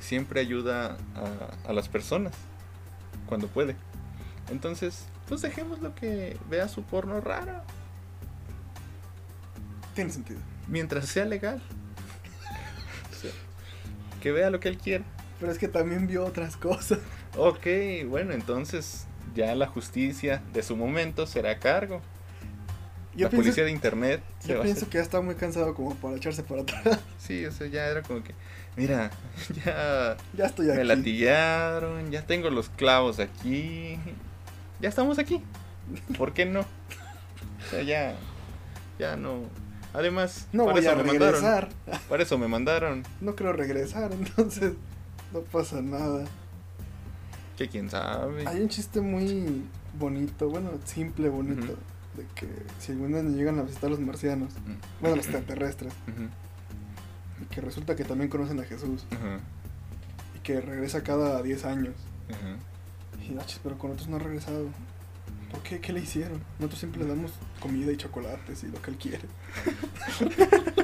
siempre 0.00 0.40
ayuda 0.40 0.96
a, 1.14 1.68
a 1.68 1.72
las 1.72 1.88
personas 1.88 2.34
cuando 3.26 3.46
puede. 3.48 3.76
Entonces, 4.50 5.06
pues 5.28 5.40
dejémoslo 5.40 5.94
que 5.94 6.36
vea 6.50 6.68
su 6.68 6.82
porno 6.82 7.20
raro, 7.20 7.62
Tiene 9.94 10.10
sentido. 10.10 10.40
Mientras 10.72 11.06
sea 11.06 11.24
legal. 11.26 11.62
Que 14.20 14.30
vea 14.30 14.50
lo 14.50 14.60
que 14.60 14.68
él 14.68 14.78
quiera. 14.78 15.04
Pero 15.40 15.50
es 15.50 15.58
que 15.58 15.66
también 15.66 16.06
vio 16.06 16.24
otras 16.24 16.56
cosas. 16.56 17.00
Ok, 17.36 17.66
bueno, 18.06 18.32
entonces 18.32 19.06
ya 19.34 19.54
la 19.56 19.66
justicia 19.66 20.42
de 20.52 20.62
su 20.62 20.76
momento 20.76 21.26
será 21.26 21.50
a 21.50 21.58
cargo. 21.58 22.00
Yo 23.14 23.24
la 23.24 23.30
pienso, 23.30 23.36
policía 23.42 23.64
de 23.64 23.72
internet 23.72 24.22
se 24.38 24.52
yo 24.52 24.58
va 24.58 24.64
pienso 24.64 24.88
que 24.88 24.98
ya 24.98 25.02
está 25.02 25.20
muy 25.20 25.34
cansado 25.34 25.74
como 25.74 25.94
para 25.96 26.16
echarse 26.16 26.42
para 26.42 26.62
atrás. 26.62 27.00
Sí, 27.18 27.44
o 27.44 27.52
sea, 27.52 27.66
ya 27.66 27.86
era 27.86 28.02
como 28.02 28.22
que, 28.22 28.32
mira, 28.76 29.10
ya 29.64 30.16
ya 30.34 30.46
estoy 30.46 30.70
aquí. 30.70 30.78
me 30.78 30.84
latillaron, 30.84 32.10
ya 32.10 32.24
tengo 32.24 32.48
los 32.48 32.68
clavos 32.68 33.18
aquí, 33.18 33.98
ya 34.80 34.88
estamos 34.88 35.18
aquí. 35.18 35.42
¿Por 36.16 36.32
qué 36.32 36.46
no? 36.46 36.60
O 36.60 37.70
sea, 37.70 37.82
ya, 37.82 38.14
ya 38.98 39.16
no. 39.16 39.42
Además, 39.94 40.46
No 40.52 40.64
para 40.64 40.72
voy 40.76 40.82
eso 40.86 40.92
a 40.92 40.96
me 40.96 41.04
mandaron. 41.04 41.34
regresar. 41.42 41.68
Para 42.08 42.22
eso 42.22 42.38
me 42.38 42.48
mandaron. 42.48 43.02
No 43.20 43.34
creo 43.36 43.52
regresar, 43.52 44.10
entonces 44.12 44.72
no 45.32 45.40
pasa 45.40 45.80
nada. 45.82 46.24
Que 47.56 47.68
quién 47.68 47.90
sabe. 47.90 48.46
Hay 48.46 48.60
un 48.60 48.68
chiste 48.68 49.00
muy 49.00 49.62
bonito, 49.98 50.48
bueno, 50.48 50.70
simple, 50.84 51.28
bonito, 51.28 51.76
de 52.16 52.26
que 52.34 52.48
si 52.80 52.92
algún 52.92 53.12
día 53.12 53.22
nos 53.22 53.34
llegan 53.34 53.58
a 53.58 53.62
visitar 53.62 53.90
los 53.90 54.00
marcianos, 54.00 54.52
bueno, 55.00 55.16
los 55.16 55.26
extraterrestres, 55.26 55.92
y 57.42 57.44
que 57.54 57.60
resulta 57.60 57.94
que 57.94 58.04
también 58.04 58.30
conocen 58.30 58.58
a 58.60 58.64
Jesús, 58.64 59.04
y 60.34 60.38
que 60.40 60.60
regresa 60.62 61.02
cada 61.02 61.42
10 61.42 61.64
años. 61.66 61.94
Y, 63.20 63.36
"Ah, 63.38 63.44
pero 63.62 63.76
con 63.78 63.90
otros 63.92 64.08
no 64.08 64.16
ha 64.16 64.20
regresado. 64.20 64.66
¿Por 65.52 65.62
qué? 65.62 65.80
¿Qué 65.80 65.92
le 65.92 66.00
hicieron? 66.00 66.40
Nosotros 66.58 66.80
siempre 66.80 67.02
le 67.02 67.06
damos 67.08 67.32
comida 67.60 67.92
y 67.92 67.96
chocolates 67.96 68.64
y 68.64 68.68
lo 68.68 68.82
que 68.82 68.90
él 68.90 68.96
quiere. 68.98 69.20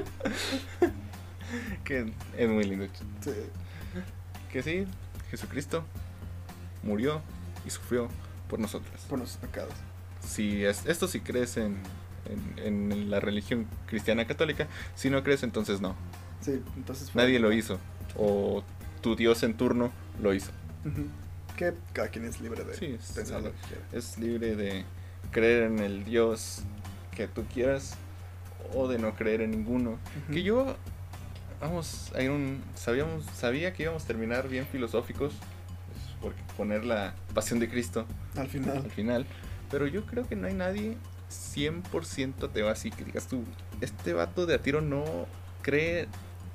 Que 1.85 2.13
es 2.37 2.49
muy 2.49 2.65
lindo. 2.65 2.87
Sí. 3.23 3.31
Que 4.53 4.63
sí, 4.63 4.87
Jesucristo 5.31 5.83
murió 6.83 7.23
y 7.67 7.71
sufrió 7.71 8.09
por 8.49 8.59
nosotros. 8.59 9.01
Por 9.09 9.19
nuestros 9.19 9.41
pecados. 9.41 9.73
Si 10.21 10.65
es, 10.65 10.85
esto 10.87 11.09
si 11.09 11.21
crees 11.21 11.57
en, 11.57 11.79
en, 12.27 12.93
en 12.93 13.11
la 13.11 13.21
religión 13.21 13.67
cristiana 13.87 14.27
católica, 14.27 14.67
si 14.95 15.09
no 15.09 15.23
crees 15.23 15.43
entonces 15.43 15.81
no. 15.81 15.95
Sí, 16.43 16.63
entonces 16.77 17.11
fue- 17.11 17.23
Nadie 17.23 17.39
lo 17.39 17.53
hizo. 17.53 17.79
O 18.17 18.63
tu 19.01 19.17
Dios 19.17 19.43
en 19.43 19.55
turno 19.57 19.91
lo 20.21 20.35
hizo. 20.35 20.51
Ujú. 20.85 21.07
Que 21.59 21.75
cada 21.93 22.09
quien 22.09 22.25
es 22.25 22.41
libre 22.41 22.65
de 22.65 22.75
Sí, 22.75 22.97
es- 22.99 23.13
pensar 23.13 23.43
lo 23.43 23.51
que 23.53 23.59
quiera. 23.69 23.83
Es 23.93 24.17
libre 24.17 24.55
de 24.57 24.85
creer 25.33 25.65
en 25.65 25.81
el 25.81 26.05
Dios 26.05 26.63
que 27.15 27.27
tú 27.29 27.45
quieras 27.53 27.97
o 28.75 28.87
de 28.89 28.99
no 28.99 29.15
creer 29.15 29.41
en 29.43 29.51
ninguno. 29.51 29.99
Que 30.33 30.43
yo, 30.43 30.77
vamos, 31.61 32.13
hay 32.15 32.29
un, 32.29 32.63
sabíamos, 32.77 33.25
sabía 33.35 33.73
que 33.73 33.83
íbamos 33.83 34.05
a 34.05 34.07
terminar 34.07 34.49
bien 34.49 34.67
filosóficos, 34.67 35.33
pues, 35.91 35.99
por 36.21 36.57
poner 36.57 36.85
la 36.85 37.15
pasión 37.35 37.59
de 37.59 37.69
Cristo 37.69 38.07
Al 38.37 38.49
final. 38.49 38.77
al 38.79 38.91
final, 38.91 39.27
pero 39.71 39.87
yo 39.87 40.07
creo 40.07 40.29
que 40.29 40.37
no 40.37 40.47
hay 40.47 40.55
nadie 40.55 40.97
100% 41.31 42.47
ateo 42.47 42.69
así 42.69 42.91
que 42.91 43.05
digas 43.05 43.27
tú, 43.27 43.43
este 43.81 44.13
vato 44.13 44.47
de 44.47 44.55
a 44.55 44.59
tiro 44.63 44.81
no 44.81 45.05
cree 45.63 46.07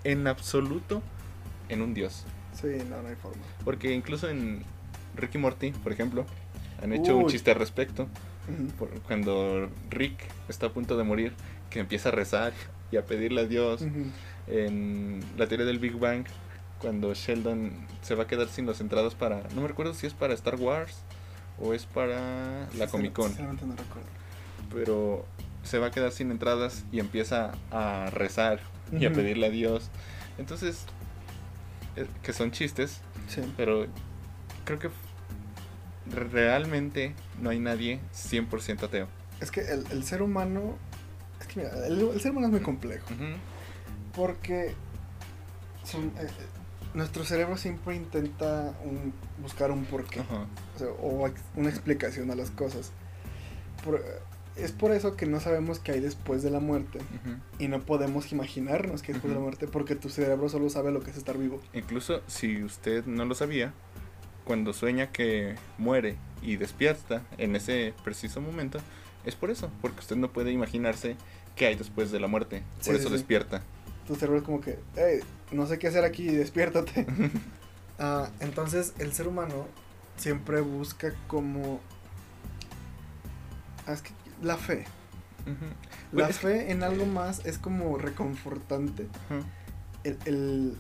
en 0.04 0.28
absoluto 0.28 1.02
en 1.70 1.82
un 1.82 1.94
Dios. 1.94 2.24
Sí, 2.60 2.68
no, 2.90 3.02
no 3.02 3.10
hay 3.10 3.16
forma. 3.16 3.42
Porque 3.66 3.94
incluso 3.94 4.30
en 4.30 4.64
Ricky 5.16 5.38
Morty, 5.38 5.72
por 5.72 5.92
ejemplo, 5.92 6.26
han 6.82 6.94
hecho 6.94 7.16
un 7.18 7.26
Uy. 7.26 7.32
chiste 7.32 7.52
al 7.52 7.58
respecto. 7.60 8.08
Por- 8.78 8.90
cuando 9.02 9.70
Rick 9.90 10.18
está 10.50 10.68
a 10.68 10.70
punto 10.74 10.98
de 10.98 11.04
morir, 11.04 11.34
que 11.70 11.80
empieza 11.80 12.10
a 12.10 12.12
rezar 12.12 12.52
y 12.92 12.98
a 12.98 13.06
pedirle 13.06 13.42
a 13.42 13.46
Dios. 13.46 13.82
Ujú. 13.82 14.06
En 14.48 15.22
la 15.38 15.48
teoría 15.48 15.66
del 15.66 15.80
Big 15.80 15.94
Bang, 15.98 16.26
cuando 16.80 17.14
Sheldon 17.14 17.72
se 18.02 18.16
va 18.16 18.24
a 18.24 18.28
quedar 18.28 18.50
sin 18.50 18.66
las 18.66 18.82
entradas 18.82 19.16
para. 19.16 19.44
No 19.56 19.62
me 19.62 19.68
recuerdo 19.70 19.94
si 19.94 20.06
es 20.08 20.14
para 20.14 20.34
Star 20.34 20.56
Wars 20.56 20.98
o 21.58 21.74
es 21.74 21.86
para 21.86 22.68
la 22.78 22.88
Comic 22.88 23.14
Con. 23.14 23.32
No 23.38 23.52
recuerdo. 23.54 24.10
Pero 24.74 25.26
se 25.64 25.78
va 25.80 25.88
a 25.88 25.92
quedar 25.92 26.12
sin 26.12 26.30
entradas 26.32 26.84
y 26.92 27.00
empieza 27.00 27.54
a 27.72 28.10
rezar 28.12 28.60
y 28.92 29.06
a 29.06 29.14
pedirle 29.14 29.46
a 29.48 29.50
Dios. 29.50 29.90
Entonces, 30.38 30.84
eh, 31.96 32.06
que 32.22 32.34
son 32.34 32.52
chistes, 32.52 33.00
Sí. 33.30 33.42
pero 33.56 33.86
creo 34.66 34.80
que 34.80 34.90
realmente 36.12 37.14
no 37.42 37.50
hay 37.50 37.60
nadie 37.60 38.00
100% 38.14 38.84
ateo. 38.84 39.08
Es 39.42 39.52
que 39.52 39.62
el, 39.62 39.86
el 39.92 40.04
ser 40.04 40.22
humano. 40.22 40.76
Es 41.42 41.48
que 41.48 41.62
mira, 41.62 41.88
el, 41.88 42.00
el 42.10 42.22
ser 42.22 42.32
humano 42.32 42.48
es 42.48 42.52
muy 42.54 42.62
complejo. 42.62 43.06
Porque 44.16 44.74
son- 45.84 46.08
eh, 46.18 46.22
eh, 46.28 46.28
nuestro 46.94 47.24
cerebro 47.26 47.58
siempre 47.58 47.96
intenta 47.96 48.74
un- 48.84 49.14
buscar 49.42 49.72
un 49.72 49.86
porqué. 49.86 50.20
o, 50.22 50.80
sea, 50.80 50.88
o 51.02 51.28
ex- 51.28 51.42
una 51.56 51.70
explicación 51.70 52.30
a 52.32 52.36
las 52.36 52.52
cosas. 52.52 52.92
Por- 53.84 54.04
es 54.56 54.72
por 54.72 54.92
eso 54.92 55.16
que 55.18 55.26
no 55.26 55.40
sabemos 55.40 55.80
qué 55.80 55.94
hay 55.94 56.00
después 56.00 56.44
de 56.44 56.52
la 56.52 56.60
muerte. 56.60 57.00
Y 57.58 57.68
no 57.70 57.82
podemos 57.82 58.32
imaginarnos 58.32 59.02
qué 59.02 59.08
hay 59.08 59.14
después 59.14 59.32
de 59.34 59.40
la 59.40 59.44
muerte 59.44 59.68
porque 59.68 59.96
tu 59.96 60.10
cerebro 60.10 60.48
solo 60.48 60.70
sabe 60.70 60.92
lo 60.92 61.00
que 61.02 61.10
es 61.10 61.18
estar 61.18 61.40
vivo. 61.40 61.60
Incluso 61.74 62.22
si 62.28 62.64
usted 62.64 63.04
no 63.08 63.26
lo 63.26 63.34
sabía, 63.34 63.74
cuando 64.46 64.74
sueña 64.74 65.12
que 65.12 65.56
muere 65.78 66.18
y 66.42 66.58
despierta 66.58 67.22
en 67.38 67.56
ese 67.56 67.94
preciso 68.04 68.42
momento, 68.42 68.80
es 69.26 69.36
por 69.36 69.50
eso, 69.52 69.70
porque 69.82 70.00
usted 70.00 70.16
no 70.18 70.32
puede 70.32 70.52
imaginarse 70.52 71.16
qué 71.56 71.68
hay 71.68 71.76
después 71.76 72.12
de 72.12 72.20
la 72.20 72.28
muerte. 72.28 72.64
Por 72.86 72.96
eso 72.96 73.04
sí, 73.04 73.08
sí. 73.10 73.14
despierta. 73.14 73.62
Tu 74.08 74.16
cerebro 74.16 74.40
es 74.40 74.44
como 74.44 74.60
que, 74.60 74.80
hey, 74.98 75.20
no 75.52 75.66
sé 75.66 75.80
qué 75.80 75.88
hacer 75.88 76.04
aquí, 76.04 76.28
despiértate. 76.28 77.06
Ah, 78.00 78.32
entonces 78.40 78.94
el 78.98 79.14
ser 79.14 79.28
humano 79.28 79.68
siempre 80.18 80.62
busca 80.62 81.14
como... 81.28 81.80
Ah, 83.86 83.94
es 83.94 84.02
que 84.02 84.12
la 84.42 84.58
fe. 84.58 84.86
La 86.12 86.26
Pues 86.26 86.40
que- 86.40 86.48
fe 86.48 86.72
en 86.72 86.82
algo 86.84 87.06
más 87.06 87.46
es 87.46 87.60
como 87.60 87.98
reconfortante. 88.00 89.08
El- 90.04 90.76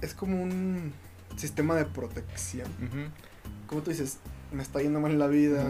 es 0.00 0.14
como 0.14 0.42
un 0.42 0.94
sistema 1.36 1.74
de 1.74 1.84
protección. 1.84 2.68
Ujú. 2.82 3.10
Como 3.66 3.82
tú 3.82 3.90
dices, 3.90 4.18
me 4.52 4.62
está 4.62 4.80
yendo 4.80 5.00
mal 5.00 5.12
en 5.12 5.18
la 5.18 5.26
vida, 5.26 5.64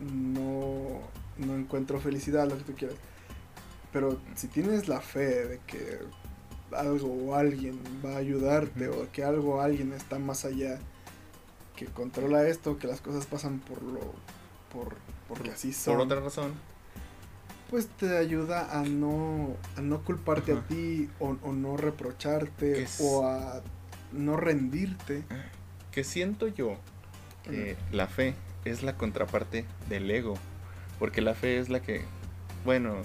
no, 0.00 1.00
no 1.38 1.56
encuentro 1.56 2.00
felicidad, 2.00 2.48
lo 2.48 2.56
que 2.56 2.64
tú 2.64 2.74
quieras. 2.74 2.96
Pero 3.92 4.20
si 4.36 4.46
tienes 4.46 4.88
la 4.88 5.00
fe 5.00 5.46
de 5.46 5.60
que 5.66 5.98
algo 6.72 7.08
o 7.12 7.34
alguien 7.34 7.80
va 8.04 8.14
a 8.14 8.18
ayudarte 8.18 8.88
o 8.88 9.10
que 9.10 9.24
algo 9.24 9.56
o 9.56 9.60
alguien 9.60 9.92
está 9.92 10.18
más 10.18 10.44
allá, 10.44 10.78
que 11.74 11.86
controla 11.86 12.46
esto, 12.46 12.78
que 12.78 12.86
las 12.86 13.00
cosas 13.00 13.26
pasan 13.26 13.58
por 13.58 13.82
lo... 13.82 14.00
Por, 14.72 14.94
porque 15.26 15.50
así 15.50 15.72
son. 15.72 15.94
Por 15.96 16.04
otra 16.04 16.20
razón. 16.20 16.52
pues 17.70 17.86
te 17.86 18.16
ayuda 18.18 18.78
a 18.78 18.82
no, 18.82 19.56
a 19.76 19.80
no 19.80 20.02
culparte 20.04 20.52
a 20.52 20.60
ti 20.66 21.08
o, 21.20 21.36
o 21.42 21.52
no 21.52 21.76
reprocharte 21.76 22.86
o 23.00 23.26
a 23.26 23.62
no 24.12 24.36
rendirte. 24.36 25.24
Que 25.92 26.04
siento 26.04 26.46
yo 26.46 26.76
que 27.44 27.76
la 27.90 28.06
fe 28.06 28.34
es 28.64 28.82
la 28.82 28.96
contraparte 28.96 29.64
del 29.88 30.10
ego. 30.10 30.34
Porque 30.98 31.20
la 31.20 31.34
fe 31.34 31.58
es 31.58 31.68
la 31.68 31.80
que, 31.80 32.02
bueno, 32.64 32.96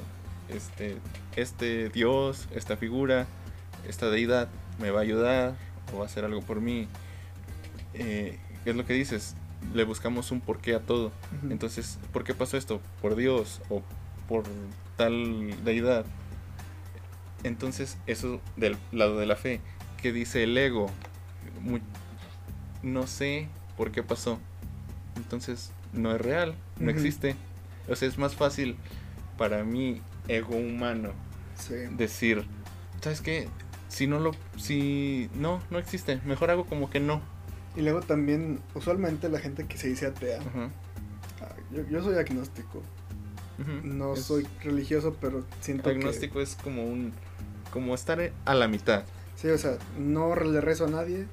este, 0.49 0.98
este 1.36 1.90
Dios, 1.90 2.48
esta 2.53 2.77
figura, 2.77 3.26
esta 3.88 4.10
deidad 4.10 4.49
me 4.80 4.91
va 4.91 4.99
a 4.99 5.03
ayudar 5.03 5.56
o 5.94 5.98
va 5.98 6.03
a 6.03 6.06
hacer 6.06 6.26
algo 6.26 6.41
por 6.41 6.61
mí. 6.61 6.88
Eh, 7.94 8.38
es 8.65 8.76
lo 8.76 8.86
que 8.86 8.94
dices, 8.94 9.36
le 9.73 9.84
buscamos 9.84 10.32
un 10.32 10.41
porqué 10.41 10.76
a 10.76 10.80
todo. 10.80 11.11
Entonces, 11.49 11.99
¿por 12.11 12.23
qué 12.23 12.34
pasó 12.34 12.57
esto? 12.57 12.82
¿Por 13.02 13.15
Dios 13.15 13.61
o 13.69 13.82
por 14.27 14.44
tal 14.98 15.64
deidad? 15.64 16.06
Entonces, 17.44 17.98
eso 18.07 18.41
del 18.57 18.77
lado 18.91 19.19
de 19.19 19.26
la 19.27 19.36
fe, 19.36 19.61
que 20.06 20.14
dice 20.14 20.44
el 20.44 20.56
ego, 20.56 20.86
no 22.84 23.07
sé 23.07 23.48
por 23.76 23.91
qué 23.91 24.03
pasó. 24.03 24.38
Entonces, 25.15 25.72
no 25.94 26.14
es 26.14 26.22
real, 26.22 26.53
no 26.80 26.91
existe. 26.91 27.36
O 27.90 27.95
sea, 27.95 28.07
es 28.07 28.19
más 28.19 28.36
fácil 28.36 28.76
para 29.36 29.64
mi 29.64 30.02
ego 30.27 30.56
humano 30.57 31.10
Sí. 31.57 31.73
decir, 31.98 32.45
¿sabes 33.02 33.22
qué? 33.22 33.48
Si 33.90 34.06
no 34.06 34.19
lo, 34.19 34.34
si 34.57 35.27
no, 35.34 35.60
no 35.72 35.80
existe, 35.80 36.19
mejor 36.23 36.52
hago 36.52 36.65
como 36.68 36.88
que 36.91 36.99
no. 36.99 37.19
Y 37.76 37.82
luego 37.82 38.02
también, 38.02 38.60
usualmente 38.76 39.27
la 39.30 39.40
gente 39.40 39.65
que 39.65 39.76
se 39.80 39.88
dice 39.88 40.06
atea, 40.06 40.40
ah, 41.41 41.56
yo, 41.73 41.82
yo 41.90 42.03
soy 42.03 42.18
agnóstico, 42.19 42.84
no 43.84 44.14
Es- 44.14 44.26
soy 44.26 44.45
religioso, 44.64 45.18
pero 45.19 45.44
siento 45.61 45.90
Agnóstico 45.90 46.41
es 46.41 46.56
como 46.61 46.84
un, 46.84 47.11
como 47.73 47.95
estar 47.95 48.32
a 48.45 48.53
la 48.53 48.68
mitad. 48.68 49.03
Sí, 49.36 49.49
o 49.49 49.57
sea, 49.57 49.78
no 49.98 50.36
le 50.36 50.62
rezo 50.62 50.86
a 50.86 50.90
nadie, 50.90 51.26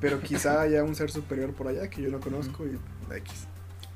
pero 0.00 0.20
quizá 0.20 0.60
haya 0.62 0.84
un 0.84 0.94
ser 0.94 1.10
superior 1.10 1.52
por 1.52 1.68
allá 1.68 1.88
que 1.88 2.02
yo 2.02 2.10
no 2.10 2.20
conozco 2.20 2.64
y 2.66 2.78
X. 3.16 3.46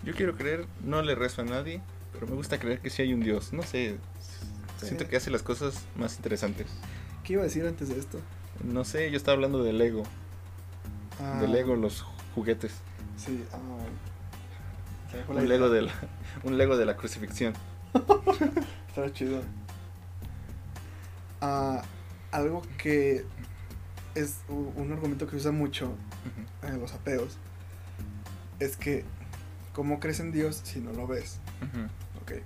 Yo 0.05 0.15
quiero 0.15 0.35
creer, 0.37 0.67
no 0.85 1.03
le 1.03 1.15
rezo 1.15 1.43
a 1.43 1.45
nadie, 1.45 1.81
pero 2.13 2.27
me 2.27 2.35
gusta 2.35 2.59
creer 2.59 2.81
que 2.81 2.91
sí 2.91 3.03
hay 3.03 3.15
un 3.15 3.21
Dios. 3.21 3.53
No 3.53 3.63
sé, 3.63 3.97
Sí. 4.79 4.87
siento 4.89 5.07
que 5.09 5.17
hace 5.17 5.31
las 5.31 5.43
cosas 5.45 5.85
más 5.97 6.17
interesantes. 6.17 6.67
¿Qué 7.23 7.35
iba 7.35 7.43
a 7.43 7.45
decir 7.45 7.65
antes 7.67 7.89
de 7.89 7.99
esto? 8.01 8.19
No 8.65 8.85
sé, 8.85 9.11
yo 9.13 9.17
estaba 9.17 9.35
hablando 9.37 9.63
del 9.63 9.79
Lego, 9.79 10.03
Ah, 11.21 11.39
del 11.41 11.53
Lego, 11.53 11.77
los 11.77 12.03
juguetes. 12.35 12.73
Sí, 13.17 13.45
ah, 13.53 13.59
Un. 15.29 15.47
Lego 15.47 15.69
de 15.71 15.83
la, 15.83 15.93
un 16.43 16.57
Lego 16.59 16.77
de 16.79 16.87
la 16.87 16.97
crucifixión. 16.97 17.53
Estará 18.89 19.13
chido. 19.13 19.43
Ah, 21.41 21.83
algo 22.31 22.63
que 22.79 23.25
es 24.15 24.39
un 24.49 24.93
argumento 24.93 25.27
que 25.27 25.37
usa 25.37 25.53
mucho 25.53 25.95
en 26.63 26.81
los 26.81 26.93
ateos 26.93 27.39
es 28.59 28.77
que 28.77 29.05
¿cómo 29.73 30.01
crees 30.01 30.21
en 30.21 30.33
Dios 30.33 30.61
si 30.65 30.81
no 30.81 30.93
lo 30.93 31.07
ves? 31.07 31.39
ujú. 31.61 31.85
Ok. 32.23 32.43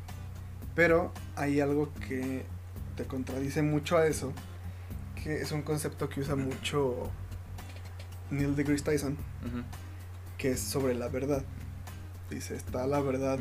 Pero 0.75 1.13
hay 1.37 1.61
algo 1.61 1.93
que 2.07 2.45
te 2.97 3.05
contradice 3.05 3.63
mucho 3.63 3.97
a 3.97 4.07
eso, 4.07 4.33
que 5.23 5.41
es 5.41 5.53
un 5.53 5.63
concepto 5.63 6.09
que 6.09 6.21
usa 6.21 6.37
mucho 6.37 7.11
Neil 8.31 8.57
deGrasse 8.57 8.85
Tyson, 8.85 9.17
que 10.39 10.53
es 10.53 10.61
sobre 10.61 10.95
la 10.95 11.09
verdad. 11.09 11.43
Dice, 12.31 12.57
está 12.57 12.87
la 12.87 13.01
verdad, 13.01 13.39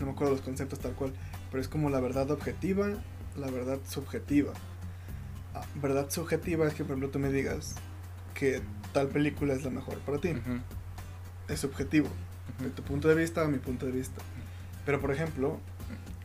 no 0.00 0.06
me 0.06 0.12
acuerdo 0.12 0.34
los 0.34 0.42
conceptos 0.42 0.78
tal 0.80 0.92
cual, 0.92 1.12
pero 1.50 1.60
es 1.60 1.68
como 1.68 1.90
la 1.90 2.00
verdad 2.00 2.30
objetiva, 2.30 2.88
la 3.36 3.50
verdad 3.50 3.78
subjetiva. 3.88 4.52
Ah, 5.54 5.62
verdad 5.80 6.10
subjetiva 6.10 6.66
es 6.66 6.74
que, 6.74 6.82
por 6.84 6.92
ejemplo, 6.92 7.10
tú 7.10 7.18
me 7.18 7.30
digas 7.30 7.74
que 8.34 8.60
tal 8.92 9.08
película 9.08 9.54
es 9.54 9.62
la 9.64 9.70
mejor 9.70 9.98
para 10.00 10.18
ti. 10.18 10.30
Es 11.48 11.60
subjetivo, 11.60 12.08
de 12.60 12.70
tu 12.70 12.82
punto 12.82 13.08
de 13.08 13.14
vista 13.14 13.42
a 13.42 13.48
mi 13.48 13.58
punto 13.58 13.86
de 13.86 13.92
vista. 13.92 14.20
Pero, 14.84 15.00
por 15.00 15.10
ejemplo, 15.12 15.58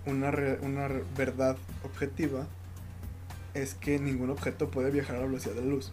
una, 0.05 0.31
re- 0.31 0.59
una 0.61 0.87
verdad 1.15 1.57
objetiva 1.83 2.47
es 3.53 3.73
que 3.75 3.99
ningún 3.99 4.29
objeto 4.29 4.69
puede 4.69 4.91
viajar 4.91 5.15
a 5.17 5.19
la 5.19 5.25
velocidad 5.25 5.55
de 5.55 5.61
la 5.61 5.67
luz, 5.67 5.91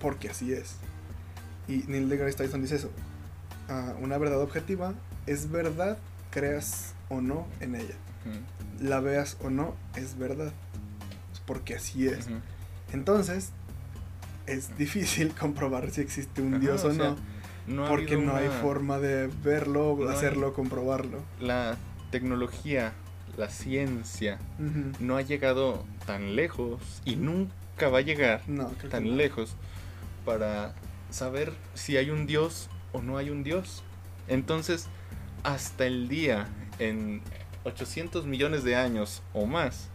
porque 0.00 0.28
así 0.30 0.52
es. 0.52 0.76
Y 1.68 1.84
Neil 1.88 2.08
deGrasse 2.08 2.36
Tyson 2.36 2.62
dice 2.62 2.76
eso. 2.76 2.90
Ah, 3.68 3.94
una 4.00 4.18
verdad 4.18 4.40
objetiva 4.40 4.94
es 5.26 5.50
verdad, 5.50 5.98
creas 6.30 6.94
o 7.08 7.20
no 7.20 7.46
en 7.60 7.74
ella. 7.74 7.94
La 8.80 9.00
veas 9.00 9.36
o 9.42 9.50
no, 9.50 9.74
es 9.94 10.16
verdad. 10.18 10.52
Porque 11.50 11.74
así 11.74 12.06
es. 12.06 12.28
Entonces, 12.92 13.50
es 14.46 14.78
difícil 14.78 15.34
comprobar 15.40 15.90
si 15.90 16.00
existe 16.00 16.42
un 16.42 16.54
Ajá, 16.54 16.60
Dios 16.60 16.84
o 16.84 16.88
o, 16.88 16.94
sea, 16.94 17.16
no, 17.66 17.88
porque 17.88 18.16
no 18.16 18.36
hay 18.36 18.46
forma 18.62 19.00
de 19.00 19.26
verlo, 19.42 19.96
no 19.98 20.08
hay- 20.08 20.14
hacerlo, 20.16 20.52
comprobarlo. 20.54 21.18
La 21.40 21.76
tecnología, 22.12 22.92
la 23.36 23.48
ciencia, 23.50 24.38
no 25.00 25.16
ha 25.16 25.22
llegado 25.22 25.84
tan 26.06 26.36
lejos 26.36 27.02
y 27.04 27.16
nunca 27.16 27.88
va 27.88 27.98
a 27.98 28.02
llegar 28.02 28.42
No, 28.46 28.66
tan 28.88 29.16
lejos 29.16 29.56
para 30.24 30.72
saber 31.10 31.52
si 31.74 31.96
hay 31.96 32.10
un 32.10 32.28
Dios 32.28 32.68
o 32.92 33.02
no 33.02 33.16
hay 33.16 33.30
un 33.30 33.42
Dios. 33.42 33.82
Entonces, 34.28 34.86
hasta 35.42 35.84
el 35.84 36.06
día, 36.06 36.46
en 36.78 37.22
800 37.64 38.24
millones 38.24 38.62
de 38.62 38.76
años 38.76 39.24
o 39.32 39.46
más, 39.46 39.88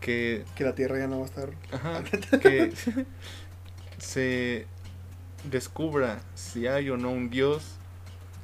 que, 0.00 0.44
Que 0.54 0.64
la 0.64 0.74
Tierra 0.74 0.98
ya 0.98 1.06
no 1.06 1.18
va 1.18 1.24
a 1.24 1.28
estar. 1.28 1.50
ajá, 1.72 2.04
que 2.40 2.72
se 3.98 4.66
descubra 5.50 6.20
si 6.34 6.66
hay 6.66 6.90
o 6.90 6.96
no 6.96 7.10
un 7.10 7.30
Dios, 7.30 7.62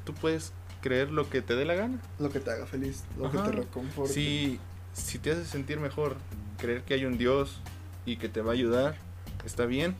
tú 0.04 0.14
puedes 0.14 0.52
creer 0.80 1.10
lo 1.10 1.28
que 1.30 1.42
te 1.42 1.54
dé 1.54 1.64
la 1.64 1.74
gana. 1.74 2.00
Lo 2.18 2.30
que 2.30 2.40
te 2.40 2.50
haga 2.50 2.66
feliz, 2.66 3.04
lo 3.18 3.26
Ajá. 3.26 3.44
que 3.44 3.50
te 3.50 3.56
reconforte. 3.56 4.12
Si, 4.12 4.58
si 4.92 5.18
te 5.18 5.30
hace 5.32 5.44
sentir 5.44 5.78
mejor 5.78 6.16
creer 6.58 6.82
que 6.82 6.94
hay 6.94 7.04
un 7.04 7.18
Dios 7.18 7.60
y 8.04 8.16
que 8.16 8.28
te 8.28 8.40
va 8.40 8.50
a 8.50 8.54
ayudar, 8.54 8.96
está 9.44 9.66
bien. 9.66 9.94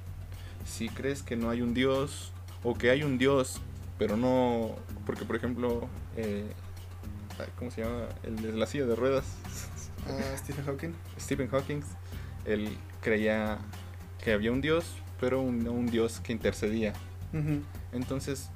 Si 0.66 0.88
crees 0.88 1.22
que 1.22 1.36
no 1.36 1.50
hay 1.50 1.62
un 1.62 1.74
Dios 1.74 2.32
o 2.62 2.74
que 2.74 2.90
hay 2.90 3.02
un 3.02 3.18
Dios, 3.18 3.60
pero 3.98 4.16
no... 4.16 4.76
Porque, 5.06 5.24
por 5.24 5.36
ejemplo, 5.36 5.88
eh, 6.16 6.44
¿cómo 7.58 7.70
se 7.70 7.82
llama? 7.82 8.06
El 8.22 8.36
de 8.36 8.52
la 8.52 8.66
silla 8.66 8.86
de 8.86 8.94
ruedas, 8.94 9.24
Stephen 10.36 10.64
Hawking. 10.64 10.90
Stephen 11.20 11.48
Hawking, 11.48 11.80
él 12.44 12.68
creía 13.00 13.58
que 14.22 14.32
había 14.32 14.52
un 14.52 14.60
Dios, 14.60 14.84
pero 15.20 15.40
un, 15.40 15.62
no 15.64 15.72
un 15.72 15.86
Dios 15.86 16.20
que 16.20 16.32
intercedía. 16.32 16.92
Entonces, 17.92 18.50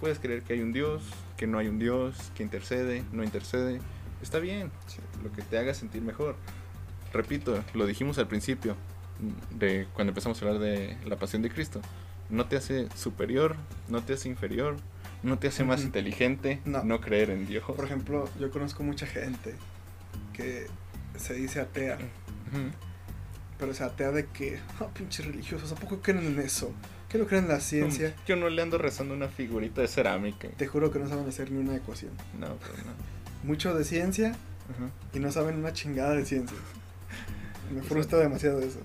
puedes 0.00 0.18
creer 0.18 0.42
que 0.42 0.54
hay 0.54 0.60
un 0.60 0.72
Dios, 0.72 1.02
que 1.36 1.46
no 1.46 1.58
hay 1.58 1.68
un 1.68 1.78
Dios, 1.78 2.16
que 2.34 2.42
intercede, 2.42 3.04
no 3.12 3.22
intercede. 3.24 3.80
Está 4.22 4.38
bien, 4.38 4.70
Sí. 4.86 4.98
lo 5.22 5.32
que 5.32 5.42
te 5.42 5.58
haga 5.58 5.72
sentir 5.74 6.02
mejor. 6.02 6.36
Repito, 7.12 7.62
lo 7.74 7.86
dijimos 7.86 8.18
al 8.18 8.26
principio, 8.28 8.76
de 9.56 9.86
cuando 9.94 10.10
empezamos 10.10 10.40
a 10.42 10.46
hablar 10.46 10.60
de 10.60 10.96
la 11.06 11.16
pasión 11.16 11.42
de 11.42 11.50
Cristo. 11.50 11.80
No 12.30 12.46
te 12.46 12.56
hace 12.56 12.88
superior, 12.94 13.56
no 13.88 14.02
te 14.02 14.12
hace 14.12 14.28
inferior, 14.28 14.76
no 15.22 15.38
te 15.38 15.48
hace 15.48 15.64
más 15.64 15.82
inteligente 15.82 16.60
No. 16.66 16.84
no. 16.84 17.00
creer 17.00 17.30
en 17.30 17.46
Dios. 17.46 17.64
Por 17.64 17.84
ejemplo, 17.84 18.28
yo 18.38 18.50
conozco 18.50 18.82
mucha 18.82 19.06
gente 19.06 19.54
que 20.34 20.66
se 21.18 21.34
dice 21.34 21.60
atea, 21.60 21.98
pero 23.58 23.74
se 23.74 23.84
atea 23.84 24.10
de 24.10 24.26
que, 24.26 24.58
ah, 24.80 24.88
pinches 24.92 25.26
religiosos, 25.26 25.72
¿a 25.72 25.74
poco 25.74 26.00
creen 26.00 26.24
en 26.24 26.38
eso? 26.38 26.72
¿Qué 27.08 27.18
no 27.18 27.26
creen 27.26 27.44
en 27.44 27.50
la 27.50 27.60
ciencia? 27.60 28.14
Yo 28.26 28.36
no 28.36 28.48
le 28.50 28.60
ando 28.60 28.78
rezando 28.78 29.14
una 29.14 29.28
figurita 29.28 29.80
de 29.80 29.88
cerámica. 29.88 30.48
Te 30.56 30.66
juro 30.66 30.90
que 30.90 30.98
no 30.98 31.08
saben 31.08 31.26
hacer 31.26 31.50
ni 31.50 31.58
una 31.58 31.74
ecuación. 31.74 32.12
No, 32.38 32.56
pero 32.56 32.74
no. 32.84 32.92
Mucho 33.44 33.74
de 33.74 33.84
ciencia 33.84 34.36
y 35.14 35.18
no 35.18 35.32
saben 35.32 35.56
una 35.56 35.72
chingada 35.72 36.14
de 36.14 36.24
ciencia. 36.24 36.56
Me 37.74 37.82
frustra 37.82 38.18
demasiado 38.18 38.60
eso. 38.60 38.80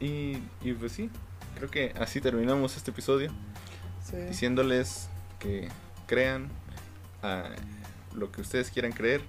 Y, 0.00 0.38
y 0.62 0.72
pues 0.78 0.92
sí, 0.92 1.10
creo 1.56 1.70
que 1.70 1.92
así 1.98 2.20
terminamos 2.20 2.76
este 2.76 2.90
episodio. 2.90 3.30
Sí. 4.04 4.16
diciéndoles 4.28 5.08
que 5.40 5.68
crean 6.06 6.48
a 7.22 7.50
lo 8.14 8.30
que 8.30 8.40
ustedes 8.40 8.70
quieran 8.70 8.92
creer 8.92 9.20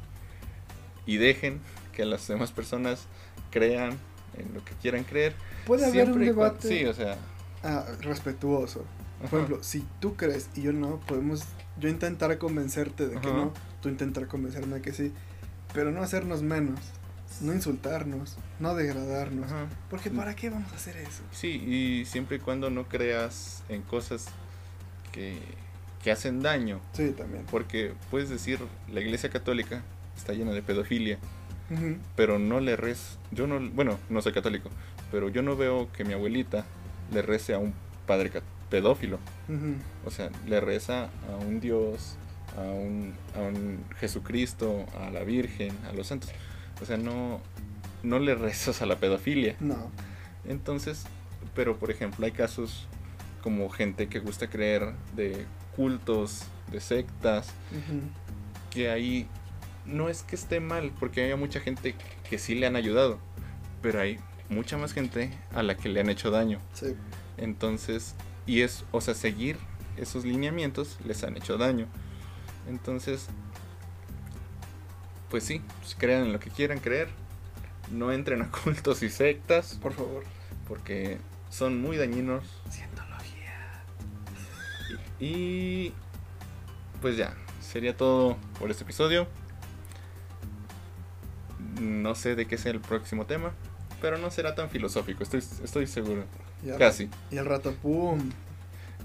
y 1.07 1.17
dejen 1.17 1.59
que 1.93 2.05
las 2.05 2.27
demás 2.27 2.51
personas 2.51 3.05
crean 3.49 3.97
en 4.37 4.53
lo 4.53 4.63
que 4.63 4.73
quieran 4.81 5.03
creer. 5.03 5.33
Puede 5.65 5.85
haber 5.87 6.11
un 6.11 6.19
debate 6.19 6.67
Sí, 6.67 6.85
o 6.85 6.93
sea. 6.93 7.17
ah, 7.63 7.83
respetuoso. 8.01 8.85
ajá. 9.19 9.29
Por 9.29 9.39
ejemplo, 9.39 9.63
si 9.63 9.83
tú 9.99 10.15
crees 10.15 10.49
y 10.55 10.61
yo 10.61 10.73
no, 10.73 10.99
podemos 10.99 11.41
yo 11.79 11.89
intentar 11.89 12.37
convencerte 12.37 13.07
de 13.07 13.19
que 13.19 13.27
Ajá. 13.27 13.37
no, 13.37 13.53
tú 13.81 13.89
intentar 13.89 14.27
convencerme 14.27 14.75
de 14.75 14.81
que 14.83 14.93
sí, 14.93 15.11
pero 15.73 15.91
no 15.91 16.01
hacernos 16.03 16.43
menos, 16.43 16.79
no 17.41 17.53
insultarnos, 17.53 18.37
no 18.59 18.75
degradarnos. 18.75 19.45
Ajá. 19.51 19.67
Porque 19.89 20.11
¿para 20.11 20.35
qué 20.35 20.49
vamos 20.49 20.71
a 20.71 20.75
hacer 20.75 20.97
eso? 20.97 21.23
Sí, 21.31 21.49
y 21.49 22.05
siempre 22.05 22.37
y 22.37 22.39
cuando 22.39 22.69
no 22.69 22.87
creas 22.87 23.63
en 23.69 23.81
cosas 23.81 24.27
que, 25.11 25.37
que 26.03 26.11
hacen 26.11 26.41
daño. 26.41 26.79
Sí, 26.93 27.11
también. 27.17 27.45
Porque 27.49 27.93
puedes 28.11 28.29
decir, 28.29 28.59
la 28.91 29.01
iglesia 29.01 29.29
católica 29.29 29.81
está 30.17 30.33
llena 30.33 30.51
de 30.51 30.61
pedofilia, 30.61 31.17
pero 32.15 32.39
no 32.39 32.59
le 32.59 32.75
rez... 32.75 33.17
Yo 33.31 33.47
no, 33.47 33.59
bueno, 33.71 33.97
no 34.09 34.21
soy 34.21 34.33
católico, 34.33 34.69
pero 35.11 35.29
yo 35.29 35.41
no 35.41 35.55
veo 35.55 35.91
que 35.91 36.03
mi 36.03 36.13
abuelita 36.13 36.65
le 37.11 37.21
rece 37.21 37.53
a 37.53 37.59
un 37.59 37.73
padre 38.05 38.31
pedófilo. 38.69 39.19
O 40.05 40.11
sea, 40.11 40.29
le 40.47 40.59
reza 40.59 41.09
a 41.31 41.37
un 41.45 41.59
Dios, 41.59 42.17
a 42.57 42.61
un, 42.61 43.13
a 43.35 43.39
un 43.39 43.83
Jesucristo, 43.99 44.85
a 44.99 45.09
la 45.09 45.23
Virgen, 45.23 45.73
a 45.89 45.93
los 45.93 46.07
santos. 46.07 46.31
O 46.81 46.85
sea, 46.85 46.97
no, 46.97 47.41
no 48.03 48.19
le 48.19 48.35
rezas 48.35 48.81
a 48.81 48.85
la 48.85 48.97
pedofilia. 48.97 49.55
No. 49.59 49.91
Entonces, 50.47 51.05
pero 51.55 51.77
por 51.77 51.91
ejemplo, 51.91 52.25
hay 52.25 52.31
casos 52.31 52.87
como 53.41 53.69
gente 53.69 54.07
que 54.07 54.19
gusta 54.19 54.49
creer 54.49 54.93
de 55.15 55.45
cultos, 55.75 56.43
de 56.71 56.81
sectas, 56.81 57.49
que 58.71 58.89
ahí 58.89 59.27
no 59.87 60.09
es 60.09 60.23
que 60.23 60.35
esté 60.35 60.59
mal, 60.59 60.91
porque 60.99 61.23
hay 61.23 61.35
mucha 61.35 61.59
gente 61.59 61.95
que 62.29 62.37
sí 62.37 62.55
le 62.55 62.67
han 62.67 62.75
ayudado, 62.75 63.19
pero 63.81 64.01
hay 64.01 64.19
mucha 64.49 64.77
más 64.77 64.93
gente 64.93 65.31
a 65.53 65.63
la 65.63 65.75
que 65.77 65.89
le 65.89 65.99
han 65.99 66.09
hecho 66.09 66.31
daño. 66.31 66.59
Sí. 66.73 66.95
Entonces, 67.37 68.15
y 68.45 68.61
es, 68.61 68.85
o 68.91 69.01
sea, 69.01 69.13
seguir 69.13 69.57
esos 69.97 70.25
lineamientos 70.25 70.97
les 71.05 71.23
han 71.23 71.37
hecho 71.37 71.57
daño. 71.57 71.87
Entonces, 72.67 73.27
pues 75.29 75.43
sí, 75.43 75.61
pues 75.79 75.95
crean 75.97 76.23
en 76.25 76.33
lo 76.33 76.39
que 76.39 76.49
quieran 76.49 76.79
creer. 76.79 77.09
No 77.91 78.11
entren 78.11 78.41
a 78.41 78.51
cultos 78.63 79.01
y 79.03 79.09
sectas 79.09 79.75
Por 79.81 79.93
favor. 79.93 80.23
porque 80.67 81.17
son 81.49 81.81
muy 81.81 81.97
dañinos. 81.97 82.43
Cientología. 82.69 83.83
Y 85.19 85.93
pues 87.01 87.17
ya, 87.17 87.33
sería 87.61 87.95
todo 87.95 88.37
por 88.59 88.71
este 88.71 88.83
episodio. 88.83 89.27
No 91.81 92.15
sé 92.15 92.35
de 92.35 92.45
qué 92.47 92.57
sea 92.57 92.71
el 92.71 92.79
próximo 92.79 93.25
tema, 93.25 93.51
pero 94.01 94.17
no 94.17 94.31
será 94.31 94.55
tan 94.55 94.69
filosófico, 94.69 95.23
estoy, 95.23 95.39
estoy 95.63 95.87
seguro. 95.87 96.23
Y 96.65 96.69
al- 96.71 96.77
Casi. 96.77 97.09
Y 97.31 97.37
al 97.37 97.45
rato, 97.45 97.73
¡pum! 97.81 98.31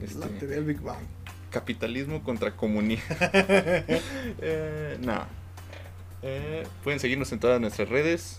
Este, 0.02 0.18
La 0.18 0.26
teoría 0.26 0.56
del 0.56 0.64
Big 0.64 0.80
Bang. 0.80 1.02
capitalismo 1.50 2.22
contra 2.22 2.52
comunidad. 2.56 3.02
Eh, 4.40 4.98
no. 5.00 5.24
Eh, 6.22 6.66
pueden 6.84 7.00
seguirnos 7.00 7.32
en 7.32 7.40
todas 7.40 7.60
nuestras 7.60 7.88
redes, 7.88 8.38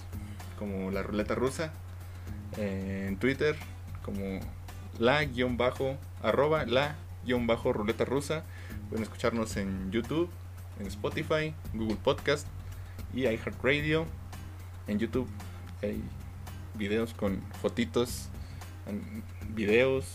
como 0.57 0.89
la 0.91 1.03
ruleta 1.03 1.35
rusa, 1.35 1.71
eh, 2.57 3.05
en 3.07 3.17
Twitter, 3.17 3.55
como 4.03 4.39
la 4.99 5.23
guion 5.25 5.57
bajo, 5.57 5.97
arroba 6.21 6.65
la 6.65 6.95
guion 7.25 7.45
bajo 7.45 7.73
ruleta 7.73 8.05
rusa. 8.05 8.43
Pueden 8.89 9.03
escucharnos 9.03 9.57
en 9.57 9.91
YouTube, 9.91 10.29
en 10.79 10.87
Spotify, 10.87 11.53
Google 11.73 11.97
Podcast 12.03 12.47
y 13.13 13.21
iHeartRadio. 13.27 14.05
En 14.87 14.99
YouTube 14.99 15.27
hay 15.81 16.01
videos 16.75 17.13
con 17.13 17.41
fotitos, 17.61 18.29
videos 19.49 20.05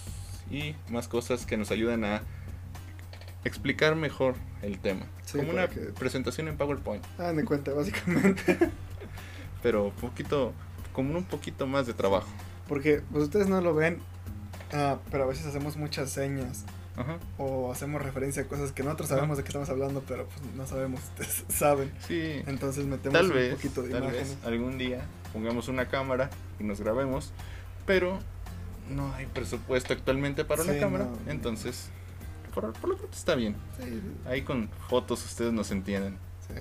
y 0.51 0.75
más 0.91 1.09
cosas 1.09 1.47
que 1.47 1.57
nos 1.57 1.71
ayudan 1.71 2.05
a 2.05 2.23
explicar 3.45 3.95
mejor 3.97 4.35
el 4.63 4.79
tema. 4.79 5.07
Sí, 5.25 5.39
como 5.39 5.51
una 5.51 5.69
que- 5.69 5.81
presentación 5.81 6.49
en 6.49 6.57
PowerPoint. 6.57 7.05
Ah, 7.19 7.33
de 7.33 7.45
cuenta, 7.45 7.73
básicamente. 7.73 8.59
Pero 9.63 9.91
poquito, 10.01 10.53
como 10.93 11.17
un 11.17 11.25
poquito 11.25 11.67
más 11.67 11.87
de 11.87 11.95
trabajo. 11.95 12.29
Porque 12.69 13.03
pues 13.11 13.25
ustedes 13.25 13.49
no 13.49 13.61
lo 13.61 13.75
ven, 13.75 13.99
ah, 14.73 14.99
pero 15.11 15.25
a 15.25 15.27
veces 15.27 15.47
hacemos 15.47 15.77
muchas 15.79 16.11
señas 16.11 16.65
Ajá. 16.99 17.19
o 17.39 17.71
hacemos 17.73 18.03
referencia 18.03 18.43
a 18.43 18.47
cosas 18.47 18.73
que 18.73 18.83
nosotros 18.83 19.09
sabemos 19.09 19.37
de 19.37 19.45
qué 19.45 19.49
estamos 19.49 19.69
hablando, 19.71 20.03
pero 20.07 20.27
pues 20.27 20.55
no 20.57 20.67
sabemos, 20.67 21.01
ustedes 21.19 21.45
saben. 21.49 21.93
Sí. 22.07 22.43
Entonces 22.47 22.85
metemos 22.87 23.13
Tal 23.19 23.27
un 23.29 23.35
vez, 23.35 23.55
poquito 23.55 23.83
de 23.83 23.91
tal 23.91 24.03
imágenes. 24.05 24.29
vez 24.37 24.39
algún 24.45 24.79
día 24.79 25.05
pongamos 25.33 25.69
una 25.69 25.87
cámara 25.89 26.31
y 26.59 26.65
nos 26.65 26.81
grabemos, 26.81 27.33
pero 27.87 28.19
no 28.91 29.13
hay 29.15 29.27
presupuesto 29.27 29.93
actualmente 29.93 30.45
para 30.45 30.63
una 30.63 30.73
Sí, 30.75 30.81
cámara, 30.81 31.05
no. 31.05 31.31
entonces 31.31 31.91
por, 32.55 32.73
por 32.73 32.91
lo 32.91 32.97
pronto 32.97 33.17
está 33.17 33.35
bien. 33.35 33.55
Sí, 33.79 34.01
Ahí 34.27 34.43
con 34.43 34.69
fotos 34.89 35.25
ustedes 35.25 35.53
nos 35.53 35.71
entienden. 35.71 36.17
sí. 36.49 36.55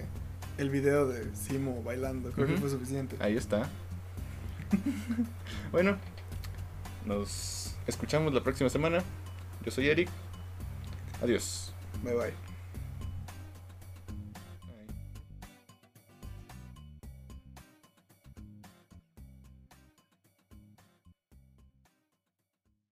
El 0.57 0.71
video 0.71 1.07
de 1.07 1.35
Simo 1.35 1.83
bailando, 1.83 2.31
creo 2.31 2.47
que 2.47 2.57
fue 2.57 2.69
suficiente. 2.71 3.15
Ahí 3.19 3.37
está. 3.37 3.69
bueno, 5.71 5.97
nos 7.05 7.75
escuchamos 7.85 8.33
la 8.33 8.41
próxima 8.43 8.69
semana. 8.69 9.03
Yo 9.63 9.71
soy 9.71 9.87
Eric. 9.89 10.09
Adiós. 11.21 11.71
Bye 12.03 12.13
bye. 12.15 12.46